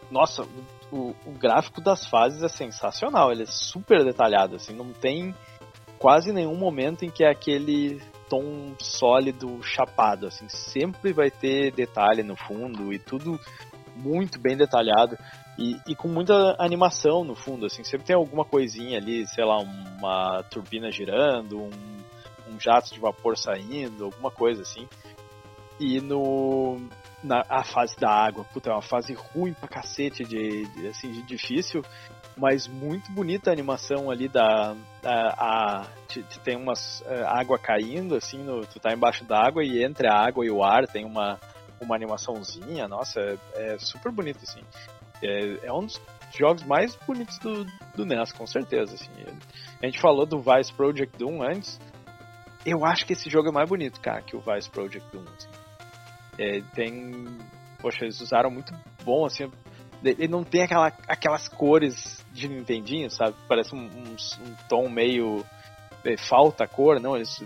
nossa, 0.09 0.43
o, 0.91 1.13
o 1.25 1.31
gráfico 1.31 1.81
das 1.81 2.05
fases 2.07 2.41
é 2.43 2.47
sensacional, 2.47 3.31
ele 3.31 3.43
é 3.43 3.47
super 3.47 4.03
detalhado, 4.05 4.55
assim, 4.55 4.73
não 4.73 4.93
tem 4.93 5.35
quase 5.99 6.31
nenhum 6.31 6.55
momento 6.55 7.03
em 7.03 7.09
que 7.09 7.23
é 7.23 7.29
aquele 7.29 8.01
tom 8.29 8.75
sólido 8.79 9.61
chapado, 9.63 10.27
assim, 10.27 10.47
sempre 10.49 11.13
vai 11.13 11.29
ter 11.29 11.71
detalhe 11.71 12.23
no 12.23 12.35
fundo 12.35 12.93
e 12.93 12.99
tudo 12.99 13.39
muito 13.95 14.39
bem 14.39 14.57
detalhado. 14.57 15.17
E, 15.57 15.77
e 15.87 15.95
com 15.95 16.09
muita 16.09 16.55
animação 16.59 17.23
no 17.23 17.35
fundo, 17.35 17.65
assim, 17.65 17.83
sempre 17.83 18.05
tem 18.05 18.15
alguma 18.15 18.43
coisinha 18.43 18.97
ali, 18.97 19.25
sei 19.27 19.45
lá, 19.45 19.57
uma 19.59 20.43
turbina 20.43 20.91
girando, 20.91 21.61
um, 21.61 21.69
um 22.51 22.59
jato 22.59 22.93
de 22.93 22.99
vapor 22.99 23.37
saindo, 23.37 24.05
alguma 24.05 24.29
coisa 24.29 24.63
assim. 24.63 24.87
E 25.79 25.99
no 26.01 26.79
na 27.23 27.43
a 27.49 27.63
fase 27.63 27.97
da 27.97 28.09
água, 28.09 28.45
puta, 28.53 28.69
é 28.69 28.73
uma 28.73 28.81
fase 28.81 29.13
ruim 29.13 29.53
pra 29.53 29.67
cacete 29.67 30.23
de, 30.23 30.65
de, 30.67 30.87
assim, 30.87 31.11
de 31.11 31.23
difícil, 31.23 31.81
mas 32.37 32.67
muito 32.67 33.11
bonita 33.11 33.49
a 33.49 33.53
animação 33.53 34.09
ali 34.11 34.27
da, 34.27 34.75
da 35.01 35.29
a, 35.37 35.87
te- 36.07 36.23
te- 36.23 36.39
tem 36.39 36.55
umas 36.57 37.01
eh, 37.05 37.23
água 37.25 37.57
caindo 37.57 38.15
assim, 38.15 38.43
no, 38.43 38.65
tu 38.65 38.79
tá 38.79 38.93
embaixo 38.93 39.23
d'água 39.23 39.63
e 39.63 39.83
entre 39.83 40.07
a 40.07 40.13
água 40.13 40.45
e 40.45 40.49
o 40.49 40.63
ar 40.63 40.87
tem 40.87 41.05
uma 41.05 41.39
uma 41.81 41.95
animaçãozinha, 41.95 42.87
nossa, 42.87 43.19
é, 43.19 43.37
é 43.73 43.77
super 43.77 44.11
bonito 44.11 44.39
assim. 44.43 44.61
É, 45.21 45.67
é 45.67 45.73
um 45.73 45.85
dos 45.85 46.01
jogos 46.37 46.63
mais 46.63 46.95
bonitos 46.95 47.37
do, 47.39 47.65
do 47.95 48.05
NES, 48.05 48.31
com 48.31 48.45
certeza. 48.45 48.95
Assim. 48.95 49.11
A 49.81 49.85
gente 49.85 49.99
falou 49.99 50.25
do 50.25 50.39
Vice 50.39 50.73
Project 50.73 51.17
Doom 51.17 51.43
antes. 51.43 51.79
Eu 52.65 52.83
acho 52.85 53.05
que 53.05 53.13
esse 53.13 53.29
jogo 53.29 53.49
é 53.49 53.51
mais 53.51 53.69
bonito, 53.69 53.99
cara, 54.01 54.21
que 54.21 54.35
o 54.35 54.39
Vice 54.39 54.69
Project 54.69 55.05
Doom. 55.11 55.23
assim. 55.37 55.49
É, 56.37 56.61
tem. 56.73 57.37
Poxa, 57.79 58.03
eles 58.03 58.19
usaram 58.19 58.49
muito 58.49 58.73
bom, 59.03 59.25
assim. 59.25 59.49
Ele 60.11 60.27
não 60.27 60.43
tem 60.43 60.61
aquela, 60.63 60.87
aquelas 61.07 61.47
cores 61.47 62.23
de 62.31 62.47
Nintendinho, 62.47 63.09
sabe? 63.09 63.35
Parece 63.47 63.73
um, 63.75 63.79
um- 63.85 64.15
um 64.45 64.55
tom 64.69 64.89
meio. 64.89 65.43
é, 66.03 66.15
falta 66.17 66.67
cor, 66.67 66.99
não. 66.99 67.15
Eles, 67.15 67.43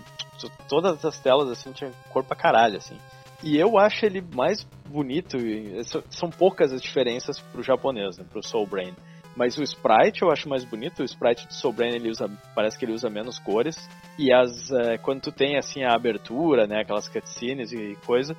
todas 0.68 1.02
as 1.04 1.18
telas 1.18 1.48
assim 1.50 1.72
tinham 1.72 1.92
cor 2.12 2.22
pra 2.24 2.36
caralho, 2.36 2.76
assim. 2.76 2.96
E 3.42 3.56
eu 3.56 3.78
acho 3.78 4.04
ele 4.04 4.20
mais 4.34 4.62
bonito. 4.86 5.38
so- 5.84 6.04
São 6.10 6.28
poucas 6.28 6.72
as 6.72 6.82
diferenças 6.82 7.38
pro 7.40 7.62
japonês, 7.62 8.18
né, 8.18 8.24
pro 8.30 8.42
Soul 8.42 8.66
Brain. 8.66 8.94
Mas 9.34 9.56
o 9.56 9.62
sprite 9.62 10.20
eu 10.22 10.30
acho 10.30 10.48
mais 10.48 10.64
bonito. 10.64 11.00
O 11.00 11.04
sprite 11.04 11.46
do 11.46 11.54
Soul 11.54 11.72
Brain 11.72 11.94
ele 11.94 12.10
usa, 12.10 12.28
parece 12.54 12.76
que 12.78 12.84
ele 12.84 12.92
usa 12.92 13.08
menos 13.08 13.38
cores. 13.38 13.76
E 14.18 14.30
as 14.32 14.70
eh, 14.72 14.98
quando 14.98 15.22
tu 15.22 15.32
tem 15.32 15.56
assim 15.56 15.82
a 15.84 15.94
abertura, 15.94 16.66
né, 16.66 16.80
aquelas 16.82 17.08
cutscenes 17.08 17.72
e 17.72 17.96
coisa, 18.04 18.36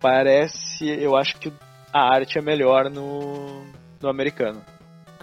parece, 0.00 0.86
eu 0.88 1.16
acho 1.16 1.36
que 1.38 1.52
a 1.92 2.14
arte 2.14 2.38
é 2.38 2.42
melhor 2.42 2.90
no 2.90 3.64
no 4.02 4.08
americano. 4.08 4.60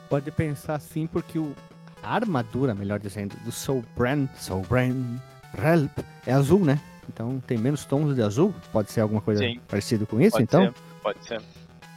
Pode 0.10 0.32
pensar 0.32 0.76
assim, 0.76 1.06
porque 1.06 1.38
o, 1.38 1.54
a 2.02 2.16
armadura, 2.16 2.74
melhor 2.74 3.00
dizendo, 3.00 3.36
do 3.44 3.52
Soul 3.52 3.84
Brand, 3.96 4.30
Soul 4.36 4.62
Brand, 4.62 5.20
Relp, 5.54 6.00
é 6.26 6.34
azul, 6.34 6.64
né? 6.64 6.80
Então 7.08 7.40
tem 7.46 7.58
menos 7.58 7.86
tons 7.86 8.16
de 8.16 8.22
azul. 8.22 8.54
Pode 8.72 8.92
ser 8.92 9.02
alguma 9.02 9.22
coisa 9.22 9.44
Sim. 9.44 9.60
parecida 9.68 10.06
com 10.06 10.22
isso, 10.22 10.32
pode 10.32 10.44
então? 10.44 10.66
ser, 10.66 10.74
pode 11.02 11.26
ser. 11.26 11.42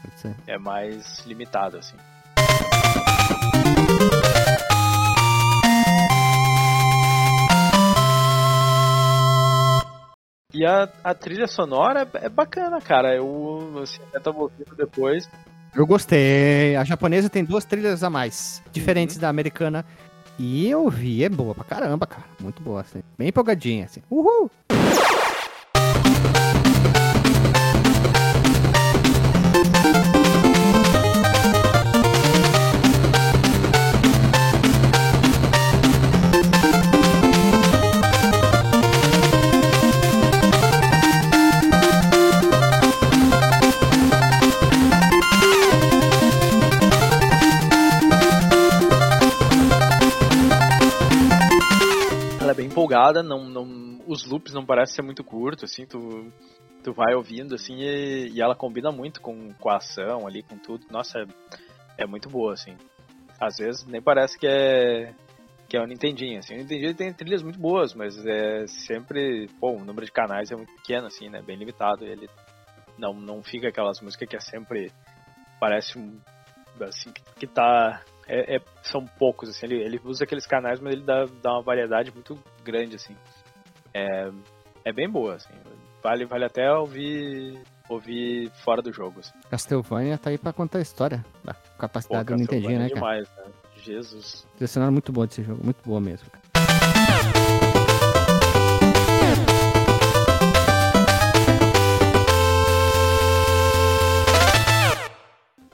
Pode 0.02 0.20
ser. 0.20 0.36
É 0.46 0.58
mais 0.58 1.24
limitado 1.26 1.78
assim. 1.78 1.96
E 10.62 10.64
a, 10.64 10.88
a 11.02 11.12
trilha 11.12 11.48
sonora 11.48 12.08
é, 12.14 12.26
é 12.26 12.28
bacana, 12.28 12.80
cara. 12.80 13.16
Eu 13.16 13.80
assim, 13.82 13.98
até 14.10 14.20
tava 14.20 14.38
ouvindo 14.38 14.76
depois. 14.76 15.28
Eu 15.74 15.84
gostei. 15.84 16.76
A 16.76 16.84
japonesa 16.84 17.28
tem 17.28 17.44
duas 17.44 17.64
trilhas 17.64 18.04
a 18.04 18.08
mais, 18.08 18.62
Uhum. 18.64 18.70
diferentes 18.72 19.16
da 19.18 19.28
americana. 19.28 19.84
E 20.38 20.70
eu 20.70 20.88
vi, 20.88 21.24
é 21.24 21.28
boa 21.28 21.52
pra 21.52 21.64
caramba, 21.64 22.06
cara. 22.06 22.22
Muito 22.40 22.62
boa, 22.62 22.80
assim. 22.82 23.02
Bem 23.18 23.26
empolgadinha, 23.28 23.86
assim. 23.86 24.02
Uhul! 24.08 24.48
Não, 53.22 53.44
não, 53.44 54.00
os 54.06 54.24
loops 54.24 54.52
não 54.52 54.64
parecem 54.64 54.96
ser 54.96 55.02
muito 55.02 55.24
curtos, 55.24 55.70
assim, 55.70 55.86
tu, 55.86 56.32
tu 56.82 56.92
vai 56.92 57.14
ouvindo, 57.14 57.54
assim, 57.54 57.76
e, 57.76 58.30
e 58.34 58.42
ela 58.42 58.54
combina 58.54 58.90
muito 58.90 59.20
com, 59.20 59.52
com 59.54 59.70
a 59.70 59.76
ação 59.76 60.26
ali, 60.26 60.42
com 60.42 60.58
tudo. 60.58 60.86
Nossa, 60.90 61.20
é, 61.20 62.02
é 62.04 62.06
muito 62.06 62.28
boa, 62.28 62.52
assim. 62.52 62.76
Às 63.40 63.56
vezes 63.56 63.84
nem 63.86 64.00
parece 64.00 64.38
que 64.38 64.46
é 64.46 65.14
que 65.68 65.76
é 65.78 65.80
o 65.80 65.86
Nintendinho, 65.86 66.38
assim. 66.38 66.54
O 66.54 66.58
Nintendinho 66.58 66.94
tem 66.94 67.14
trilhas 67.14 67.42
muito 67.42 67.58
boas, 67.58 67.94
mas 67.94 68.14
é 68.26 68.66
sempre, 68.66 69.48
pô, 69.58 69.70
o 69.72 69.84
número 69.84 70.04
de 70.04 70.12
canais 70.12 70.52
é 70.52 70.54
muito 70.54 70.70
pequeno, 70.74 71.06
assim, 71.06 71.30
né, 71.30 71.40
bem 71.40 71.56
limitado. 71.56 72.04
Ele 72.04 72.28
não, 72.98 73.14
não 73.14 73.42
fica 73.42 73.68
aquelas 73.68 73.98
músicas 74.02 74.28
que 74.28 74.36
é 74.36 74.40
sempre, 74.40 74.92
parece 75.58 75.98
assim, 76.78 77.10
que, 77.10 77.22
que 77.40 77.46
tá 77.46 78.02
é, 78.26 78.56
é- 78.56 78.62
são 78.82 79.06
poucos, 79.18 79.48
assim, 79.48 79.66
ele, 79.66 79.82
ele 79.82 80.00
usa 80.04 80.24
aqueles 80.24 80.46
canais, 80.46 80.80
mas 80.80 80.92
ele 80.92 81.04
dá, 81.04 81.24
dá 81.42 81.52
uma 81.54 81.62
variedade 81.62 82.12
muito 82.12 82.38
grande, 82.62 82.96
assim. 82.96 83.16
É, 83.94 84.30
é 84.84 84.92
bem 84.92 85.08
boa, 85.08 85.34
assim. 85.34 85.52
Vale, 86.02 86.24
vale 86.24 86.44
até 86.44 86.70
ouvir, 86.72 87.60
ouvir 87.88 88.50
fora 88.64 88.82
do 88.82 88.92
jogo, 88.92 89.20
assim. 89.20 89.32
Castlevania 89.50 90.18
tá 90.18 90.30
aí 90.30 90.38
pra 90.38 90.52
contar 90.52 90.78
a 90.78 90.82
história 90.82 91.24
da 91.44 91.54
capacidade 91.78 92.24
do 92.24 92.36
Nintendinho, 92.36 92.78
né, 92.78 92.88
cara? 92.88 92.94
demais, 92.94 93.28
né? 93.36 93.44
Jesus. 93.76 94.46
Trilha 94.56 94.90
muito 94.90 95.12
boa 95.12 95.26
desse 95.26 95.42
jogo, 95.42 95.62
muito 95.62 95.82
boa 95.84 96.00
mesmo. 96.00 96.28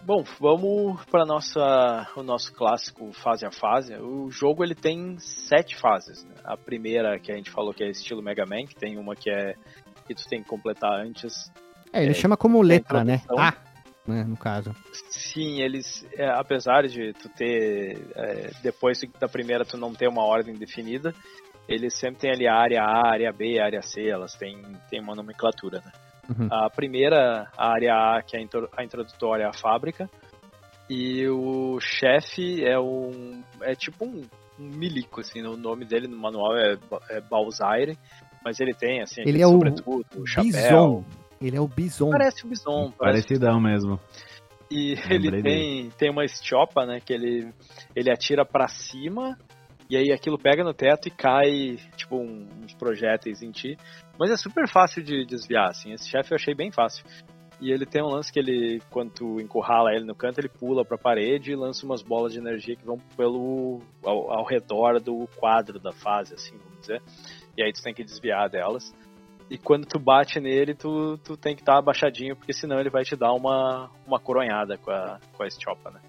Bom, 0.09 0.25
vamos 0.41 1.05
para 1.05 1.27
nossa 1.27 2.09
o 2.17 2.23
nosso 2.23 2.51
clássico 2.55 3.13
fase 3.13 3.45
a 3.45 3.51
fase. 3.51 3.95
O 3.97 4.31
jogo 4.31 4.65
ele 4.65 4.75
tem 4.75 5.19
sete 5.19 5.77
fases. 5.77 6.25
né? 6.25 6.35
A 6.45 6.57
primeira 6.57 7.19
que 7.19 7.31
a 7.31 7.37
gente 7.37 7.51
falou 7.51 7.75
que 7.75 7.85
é 7.85 7.91
estilo 7.91 8.23
Mega 8.23 8.47
Man, 8.47 8.65
que 8.67 8.75
tem 8.75 8.97
uma 8.97 9.15
que 9.15 9.29
é 9.29 9.55
que 10.07 10.15
tu 10.15 10.27
tem 10.27 10.43
que 10.43 10.49
completar 10.49 10.91
antes. 10.99 11.53
É, 11.93 12.01
ele 12.01 12.13
É, 12.13 12.15
chama 12.15 12.39
como 12.39 12.63
letra, 12.63 13.05
né? 13.05 13.21
A, 13.37 13.53
né, 14.07 14.25
no 14.25 14.35
caso. 14.39 14.75
Sim, 15.11 15.61
eles, 15.61 16.09
é, 16.15 16.27
apesar 16.31 16.89
de 16.89 17.13
tu 17.13 17.29
ter, 17.29 17.99
é, 18.17 18.51
depois 18.63 18.99
da 19.21 19.29
primeira 19.29 19.63
tu 19.63 19.77
não 19.77 19.93
ter 19.93 20.09
uma 20.09 20.25
ordem 20.25 20.55
definida, 20.55 21.15
eles 21.69 21.93
sempre 21.99 22.21
tem 22.21 22.31
ali 22.31 22.49
a 22.49 22.55
área 22.55 22.81
A, 22.83 23.09
a 23.09 23.13
área 23.13 23.31
B, 23.31 23.61
a 23.61 23.67
área 23.67 23.83
C, 23.83 24.09
elas 24.09 24.35
têm, 24.37 24.63
têm 24.89 25.03
uma 25.03 25.15
nomenclatura, 25.15 25.83
né? 25.85 25.93
Uhum. 26.29 26.49
A 26.51 26.69
primeira, 26.69 27.51
área 27.57 27.95
A, 27.95 28.23
que 28.23 28.37
é 28.37 28.41
a 28.41 28.43
intro- 28.43 28.69
a 28.77 28.85
introdutória, 28.85 29.45
é 29.45 29.47
a 29.47 29.53
fábrica, 29.53 30.09
e 30.91 31.27
o 31.29 31.79
chefe 31.81 32.65
é 32.65 32.79
um, 32.79 33.43
é 33.63 33.75
tipo 33.75 34.05
um, 34.05 34.23
um 34.59 34.65
milico, 34.65 35.21
assim, 35.21 35.43
o 35.43 35.57
nome 35.57 35.85
dele 35.85 36.07
no 36.07 36.17
manual 36.19 36.57
é, 36.57 36.77
é 37.11 37.21
Balzaire, 37.21 37.99
mas 38.45 38.61
ele 38.61 38.75
tem, 38.75 39.01
assim, 39.03 39.23
Ele 39.25 39.41
é 39.43 39.47
o 39.47 39.53
sobretudo, 39.53 40.07
o 40.17 40.27
chapéu, 40.27 40.45
Bison. 40.45 41.05
Ele 41.41 41.57
é 41.57 41.61
o 41.61 41.69
Bison. 41.69 42.11
parece 42.11 42.47
um 42.47 42.51
bison, 42.51 42.93
parece 42.99 43.29
Parecidão 43.29 43.61
mesmo. 43.61 43.99
e 44.71 44.95
Lembrei 44.97 45.17
ele 45.17 45.43
tem, 45.43 45.91
tem 45.91 46.11
uma 46.11 46.25
estiopa, 46.25 46.85
né? 46.85 47.01
Que 47.01 47.13
ele, 47.13 47.53
ele 47.95 48.11
atira 48.11 48.45
pra 48.45 48.69
cima 48.69 49.37
E 49.91 49.97
aí 49.97 50.13
aquilo 50.13 50.39
pega 50.39 50.63
no 50.63 50.75
teto 50.75 51.09
e 51.09 51.11
cai, 51.11 51.79
tipo, 51.97 52.17
um- 52.17 52.47
uns 52.63 52.75
projéteis 52.75 53.43
em 53.43 53.51
ti. 53.51 53.77
Mas 54.19 54.31
é 54.31 54.37
super 54.37 54.69
fácil 54.69 55.03
de 55.03 55.25
desviar, 55.25 55.69
assim. 55.69 55.93
Esse 55.93 56.09
chefe 56.09 56.33
eu 56.33 56.37
achei 56.37 56.55
bem 56.55 56.71
fácil. 56.71 57.05
E 57.61 57.73
ele 57.73 57.85
tem 57.85 58.03
um 58.03 58.09
lance 58.09 58.33
que 58.33 58.39
ele, 58.39 58.81
quando 58.91 59.13
tu 59.13 59.41
encurrala 59.41 59.93
ele 59.93 60.05
no 60.05 60.15
canto, 60.15 60.39
ele 60.39 60.49
pula 60.49 60.85
pra 60.85 60.97
parede 60.97 61.51
e 61.51 61.57
lança 61.57 61.85
umas 61.85 62.03
bolas 62.03 62.33
de 62.33 62.39
energia 62.39 62.77
que 62.77 62.85
vão 62.85 62.99
pelo 63.17 63.81
ao, 64.05 64.31
ao 64.31 64.45
redor 64.45 65.01
do 65.01 65.27
quadro 65.37 65.81
da 65.81 65.93
fase, 65.93 66.35
assim, 66.35 66.57
vamos 66.57 66.81
dizer. 66.81 67.03
E 67.57 67.63
aí 67.63 67.73
tu 67.73 67.83
tem 67.83 67.93
que 67.93 68.05
desviar 68.05 68.49
delas. 68.49 68.95
E 69.51 69.57
quando 69.59 69.87
tu 69.87 69.99
bate 69.99 70.39
nele, 70.39 70.75
tu, 70.75 71.19
tu 71.25 71.37
tem 71.37 71.57
que 71.57 71.63
estar 71.63 71.79
abaixadinho, 71.79 72.37
porque 72.37 72.53
senão 72.53 72.79
ele 72.79 72.91
vai 72.91 73.03
te 73.03 73.17
dar 73.17 73.33
uma, 73.33 73.91
uma 74.07 74.21
coronhada 74.21 74.77
com 74.77 74.91
a, 74.91 75.19
com 75.33 75.43
a 75.43 75.47
Estiopa, 75.47 75.91
né? 75.91 76.01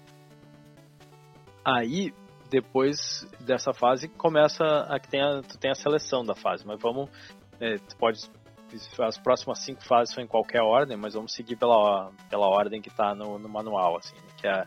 Aí, 1.64 2.12
depois 2.50 3.26
dessa 3.40 3.72
fase, 3.72 4.08
começa 4.08 4.64
a 4.64 4.98
que 4.98 5.08
tem 5.08 5.22
a, 5.22 5.40
tu 5.42 5.58
tem 5.58 5.70
a 5.70 5.74
seleção 5.74 6.24
da 6.24 6.34
fase. 6.34 6.66
Mas 6.66 6.80
vamos. 6.80 7.08
é, 7.60 7.76
tu 7.76 7.96
pode. 7.96 8.18
As 9.00 9.18
próximas 9.18 9.64
cinco 9.64 9.84
fases 9.84 10.14
são 10.14 10.22
em 10.22 10.28
qualquer 10.28 10.62
ordem, 10.62 10.96
mas 10.96 11.14
vamos 11.14 11.32
seguir 11.34 11.56
pela, 11.56 12.12
pela 12.28 12.46
ordem 12.46 12.80
que 12.80 12.88
tá 12.88 13.16
no, 13.16 13.36
no 13.36 13.48
manual, 13.48 13.96
assim. 13.96 14.14
Que 14.36 14.46
é, 14.46 14.64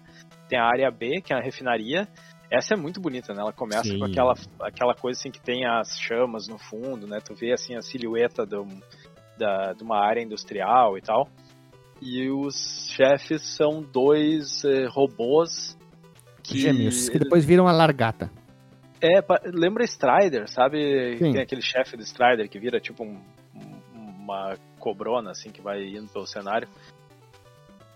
tem 0.50 0.60
a 0.60 0.66
área 0.66 0.92
B, 0.92 1.22
que 1.22 1.34
é 1.34 1.38
a 1.38 1.42
refinaria. 1.42 2.08
Essa 2.52 2.74
é 2.74 2.78
muito 2.78 3.00
bonita, 3.00 3.34
né? 3.34 3.42
Ela 3.42 3.54
começa 3.54 3.84
Sim. 3.84 4.00
com 4.00 4.06
aquela, 4.06 4.34
aquela 4.62 4.94
coisa 4.94 5.20
assim 5.20 5.32
que 5.32 5.42
tem 5.42 5.66
as 5.66 5.98
chamas 6.00 6.48
no 6.48 6.58
fundo, 6.58 7.08
né? 7.08 7.20
Tu 7.20 7.34
vê 7.34 7.54
assim 7.54 7.76
a 7.76 7.82
silhueta 7.82 8.46
do, 8.46 8.68
da, 9.38 9.74
de 9.74 9.84
uma 9.84 9.98
área 9.98 10.22
industrial 10.22 10.98
e 10.98 11.02
tal. 11.02 11.28
E 12.02 12.30
os 12.30 12.94
chefes 12.94 13.56
são 13.56 13.82
dois 13.82 14.66
eh, 14.66 14.86
robôs 14.90 15.78
que 16.44 16.60
Gêmeos, 16.60 17.10
que 17.10 17.18
depois 17.18 17.46
viram 17.46 17.68
a 17.68 17.72
largata. 17.72 18.30
é, 19.02 19.20
lembra 19.46 19.84
Strider, 19.84 20.50
sabe? 20.50 21.18
Sim. 21.18 21.34
Tem 21.34 21.42
aquele 21.42 21.62
chefe 21.62 21.98
do 21.98 22.04
Strider 22.04 22.48
que 22.50 22.60
vira 22.60 22.80
tipo 22.80 23.04
um- 23.04 23.20
um- 23.56 23.80
uma 24.24 24.56
cobrona, 24.80 25.32
assim, 25.32 25.50
que 25.52 25.62
vai 25.62 25.84
indo 25.84 26.08
pelo 26.10 26.26
cenário. 26.28 26.68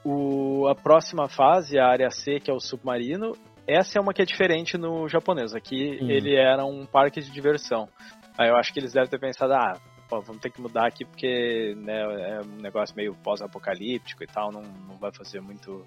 O, 0.04 0.68
a 0.68 0.76
próxima 0.76 1.28
fase, 1.28 1.78
a 1.78 1.86
área 1.88 2.10
C, 2.10 2.40
que 2.40 2.50
é 2.50 2.54
o 2.54 2.60
submarino, 2.60 3.36
essa 3.66 3.98
é 3.98 4.02
uma 4.02 4.14
que 4.14 4.22
é 4.22 4.26
diferente 4.26 4.78
no 4.78 5.08
japonês. 5.10 5.54
Aqui 5.54 5.98
Sim. 6.00 6.10
ele 6.10 6.36
era 6.36 6.66
um 6.66 6.86
parque 6.86 7.20
de 7.20 7.30
diversão. 7.32 7.90
Aí 8.38 8.50
eu 8.50 8.56
acho 8.56 8.72
que 8.74 8.80
eles 8.80 8.94
devem 8.94 9.10
ter 9.10 9.20
pensado, 9.20 9.54
ah, 9.54 9.74
pô, 10.10 10.22
vamos 10.22 10.42
ter 10.42 10.50
que 10.52 10.62
mudar 10.62 10.88
aqui 10.88 11.04
porque 11.04 11.76
né, 11.78 12.00
é 12.02 12.42
um 12.42 12.62
negócio 12.62 12.96
meio 12.96 13.14
pós-apocalíptico 13.16 14.24
e 14.24 14.28
tal, 14.28 14.52
não, 14.52 14.62
não 14.62 14.96
vai 14.98 15.12
fazer 15.12 15.42
muito. 15.42 15.86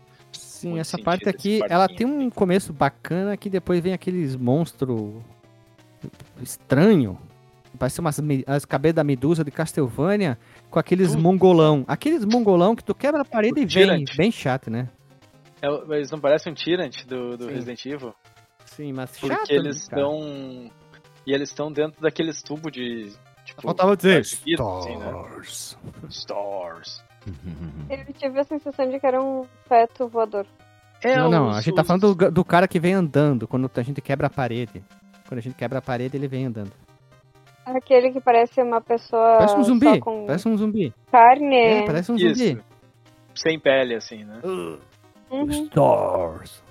Sim, 0.61 0.79
essa 0.79 0.99
parte 0.99 1.27
aqui, 1.27 1.61
ela 1.71 1.89
tem 1.89 2.07
um 2.07 2.29
começo 2.29 2.71
bacana 2.71 3.35
que 3.35 3.49
depois 3.49 3.83
vem 3.83 3.95
aqueles 3.95 4.37
monstros 4.37 5.15
estranho. 6.43 7.19
Parece 7.79 7.99
umas 7.99 8.21
as 8.47 8.67
cabeças 8.67 8.97
da 8.97 9.03
medusa 9.03 9.43
de 9.43 9.51
Castlevania 9.51 10.37
com 10.69 10.79
aqueles 10.79 11.17
mongolão. 11.17 11.83
Aqueles 11.89 12.27
mongolão 12.27 12.77
que 12.77 12.85
tu 12.85 12.95
quebra 12.95 13.23
a 13.23 13.25
parede 13.25 13.61
O 13.61 13.63
e 13.63 13.65
vem. 13.65 14.05
Bem 14.19 14.31
chato, 14.31 14.71
né? 14.71 14.91
É, 15.63 15.69
eles 15.95 16.11
não 16.11 16.21
parecem 16.21 16.53
um 16.53 16.55
Tyrant 16.55 17.07
do, 17.07 17.39
do 17.39 17.45
Sim. 17.45 17.51
Resident 17.53 17.87
Evil? 17.87 18.15
Sim, 18.67 18.93
mas 18.93 19.19
Porque 19.19 19.35
chato, 19.35 19.51
eles 19.51 19.77
né, 19.77 19.81
estão. 19.81 20.71
E 21.27 21.33
eles 21.33 21.49
estão 21.49 21.73
dentro 21.73 22.03
daqueles 22.03 22.43
tubos 22.43 22.71
de. 22.71 23.13
Tipo, 23.47 23.63
Faltava 23.63 23.97
dizer 23.97 24.23
vidro, 24.45 24.79
assim, 24.79 24.97
né? 24.99 25.13
Stars. 26.11 27.03
Stars. 27.27 28.09
Eu 28.09 28.15
tive 28.15 28.41
a 28.41 28.45
sensação 28.45 28.89
de 28.89 28.99
que 28.99 29.07
era 29.07 29.23
um 29.23 29.45
feto 29.69 30.09
voador. 30.09 30.47
É, 31.03 31.17
não, 31.17 31.31
não, 31.31 31.49
a 31.51 31.61
gente 31.61 31.75
tá 31.75 31.85
falando 31.85 32.15
do, 32.15 32.31
do 32.31 32.45
cara 32.45 32.69
que 32.69 32.79
vem 32.79 32.93
andando 32.93 33.49
quando 33.49 33.71
a 33.75 33.83
gente 33.83 34.01
quebra 34.03 34.27
a 34.27 34.31
parede. 34.31 34.83
Quando 35.27 35.39
a 35.39 35.43
gente 35.43 35.55
quebra 35.55 35.79
a 35.79 35.83
parede, 35.83 36.17
ele 36.17 36.29
vem 36.29 36.47
andando. 36.47 36.73
Aquele 37.65 38.11
que 38.11 38.21
parece 38.21 38.61
uma 38.63 38.81
pessoa 38.81 39.37
Parece 39.39 39.57
um 39.57 39.65
zumbi, 39.65 39.87
só 39.87 40.01
com 40.01 40.27
parece 40.27 40.49
um 40.49 40.57
zumbi. 40.57 40.95
carne. 41.11 41.57
É, 41.57 41.87
parece 41.87 42.13
um 42.13 42.17
Isso. 42.17 42.35
zumbi. 42.35 42.63
Sem 43.35 43.61
pele, 43.61 43.95
assim, 43.95 44.25
né? 44.25 44.41
Uhum. 44.45 45.49
Stars. 45.49 46.63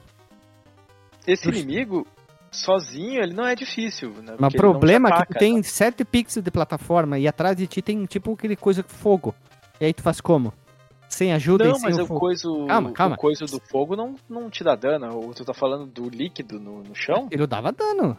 Esse 1.26 1.48
inimigo, 1.50 2.06
sozinho, 2.52 3.22
ele 3.22 3.34
não 3.34 3.48
é 3.48 3.56
difícil, 3.56 4.10
né? 4.22 4.36
Mas 4.38 4.54
o 4.54 4.58
problema 4.58 5.10
é 5.10 5.12
que 5.12 5.18
tu 5.18 5.24
ataca, 5.24 5.40
tem 5.40 5.56
né? 5.56 5.64
7 5.64 6.04
pixels 6.04 6.44
de 6.44 6.52
plataforma 6.52 7.18
e 7.18 7.28
atrás 7.28 7.56
de 7.56 7.66
ti 7.66 7.82
tem 7.82 8.06
tipo 8.06 8.34
aquele 8.34 8.56
coisa 8.56 8.84
com 8.84 8.90
fogo. 8.90 9.36
E 9.80 9.86
aí 9.86 9.94
tu 9.94 10.02
faz 10.04 10.20
como? 10.22 10.54
Sem 11.08 11.34
ajuda 11.34 11.66
Não, 11.66 11.72
e 11.72 11.80
sem 11.80 11.90
mas 11.90 11.98
o 12.00 12.06
fogo. 12.06 12.20
coiso, 12.20 12.66
Calma, 12.68 12.92
calma. 12.92 13.16
o 13.16 13.18
coiso 13.18 13.46
do 13.46 13.60
fogo 13.70 13.96
não, 13.96 14.16
não 14.30 14.50
te 14.50 14.64
dá 14.64 14.76
dano. 14.76 15.16
Ou 15.16 15.34
tu 15.34 15.44
tá 15.44 15.54
falando 15.54 15.86
do 15.88 16.08
líquido 16.10 16.60
no, 16.60 16.84
no 16.84 16.94
chão? 16.96 17.28
Ele 17.32 17.48
dava 17.48 17.72
dano. 17.72 18.16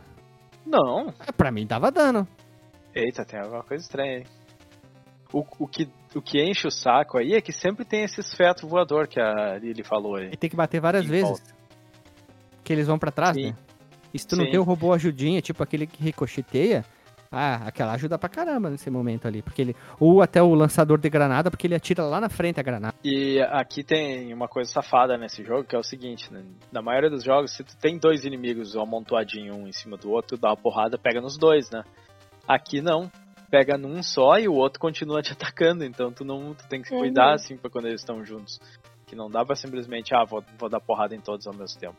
Não. 0.67 1.09
É, 1.27 1.31
Pra 1.33 1.51
mim 1.53 1.67
dava 1.67 1.91
dano. 1.91 2.27
Eita, 2.95 3.25
tem 3.25 3.39
alguma 3.39 3.63
coisa 3.63 3.83
estranha 3.85 4.19
aí. 4.19 4.27
O, 5.33 5.45
o, 5.61 5.69
que, 5.69 5.89
o 6.17 6.21
que 6.21 6.43
enche 6.43 6.67
o 6.67 6.71
saco 6.73 7.17
aí 7.17 7.35
é 7.35 7.41
que 7.41 7.53
sempre 7.53 7.85
tem 7.85 8.03
esses 8.03 8.35
feto 8.35 8.67
voador 8.67 9.07
que 9.07 9.21
a 9.21 9.57
Lily 9.59 9.85
falou 9.85 10.17
aí. 10.17 10.31
E 10.33 10.37
tem 10.37 10.51
que 10.51 10.57
bater 10.57 10.81
várias 10.81 11.07
vezes. 11.07 11.29
volta. 11.29 11.55
Que 12.65 12.73
eles 12.73 12.89
vão 12.89 12.99
pra 12.99 13.13
trás, 13.13 13.37
Sim. 13.37 13.51
né? 13.51 13.57
E 14.13 14.19
se 14.19 14.27
tu 14.27 14.35
não 14.35 14.45
Sim. 14.47 14.51
tem 14.51 14.59
o 14.59 14.65
robô 14.65 14.93
ajudinha, 14.93 15.41
tipo 15.41 15.63
aquele 15.63 15.87
que 15.87 16.03
ricocheteia, 16.03 16.85
ah, 17.33 17.69
aquela 17.69 17.93
ajuda 17.93 18.19
pra 18.19 18.29
caramba 18.29 18.71
nesse 18.71 18.91
momento 18.91 19.29
ali. 19.29 19.41
Porque 19.41 19.63
ele. 19.63 19.77
Ou 20.01 20.21
até 20.21 20.43
o 20.43 20.53
lançador 20.55 20.99
de 20.99 21.09
granada, 21.09 21.51
porque 21.51 21.67
ele 21.67 21.77
atira 21.77 22.03
lá 22.03 22.21
na 22.21 22.29
frente 22.29 22.59
a 22.59 22.63
granada. 22.63 22.95
E 23.05 23.41
aqui 23.51 23.85
tem 23.85 24.35
uma 24.35 24.49
coisa 24.49 24.71
safada 24.73 25.17
nesse 25.17 25.45
jogo, 25.45 25.65
que 25.65 25.77
é 25.77 25.79
o 25.79 25.83
seguinte, 25.83 26.33
né? 26.33 26.45
Na 26.73 26.83
maioria 26.83 27.09
dos 27.09 27.23
jogos, 27.23 27.53
se 27.53 27.63
tu 27.63 27.77
tem 27.77 27.99
dois 27.99 28.25
inimigos 28.25 28.77
amontoadinhos 28.77 29.57
um 29.57 29.67
em 29.69 29.73
cima 29.73 29.97
do 29.97 30.11
outro, 30.11 30.37
tu 30.37 30.41
dá 30.41 30.49
uma 30.49 30.57
porrada, 30.57 30.99
pega 30.99 31.21
nos 31.21 31.39
dois, 31.39 31.71
né? 31.71 31.85
Aqui 32.49 32.81
não. 32.81 33.11
Pega 33.49 33.77
num 33.77 34.01
só 34.03 34.39
e 34.39 34.47
o 34.49 34.55
outro 34.55 34.81
continua 34.81 35.23
te 35.23 35.33
atacando, 35.35 35.85
então 35.85 36.13
tu 36.13 36.25
não 36.25 36.55
tu 36.55 36.69
tem 36.69 36.83
que 36.83 36.89
se 36.89 36.95
Uhum. 36.95 37.01
cuidar 37.01 37.35
assim 37.35 37.57
pra 37.57 37.71
quando 37.71 37.87
eles 37.87 38.01
estão 38.01 38.25
juntos. 38.25 38.61
Que 39.07 39.15
não 39.17 39.29
dá 39.29 39.45
pra 39.45 39.55
simplesmente, 39.57 40.15
ah, 40.15 40.25
vou, 40.25 40.43
vou 40.59 40.69
dar 40.69 40.81
porrada 40.81 41.15
em 41.15 41.21
todos 41.21 41.47
ao 41.47 41.55
mesmo 41.55 41.79
tempo. 41.81 41.97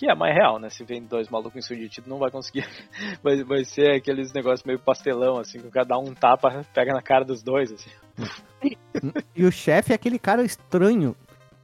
Que 0.00 0.10
é 0.10 0.14
mais 0.14 0.34
real, 0.34 0.58
né? 0.58 0.70
Se 0.70 0.82
vem 0.82 1.02
dois 1.02 1.28
malucos 1.28 1.66
tu 1.66 2.08
não 2.08 2.16
vai 2.16 2.30
conseguir. 2.30 2.66
Vai, 3.22 3.44
vai 3.44 3.62
ser 3.66 3.96
aqueles 3.96 4.32
negócios 4.32 4.64
meio 4.64 4.78
pastelão, 4.78 5.36
assim, 5.36 5.60
que 5.60 5.66
o 5.66 5.70
cara 5.70 5.84
dá 5.84 5.98
um 5.98 6.14
tapa, 6.14 6.64
pega 6.72 6.94
na 6.94 7.02
cara 7.02 7.22
dos 7.22 7.42
dois, 7.42 7.70
assim. 7.70 7.90
E 9.36 9.44
o 9.44 9.52
chefe 9.52 9.92
é 9.92 9.94
aquele 9.94 10.18
cara 10.18 10.42
estranho. 10.42 11.14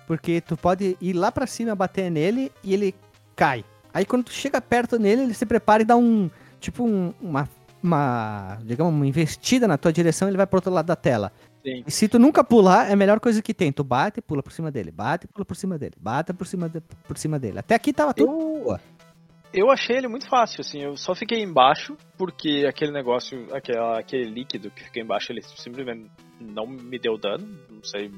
Porque 0.07 0.43
tu 0.43 0.55
pode 0.55 0.99
ir 1.01 1.15
lá 1.15 1.33
pra 1.33 1.47
cima, 1.47 1.75
bater 1.75 2.11
nele 2.11 2.53
e 2.63 2.75
ele 2.75 2.95
cai. 3.35 3.65
Aí 3.93 4.05
quando 4.05 4.25
tu 4.25 4.33
chega 4.33 4.61
perto 4.61 4.99
nele, 4.99 5.23
ele 5.23 5.35
se 5.35 5.47
prepara 5.47 5.83
e 5.83 5.87
dá 5.87 5.97
um. 5.97 6.29
Tipo 6.61 6.85
um- 6.85 7.15
uma. 7.19 7.49
Uma. 7.87 8.59
Digamos, 8.65 8.93
uma 8.93 9.07
investida 9.07 9.69
na 9.69 9.79
tua 9.79 9.93
direção 9.93 10.27
e 10.27 10.31
ele 10.31 10.37
vai 10.37 10.47
pro 10.47 10.59
outro 10.59 10.73
lado 10.73 10.87
da 10.87 10.97
tela. 10.97 11.33
Sim. 11.65 11.85
E 11.87 11.91
se 11.91 12.09
tu 12.09 12.19
nunca 12.19 12.43
pular, 12.43 12.89
é 12.91 12.93
a 12.93 12.97
melhor 12.97 13.21
coisa 13.21 13.41
que 13.41 13.55
tem. 13.55 13.73
Tu 13.73 13.85
bate, 13.85 14.21
pula 14.21 14.43
por 14.43 14.53
cima 14.53 14.71
dele, 14.71 14.91
bate, 14.91 15.27
pula 15.29 15.45
por 15.45 15.57
cima 15.57 15.79
dele, 15.79 15.95
bate 15.99 16.33
por 16.33 16.47
cima, 16.47 16.69
de- 16.69 16.81
por 16.81 17.17
cima 17.17 17.39
dele. 17.39 17.59
Até 17.61 17.75
aqui 17.75 17.93
tava 17.93 18.13
tudo 18.13 18.31
boa. 18.33 18.81
Eu 19.53 19.71
achei 19.71 19.97
ele 19.97 20.09
muito 20.09 20.29
fácil, 20.29 20.61
assim, 20.61 20.83
eu 20.83 20.97
só 20.97 21.15
fiquei 21.15 21.43
embaixo, 21.43 21.97
porque 22.19 22.67
aquele 22.69 22.93
negócio, 22.93 23.47
aquela, 23.55 23.99
aquele 23.99 24.25
líquido 24.29 24.71
que 24.71 24.85
fica 24.85 25.01
embaixo, 25.01 25.33
ele 25.33 25.41
simplesmente 25.41 26.11
não 26.39 26.67
me 26.67 26.99
deu 26.99 27.17
dano, 27.17 27.47
não 27.71 27.83
sei, 27.83 28.11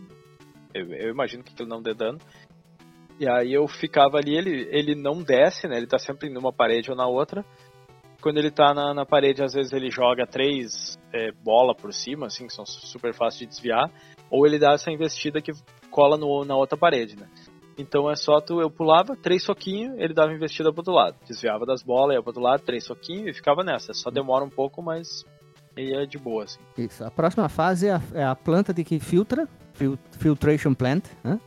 eu, 0.75 0.93
eu 0.95 1.11
imagino 1.11 1.45
que 1.45 1.53
aquilo 1.53 1.69
não 1.69 1.81
dê 1.81 1.95
dano. 1.95 2.19
E 3.21 3.29
aí 3.29 3.53
eu 3.53 3.69
ficava 3.69 4.17
ali, 4.17 4.37
ele, 4.37 4.69
ele 4.73 4.95
não 4.97 5.23
desce, 5.23 5.69
né, 5.69 5.77
ele 5.77 5.87
tá 5.87 5.99
sempre 5.99 6.29
numa 6.29 6.53
parede 6.53 6.91
ou 6.91 6.97
na 6.97 7.07
outra. 7.07 7.45
Quando 8.21 8.39
ele 8.39 8.51
tá 8.51 8.75
na, 8.75 8.93
na 8.93 9.07
parede, 9.07 9.43
às 9.43 9.53
vezes 9.53 9.73
ele 9.73 9.91
joga 9.91 10.27
três 10.27 10.99
é, 11.13 11.31
bola 11.33 11.75
por 11.75 11.93
cima, 11.93 12.27
assim, 12.27 12.47
que 12.47 12.53
são 12.53 12.67
super 12.67 13.15
fáceis 13.15 13.41
de 13.41 13.47
desviar, 13.47 13.91
ou 14.31 14.47
ele 14.47 14.59
dá 14.59 14.73
essa 14.73 14.91
investida 14.91 15.41
que 15.41 15.53
cola 15.91 16.17
no, 16.17 16.45
na 16.45 16.57
outra 16.57 16.77
parede, 16.77 17.17
né. 17.17 17.29
Então 17.79 18.11
é 18.11 18.17
só 18.17 18.41
tu, 18.41 18.61
eu 18.61 18.69
pulava, 18.69 19.15
três 19.17 19.45
soquinhos, 19.45 19.97
ele 19.99 20.13
dava 20.13 20.33
investida 20.33 20.73
pro 20.73 20.81
outro 20.81 20.93
lado. 20.93 21.17
Desviava 21.25 21.65
das 21.65 21.81
bolas, 21.81 22.17
ia 22.17 22.21
pro 22.21 22.31
outro 22.31 22.43
lado, 22.43 22.61
três 22.65 22.85
soquinhos 22.85 23.29
e 23.29 23.33
ficava 23.33 23.63
nessa. 23.63 23.93
Só 23.95 24.11
demora 24.11 24.45
um 24.45 24.51
pouco, 24.51 24.83
mas 24.83 25.25
ia 25.77 26.05
de 26.05 26.19
boa, 26.19 26.43
assim. 26.43 26.59
Isso. 26.77 27.05
A 27.05 27.11
próxima 27.11 27.49
fase 27.49 27.87
é 27.87 27.93
a, 27.93 28.01
é 28.15 28.25
a 28.25 28.35
planta 28.35 28.75
de 28.75 28.83
que 28.83 28.99
filtra. 28.99 29.47
fil- 29.75 29.97
filtration 30.19 30.75
plant. 30.75 31.05
Hã? 31.25 31.39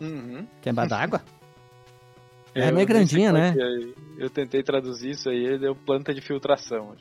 Uhum. 0.00 0.44
Que 0.60 0.70
é 0.70 0.72
d'água. 0.72 1.22
É 2.54 2.68
eu 2.68 2.74
meio 2.74 2.86
grandinha, 2.86 3.28
é 3.28 3.32
né? 3.32 3.54
é. 3.56 4.00
Eu 4.24 4.28
tentei 4.28 4.62
traduzir 4.62 5.10
isso 5.10 5.28
aí, 5.30 5.58
deu 5.58 5.74
planta 5.74 6.12
de 6.12 6.20
filtração. 6.20 6.94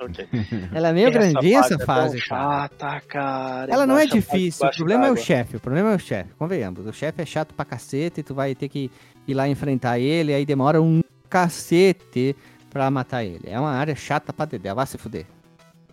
Ok. 0.00 0.28
Ela 0.74 0.88
é 0.88 0.92
meio 0.92 1.10
grandinha 1.10 1.60
essa 1.60 1.74
é 1.74 1.84
fase, 1.84 2.20
cara. 2.20 2.68
chata, 2.68 3.00
cara. 3.08 3.72
Ela 3.72 3.86
não 3.86 3.96
é 3.96 4.04
Embaixo- 4.04 4.14
difícil, 4.20 4.66
o 4.66 4.70
problema 4.76 5.06
é 5.06 5.10
o 5.10 5.14
d'água. 5.14 5.24
chefe, 5.24 5.56
o 5.56 5.60
problema 5.60 5.92
é 5.92 5.94
o 5.94 5.98
chefe, 5.98 6.34
convenhamos. 6.38 6.84
O 6.86 6.92
chefe 6.92 7.22
é 7.22 7.26
chato 7.26 7.54
pra 7.54 7.64
cacete, 7.64 8.22
tu 8.22 8.34
vai 8.34 8.54
ter 8.54 8.68
que 8.68 8.90
ir 9.26 9.34
lá 9.34 9.48
enfrentar 9.48 9.98
ele, 9.98 10.34
aí 10.34 10.44
demora 10.44 10.82
um 10.82 11.00
cacete 11.28 12.36
pra 12.68 12.90
matar 12.90 13.24
ele. 13.24 13.44
É 13.46 13.58
uma 13.58 13.70
área 13.70 13.94
chata 13.96 14.32
pra 14.32 14.44
dedé, 14.44 14.74
vai 14.74 14.86
se 14.86 14.98
fuder. 14.98 15.24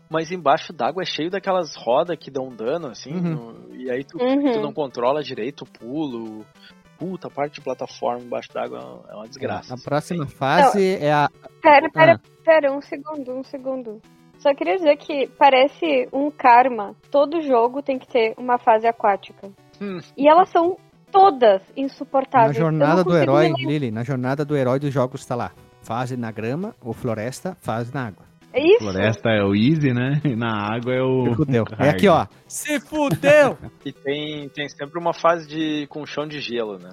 Mas 0.10 0.32
embaixo 0.32 0.74
d'água 0.74 1.02
é 1.04 1.06
cheio 1.06 1.30
daquelas 1.32 1.76
rodas 1.76 2.18
que 2.20 2.30
dão 2.30 2.50
dano, 2.50 2.88
assim, 2.88 3.14
Uhum. 3.14 3.22
no- 3.70 3.76
e 3.76 3.90
aí 3.90 4.04
tu, 4.04 4.18
Uhum. 4.22 4.52
tu 4.52 4.62
não 4.62 4.74
controla 4.74 5.24
direito 5.24 5.62
o 5.62 5.66
pulo, 5.66 6.46
puta, 7.04 7.28
a 7.28 7.30
parte 7.32 7.56
de 7.56 7.62
plataforma 7.62 8.22
embaixo 8.24 8.50
d'água 8.54 9.04
é 9.10 9.16
uma 9.16 9.28
desgraça. 9.28 9.74
A 9.74 9.78
próxima 9.78 10.26
fase 10.26 10.96
é 10.96 11.12
a. 11.12 11.30
Pera, 11.62 11.90
pera, 11.92 12.14
Ah. 12.14 12.30
pera, 12.46 12.72
um 12.72 12.82
segundo, 12.82 13.32
um 13.34 13.44
segundo. 13.44 14.02
Só 14.40 14.54
queria 14.56 14.78
dizer 14.78 14.96
que 14.98 15.28
parece 15.38 16.08
um 16.14 16.32
karma. 16.32 16.96
Todo 17.12 17.42
jogo 17.42 17.82
tem 17.82 18.00
que 18.00 18.08
ter 18.08 18.34
uma 18.38 18.58
fase 18.58 18.88
aquática. 18.88 19.50
Hum. 19.82 20.00
E 20.18 20.28
elas 20.28 20.50
são 20.50 20.78
todas 21.12 21.62
Na 21.76 21.84
insuportáveis. 21.84 22.58
Não 22.58 22.66
jornada 22.66 23.04
do 23.04 23.16
herói, 23.18 23.52
Lili, 23.58 23.92
na 23.92 24.04
jornada 24.04 24.46
do 24.46 24.56
herói 24.56 24.80
dos 24.80 24.94
jogos 24.94 25.26
tá 25.26 25.36
lá. 25.36 25.52
Fase 25.82 26.16
na 26.16 26.32
grama 26.32 26.74
ou 26.82 26.94
floresta, 26.94 27.58
fase 27.60 27.94
na 27.94 28.08
água. 28.08 28.26
É 28.54 28.62
isso? 28.64 28.80
Floresta 28.80 29.30
é 29.30 29.44
o 29.44 29.56
easy, 29.56 29.92
né? 29.94 30.22
E 30.24 30.36
na 30.36 30.52
água 30.74 30.94
é 30.94 31.02
o. 31.02 31.34
Fudeu. 31.36 31.66
É 31.80 31.90
aqui, 31.90 32.08
ó. 32.08 32.26
Se 32.48 32.80
fudeu! 32.80 33.58
E 33.86 33.92
tem, 33.92 34.48
tem 34.50 34.70
sempre 34.70 34.98
uma 35.00 35.14
fase 35.14 35.48
de 35.48 35.88
com 35.88 36.06
chão 36.06 36.26
de 36.28 36.40
gelo, 36.40 36.78
né? 36.78 36.92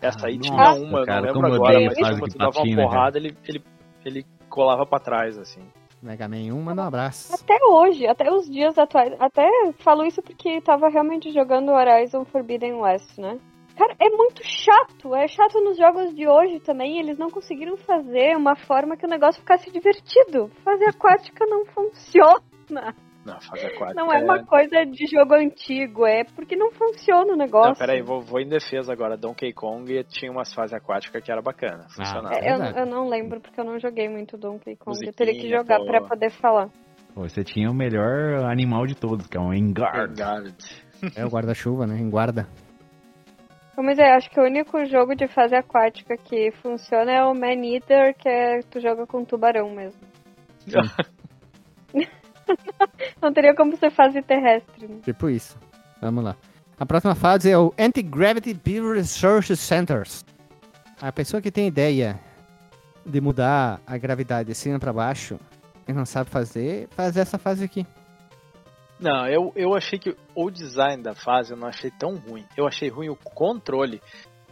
Essa 0.00 0.26
aí 0.26 0.36
Ah, 0.36 0.40
tinha 0.40 0.56
nossa, 0.56 0.80
uma, 0.80 0.98
eu 1.00 1.06
cara, 1.06 1.32
não 1.32 1.40
lembro 1.40 1.54
agora, 1.54 1.80
mas 2.00 2.32
tu 2.32 2.38
dava 2.38 2.60
uma 2.60 2.76
porrada, 2.82 3.18
ele, 3.18 3.36
ele, 3.46 3.62
ele 4.04 4.26
colava 4.48 4.84
pra 4.84 4.98
trás, 4.98 5.38
assim. 5.38 5.60
Mega 6.02 6.28
Man 6.28 6.52
1, 6.52 6.62
manda 6.62 6.82
um 6.82 6.86
abraço. 6.86 7.34
Até 7.34 7.56
hoje, 7.64 8.06
até 8.06 8.30
os 8.30 8.50
dias 8.50 8.76
atuais. 8.76 9.14
Até 9.18 9.48
falo 9.78 10.04
isso 10.04 10.22
porque 10.22 10.60
tava 10.60 10.88
realmente 10.88 11.32
jogando 11.32 11.72
Horizon 11.72 12.24
Forbidden 12.26 12.74
West, 12.74 13.16
né? 13.18 13.38
Cara, 13.76 13.94
é 13.98 14.08
muito 14.08 14.42
chato. 14.44 15.14
É 15.14 15.26
chato 15.26 15.60
nos 15.60 15.76
jogos 15.76 16.14
de 16.14 16.28
hoje 16.28 16.60
também. 16.60 16.98
Eles 16.98 17.18
não 17.18 17.28
conseguiram 17.28 17.76
fazer 17.76 18.36
uma 18.36 18.54
forma 18.54 18.96
que 18.96 19.04
o 19.04 19.08
negócio 19.08 19.40
ficasse 19.40 19.70
divertido. 19.70 20.48
Fase 20.64 20.84
aquática 20.84 21.44
não 21.46 21.66
funciona. 21.66 22.94
Não, 23.24 23.40
fase 23.40 23.66
aquática. 23.66 23.94
Não 23.94 24.12
é 24.12 24.22
uma 24.22 24.44
coisa 24.44 24.84
de 24.84 25.06
jogo 25.06 25.34
antigo. 25.34 26.06
É 26.06 26.22
porque 26.22 26.54
não 26.54 26.70
funciona 26.70 27.32
o 27.32 27.36
negócio. 27.36 27.70
Não, 27.70 27.74
peraí, 27.74 28.00
vou, 28.00 28.20
vou 28.20 28.40
em 28.40 28.48
defesa 28.48 28.92
agora. 28.92 29.16
Donkey 29.16 29.52
Kong 29.52 30.04
tinha 30.04 30.30
umas 30.30 30.54
fases 30.54 30.74
aquáticas 30.74 31.22
que 31.22 31.32
era 31.32 31.42
bacana, 31.42 31.86
funcionava. 31.88 32.34
É, 32.36 32.52
eu, 32.52 32.82
eu 32.82 32.86
não 32.86 33.08
lembro 33.08 33.40
porque 33.40 33.60
eu 33.60 33.64
não 33.64 33.78
joguei 33.80 34.08
muito 34.08 34.36
Donkey 34.36 34.76
Kong. 34.76 34.82
Eu 34.86 34.90
Musiquinha, 34.90 35.12
teria 35.12 35.40
que 35.40 35.48
jogar 35.48 35.78
pô. 35.78 35.86
pra 35.86 36.00
poder 36.02 36.30
falar. 36.30 36.68
Você 37.16 37.42
tinha 37.42 37.70
o 37.70 37.74
melhor 37.74 38.44
animal 38.44 38.86
de 38.86 38.94
todos, 38.94 39.26
que 39.26 39.36
é 39.36 39.40
um 39.40 39.52
Engard. 39.52 40.20
Vanguard. 40.20 40.54
É 41.16 41.24
o 41.24 41.28
guarda-chuva, 41.28 41.86
né? 41.86 41.96
Em 41.98 42.10
guarda. 43.74 43.82
Mas 43.82 43.98
é, 43.98 44.14
acho 44.14 44.30
que 44.30 44.40
o 44.40 44.44
único 44.44 44.84
jogo 44.86 45.14
de 45.14 45.28
fase 45.28 45.54
aquática 45.54 46.16
que 46.16 46.50
funciona 46.62 47.12
é 47.12 47.24
o 47.24 47.34
Man 47.34 47.64
Eater, 47.64 48.14
que 48.16 48.28
é 48.28 48.60
tu 48.70 48.80
joga 48.80 49.06
com 49.06 49.24
tubarão 49.24 49.70
mesmo. 49.74 50.00
Não 53.20 53.32
teria 53.32 53.54
como 53.54 53.76
ser 53.76 53.90
fase 53.90 54.20
terrestre. 54.22 54.86
né? 54.86 55.00
Tipo 55.02 55.28
isso. 55.28 55.58
Vamos 56.00 56.24
lá. 56.24 56.36
A 56.78 56.84
próxima 56.84 57.14
fase 57.14 57.50
é 57.50 57.58
o 57.58 57.72
Anti-Gravity 57.78 58.54
Beam 58.54 58.92
Research 58.92 59.56
Centers. 59.56 60.24
A 61.00 61.12
pessoa 61.12 61.40
que 61.40 61.50
tem 61.50 61.68
ideia 61.68 62.18
de 63.06 63.20
mudar 63.20 63.80
a 63.86 63.96
gravidade 63.96 64.48
de 64.48 64.54
cima 64.54 64.78
pra 64.78 64.92
baixo 64.92 65.38
e 65.86 65.92
não 65.92 66.04
sabe 66.04 66.30
fazer, 66.30 66.88
faz 66.90 67.16
essa 67.16 67.38
fase 67.38 67.64
aqui. 67.64 67.86
Não, 69.04 69.28
eu, 69.28 69.52
eu 69.54 69.74
achei 69.74 69.98
que 69.98 70.16
o 70.34 70.50
design 70.50 71.02
da 71.02 71.14
fase 71.14 71.52
eu 71.52 71.58
não 71.58 71.68
achei 71.68 71.90
tão 71.90 72.16
ruim. 72.16 72.42
Eu 72.56 72.66
achei 72.66 72.88
ruim 72.88 73.10
o 73.10 73.16
controle, 73.16 74.00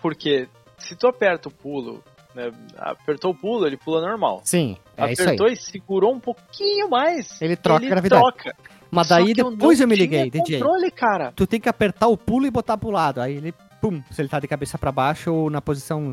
porque 0.03 0.47
se 0.77 0.95
tu 0.95 1.07
aperta 1.07 1.49
o 1.49 1.51
pulo, 1.51 2.05
né, 2.35 2.53
apertou 2.77 3.31
o 3.31 3.35
pulo, 3.35 3.67
ele 3.67 3.79
pula 3.79 4.07
normal. 4.07 4.43
Sim, 4.45 4.77
é. 4.95 5.05
Apertou 5.05 5.47
e 5.47 5.57
segurou 5.57 6.13
um 6.13 6.21
pouquinho 6.21 6.91
mais. 6.91 7.41
Ele 7.41 7.57
troca 7.57 7.87
a 7.87 7.89
gravidade. 7.89 8.23
troca. 8.23 8.55
Mas 8.91 9.07
Só 9.07 9.15
daí 9.15 9.29
que 9.29 9.43
depois 9.43 9.81
eu, 9.81 9.87
não 9.87 9.91
me 9.91 9.97
liguei, 9.97 10.29
DJ. 10.29 10.59
controle, 10.59 10.91
cara. 10.91 11.33
Tu 11.35 11.47
tem 11.47 11.59
que 11.59 11.71
apertar 11.71 12.09
o 12.09 12.17
pulo 12.19 12.45
e 12.47 12.51
botar 12.51 12.77
pro 12.77 12.91
lado. 12.91 13.23
Aí 13.23 13.35
ele, 13.35 13.55
pum, 13.81 14.03
se 14.11 14.21
ele 14.21 14.29
tá 14.29 14.39
de 14.39 14.47
cabeça 14.47 14.77
pra 14.77 14.93
baixo 14.93 15.33
ou 15.33 15.49
na 15.49 15.63
posição 15.63 16.13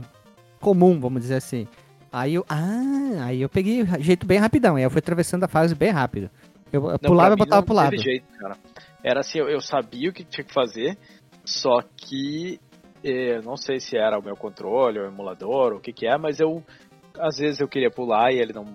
comum, 0.61 0.98
vamos 0.98 1.22
dizer 1.24 1.36
assim. 1.36 1.68
Aí 2.10 2.36
eu, 2.36 2.45
ah, 2.48 3.26
aí 3.26 3.41
eu 3.41 3.49
peguei 3.49 3.86
jeito 3.99 4.26
bem 4.26 4.40
rapidão. 4.40 4.78
Aí 4.78 4.84
eu 4.84 4.90
fui 4.90 4.99
atravessando 4.99 5.44
a 5.44 5.48
fase 5.49 5.76
bem 5.76 5.91
rápido. 5.91 6.30
Eu 6.72 6.82
Não, 6.82 6.98
pulava 7.00 7.34
e 7.34 7.38
botava 7.38 7.62
não 7.62 7.66
pro 7.66 7.76
lado. 7.76 7.98
jeito, 7.98 8.26
cara. 8.38 8.58
Era 9.04 9.20
assim, 9.22 9.40
eu, 9.40 9.48
eu 9.50 9.62
sabia 9.62 10.10
o 10.10 10.14
que 10.14 10.24
tinha 10.24 10.44
que 10.44 10.54
fazer, 10.54 10.98
só 11.46 11.82
que 11.96 12.60
eh, 13.04 13.38
eu 13.38 13.41
não 13.44 13.56
sei 13.58 13.80
se 13.80 13.98
era 13.98 14.20
o 14.20 14.24
meu 14.24 14.36
controle, 14.36 15.00
o 15.00 15.06
emulador, 15.06 15.74
o 15.74 15.80
que 15.80 15.94
que 15.94 16.06
é, 16.08 16.18
mas 16.18 16.40
eu 16.40 16.64
às 17.18 17.38
vezes 17.38 17.60
eu 17.60 17.68
queria 17.68 17.90
pular 17.90 18.32
e 18.32 18.40
ele 18.40 18.54
não 18.54 18.66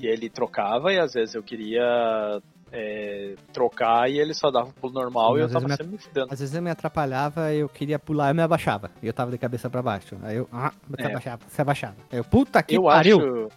e 0.00 0.06
ele 0.06 0.28
trocava 0.28 0.92
e 0.92 0.98
às 0.98 1.12
vezes 1.12 1.34
eu 1.34 1.42
queria 1.42 2.40
eh, 2.72 3.34
trocar 3.52 4.10
e 4.10 4.18
ele 4.18 4.34
só 4.34 4.50
dava 4.50 4.68
o 4.68 4.72
pulo 4.72 4.92
normal 4.92 5.34
Sim, 5.34 5.38
e 5.38 5.42
eu 5.42 5.48
tava 5.48 5.60
vezes 5.60 5.76
sempre 5.76 5.92
me 5.92 5.98
fudendo. 5.98 6.26
Às 6.30 6.40
vezes 6.40 6.54
eu 6.54 6.62
me 6.62 6.70
atrapalhava, 6.70 7.52
eu 7.52 7.68
queria 7.68 7.98
pular, 7.98 8.30
eu 8.30 8.34
me 8.34 8.42
abaixava. 8.42 8.90
E 9.02 9.06
eu 9.06 9.12
tava 9.12 9.30
de 9.30 9.38
cabeça 9.38 9.70
pra 9.70 9.80
baixo. 9.82 10.16
Aí 10.22 10.36
eu, 10.36 10.48
ah, 10.52 10.72
você 10.88 11.02
É. 11.02 11.06
abaixava, 11.06 11.42
você 11.48 11.62
abaixava. 11.62 11.96
Aí 12.10 12.18
eu, 12.18 12.24
puta 12.24 12.62
que 12.62 12.76
eu 12.76 12.84
pariu. 12.84 13.18
acho 13.20 13.48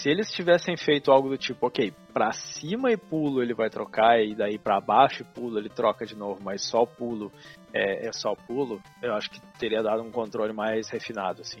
se 0.00 0.08
eles 0.08 0.30
tivessem 0.30 0.76
feito 0.76 1.10
algo 1.10 1.28
do 1.28 1.36
tipo, 1.36 1.66
ok, 1.66 1.92
pra 2.12 2.32
cima 2.32 2.92
e 2.92 2.96
pulo 2.96 3.42
ele 3.42 3.52
vai 3.54 3.68
trocar, 3.68 4.20
e 4.22 4.34
daí 4.34 4.56
pra 4.58 4.80
baixo 4.80 5.22
e 5.22 5.24
pulo 5.24 5.58
ele 5.58 5.68
troca 5.68 6.06
de 6.06 6.14
novo, 6.14 6.40
mas 6.42 6.62
só 6.68 6.82
o 6.82 6.86
pulo 6.86 7.32
é, 7.74 8.06
é 8.06 8.12
só 8.12 8.34
pulo, 8.34 8.80
eu 9.02 9.12
acho 9.14 9.28
que 9.30 9.40
teria 9.58 9.82
dado 9.82 10.02
um 10.02 10.10
controle 10.10 10.52
mais 10.52 10.88
refinado, 10.88 11.42
assim. 11.42 11.58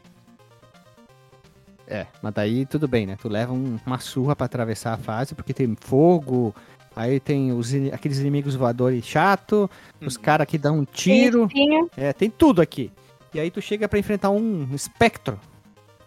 É, 1.86 2.06
mas 2.22 2.34
daí 2.34 2.66
tudo 2.66 2.86
bem, 2.86 3.06
né? 3.06 3.16
Tu 3.20 3.28
leva 3.28 3.52
um- 3.52 3.78
uma 3.86 3.98
surra 3.98 4.36
pra 4.36 4.46
atravessar 4.46 4.92
a 4.92 4.98
fase, 4.98 5.34
porque 5.34 5.54
tem 5.54 5.74
fogo, 5.80 6.54
aí 6.94 7.18
tem 7.18 7.50
os, 7.50 7.72
aqueles 7.92 8.18
inimigos 8.18 8.54
voadores 8.54 9.04
chato, 9.06 9.70
os 10.00 10.16
Uhum. 10.16 10.22
caras 10.22 10.46
que 10.46 10.58
dão 10.58 10.80
um 10.80 10.84
Tem 10.84 10.92
tiro. 10.94 11.46
espinha. 11.46 11.86
É, 11.96 12.12
tem 12.12 12.30
tudo 12.30 12.60
aqui. 12.60 12.92
E 13.32 13.40
aí 13.40 13.50
tu 13.50 13.60
chega 13.62 13.88
pra 13.88 13.98
enfrentar 13.98 14.30
um 14.30 14.68
espectro. 14.74 15.40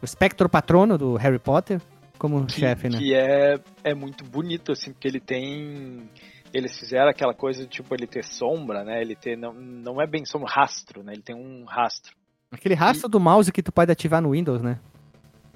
O 0.01 0.05
espectro 0.05 0.47
patrono 0.49 0.97
do 0.97 1.15
Harry 1.15 1.37
Potter, 1.39 1.79
como 2.21 2.45
Que, 2.45 2.59
chefe, 2.59 2.87
né? 2.87 2.99
que 2.99 3.15
é, 3.15 3.59
é 3.83 3.95
muito 3.95 4.23
bonito, 4.23 4.71
assim, 4.71 4.93
porque 4.93 5.07
ele 5.07 5.19
tem. 5.19 6.07
Eles 6.53 6.77
fizeram 6.77 7.09
aquela 7.09 7.33
coisa 7.33 7.63
de 7.63 7.67
tipo 7.67 7.95
ele 7.95 8.05
ter 8.05 8.23
sombra, 8.23 8.83
né? 8.83 9.01
Ele 9.01 9.15
ter. 9.15 9.35
Não, 9.35 9.51
não 9.53 9.99
é 9.99 10.05
bem 10.05 10.23
sombra, 10.23 10.47
rastro, 10.51 11.01
né? 11.01 11.13
Ele 11.13 11.23
tem 11.23 11.35
um 11.35 11.65
rastro. 11.65 12.15
Aquele 12.51 12.75
rastro 12.75 13.09
do 13.09 13.19
mouse 13.19 13.51
que 13.51 13.63
tu 13.63 13.71
pode 13.71 13.91
ativar 13.91 14.21
no 14.21 14.31
Windows, 14.31 14.61
né? 14.61 14.79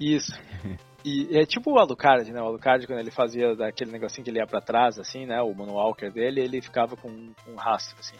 Isso. 0.00 0.32
E 1.08 1.38
é 1.38 1.46
tipo 1.46 1.70
o 1.70 1.78
Alucard, 1.78 2.32
né? 2.32 2.42
O 2.42 2.46
Alucard, 2.46 2.84
quando 2.84 2.98
ele 2.98 3.12
fazia 3.12 3.54
daquele 3.54 3.92
negocinho 3.92 4.24
que 4.24 4.30
ele 4.30 4.40
ia 4.40 4.46
pra 4.46 4.60
trás, 4.60 4.98
assim, 4.98 5.24
né? 5.24 5.40
O 5.40 5.54
Moonwalker 5.54 6.10
dele, 6.10 6.40
ele 6.40 6.60
ficava 6.60 6.96
com 6.96 7.08
um, 7.08 7.32
um 7.46 7.54
rastro, 7.54 7.96
assim. 8.00 8.16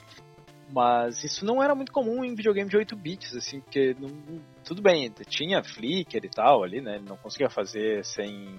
Mas 0.68 1.22
isso 1.22 1.44
não 1.44 1.62
era 1.62 1.74
muito 1.74 1.92
comum 1.92 2.24
em 2.24 2.34
videogame 2.34 2.68
de 2.68 2.76
8 2.76 2.96
bits, 2.96 3.36
assim, 3.36 3.60
porque 3.60 3.94
não, 3.98 4.10
tudo 4.64 4.82
bem, 4.82 5.10
tinha 5.28 5.62
flicker 5.62 6.24
e 6.24 6.28
tal 6.28 6.64
ali, 6.64 6.80
né? 6.80 7.00
Não 7.06 7.16
conseguia 7.16 7.48
fazer 7.48 8.04
sem, 8.04 8.58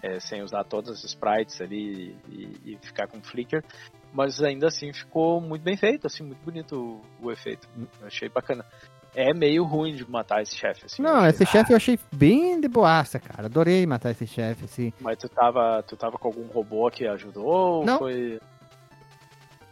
é, 0.00 0.20
sem 0.20 0.42
usar 0.42 0.64
todas 0.64 0.90
as 0.90 1.04
sprites 1.04 1.60
ali 1.60 2.16
e, 2.28 2.72
e 2.72 2.78
ficar 2.80 3.08
com 3.08 3.20
flicker. 3.20 3.64
Mas 4.12 4.40
ainda 4.40 4.68
assim 4.68 4.92
ficou 4.92 5.40
muito 5.40 5.62
bem 5.62 5.76
feito, 5.76 6.06
assim, 6.06 6.22
muito 6.22 6.38
bonito 6.44 7.02
o, 7.20 7.26
o 7.26 7.32
efeito. 7.32 7.68
Eu 8.00 8.06
achei 8.06 8.28
bacana. 8.28 8.64
É 9.12 9.32
meio 9.34 9.64
ruim 9.64 9.94
de 9.94 10.08
matar 10.08 10.42
esse 10.42 10.56
chefe, 10.56 10.86
assim. 10.86 11.02
Não, 11.02 11.26
esse 11.26 11.44
chefe 11.46 11.72
eu 11.72 11.76
achei 11.76 11.98
bem 12.12 12.60
de 12.60 12.68
boaça, 12.68 13.18
cara. 13.18 13.46
Adorei 13.46 13.84
matar 13.86 14.10
esse 14.10 14.26
chefe, 14.26 14.64
assim. 14.64 14.92
Mas 15.00 15.18
tu 15.18 15.28
tava, 15.28 15.82
tu 15.82 15.96
tava 15.96 16.16
com 16.16 16.28
algum 16.28 16.46
robô 16.46 16.88
que 16.90 17.06
ajudou 17.06 17.46
ou 17.46 17.84
Não. 17.84 17.98
foi. 17.98 18.40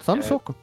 Só 0.01 0.14
no 0.14 0.20
É, 0.20 0.22
soco. 0.22 0.56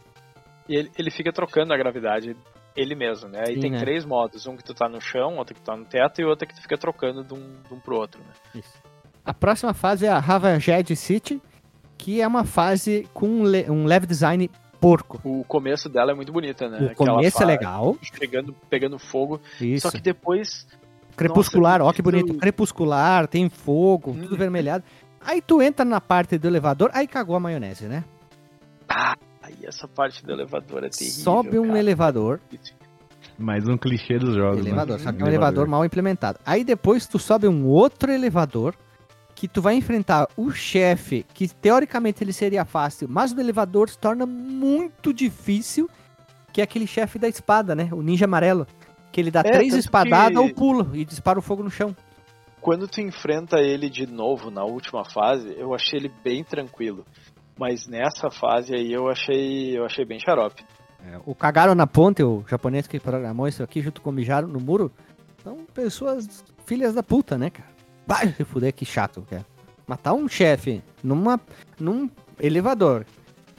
E 0.70 0.76
ele, 0.76 0.91
ele 0.98 1.12
fica 1.12 1.34
trocando 1.34 1.74
a 1.74 1.78
gravidade 1.78 2.38
ele 2.78 2.96
mesmo, 2.96 3.28
né? 3.28 3.44
E 3.50 3.56
Sim, 3.56 3.60
tem 3.60 3.72
né? 3.72 3.80
três 3.80 4.06
modos: 4.06 4.46
um 4.48 4.56
que 4.56 4.64
tu 4.64 4.74
tá 4.74 4.88
no 4.88 5.02
chão, 5.02 5.36
outro 5.38 5.56
que 5.56 5.60
tu 5.62 5.66
tá 5.66 5.76
no 5.76 5.84
teto 5.84 6.22
e 6.22 6.24
outro 6.26 6.48
que 6.48 6.54
tu 6.56 6.62
fica 6.62 6.78
trocando 6.78 7.24
de 7.24 7.34
um, 7.34 7.56
de 7.68 7.74
um 7.74 7.80
pro 7.80 7.98
outro, 7.98 8.22
né? 8.22 8.34
Isso. 8.56 8.74
A 9.26 9.34
próxima 9.34 9.74
fase 9.74 10.06
é 10.06 10.10
a 10.10 10.20
Ravaged 10.20 10.96
City, 10.96 11.41
que 11.98 12.22
é 12.22 12.28
uma 12.28 12.46
fase 12.46 13.10
com 13.14 13.28
um, 13.28 13.44
le- 13.44 13.70
um 13.70 13.86
level 13.86 14.08
design 14.08 14.50
porco. 14.80 15.20
O 15.26 15.44
começo 15.44 15.90
dela 15.90 16.12
é 16.12 16.16
muito 16.16 16.32
bonita, 16.32 16.70
né? 16.70 16.91
O 16.94 16.96
começo 16.96 17.41
é 17.44 17.46
legal. 17.46 17.98
Pegando, 18.18 18.56
pegando 18.70 18.98
fogo. 18.98 19.41
Isso. 19.60 19.90
Só 19.90 19.91
que 19.98 20.02
depois. 20.02 20.66
Crepuscular, 21.18 21.80
Nossa, 21.80 21.90
ó 21.90 21.94
que 21.94 22.02
bonito. 22.02 22.28
tudo- 22.28 22.40
Crepuscular, 22.40 23.28
tem 23.28 23.50
fogo, 23.50 24.12
Hum. 24.12 24.22
tudo 24.22 24.38
vermelhado. 24.38 24.86
Aí 25.20 25.41
tu 25.41 25.62
entra 25.62 25.84
na 25.84 26.00
parte 26.00 26.38
do 26.38 26.48
elevador, 26.48 26.90
aí 26.94 27.06
cagou 27.08 27.36
a 27.36 27.40
maionese, 27.41 27.88
né? 27.88 28.06
Aí 29.50 29.66
essa 29.66 29.88
parte 29.88 30.24
do 30.26 30.32
elevador 30.32 30.84
é 30.84 30.90
terrível. 30.90 31.24
Sobe 31.24 31.60
um 31.60 31.68
cara. 31.68 31.80
elevador, 31.80 32.40
Mais 33.38 33.68
um 33.68 33.78
clichê 33.78 34.18
dos 34.20 34.36
jogos. 34.36 34.64
né? 34.64 34.70
elevador, 34.70 35.00
só 35.00 35.12
que 35.12 35.22
é 35.22 35.26
um 35.26 35.28
elevador 35.28 35.68
mal 35.68 35.84
implementado. 35.86 36.40
Aí 36.46 36.64
depois 36.64 37.08
tu 37.08 37.18
sobe 37.18 37.48
um 37.48 37.66
outro 37.66 38.12
elevador 38.12 38.76
que 39.36 39.48
tu 39.48 39.62
vai 39.62 39.76
enfrentar 39.76 40.28
o 40.36 40.52
chefe, 40.52 41.26
que 41.34 41.48
teoricamente 41.48 42.24
ele 42.24 42.34
seria 42.34 42.66
fácil, 42.66 43.08
mas 43.10 43.32
o 43.32 43.40
elevador 43.40 43.90
se 43.90 43.98
torna 43.98 44.26
muito 44.26 45.14
difícil, 45.14 45.90
que 46.52 46.60
é 46.60 46.64
aquele 46.64 46.86
chefe 46.86 47.18
da 47.18 47.28
espada, 47.28 47.74
né? 47.74 47.88
O 47.94 48.02
ninja 48.02 48.26
amarelo. 48.26 48.68
Que 49.12 49.22
ele 49.22 49.32
dá 49.32 49.40
É, 49.40 49.44
três 49.52 49.74
espadadas 49.74 50.34
que- 50.34 50.38
ou 50.38 50.54
pulo 50.54 50.96
e 50.96 51.04
dispara 51.06 51.40
o 51.40 51.42
fogo 51.42 51.64
no 51.64 51.72
chão. 51.72 51.96
Quando 52.62 52.88
tu 52.90 53.00
enfrenta 53.00 53.62
ele 53.62 53.90
de 53.90 54.06
novo 54.06 54.52
na 54.52 54.66
última 54.66 55.06
fase, 55.06 55.56
eu 55.58 55.74
achei 55.74 55.98
ele 55.98 56.12
bem 56.24 56.44
tranquilo. 56.44 57.06
Mas 57.60 57.88
nessa 57.88 58.30
fase 58.31 58.73
aí 58.73 58.94
eu 58.94 59.10
achei, 59.10 59.77
eu 59.77 59.86
achei 59.86 60.06
bem 60.06 60.19
xarope. 60.19 60.64
É, 61.06 61.19
o 61.26 61.36
Cagaram 61.36 61.76
na 61.76 61.86
Ponte, 61.86 62.23
o 62.23 62.44
japonês 62.48 62.88
que 62.88 62.99
programou 62.99 63.48
isso 63.48 63.61
aqui 63.61 63.81
junto 63.81 64.02
com 64.02 64.10
o 64.10 64.14
Mijaram 64.14 64.48
no 64.48 64.60
Muro, 64.60 64.91
são 65.44 65.65
pessoas 65.73 66.44
filhas 66.65 66.94
da 66.94 67.03
puta, 67.03 67.38
né, 67.38 67.49
cara? 67.49 67.69
Vai 68.07 68.30
se 68.30 68.44
fuder, 68.45 68.73
que 68.73 68.86
chato, 68.86 69.26
cara. 69.30 69.45
Matar 69.86 70.14
um 70.14 70.27
chefe 70.27 70.81
numa, 71.03 71.40
num 71.80 72.10
elevador 72.40 73.06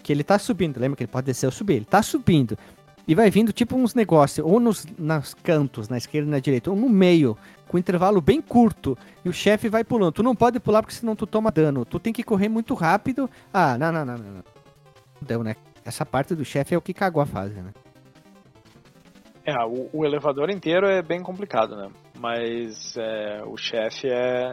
que 0.03 0.13
ele 0.13 0.25
tá 0.25 0.39
subindo, 0.39 0.81
lembra 0.81 0.97
que 0.97 1.03
ele 1.03 1.13
pode 1.13 1.27
descer 1.27 1.47
ou 1.47 1.53
subir, 1.53 1.75
ele 1.75 1.85
tá 1.85 2.03
subindo 2.03 2.57
e 3.07 3.15
vai 3.15 3.31
vindo 3.31 3.53
tipo 3.53 3.77
uns 3.77 3.95
negócios, 3.95 4.47
ou 4.47 4.61
nos 4.61 4.87
nas 4.97 5.35
cantos, 5.35 5.89
na 5.89 5.99
esquerda 5.99 6.29
e 6.29 6.31
na 6.31 6.39
direita, 6.39 6.71
ou 6.71 6.77
no 6.77 6.89
meio, 6.89 7.37
com 7.71 7.77
um 7.77 7.81
intervalo 7.81 8.21
bem 8.21 8.43
curto, 8.43 8.99
e 9.25 9.29
o 9.29 9.33
chefe 9.33 9.69
vai 9.69 9.85
pulando. 9.85 10.15
Tu 10.15 10.25
não 10.25 10.35
pode 10.35 10.59
pular 10.59 10.83
porque 10.83 10.97
senão 10.97 11.15
tu 11.15 11.25
toma 11.25 11.53
dano. 11.53 11.85
Tu 11.85 12.01
tem 12.01 12.13
que 12.13 12.25
correr 12.25 12.49
muito 12.49 12.75
rápido. 12.75 13.31
Ah, 13.55 13.79
não, 13.79 13.93
não, 13.93 14.05
não, 14.05 14.17
não. 14.17 14.31
não. 14.33 14.45
Deu, 15.23 15.45
né? 15.45 15.55
Essa 15.85 16.05
parte 16.05 16.35
do 16.35 16.45
chefe 16.45 16.75
é 16.75 16.79
o 16.79 16.83
que 16.83 16.93
cagou 16.93 17.23
a 17.23 17.27
fase, 17.27 17.55
né? 17.61 17.71
É, 19.47 19.55
o, 19.65 19.89
o 19.93 20.05
elevador 20.05 20.51
inteiro 20.51 20.85
é 20.85 21.01
bem 21.01 21.23
complicado, 21.23 21.77
né? 21.77 21.91
Mas 22.19 22.97
é, 22.97 23.45
o 23.47 23.57
chefe 23.57 24.09
é, 24.09 24.53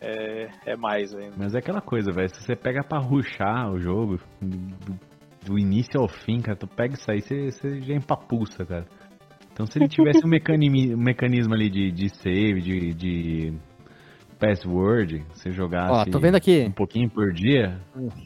é. 0.00 0.48
É 0.66 0.76
mais 0.76 1.14
ainda. 1.14 1.36
Mas 1.36 1.54
é 1.54 1.58
aquela 1.58 1.80
coisa, 1.80 2.10
velho. 2.10 2.34
Se 2.34 2.42
você 2.42 2.56
pega 2.56 2.82
pra 2.82 2.98
ruxar 2.98 3.70
o 3.70 3.78
jogo, 3.78 4.18
do, 4.42 4.98
do 5.46 5.56
início 5.56 6.00
ao 6.00 6.08
fim, 6.08 6.40
cara, 6.40 6.56
tu 6.56 6.66
pega 6.66 6.94
isso 6.94 7.08
aí, 7.08 7.22
você, 7.22 7.52
você 7.52 7.80
já 7.80 7.94
empapuça, 7.94 8.66
cara. 8.66 8.86
Então 9.58 9.66
se 9.66 9.76
ele 9.76 9.88
tivesse 9.88 10.24
um, 10.24 10.28
mecanismo, 10.28 10.94
um 10.94 11.02
mecanismo 11.02 11.52
ali 11.52 11.68
de, 11.68 11.90
de 11.90 12.08
save, 12.10 12.60
de, 12.60 12.94
de 12.94 13.52
password, 14.38 15.24
você 15.34 15.50
jogasse 15.50 15.90
Ó, 15.90 16.04
tô 16.04 16.20
vendo 16.20 16.36
aqui. 16.36 16.64
um 16.68 16.70
pouquinho 16.70 17.10
por 17.10 17.32
dia, 17.32 17.76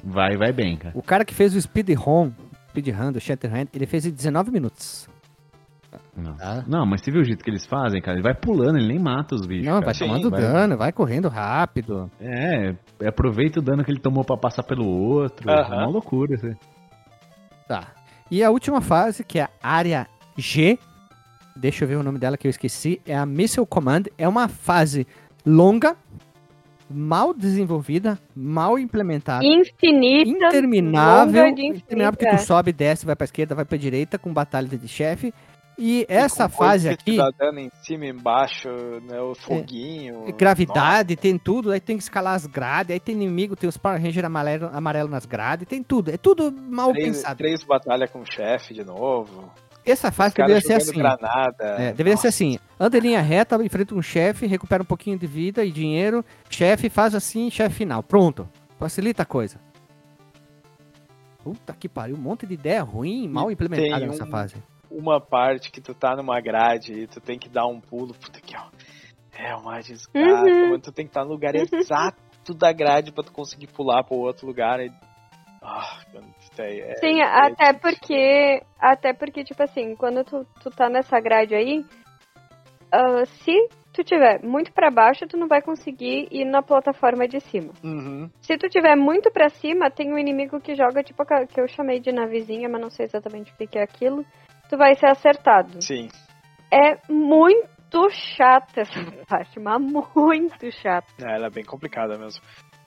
vai, 0.05 0.37
vai 0.37 0.53
bem, 0.53 0.77
cara. 0.77 0.93
O 0.95 1.03
cara 1.03 1.25
que 1.25 1.33
fez 1.33 1.55
o 1.55 1.61
speedrun, 1.63 2.33
speedrun 2.69 3.13
do 3.13 3.19
Shatterhand, 3.19 3.69
ele 3.73 3.87
fez 3.87 4.05
em 4.05 4.11
19 4.11 4.51
minutos. 4.51 5.09
Não. 6.15 6.37
Ah. 6.39 6.63
Não, 6.67 6.85
mas 6.85 7.01
você 7.01 7.11
viu 7.11 7.23
o 7.23 7.25
jeito 7.25 7.43
que 7.43 7.49
eles 7.49 7.65
fazem, 7.65 8.03
cara? 8.03 8.17
Ele 8.19 8.23
vai 8.23 8.35
pulando, 8.35 8.77
ele 8.77 8.89
nem 8.89 8.99
mata 8.99 9.35
os 9.35 9.47
bichos. 9.47 9.65
Não, 9.65 9.81
cara. 9.81 9.87
vai 9.87 9.95
tomando 9.95 10.31
Vai- 10.31 10.41
dano, 10.43 10.77
vai 10.77 10.93
correndo 10.93 11.29
rápido. 11.31 12.11
É, 12.21 12.75
aproveita 13.09 13.59
o 13.59 13.63
dano 13.63 13.83
que 13.83 13.91
ele 13.91 14.01
tomou 14.01 14.23
pra 14.23 14.37
passar 14.37 14.65
pelo 14.65 14.87
outro. 14.87 15.51
É 15.51 15.55
Aham. 15.63 15.77
uma 15.77 15.87
loucura, 15.87 16.35
isso 16.35 16.47
aí. 16.47 16.57
Tá. 17.67 17.89
E 18.31 18.45
a 18.45 18.51
última 18.51 18.83
fase, 18.83 19.25
que 19.25 19.39
é 19.39 19.49
a 19.63 19.71
área 19.71 20.07
G, 20.37 20.79
deixa 21.57 21.85
eu 21.85 21.89
ver 21.89 21.97
o 21.97 22.03
nome 22.03 22.19
dela 22.19 22.37
que 22.37 22.47
eu 22.47 22.51
esqueci, 22.51 23.01
é 23.07 23.15
a 23.17 23.27
Missile 23.27 23.67
Command. 23.67 24.05
É 24.19 24.27
uma 24.29 24.49
fase 24.49 25.07
longa, 25.45 25.97
mal 26.91 27.33
desenvolvida, 27.33 28.19
mal 28.35 28.79
implementada, 28.79 29.45
Infinita. 29.45 30.29
interminável, 30.29 31.55
de 31.55 31.67
interminável 31.67 32.13
porque 32.13 32.27
tu 32.27 32.29
infinita. 32.35 32.47
sobe, 32.47 32.73
desce, 32.73 33.07
vai 33.07 33.17
pra 33.17 33.25
esquerda, 33.25 33.55
vai 33.55 33.65
pra 33.65 33.79
direita 33.79 34.19
com 34.19 34.33
batalha 34.33 34.69
de 34.69 34.89
chefe. 34.89 35.33
E 35.79 36.05
essa 36.07 36.51
coisa 36.51 36.73
fase 36.73 36.89
que 36.89 36.95
aqui, 36.95 37.11
Te 37.13 37.17
dá 37.17 37.31
dano 37.31 37.59
em 37.59 37.71
cima 37.83 38.05
e 38.05 38.11
embaixo, 38.11 38.69
né? 39.09 39.19
O 39.23 39.35
foguinho. 39.35 40.27
gravidade, 40.37 41.17
tem 41.17 41.39
tudo, 41.39 41.71
aí 41.71 41.81
tem 41.81 41.97
que 41.97 42.03
escalar 42.03 42.35
as 42.35 42.47
grades, 42.47 42.93
aí 42.93 43.01
tem 43.01 43.15
inimigo, 43.15 43.57
tem 43.57 43.67
os 43.69 43.79
Power 43.79 44.01
Ranger 44.01 44.27
amarelo, 44.27 44.69
amarelo 44.71 45.09
nas 45.09 45.25
grades, 45.25 45.67
tem 45.67 45.83
tudo, 45.83 46.11
é 46.11 46.19
tudo 46.19 46.53
mal 46.53 46.93
Três, 46.93 47.07
pensado. 47.17 47.39
três 47.39 47.65
batalhas 47.65 48.11
com 48.11 48.21
o 48.21 48.27
chefe 48.27 48.75
de 48.75 48.85
novo. 48.85 49.51
Essa 49.85 50.13
fase 50.13 50.35
deveria 50.35 50.61
ser 50.61 50.75
assim. 50.75 50.93
granada. 50.93 51.65
É, 51.79 51.93
deveria 51.93 52.17
ser 52.17 52.29
assim. 52.29 52.59
Anda 52.79 52.99
em 52.99 53.01
linha 53.01 53.21
reta, 53.21 53.57
enfrenta 53.65 53.95
um 53.95 54.03
chefe, 54.03 54.47
recupera 54.47 54.83
um 54.83 54.87
pouquinho 54.87 55.19
de 55.19 55.27
vida 55.27 55.65
e 55.65 55.73
dinheiro. 55.73 56.25
Chefe 56.49 56.89
faz 56.89 57.15
assim, 57.15 57.51
chefe 57.51 57.75
final. 57.77 58.03
Pronto. 58.03 58.49
Facilita 58.79 59.23
a 59.23 59.27
coisa. 59.27 59.59
Puta 61.43 61.73
que 61.73 61.89
pariu, 61.89 62.15
um 62.17 62.21
monte 62.21 62.47
de 62.47 62.55
ideia 62.55 62.83
ruim, 62.83 63.27
mal 63.29 63.51
implementada 63.51 63.99
tem 63.99 64.09
nessa 64.09 64.25
um- 64.25 64.31
fase. 64.31 64.55
Uma 64.91 65.21
parte 65.21 65.71
que 65.73 65.81
tu 65.81 65.95
tá 65.95 66.15
numa 66.15 66.39
grade 66.41 66.93
e 66.93 67.07
tu 67.07 67.21
tem 67.21 67.39
que 67.39 67.49
dar 67.49 67.67
um 67.67 67.81
pulo. 67.81 68.15
Puta 68.15 68.41
que 68.41 68.55
ó. 68.57 68.65
É 69.37 69.57
uma 69.57 69.81
desgraça. 69.81 70.43
Uhum. 70.45 70.67
mano, 70.69 70.79
Tu 70.79 70.93
tem 70.93 71.07
que 71.07 71.11
estar 71.11 71.25
no 71.25 71.31
lugar 71.31 71.55
exato 71.55 72.55
da 72.55 72.71
grade 72.73 73.11
pra 73.11 73.25
tu 73.25 73.33
conseguir 73.33 73.67
pular 73.69 74.05
pro 74.05 74.17
outro 74.17 74.47
lugar. 74.47 74.79
E... 74.81 74.93
Ah, 75.63 76.01
mano, 76.13 76.27
aí 76.61 76.81
é- 76.81 76.97
Sim, 76.97 77.21
é- 77.21 77.25
até 77.25 77.73
porque. 77.73 78.63
Até 78.79 79.13
porque, 79.13 79.45
tipo 79.45 79.63
assim, 79.63 79.95
quando 79.97 80.25
tu, 80.25 80.45
tu 80.63 80.71
tá 80.71 80.89
nessa 80.89 81.21
grade 81.21 81.55
aí, 81.55 81.85
ah, 82.93 83.25
se 83.25 83.57
tu 83.93 84.03
tiver 84.03 84.43
muito 84.43 84.73
pra 84.73 84.91
baixo, 84.91 85.27
tu 85.27 85.37
não 85.37 85.47
vai 85.47 85.63
conseguir 85.63 86.27
ir 86.31 86.45
na 86.45 86.63
plataforma 86.63 87.29
de 87.29 87.41
cima. 87.41 87.73
Uhum. 87.85 88.29
Se 88.41 88.57
tu 88.57 88.69
tiver 88.69 88.97
muito 88.97 89.31
pra 89.31 89.49
cima, 89.49 89.91
tem 89.91 90.13
um 90.13 90.19
inimigo 90.19 90.61
que 90.61 90.75
joga, 90.75 91.03
tipo, 91.03 91.23
que 91.49 91.61
eu 91.61 91.69
chamei 91.69 92.01
de 92.01 92.11
navezinha, 92.11 92.69
mas 92.69 92.81
não 92.81 92.91
sei 92.91 93.07
exatamente 93.07 93.53
o 93.53 93.57
que, 93.57 93.67
que 93.67 93.79
é 93.79 93.83
aquilo. 93.83 94.25
Tu 94.69 94.77
vai 94.77 94.95
ser 94.97 95.07
acertado. 95.07 95.81
Sim. 95.83 96.09
É 96.73 96.97
muito 97.13 98.09
chata 98.11 98.81
essa 98.81 98.93
parte, 99.29 99.61
mas 99.61 99.81
muito 99.81 100.71
chata. 100.73 101.07
É, 101.23 101.37
ela 101.37 101.47
é 101.47 101.51
bem 101.51 101.65
complicada 101.65 102.17
mesmo. 102.19 102.43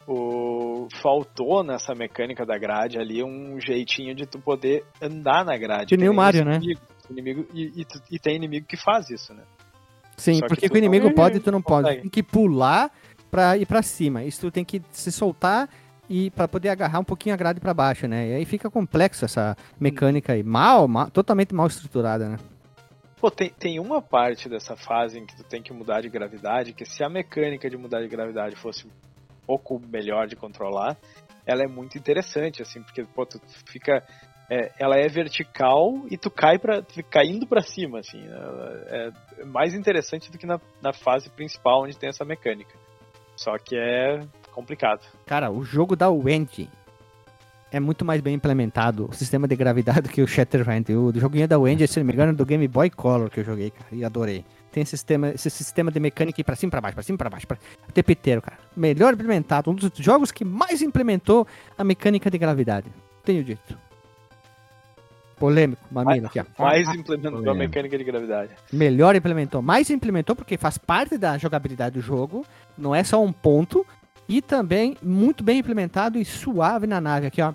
O... 0.07 0.88
Faltou 1.02 1.64
nessa 1.64 1.95
mecânica 1.95 2.45
da 2.45 2.57
grade 2.57 2.99
ali 2.99 3.23
um 3.23 3.60
jeitinho 3.60 4.14
de 4.14 4.26
tu 4.26 4.40
poder 4.40 4.86
andar 5.02 5.44
na 5.44 5.57
grade. 5.57 5.88
Que 5.88 5.98
nem 5.98 6.10
o 6.10 6.14
Mario, 6.14 6.45
né? 6.45 6.60
inimigo, 7.10 7.45
e, 7.53 7.82
e 7.82 7.86
e 8.11 8.19
tem 8.19 8.36
inimigo 8.36 8.65
que 8.68 8.77
faz 8.77 9.10
isso, 9.10 9.34
né? 9.34 9.44
Sim, 10.18 10.36
Só 10.36 10.41
que 10.41 10.48
porque 10.48 10.68
o 10.68 10.77
inimigo 10.77 11.07
não- 11.07 11.14
pode 11.14 11.38
e 11.38 11.40
tu 11.40 11.52
não 11.52 11.61
pode. 11.61 11.84
consegue. 11.84 12.02
Tem 12.03 12.10
que 12.10 12.23
pular 12.23 12.91
pra 13.30 13.57
ir 13.57 13.65
pra 13.65 13.82
cima. 13.82 14.23
Isso 14.23 14.41
tu 14.41 14.52
tem 14.52 14.64
que 14.64 14.82
se 14.91 15.11
soltar 15.11 15.69
e 16.10 16.30
para 16.32 16.48
poder 16.48 16.69
agarrar 16.69 16.99
um 16.99 17.03
pouquinho 17.03 17.34
a 17.36 17.38
grade 17.38 17.60
pra 17.60 17.73
baixo, 17.73 18.07
né? 18.07 18.30
E 18.30 18.34
aí 18.36 18.45
fica 18.45 18.69
complexo 18.69 19.26
essa 19.26 19.57
mecânica 19.80 20.34
aí. 20.34 20.44
Mal, 20.44 20.88
mal 20.88 21.10
totalmente 21.10 21.53
mal 21.53 21.68
estruturada, 21.68 22.30
né? 22.30 22.38
Pô, 23.19 23.30
tem, 23.32 23.49
tem 23.49 23.80
uma 23.80 24.02
parte 24.02 24.48
dessa 24.48 24.76
fase 24.76 25.18
em 25.19 25.26
que 25.26 25.36
tu 25.36 25.44
tem 25.44 25.61
que 25.61 25.73
mudar 25.73 26.02
de 26.02 26.10
gravidade, 26.10 26.73
que 26.73 26.86
se 26.86 27.03
a 27.03 27.10
mecânica 27.10 27.69
de 27.69 27.76
mudar 27.77 28.02
de 28.02 28.07
gravidade 28.07 28.56
fosse 28.56 28.88
pouco 29.45 29.80
melhor 29.80 30.27
de 30.27 30.35
controlar, 30.35 30.97
ela 31.45 31.63
é 31.63 31.67
muito 31.67 31.97
interessante, 31.97 32.61
assim, 32.61 32.81
porque, 32.81 33.03
pô, 33.03 33.26
tu 33.26 33.39
fica... 33.65 34.03
é, 34.49 34.72
ela 34.80 34.95
é 34.95 35.07
vertical 35.07 36.05
e 36.09 36.17
tu 36.17 36.30
cai 36.30 36.57
para 36.57 36.84
caindo 37.09 37.47
pra 37.47 37.61
cima, 37.61 37.99
assim. 37.99 38.22
ela 38.27 39.11
É 39.41 39.45
mais 39.45 39.73
interessante 39.73 40.31
do 40.31 40.38
que 40.38 40.45
na, 40.45 40.59
na 40.81 40.93
fase 40.93 41.30
principal, 41.30 41.84
onde 41.84 41.97
tem 41.97 42.09
essa 42.09 42.26
mecânica. 42.26 42.73
Só 43.35 43.57
que 43.57 43.76
é 43.76 44.26
complicado. 44.51 45.01
Cara, 45.26 45.51
o 45.51 45.63
jogo 45.63 45.95
da 45.95 46.09
Wendy 46.09 46.69
é 47.72 47.80
muito 47.80 48.05
mais 48.05 48.22
bem 48.22 48.35
implementado, 48.35 49.09
o 49.09 49.13
sistema 49.13 49.47
de 49.47 49.55
gravidade, 49.55 50.07
que 50.07 50.22
o 50.22 50.27
Shatterhand. 50.27 50.85
O 50.89 51.11
joguinho 51.19 51.47
da 51.47 51.59
Wendy, 51.59 51.88
se 51.88 51.99
não 51.99 52.05
me 52.05 52.13
engano, 52.13 52.31
é 52.31 52.35
do 52.35 52.45
Game 52.45 52.65
Boy 52.67 52.89
Color 52.89 53.30
que 53.30 53.41
eu 53.41 53.43
joguei, 53.43 53.72
cara, 53.72 53.89
e 53.91 54.05
adorei. 54.05 54.45
Tem 54.76 54.81
esse 54.81 54.89
sistema, 54.89 55.30
esse 55.30 55.49
sistema 55.49 55.89
de 55.89 56.02
mecânica 56.02 56.41
ir 56.41 56.43
pra 56.43 56.53
cima, 56.53 56.69
pra 56.69 56.81
baixo, 56.81 56.95
pra 56.95 57.02
cima, 57.03 57.18
pra 57.18 57.30
baixo, 57.30 57.47
pra... 57.47 57.57
o 57.88 57.91
tempo 57.93 58.11
inteiro, 58.11 58.41
cara. 58.41 58.57
Melhor 58.76 59.14
implementado, 59.14 59.72
um 59.72 59.73
dos 59.73 59.89
jogos 59.99 60.34
que 60.34 60.43
mais 60.43 60.81
implementou 60.81 61.47
a 61.77 61.84
mecânica 61.85 62.30
de 62.30 62.38
gravidade. 62.38 62.88
Tenho 63.23 63.41
dito. 63.41 63.77
Polêmico, 65.39 65.81
mamilo 65.89 66.27
aqui, 66.27 66.41
ó. 66.41 66.45
Mais 66.61 66.89
implementou 66.89 67.30
a 67.30 67.41
Polêmico. 67.41 67.57
mecânica 67.57 67.97
de 67.97 68.03
gravidade. 68.03 68.52
Melhor 68.73 69.15
implementou. 69.15 69.61
Mais 69.61 69.89
implementou 69.89 70.35
porque 70.35 70.57
faz 70.57 70.77
parte 70.77 71.18
da 71.18 71.38
jogabilidade 71.38 71.95
do 71.95 72.02
jogo. 72.02 72.45
Não 72.77 72.93
é 72.93 73.02
só 73.02 73.23
um 73.23 73.31
ponto. 73.31 73.88
E 74.27 74.41
também 74.41 74.97
muito 75.02 75.41
bem 75.41 75.60
implementado 75.60 76.19
e 76.19 76.26
suave 76.26 76.85
na 76.85 76.99
nave 76.99 77.27
aqui, 77.27 77.41
ó. 77.41 77.53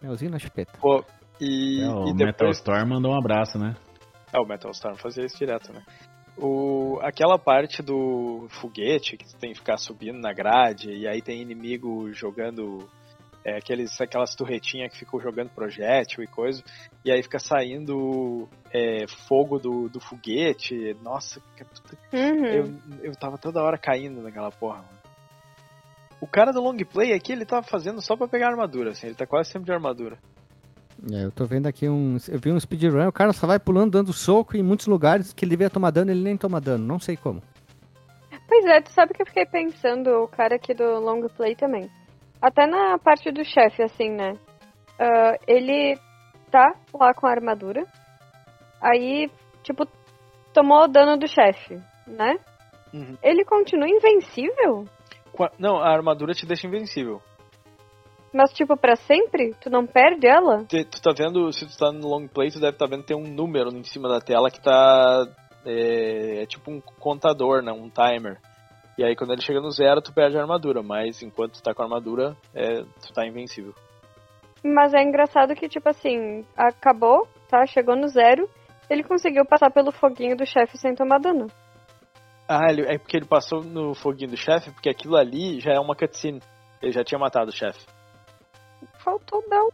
Melzinho 0.00 0.30
na 0.30 0.38
chupeta. 0.38 0.72
Pô, 0.80 1.04
e, 1.38 1.82
É, 1.82 1.88
o 1.90 2.08
e 2.08 2.14
Metal 2.14 2.26
depois 2.48 2.56
Storm 2.56 2.88
mandou 2.88 3.12
um 3.12 3.18
abraço, 3.18 3.58
né? 3.58 3.76
É, 4.32 4.38
o 4.38 4.46
Metal 4.46 4.70
Storm 4.70 4.96
fazia 4.96 5.26
isso 5.26 5.36
direto, 5.36 5.72
né? 5.74 5.82
O, 6.40 6.98
aquela 7.02 7.38
parte 7.38 7.82
do 7.82 8.46
foguete 8.60 9.16
que 9.16 9.26
tu 9.26 9.36
tem 9.36 9.52
que 9.52 9.58
ficar 9.58 9.76
subindo 9.76 10.18
na 10.20 10.32
grade 10.32 10.90
e 10.90 11.06
aí 11.08 11.20
tem 11.20 11.42
inimigo 11.42 12.12
jogando 12.12 12.88
é, 13.44 13.56
aqueles, 13.56 14.00
aquelas 14.00 14.34
turretinhas 14.34 14.92
que 14.92 14.98
ficam 14.98 15.20
jogando 15.20 15.50
projétil 15.50 16.22
e 16.22 16.26
coisa, 16.26 16.62
e 17.04 17.10
aí 17.10 17.22
fica 17.22 17.38
saindo 17.38 18.48
é, 18.72 19.06
fogo 19.26 19.58
do, 19.58 19.88
do 19.88 20.00
foguete. 20.00 20.94
Nossa, 21.02 21.40
Uhum. 22.12 22.46
eu, 22.46 22.74
eu 23.02 23.12
tava 23.16 23.36
toda 23.38 23.62
hora 23.62 23.78
caindo 23.78 24.22
naquela 24.22 24.50
porra, 24.50 24.78
mano. 24.78 24.98
O 26.20 26.26
cara 26.26 26.52
do 26.52 26.60
long 26.60 26.76
play 26.78 27.12
aqui, 27.12 27.32
ele 27.32 27.44
tava 27.46 27.62
fazendo 27.62 28.00
só 28.02 28.16
pra 28.16 28.26
pegar 28.28 28.48
armadura, 28.48 28.90
assim, 28.90 29.06
ele 29.06 29.14
tá 29.16 29.26
quase 29.26 29.50
sempre 29.50 29.66
de 29.66 29.72
armadura. 29.72 30.18
É, 31.12 31.24
eu 31.24 31.30
tô 31.30 31.44
vendo 31.44 31.66
aqui 31.66 31.88
um. 31.88 32.16
Eu 32.28 32.38
vi 32.40 32.50
um 32.50 32.58
speedrun, 32.58 33.06
o 33.06 33.12
cara 33.12 33.32
só 33.32 33.46
vai 33.46 33.58
pulando, 33.58 33.92
dando 33.92 34.12
soco 34.12 34.56
em 34.56 34.62
muitos 34.62 34.86
lugares 34.86 35.32
que 35.32 35.44
ele 35.44 35.50
devia 35.50 35.70
tomar 35.70 35.90
dano, 35.90 36.10
ele 36.10 36.22
nem 36.22 36.36
toma 36.36 36.60
dano. 36.60 36.84
Não 36.84 36.98
sei 36.98 37.16
como. 37.16 37.42
Pois 38.48 38.64
é, 38.64 38.80
tu 38.80 38.90
sabe 38.90 39.14
que 39.14 39.22
eu 39.22 39.26
fiquei 39.26 39.46
pensando, 39.46 40.08
o 40.22 40.28
cara 40.28 40.56
aqui 40.56 40.74
do 40.74 40.98
long 40.98 41.28
play 41.28 41.54
também. 41.54 41.88
Até 42.40 42.66
na 42.66 42.98
parte 42.98 43.30
do 43.30 43.44
chefe, 43.44 43.82
assim, 43.82 44.10
né? 44.10 44.32
Ah, 44.98 45.36
ele 45.46 45.96
tá 46.50 46.74
lá 46.92 47.14
com 47.14 47.26
a 47.26 47.30
armadura. 47.30 47.84
Aí, 48.80 49.30
tipo, 49.62 49.86
tomou 50.52 50.84
o 50.84 50.88
dano 50.88 51.16
do 51.16 51.28
chefe, 51.28 51.80
né? 52.06 52.38
Uhum. 52.92 53.16
Ele 53.22 53.44
continua 53.44 53.88
invencível? 53.88 54.86
Não, 55.58 55.76
a 55.76 55.90
armadura 55.92 56.34
te 56.34 56.46
deixa 56.46 56.66
invencível. 56.66 57.22
Mas, 58.32 58.52
tipo, 58.52 58.76
pra 58.76 58.94
sempre? 58.96 59.54
Tu 59.60 59.70
não 59.70 59.86
perde 59.86 60.26
ela? 60.26 60.64
Te- 60.64 60.84
Tu 60.84 61.00
tá 61.00 61.12
vendo, 61.16 61.52
se 61.52 61.66
tu 61.66 61.76
tá 61.78 61.90
no 61.90 62.06
long 62.06 62.26
play, 62.28 62.50
tu 62.50 62.60
deve 62.60 62.72
estar 62.74 62.86
vendo 62.86 63.02
tem 63.02 63.16
um 63.16 63.26
número 63.26 63.70
em 63.70 63.84
cima 63.84 64.08
da 64.08 64.20
tela 64.20 64.50
que 64.50 64.60
tá. 64.62 65.26
É, 65.64 66.42
é 66.42 66.46
tipo 66.46 66.70
um 66.70 66.80
contador, 66.80 67.62
né? 67.62 67.72
Um 67.72 67.90
timer. 67.90 68.38
E 68.96 69.04
aí 69.04 69.14
quando 69.14 69.32
ele 69.32 69.42
chega 69.42 69.60
no 69.60 69.70
zero, 69.70 70.02
tu 70.02 70.12
perde 70.12 70.36
a 70.36 70.40
armadura, 70.40 70.82
mas 70.82 71.22
enquanto 71.22 71.54
tu 71.54 71.62
tá 71.62 71.72
com 71.72 71.82
a 71.82 71.84
armadura, 71.84 72.36
é, 72.54 72.82
tu 72.82 73.12
tá 73.14 73.26
invencível. 73.26 73.72
Mas 74.62 74.92
é 74.92 75.02
engraçado 75.02 75.54
que, 75.54 75.68
tipo 75.68 75.88
assim, 75.88 76.44
acabou, 76.56 77.26
tá? 77.48 77.64
Chegou 77.66 77.94
no 77.96 78.08
zero. 78.08 78.48
Ele 78.90 79.04
conseguiu 79.04 79.44
passar 79.44 79.70
pelo 79.70 79.92
foguinho 79.92 80.36
do 80.36 80.44
chefe 80.46 80.76
sem 80.78 80.94
tomar 80.94 81.18
dano. 81.20 81.46
Ah, 82.48 82.66
ele, 82.70 82.82
é 82.82 82.98
porque 82.98 83.16
ele 83.16 83.26
passou 83.26 83.62
no 83.62 83.94
foguinho 83.94 84.30
do 84.30 84.36
chefe, 84.36 84.70
porque 84.72 84.88
aquilo 84.88 85.16
ali 85.16 85.60
já 85.60 85.72
é 85.74 85.78
uma 85.78 85.94
cutscene. 85.94 86.40
Ele 86.82 86.92
já 86.92 87.04
tinha 87.04 87.18
matado 87.18 87.50
o 87.50 87.54
chefe. 87.54 87.84
Faltou 89.08 89.42
dar 89.48 89.64
um. 89.64 89.70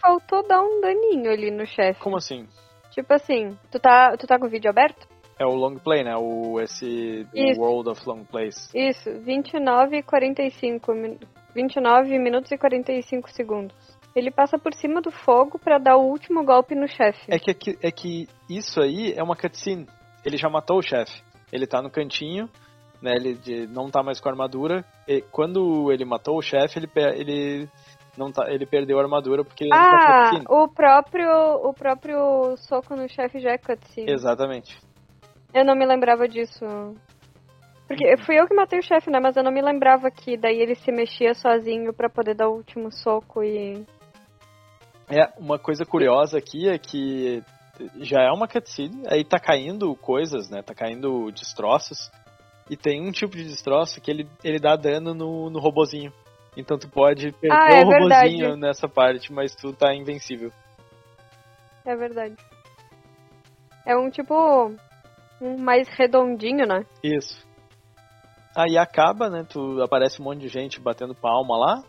Faltou 0.00 0.48
dar 0.48 0.62
um 0.62 0.80
daninho 0.80 1.30
ali 1.30 1.50
no 1.50 1.66
chefe. 1.66 2.00
Como 2.00 2.16
assim? 2.16 2.48
Tipo 2.90 3.12
assim, 3.12 3.56
tu 3.70 3.78
tá, 3.78 4.16
tu 4.16 4.26
tá 4.26 4.38
com 4.38 4.46
o 4.46 4.48
vídeo 4.48 4.70
aberto? 4.70 5.06
É 5.38 5.44
o 5.44 5.54
long 5.54 5.76
play, 5.76 6.02
né? 6.02 6.16
O, 6.16 6.58
esse 6.58 7.26
Isso. 7.34 7.60
World 7.60 7.90
of 7.90 8.00
Long 8.06 8.24
Plays. 8.24 8.70
Isso, 8.74 9.10
29 9.20 9.98
e 9.98 10.02
45 10.02 10.94
min- 10.94 11.18
29 11.54 12.18
minutos 12.18 12.50
e 12.50 12.56
45 12.56 13.30
segundos. 13.30 13.76
Ele 14.16 14.30
passa 14.30 14.58
por 14.58 14.72
cima 14.74 15.00
do 15.02 15.10
fogo 15.10 15.58
pra 15.58 15.78
dar 15.78 15.96
o 15.96 16.06
último 16.06 16.44
golpe 16.44 16.74
no 16.74 16.88
chefe. 16.88 17.20
É 17.28 17.38
que, 17.38 17.50
é 17.50 17.54
que, 17.54 17.78
é 17.82 17.90
que 17.90 18.28
isso 18.48 18.80
aí 18.80 19.12
é 19.14 19.22
uma 19.22 19.36
cutscene. 19.36 19.86
Ele 20.24 20.36
já 20.36 20.48
matou 20.48 20.78
o 20.78 20.82
chefe. 20.82 21.22
Ele 21.52 21.66
tá 21.66 21.82
no 21.82 21.90
cantinho, 21.90 22.48
né? 23.02 23.12
Ele 23.16 23.66
não 23.66 23.90
tá 23.90 24.02
mais 24.02 24.20
com 24.20 24.28
a 24.28 24.32
armadura. 24.32 24.84
E 25.08 25.22
quando 25.22 25.90
ele 25.90 26.04
matou 26.04 26.38
o 26.38 26.42
chefe, 26.42 26.78
ele, 26.78 26.90
ele, 27.14 27.68
não 28.16 28.30
tá, 28.30 28.50
ele 28.50 28.66
perdeu 28.66 28.98
a 28.98 29.02
armadura 29.02 29.44
porque 29.44 29.64
ele 29.64 29.70
tá 29.70 30.30
Ah, 30.48 30.52
o 30.52 30.68
próprio, 30.68 31.30
o 31.64 31.72
próprio 31.72 32.56
soco 32.58 32.94
no 32.94 33.08
chefe 33.08 33.40
já 33.40 33.52
é 33.52 33.58
cutscene. 33.58 34.10
Exatamente. 34.10 34.78
Eu 35.54 35.64
não 35.64 35.74
me 35.74 35.86
lembrava 35.86 36.28
disso. 36.28 36.64
Porque 37.86 38.16
fui 38.24 38.38
eu 38.38 38.46
que 38.46 38.54
matei 38.54 38.78
o 38.78 38.82
chefe, 38.82 39.10
né? 39.10 39.18
Mas 39.20 39.36
eu 39.36 39.42
não 39.42 39.52
me 39.52 39.60
lembrava 39.60 40.10
que 40.10 40.36
daí 40.36 40.60
ele 40.60 40.74
se 40.74 40.90
mexia 40.90 41.34
sozinho 41.34 41.92
pra 41.92 42.08
poder 42.08 42.34
dar 42.34 42.48
o 42.48 42.56
último 42.56 42.90
soco 42.90 43.42
e. 43.42 43.84
É, 45.10 45.30
uma 45.38 45.58
coisa 45.58 45.84
curiosa 45.84 46.38
aqui 46.38 46.68
é 46.68 46.78
que 46.78 47.42
já 48.00 48.22
é 48.22 48.30
uma 48.30 48.48
cutscene, 48.48 49.02
aí 49.08 49.24
tá 49.24 49.38
caindo 49.38 49.94
coisas, 49.96 50.48
né? 50.50 50.62
Tá 50.62 50.74
caindo 50.74 51.30
destroços. 51.32 52.10
E 52.70 52.76
tem 52.76 53.06
um 53.06 53.10
tipo 53.10 53.36
de 53.36 53.44
destroço 53.44 54.00
que 54.00 54.10
ele, 54.10 54.28
ele 54.42 54.58
dá 54.58 54.76
dano 54.76 55.12
no, 55.12 55.50
no 55.50 55.58
robozinho. 55.58 56.12
Então 56.56 56.78
tu 56.78 56.88
pode 56.88 57.32
perder 57.32 57.56
Ah, 57.56 57.68
é 57.70 57.80
o 57.80 57.84
robozinho 57.84 58.38
verdade. 58.38 58.60
nessa 58.60 58.88
parte, 58.88 59.32
mas 59.32 59.54
tu 59.54 59.72
tá 59.72 59.94
invencível. 59.94 60.52
É 61.84 61.96
verdade. 61.96 62.36
É 63.86 63.96
um 63.96 64.10
tipo. 64.10 64.34
Um 65.40 65.58
mais 65.58 65.88
redondinho, 65.88 66.66
né? 66.66 66.86
Isso. 67.02 67.44
Aí 68.54 68.78
acaba, 68.78 69.28
né? 69.28 69.44
Tu 69.48 69.82
aparece 69.82 70.20
um 70.20 70.24
monte 70.24 70.40
de 70.40 70.48
gente 70.48 70.78
batendo 70.78 71.14
palma 71.14 71.56
lá. 71.56 71.82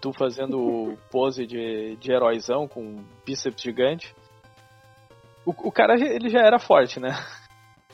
Tu 0.00 0.12
fazendo 0.12 0.96
pose 1.10 1.46
de, 1.46 1.96
de 1.96 2.12
heróizão 2.12 2.68
com 2.68 2.80
um 2.80 3.04
bíceps 3.26 3.62
gigante. 3.62 4.14
O, 5.44 5.50
o 5.50 5.72
cara, 5.72 5.94
ele 5.94 6.28
já 6.28 6.40
era 6.40 6.58
forte, 6.58 7.00
né? 7.00 7.10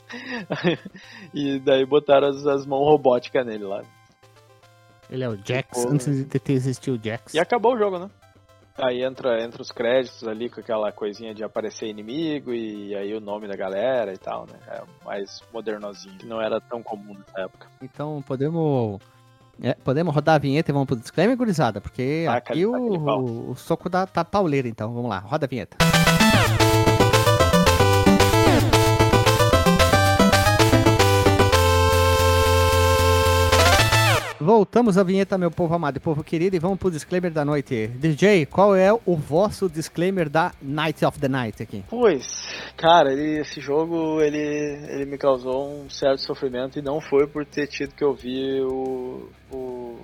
e 1.33 1.59
daí 1.59 1.85
botaram 1.85 2.27
as, 2.27 2.45
as 2.45 2.65
mãos 2.65 2.85
robóticas 2.85 3.45
nele 3.45 3.63
lá. 3.63 3.81
Ele 5.09 5.23
é 5.23 5.29
o 5.29 5.37
Jax, 5.37 5.83
Pô. 5.83 5.89
antes 5.89 6.05
de 6.05 6.25
ter 6.25 6.53
existido 6.53 6.97
o 6.97 7.03
Jax. 7.03 7.33
E 7.33 7.39
acabou 7.39 7.75
o 7.75 7.77
jogo, 7.77 7.99
né? 7.99 8.09
Aí 8.77 9.03
entra, 9.03 9.43
entra 9.43 9.61
os 9.61 9.71
créditos 9.71 10.27
ali 10.27 10.49
com 10.49 10.59
aquela 10.59 10.91
coisinha 10.91 11.33
de 11.33 11.43
aparecer 11.43 11.87
inimigo 11.87 12.53
e 12.53 12.95
aí 12.95 13.11
o 13.15 13.19
nome 13.19 13.47
da 13.47 13.55
galera 13.55 14.13
e 14.13 14.17
tal, 14.17 14.45
né? 14.45 14.59
É 14.67 14.83
mais 15.03 15.41
modernozinho, 15.51 16.15
que 16.19 16.27
não 16.27 16.39
era 16.39 16.61
tão 16.61 16.83
comum 16.83 17.15
nessa 17.15 17.41
época. 17.41 17.67
Então 17.81 18.23
podemos. 18.27 19.01
é, 19.63 19.73
podemos 19.73 20.13
rodar 20.13 20.35
a 20.35 20.39
vinheta 20.39 20.69
e 20.69 20.73
vamos 20.73 20.85
pro 20.87 20.95
disclaimer, 20.95 21.35
gurizada? 21.35 21.81
Porque 21.81 22.25
Taca 22.27 22.53
aqui 22.53 22.63
ali, 22.63 22.65
o, 22.67 22.73
o, 22.73 23.51
o 23.51 23.55
soco 23.55 23.89
da, 23.89 24.05
tá 24.05 24.23
pauleiro, 24.23 24.67
então. 24.67 24.93
Vamos 24.93 25.09
lá, 25.09 25.19
roda 25.19 25.47
a 25.47 25.49
vinheta. 25.49 25.77
Voltamos 34.51 34.97
à 34.97 35.03
vinheta, 35.03 35.37
meu 35.37 35.51
povo 35.51 35.73
amado 35.75 35.97
e 35.97 35.99
povo 35.99 36.23
querido, 36.23 36.55
e 36.55 36.59
vamos 36.59 36.79
pro 36.79 36.89
disclaimer 36.89 37.29
da 37.29 37.43
noite. 37.43 37.87
DJ, 37.87 38.45
qual 38.45 38.73
é 38.73 38.93
o 38.93 39.13
vosso 39.17 39.67
disclaimer 39.67 40.29
da 40.29 40.53
Night 40.61 41.03
of 41.03 41.19
the 41.19 41.27
Night 41.27 41.61
aqui? 41.61 41.83
Pois, 41.89 42.25
cara, 42.77 43.11
ele- 43.11 43.41
esse 43.41 43.59
jogo 43.59 44.21
ele, 44.21 44.37
ele 44.37 45.05
me 45.05 45.17
causou 45.17 45.81
um 45.81 45.89
certo 45.89 46.21
sofrimento 46.21 46.79
e 46.79 46.81
não 46.81 47.01
foi 47.01 47.27
por 47.27 47.45
ter 47.45 47.67
tido 47.67 47.93
que 47.93 48.05
ouvir 48.05 48.61
o, 48.61 49.29
o, 49.51 49.99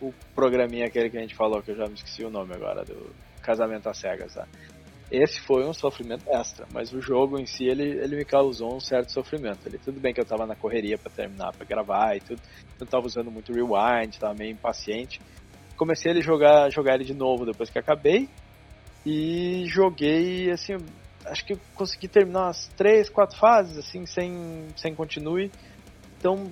o 0.00 0.14
programinha 0.32 0.86
aquele 0.86 1.10
que 1.10 1.18
a 1.18 1.20
gente 1.20 1.34
falou, 1.34 1.60
que 1.60 1.72
eu 1.72 1.76
já 1.76 1.88
me 1.88 1.94
esqueci 1.94 2.24
o 2.24 2.30
nome 2.30 2.54
agora, 2.54 2.84
do 2.84 3.10
Casamento 3.42 3.88
às 3.88 3.98
Cegas, 3.98 4.32
tá? 4.32 4.46
Esse 5.12 5.42
foi 5.42 5.68
um 5.68 5.74
sofrimento 5.74 6.24
extra, 6.30 6.66
mas 6.72 6.90
o 6.90 6.98
jogo 6.98 7.38
em 7.38 7.44
si 7.44 7.66
ele, 7.66 7.82
ele 7.82 8.16
me 8.16 8.24
causou 8.24 8.74
um 8.74 8.80
certo 8.80 9.12
sofrimento. 9.12 9.58
Ele, 9.66 9.76
tudo 9.76 10.00
bem 10.00 10.14
que 10.14 10.18
eu 10.22 10.24
tava 10.24 10.46
na 10.46 10.56
correria 10.56 10.96
pra 10.96 11.12
terminar, 11.12 11.52
pra 11.52 11.66
gravar 11.66 12.16
e 12.16 12.20
tudo, 12.20 12.40
eu 12.80 12.86
tava 12.86 13.04
usando 13.04 13.30
muito 13.30 13.52
rewind, 13.52 14.18
tava 14.18 14.32
meio 14.32 14.52
impaciente. 14.52 15.20
Comecei 15.76 16.12
a 16.12 16.20
jogar, 16.22 16.70
jogar 16.70 16.94
ele 16.94 17.04
de 17.04 17.12
novo 17.12 17.44
depois 17.44 17.68
que 17.68 17.78
acabei 17.78 18.26
e 19.04 19.64
joguei 19.66 20.50
assim, 20.50 20.76
acho 21.26 21.44
que 21.44 21.56
consegui 21.74 22.08
terminar 22.08 22.44
umas 22.44 22.66
três, 22.68 23.10
quatro 23.10 23.36
fases 23.36 23.76
assim 23.76 24.06
sem 24.06 24.68
sem 24.76 24.94
continue. 24.94 25.52
Então, 26.18 26.50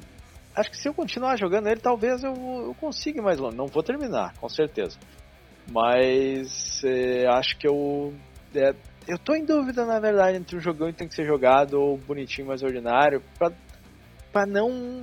acho 0.55 0.70
que 0.70 0.77
se 0.77 0.87
eu 0.87 0.93
continuar 0.93 1.39
jogando 1.39 1.66
ele, 1.69 1.81
talvez 1.81 2.23
eu, 2.23 2.35
eu 2.35 2.77
consiga 2.78 3.20
ir 3.20 3.23
mais 3.23 3.39
longe. 3.39 3.57
Não 3.57 3.69
vou 3.69 3.82
terminar, 3.82 4.35
com 4.35 4.51
certeza. 4.51 4.99
Mas 5.73 6.85
é, 6.85 7.27
acho 7.27 7.57
que 7.57 7.66
eu 7.66 8.12
é, 8.55 8.74
eu 9.09 9.18
tô 9.18 9.35
em 9.35 9.44
dúvida 9.44 9.85
na 9.85 9.98
verdade 9.98 10.39
entre 10.39 10.56
um 10.56 10.60
jogão 10.60 10.90
que 10.90 10.98
tem 10.98 11.09
que 11.09 11.14
ser 11.14 11.27
jogado 11.27 11.74
ou 11.74 11.97
bonitinho 11.98 12.48
mais 12.48 12.62
ordinário 12.62 13.22
pra, 13.39 13.51
pra 14.32 14.47
não 14.47 15.01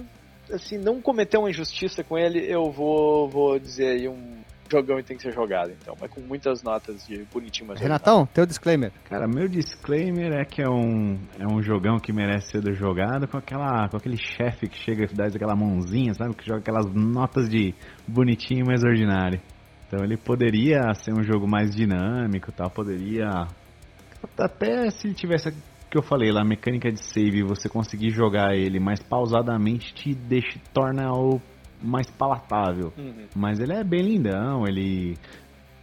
assim 0.52 0.78
não 0.78 1.02
cometer 1.02 1.38
uma 1.38 1.50
injustiça 1.50 2.04
com 2.04 2.18
ele. 2.18 2.40
Eu 2.40 2.72
vou 2.72 3.30
vou 3.30 3.60
dizer 3.60 3.88
aí 3.88 4.08
um 4.08 4.38
jogão 4.70 4.98
que 4.98 5.04
tem 5.04 5.18
que 5.18 5.24
ser 5.24 5.32
jogado, 5.32 5.72
então, 5.72 5.96
mas 6.00 6.12
com 6.12 6.20
muitas 6.22 6.62
notas 6.62 7.06
de 7.08 7.24
bonitinho 7.32 7.68
mais 7.68 7.80
ordinário. 7.80 8.04
Renatão, 8.06 8.26
teu 8.26 8.46
disclaimer. 8.46 8.92
Cara, 9.06 9.28
meu 9.28 9.48
disclaimer 9.48 10.34
é 10.34 10.44
que 10.44 10.62
é 10.62 10.70
um, 10.70 11.18
é 11.40 11.48
um 11.48 11.62
jogão 11.62 11.98
que 11.98 12.12
merece 12.12 12.52
ser 12.52 12.74
jogado 12.74 13.28
com 13.28 13.38
aquela 13.38 13.88
com 13.90 13.98
aquele 13.98 14.18
chefe 14.18 14.68
que 14.68 14.78
chega 14.78 15.06
e 15.06 15.16
dá 15.16 15.26
aquela 15.26 15.56
mãozinha, 15.56 16.14
sabe? 16.14 16.36
Que 16.36 16.46
joga 16.46 16.60
aquelas 16.60 16.86
notas 16.94 17.50
de 17.50 17.74
bonitinho 18.08 18.66
mais 18.66 18.84
ordinário. 18.84 19.40
Então 19.88 20.04
ele 20.04 20.18
poderia 20.18 20.94
ser 20.94 21.14
um 21.14 21.24
jogo 21.24 21.48
mais 21.48 21.74
dinâmico, 21.74 22.52
tal, 22.52 22.70
poderia 22.70 23.48
até 24.38 24.90
se 24.90 25.14
tivesse 25.14 25.52
que 25.90 25.98
eu 25.98 26.04
falei 26.04 26.32
lá, 26.32 26.42
a 26.42 26.46
mecânica 26.46 26.92
de 26.92 27.02
save, 27.02 27.44
você 27.44 27.70
conseguir 27.70 28.10
jogar 28.10 28.54
ele 28.54 28.80
mais 28.80 29.02
pausadamente 29.02 29.94
te 29.94 30.14
deixa 30.14 30.60
torna 30.74 31.12
o 31.14 31.42
mais 31.82 32.10
palatável. 32.12 32.92
Uhum. 32.98 33.28
Mas 33.36 33.60
ele 33.60 33.74
é 33.74 33.84
bem 33.84 34.02
lindão, 34.02 34.66
ele 34.68 35.18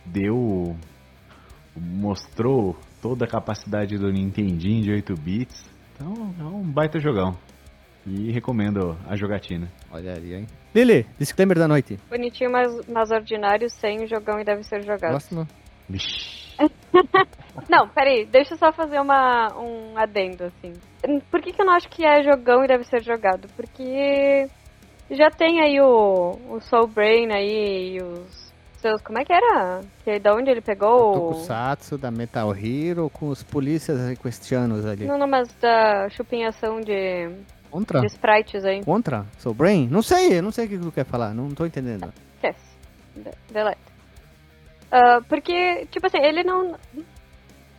deu. 0.04 0.76
mostrou 1.76 2.76
toda 3.00 3.24
a 3.24 3.28
capacidade 3.28 3.96
do 3.96 4.10
Nintendinho 4.10 4.82
de 4.82 4.92
8 4.92 5.14
bits. 5.14 5.64
Então 5.94 6.34
é 6.38 6.44
um 6.44 6.62
baita 6.62 6.98
jogão. 6.98 7.36
E 8.06 8.30
recomendo 8.30 8.98
a 9.06 9.16
jogatina. 9.16 9.70
Olha 9.90 10.12
ali, 10.12 10.34
hein? 10.34 10.46
Lili, 10.74 11.06
disclaimer 11.18 11.58
da 11.58 11.68
noite. 11.68 11.98
Bonitinho, 12.10 12.50
mas, 12.50 12.86
mas 12.88 13.10
ordinário, 13.10 13.70
sem 13.70 14.06
jogão 14.06 14.40
e 14.40 14.44
deve 14.44 14.62
ser 14.64 14.82
jogado. 14.82 15.10
Próximo. 15.10 15.46
Não, 17.68 17.88
peraí, 17.88 18.24
deixa 18.26 18.54
eu 18.54 18.58
só 18.58 18.72
fazer 18.72 19.00
uma, 19.00 19.52
um 19.58 19.96
adendo, 19.96 20.44
assim. 20.44 20.72
Por 21.30 21.40
que, 21.40 21.52
que 21.52 21.60
eu 21.60 21.66
não 21.66 21.74
acho 21.74 21.88
que 21.88 22.04
é 22.04 22.22
jogão 22.22 22.64
e 22.64 22.68
deve 22.68 22.84
ser 22.84 23.02
jogado? 23.02 23.48
Porque 23.56 24.48
já 25.10 25.30
tem 25.30 25.60
aí 25.60 25.80
o, 25.80 26.38
o 26.48 26.60
Soul 26.60 26.86
Brain 26.88 27.32
aí 27.32 27.96
e 27.96 28.02
os 28.02 28.52
seus. 28.78 29.00
Como 29.02 29.18
é 29.18 29.24
que 29.24 29.32
era? 29.32 29.80
Que 30.02 30.10
é 30.12 30.18
da 30.18 30.34
onde 30.34 30.50
ele 30.50 30.60
pegou? 30.60 31.10
o- 31.10 31.12
Tokusatsu 31.32 31.98
da 31.98 32.10
Metal 32.10 32.52
Hero 32.54 33.10
com 33.10 33.28
os 33.28 33.42
polícias 33.42 34.00
requestianos 34.08 34.84
ali. 34.86 35.06
Não, 35.06 35.18
não, 35.18 35.26
mas 35.28 35.48
da 35.60 36.08
chupinhação 36.10 36.80
de, 36.80 37.28
Contra? 37.74 38.00
de 38.00 38.06
sprites 38.06 38.64
aí. 38.64 38.84
Contra? 38.84 39.26
Soul 39.38 39.52
Brain? 39.54 39.88
Não 39.88 40.00
sei, 40.00 40.40
não 40.40 40.52
sei 40.52 40.66
o 40.66 40.68
que 40.68 40.78
tu 40.78 40.92
quer 40.92 41.04
falar, 41.04 41.34
não 41.34 41.50
tô 41.50 41.66
entendendo. 41.66 42.12
Esquece. 42.36 42.60
De- 43.16 43.52
Deleta. 43.52 43.78
Ah, 44.92 45.20
porque, 45.28 45.84
tipo 45.90 46.06
assim, 46.06 46.18
ele 46.18 46.44
não. 46.44 46.76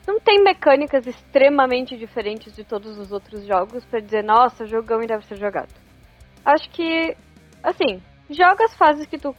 Não 0.05 0.19
tem 0.19 0.43
mecânicas 0.43 1.07
extremamente 1.07 1.97
diferentes 1.97 2.53
de 2.53 2.63
todos 2.65 2.97
os 2.97 3.11
outros 3.11 3.45
jogos 3.47 3.85
pra 3.85 4.01
dizer, 4.01 4.21
nossa, 4.21 4.65
jogão 4.65 5.01
e 5.01 5.07
deve 5.07 5.25
ser 5.25 5.37
jogado. 5.37 5.69
Acho 6.43 6.69
que, 6.71 7.15
assim, 7.63 8.01
joga 8.29 8.65
as 8.65 8.75
fases 8.75 9.05
que 9.07 9.17
tu 9.17 9.33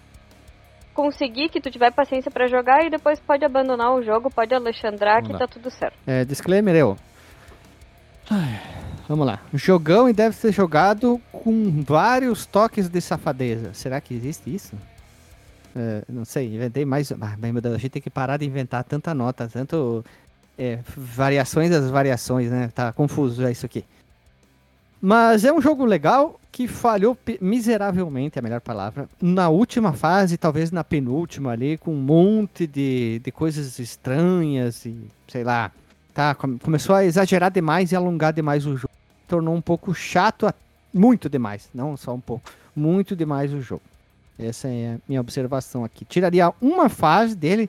conseguir, 0.94 1.50
que 1.50 1.60
tu 1.60 1.70
tiver 1.70 1.92
paciência 1.92 2.30
pra 2.30 2.46
jogar 2.48 2.82
e 2.84 2.88
depois 2.90 3.20
pode 3.20 3.44
abandonar 3.44 3.92
o 3.94 4.02
jogo, 4.02 4.30
pode 4.30 4.54
alexandrar 4.54 5.18
que 5.18 5.28
Vamos 5.28 5.40
lá. 5.40 5.46
tá 5.46 5.52
tudo 5.52 5.70
certo. 5.70 5.96
É, 6.06 6.24
disclaimer 6.24 6.74
eu. 6.74 6.96
Ai, 8.30 8.58
Vamos 9.08 9.26
lá. 9.26 9.40
Jogão 9.54 10.08
e 10.08 10.12
deve 10.12 10.34
ser 10.34 10.52
jogado 10.52 11.20
com 11.30 11.82
vários 11.82 12.44
toques 12.44 12.88
de 12.88 13.00
safadeza. 13.00 13.72
Será 13.72 14.00
que 14.00 14.14
existe 14.14 14.52
isso? 14.52 14.74
É, 15.76 16.02
não 16.08 16.24
sei, 16.24 16.54
inventei 16.54 16.84
mais. 16.84 17.12
Ah, 17.12 17.36
meu 17.36 17.60
Deus, 17.60 17.74
a 17.74 17.78
gente 17.78 17.90
tem 17.90 18.02
que 18.02 18.10
parar 18.10 18.38
de 18.38 18.46
inventar 18.46 18.82
tanta 18.82 19.14
nota, 19.14 19.46
tanto 19.46 20.04
é, 20.58 20.80
variações 20.96 21.70
das 21.70 21.88
variações, 21.90 22.50
né? 22.50 22.68
Tá 22.74 22.92
confuso 22.92 23.42
já 23.42 23.50
isso 23.50 23.66
aqui. 23.66 23.84
Mas 25.00 25.44
é 25.44 25.52
um 25.52 25.60
jogo 25.60 25.84
legal 25.84 26.40
que 26.50 26.66
falhou 26.66 27.16
miseravelmente, 27.40 28.38
é 28.38 28.40
a 28.40 28.42
melhor 28.42 28.62
palavra, 28.62 29.08
na 29.20 29.50
última 29.50 29.92
fase, 29.92 30.38
talvez 30.38 30.72
na 30.72 30.82
penúltima 30.82 31.52
ali, 31.52 31.76
com 31.76 31.92
um 31.92 32.00
monte 32.00 32.66
de, 32.66 33.20
de 33.22 33.30
coisas 33.30 33.78
estranhas 33.78 34.84
e 34.86 34.96
sei 35.28 35.44
lá. 35.44 35.70
Tá, 36.14 36.34
come- 36.34 36.58
começou 36.58 36.94
a 36.96 37.04
exagerar 37.04 37.50
demais 37.50 37.92
e 37.92 37.96
alongar 37.96 38.32
demais 38.32 38.64
o 38.64 38.74
jogo. 38.74 38.95
Tornou 39.28 39.54
um 39.54 39.60
pouco 39.60 39.94
chato, 39.94 40.52
muito 40.92 41.28
demais, 41.28 41.68
não 41.74 41.96
só 41.96 42.14
um 42.14 42.20
pouco, 42.20 42.50
muito 42.74 43.14
demais 43.16 43.52
o 43.52 43.60
jogo. 43.60 43.82
Essa 44.38 44.68
é 44.68 44.94
a 44.94 44.98
minha 45.08 45.20
observação 45.20 45.84
aqui. 45.84 46.04
Tiraria 46.04 46.52
uma 46.60 46.88
fase 46.88 47.34
dele, 47.34 47.68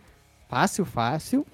fácil, 0.50 0.86
fácil, 0.86 1.46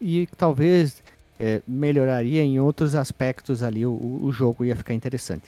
e 0.00 0.28
talvez 0.36 1.02
é, 1.38 1.60
melhoraria 1.66 2.42
em 2.42 2.58
outros 2.60 2.94
aspectos 2.94 3.62
ali 3.62 3.84
o, 3.84 3.90
o- 4.22 4.32
jogo, 4.32 4.64
ia 4.64 4.76
ficar 4.76 4.94
interessante. 4.94 5.44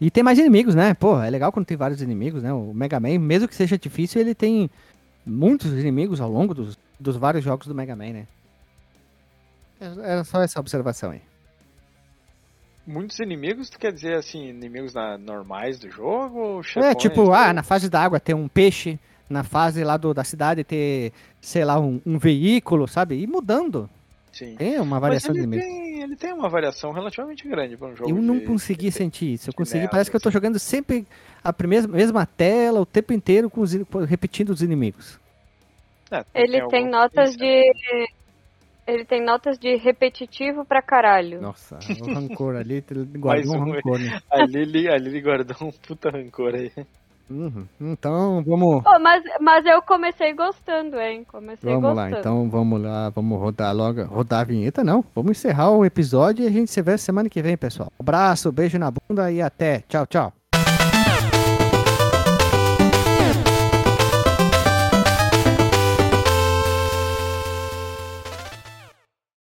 E 0.00 0.10
tem 0.10 0.22
mais 0.24 0.38
inimigos, 0.38 0.74
né? 0.74 0.92
Pô, 0.94 1.20
é 1.22 1.30
legal 1.30 1.52
quando 1.52 1.66
tem 1.66 1.76
vários 1.76 2.02
inimigos, 2.02 2.42
né? 2.42 2.52
O 2.52 2.72
Mega 2.74 2.98
Man, 3.00 3.18
mesmo 3.20 3.46
que 3.48 3.54
seja 3.54 3.78
difícil, 3.78 4.20
ele 4.20 4.34
tem 4.34 4.68
muitos 5.24 5.72
inimigos 5.72 6.20
ao 6.20 6.30
longo 6.30 6.52
dos, 6.52 6.76
dos 6.98 7.16
vários 7.16 7.44
jogos 7.44 7.66
do 7.68 7.74
Mega 7.74 7.94
Man, 7.96 8.12
né? 8.12 8.26
Era 9.80 10.24
só 10.24 10.42
essa 10.42 10.58
observação 10.60 11.12
aí. 11.12 11.22
Muitos 12.86 13.18
inimigos, 13.18 13.70
tu 13.70 13.78
quer 13.78 13.92
dizer 13.92 14.14
assim, 14.16 14.48
inimigos 14.48 14.92
na- 14.92 15.16
normais 15.16 15.78
do 15.78 15.90
jogo 15.90 16.38
ou 16.38 16.60
É, 16.76 16.94
tipo, 16.94 17.32
ah, 17.32 17.52
na 17.52 17.62
fase 17.62 17.88
da 17.88 18.02
água 18.02 18.20
ter 18.20 18.34
um 18.34 18.46
peixe, 18.46 18.98
na 19.28 19.42
fase 19.42 19.82
lá 19.82 19.96
do, 19.96 20.12
da 20.12 20.22
cidade 20.22 20.62
ter, 20.64 21.12
sei 21.40 21.64
lá, 21.64 21.80
um, 21.80 22.00
um 22.04 22.18
veículo, 22.18 22.86
sabe? 22.86 23.18
E 23.18 23.26
mudando. 23.26 23.88
Sim. 24.32 24.56
Tem 24.56 24.76
uma 24.80 24.96
Mas 24.96 25.00
variação 25.00 25.32
de 25.32 25.38
inimigos. 25.38 25.64
tem, 25.64 26.02
ele 26.02 26.16
tem 26.16 26.32
uma 26.32 26.48
variação 26.48 26.92
relativamente 26.92 27.48
grande 27.48 27.76
para 27.76 27.88
um 27.88 27.96
jogo 27.96 28.10
Eu 28.10 28.16
não 28.20 28.38
de- 28.38 28.44
consegui 28.46 28.90
sentir 28.92 29.32
isso. 29.34 29.48
Eu 29.48 29.54
consegui, 29.54 29.88
parece 29.88 30.10
que 30.10 30.16
eu 30.16 30.20
tô 30.20 30.30
jogando 30.30 30.58
sempre 30.58 31.06
a 31.42 31.52
primeira, 31.52 31.86
mesma 31.88 32.26
tela 32.26 32.80
o 32.80 32.86
tempo 32.86 33.12
inteiro 33.12 33.48
com 33.48 33.60
os, 33.62 33.74
in- 33.74 33.86
repetindo 34.06 34.50
os 34.50 34.60
inimigos. 34.60 35.18
É, 36.10 36.22
Ele 36.34 36.66
tem 36.68 36.86
notas 36.90 37.34
de. 37.36 37.72
Ele 38.86 39.04
tem 39.04 39.24
notas 39.24 39.58
de 39.58 39.76
repetitivo 39.76 40.64
pra 40.64 40.82
caralho. 40.82 41.40
Nossa, 41.40 41.78
o 41.78 41.78
rancor 42.12 42.56
ali, 42.56 42.84
ele 42.90 43.00
Mais 43.18 43.46
guardou 43.46 43.54
um 43.54 43.58
um, 43.58 43.72
rancor, 43.72 43.98
né? 43.98 44.20
ali, 44.30 44.58
ele, 44.58 44.88
ali 44.88 45.08
ele 45.08 45.20
guardou 45.20 45.56
um 45.68 45.70
puta 45.70 46.10
rancor 46.10 46.54
aí. 46.54 46.70
Uhum. 47.30 47.66
Então, 47.80 48.42
vamos, 48.44 48.82
Pô, 48.82 48.98
mas, 49.00 49.24
mas 49.40 49.64
eu 49.64 49.80
comecei 49.82 50.34
gostando, 50.34 51.00
hein? 51.00 51.24
Comecei 51.24 51.72
vamos 51.72 51.96
lá. 51.96 52.04
gostando. 52.04 52.20
Então, 52.20 52.50
vamos 52.50 52.82
lá, 52.82 53.08
vamos 53.08 53.38
rodar 53.38 53.74
logo. 53.74 54.04
Rodar 54.04 54.40
a 54.40 54.44
vinheta, 54.44 54.84
não. 54.84 55.02
Vamos 55.14 55.32
encerrar 55.32 55.70
o 55.70 55.84
episódio 55.84 56.44
e 56.44 56.48
a 56.48 56.50
gente 56.50 56.70
se 56.70 56.82
vê 56.82 56.98
semana 56.98 57.30
que 57.30 57.42
vem, 57.42 57.56
pessoal. 57.56 57.90
Um 57.98 58.02
abraço, 58.02 58.52
beijo 58.52 58.78
na 58.78 58.90
bunda 58.90 59.32
e 59.32 59.40
até. 59.40 59.80
Tchau, 59.88 60.06
tchau. 60.06 60.32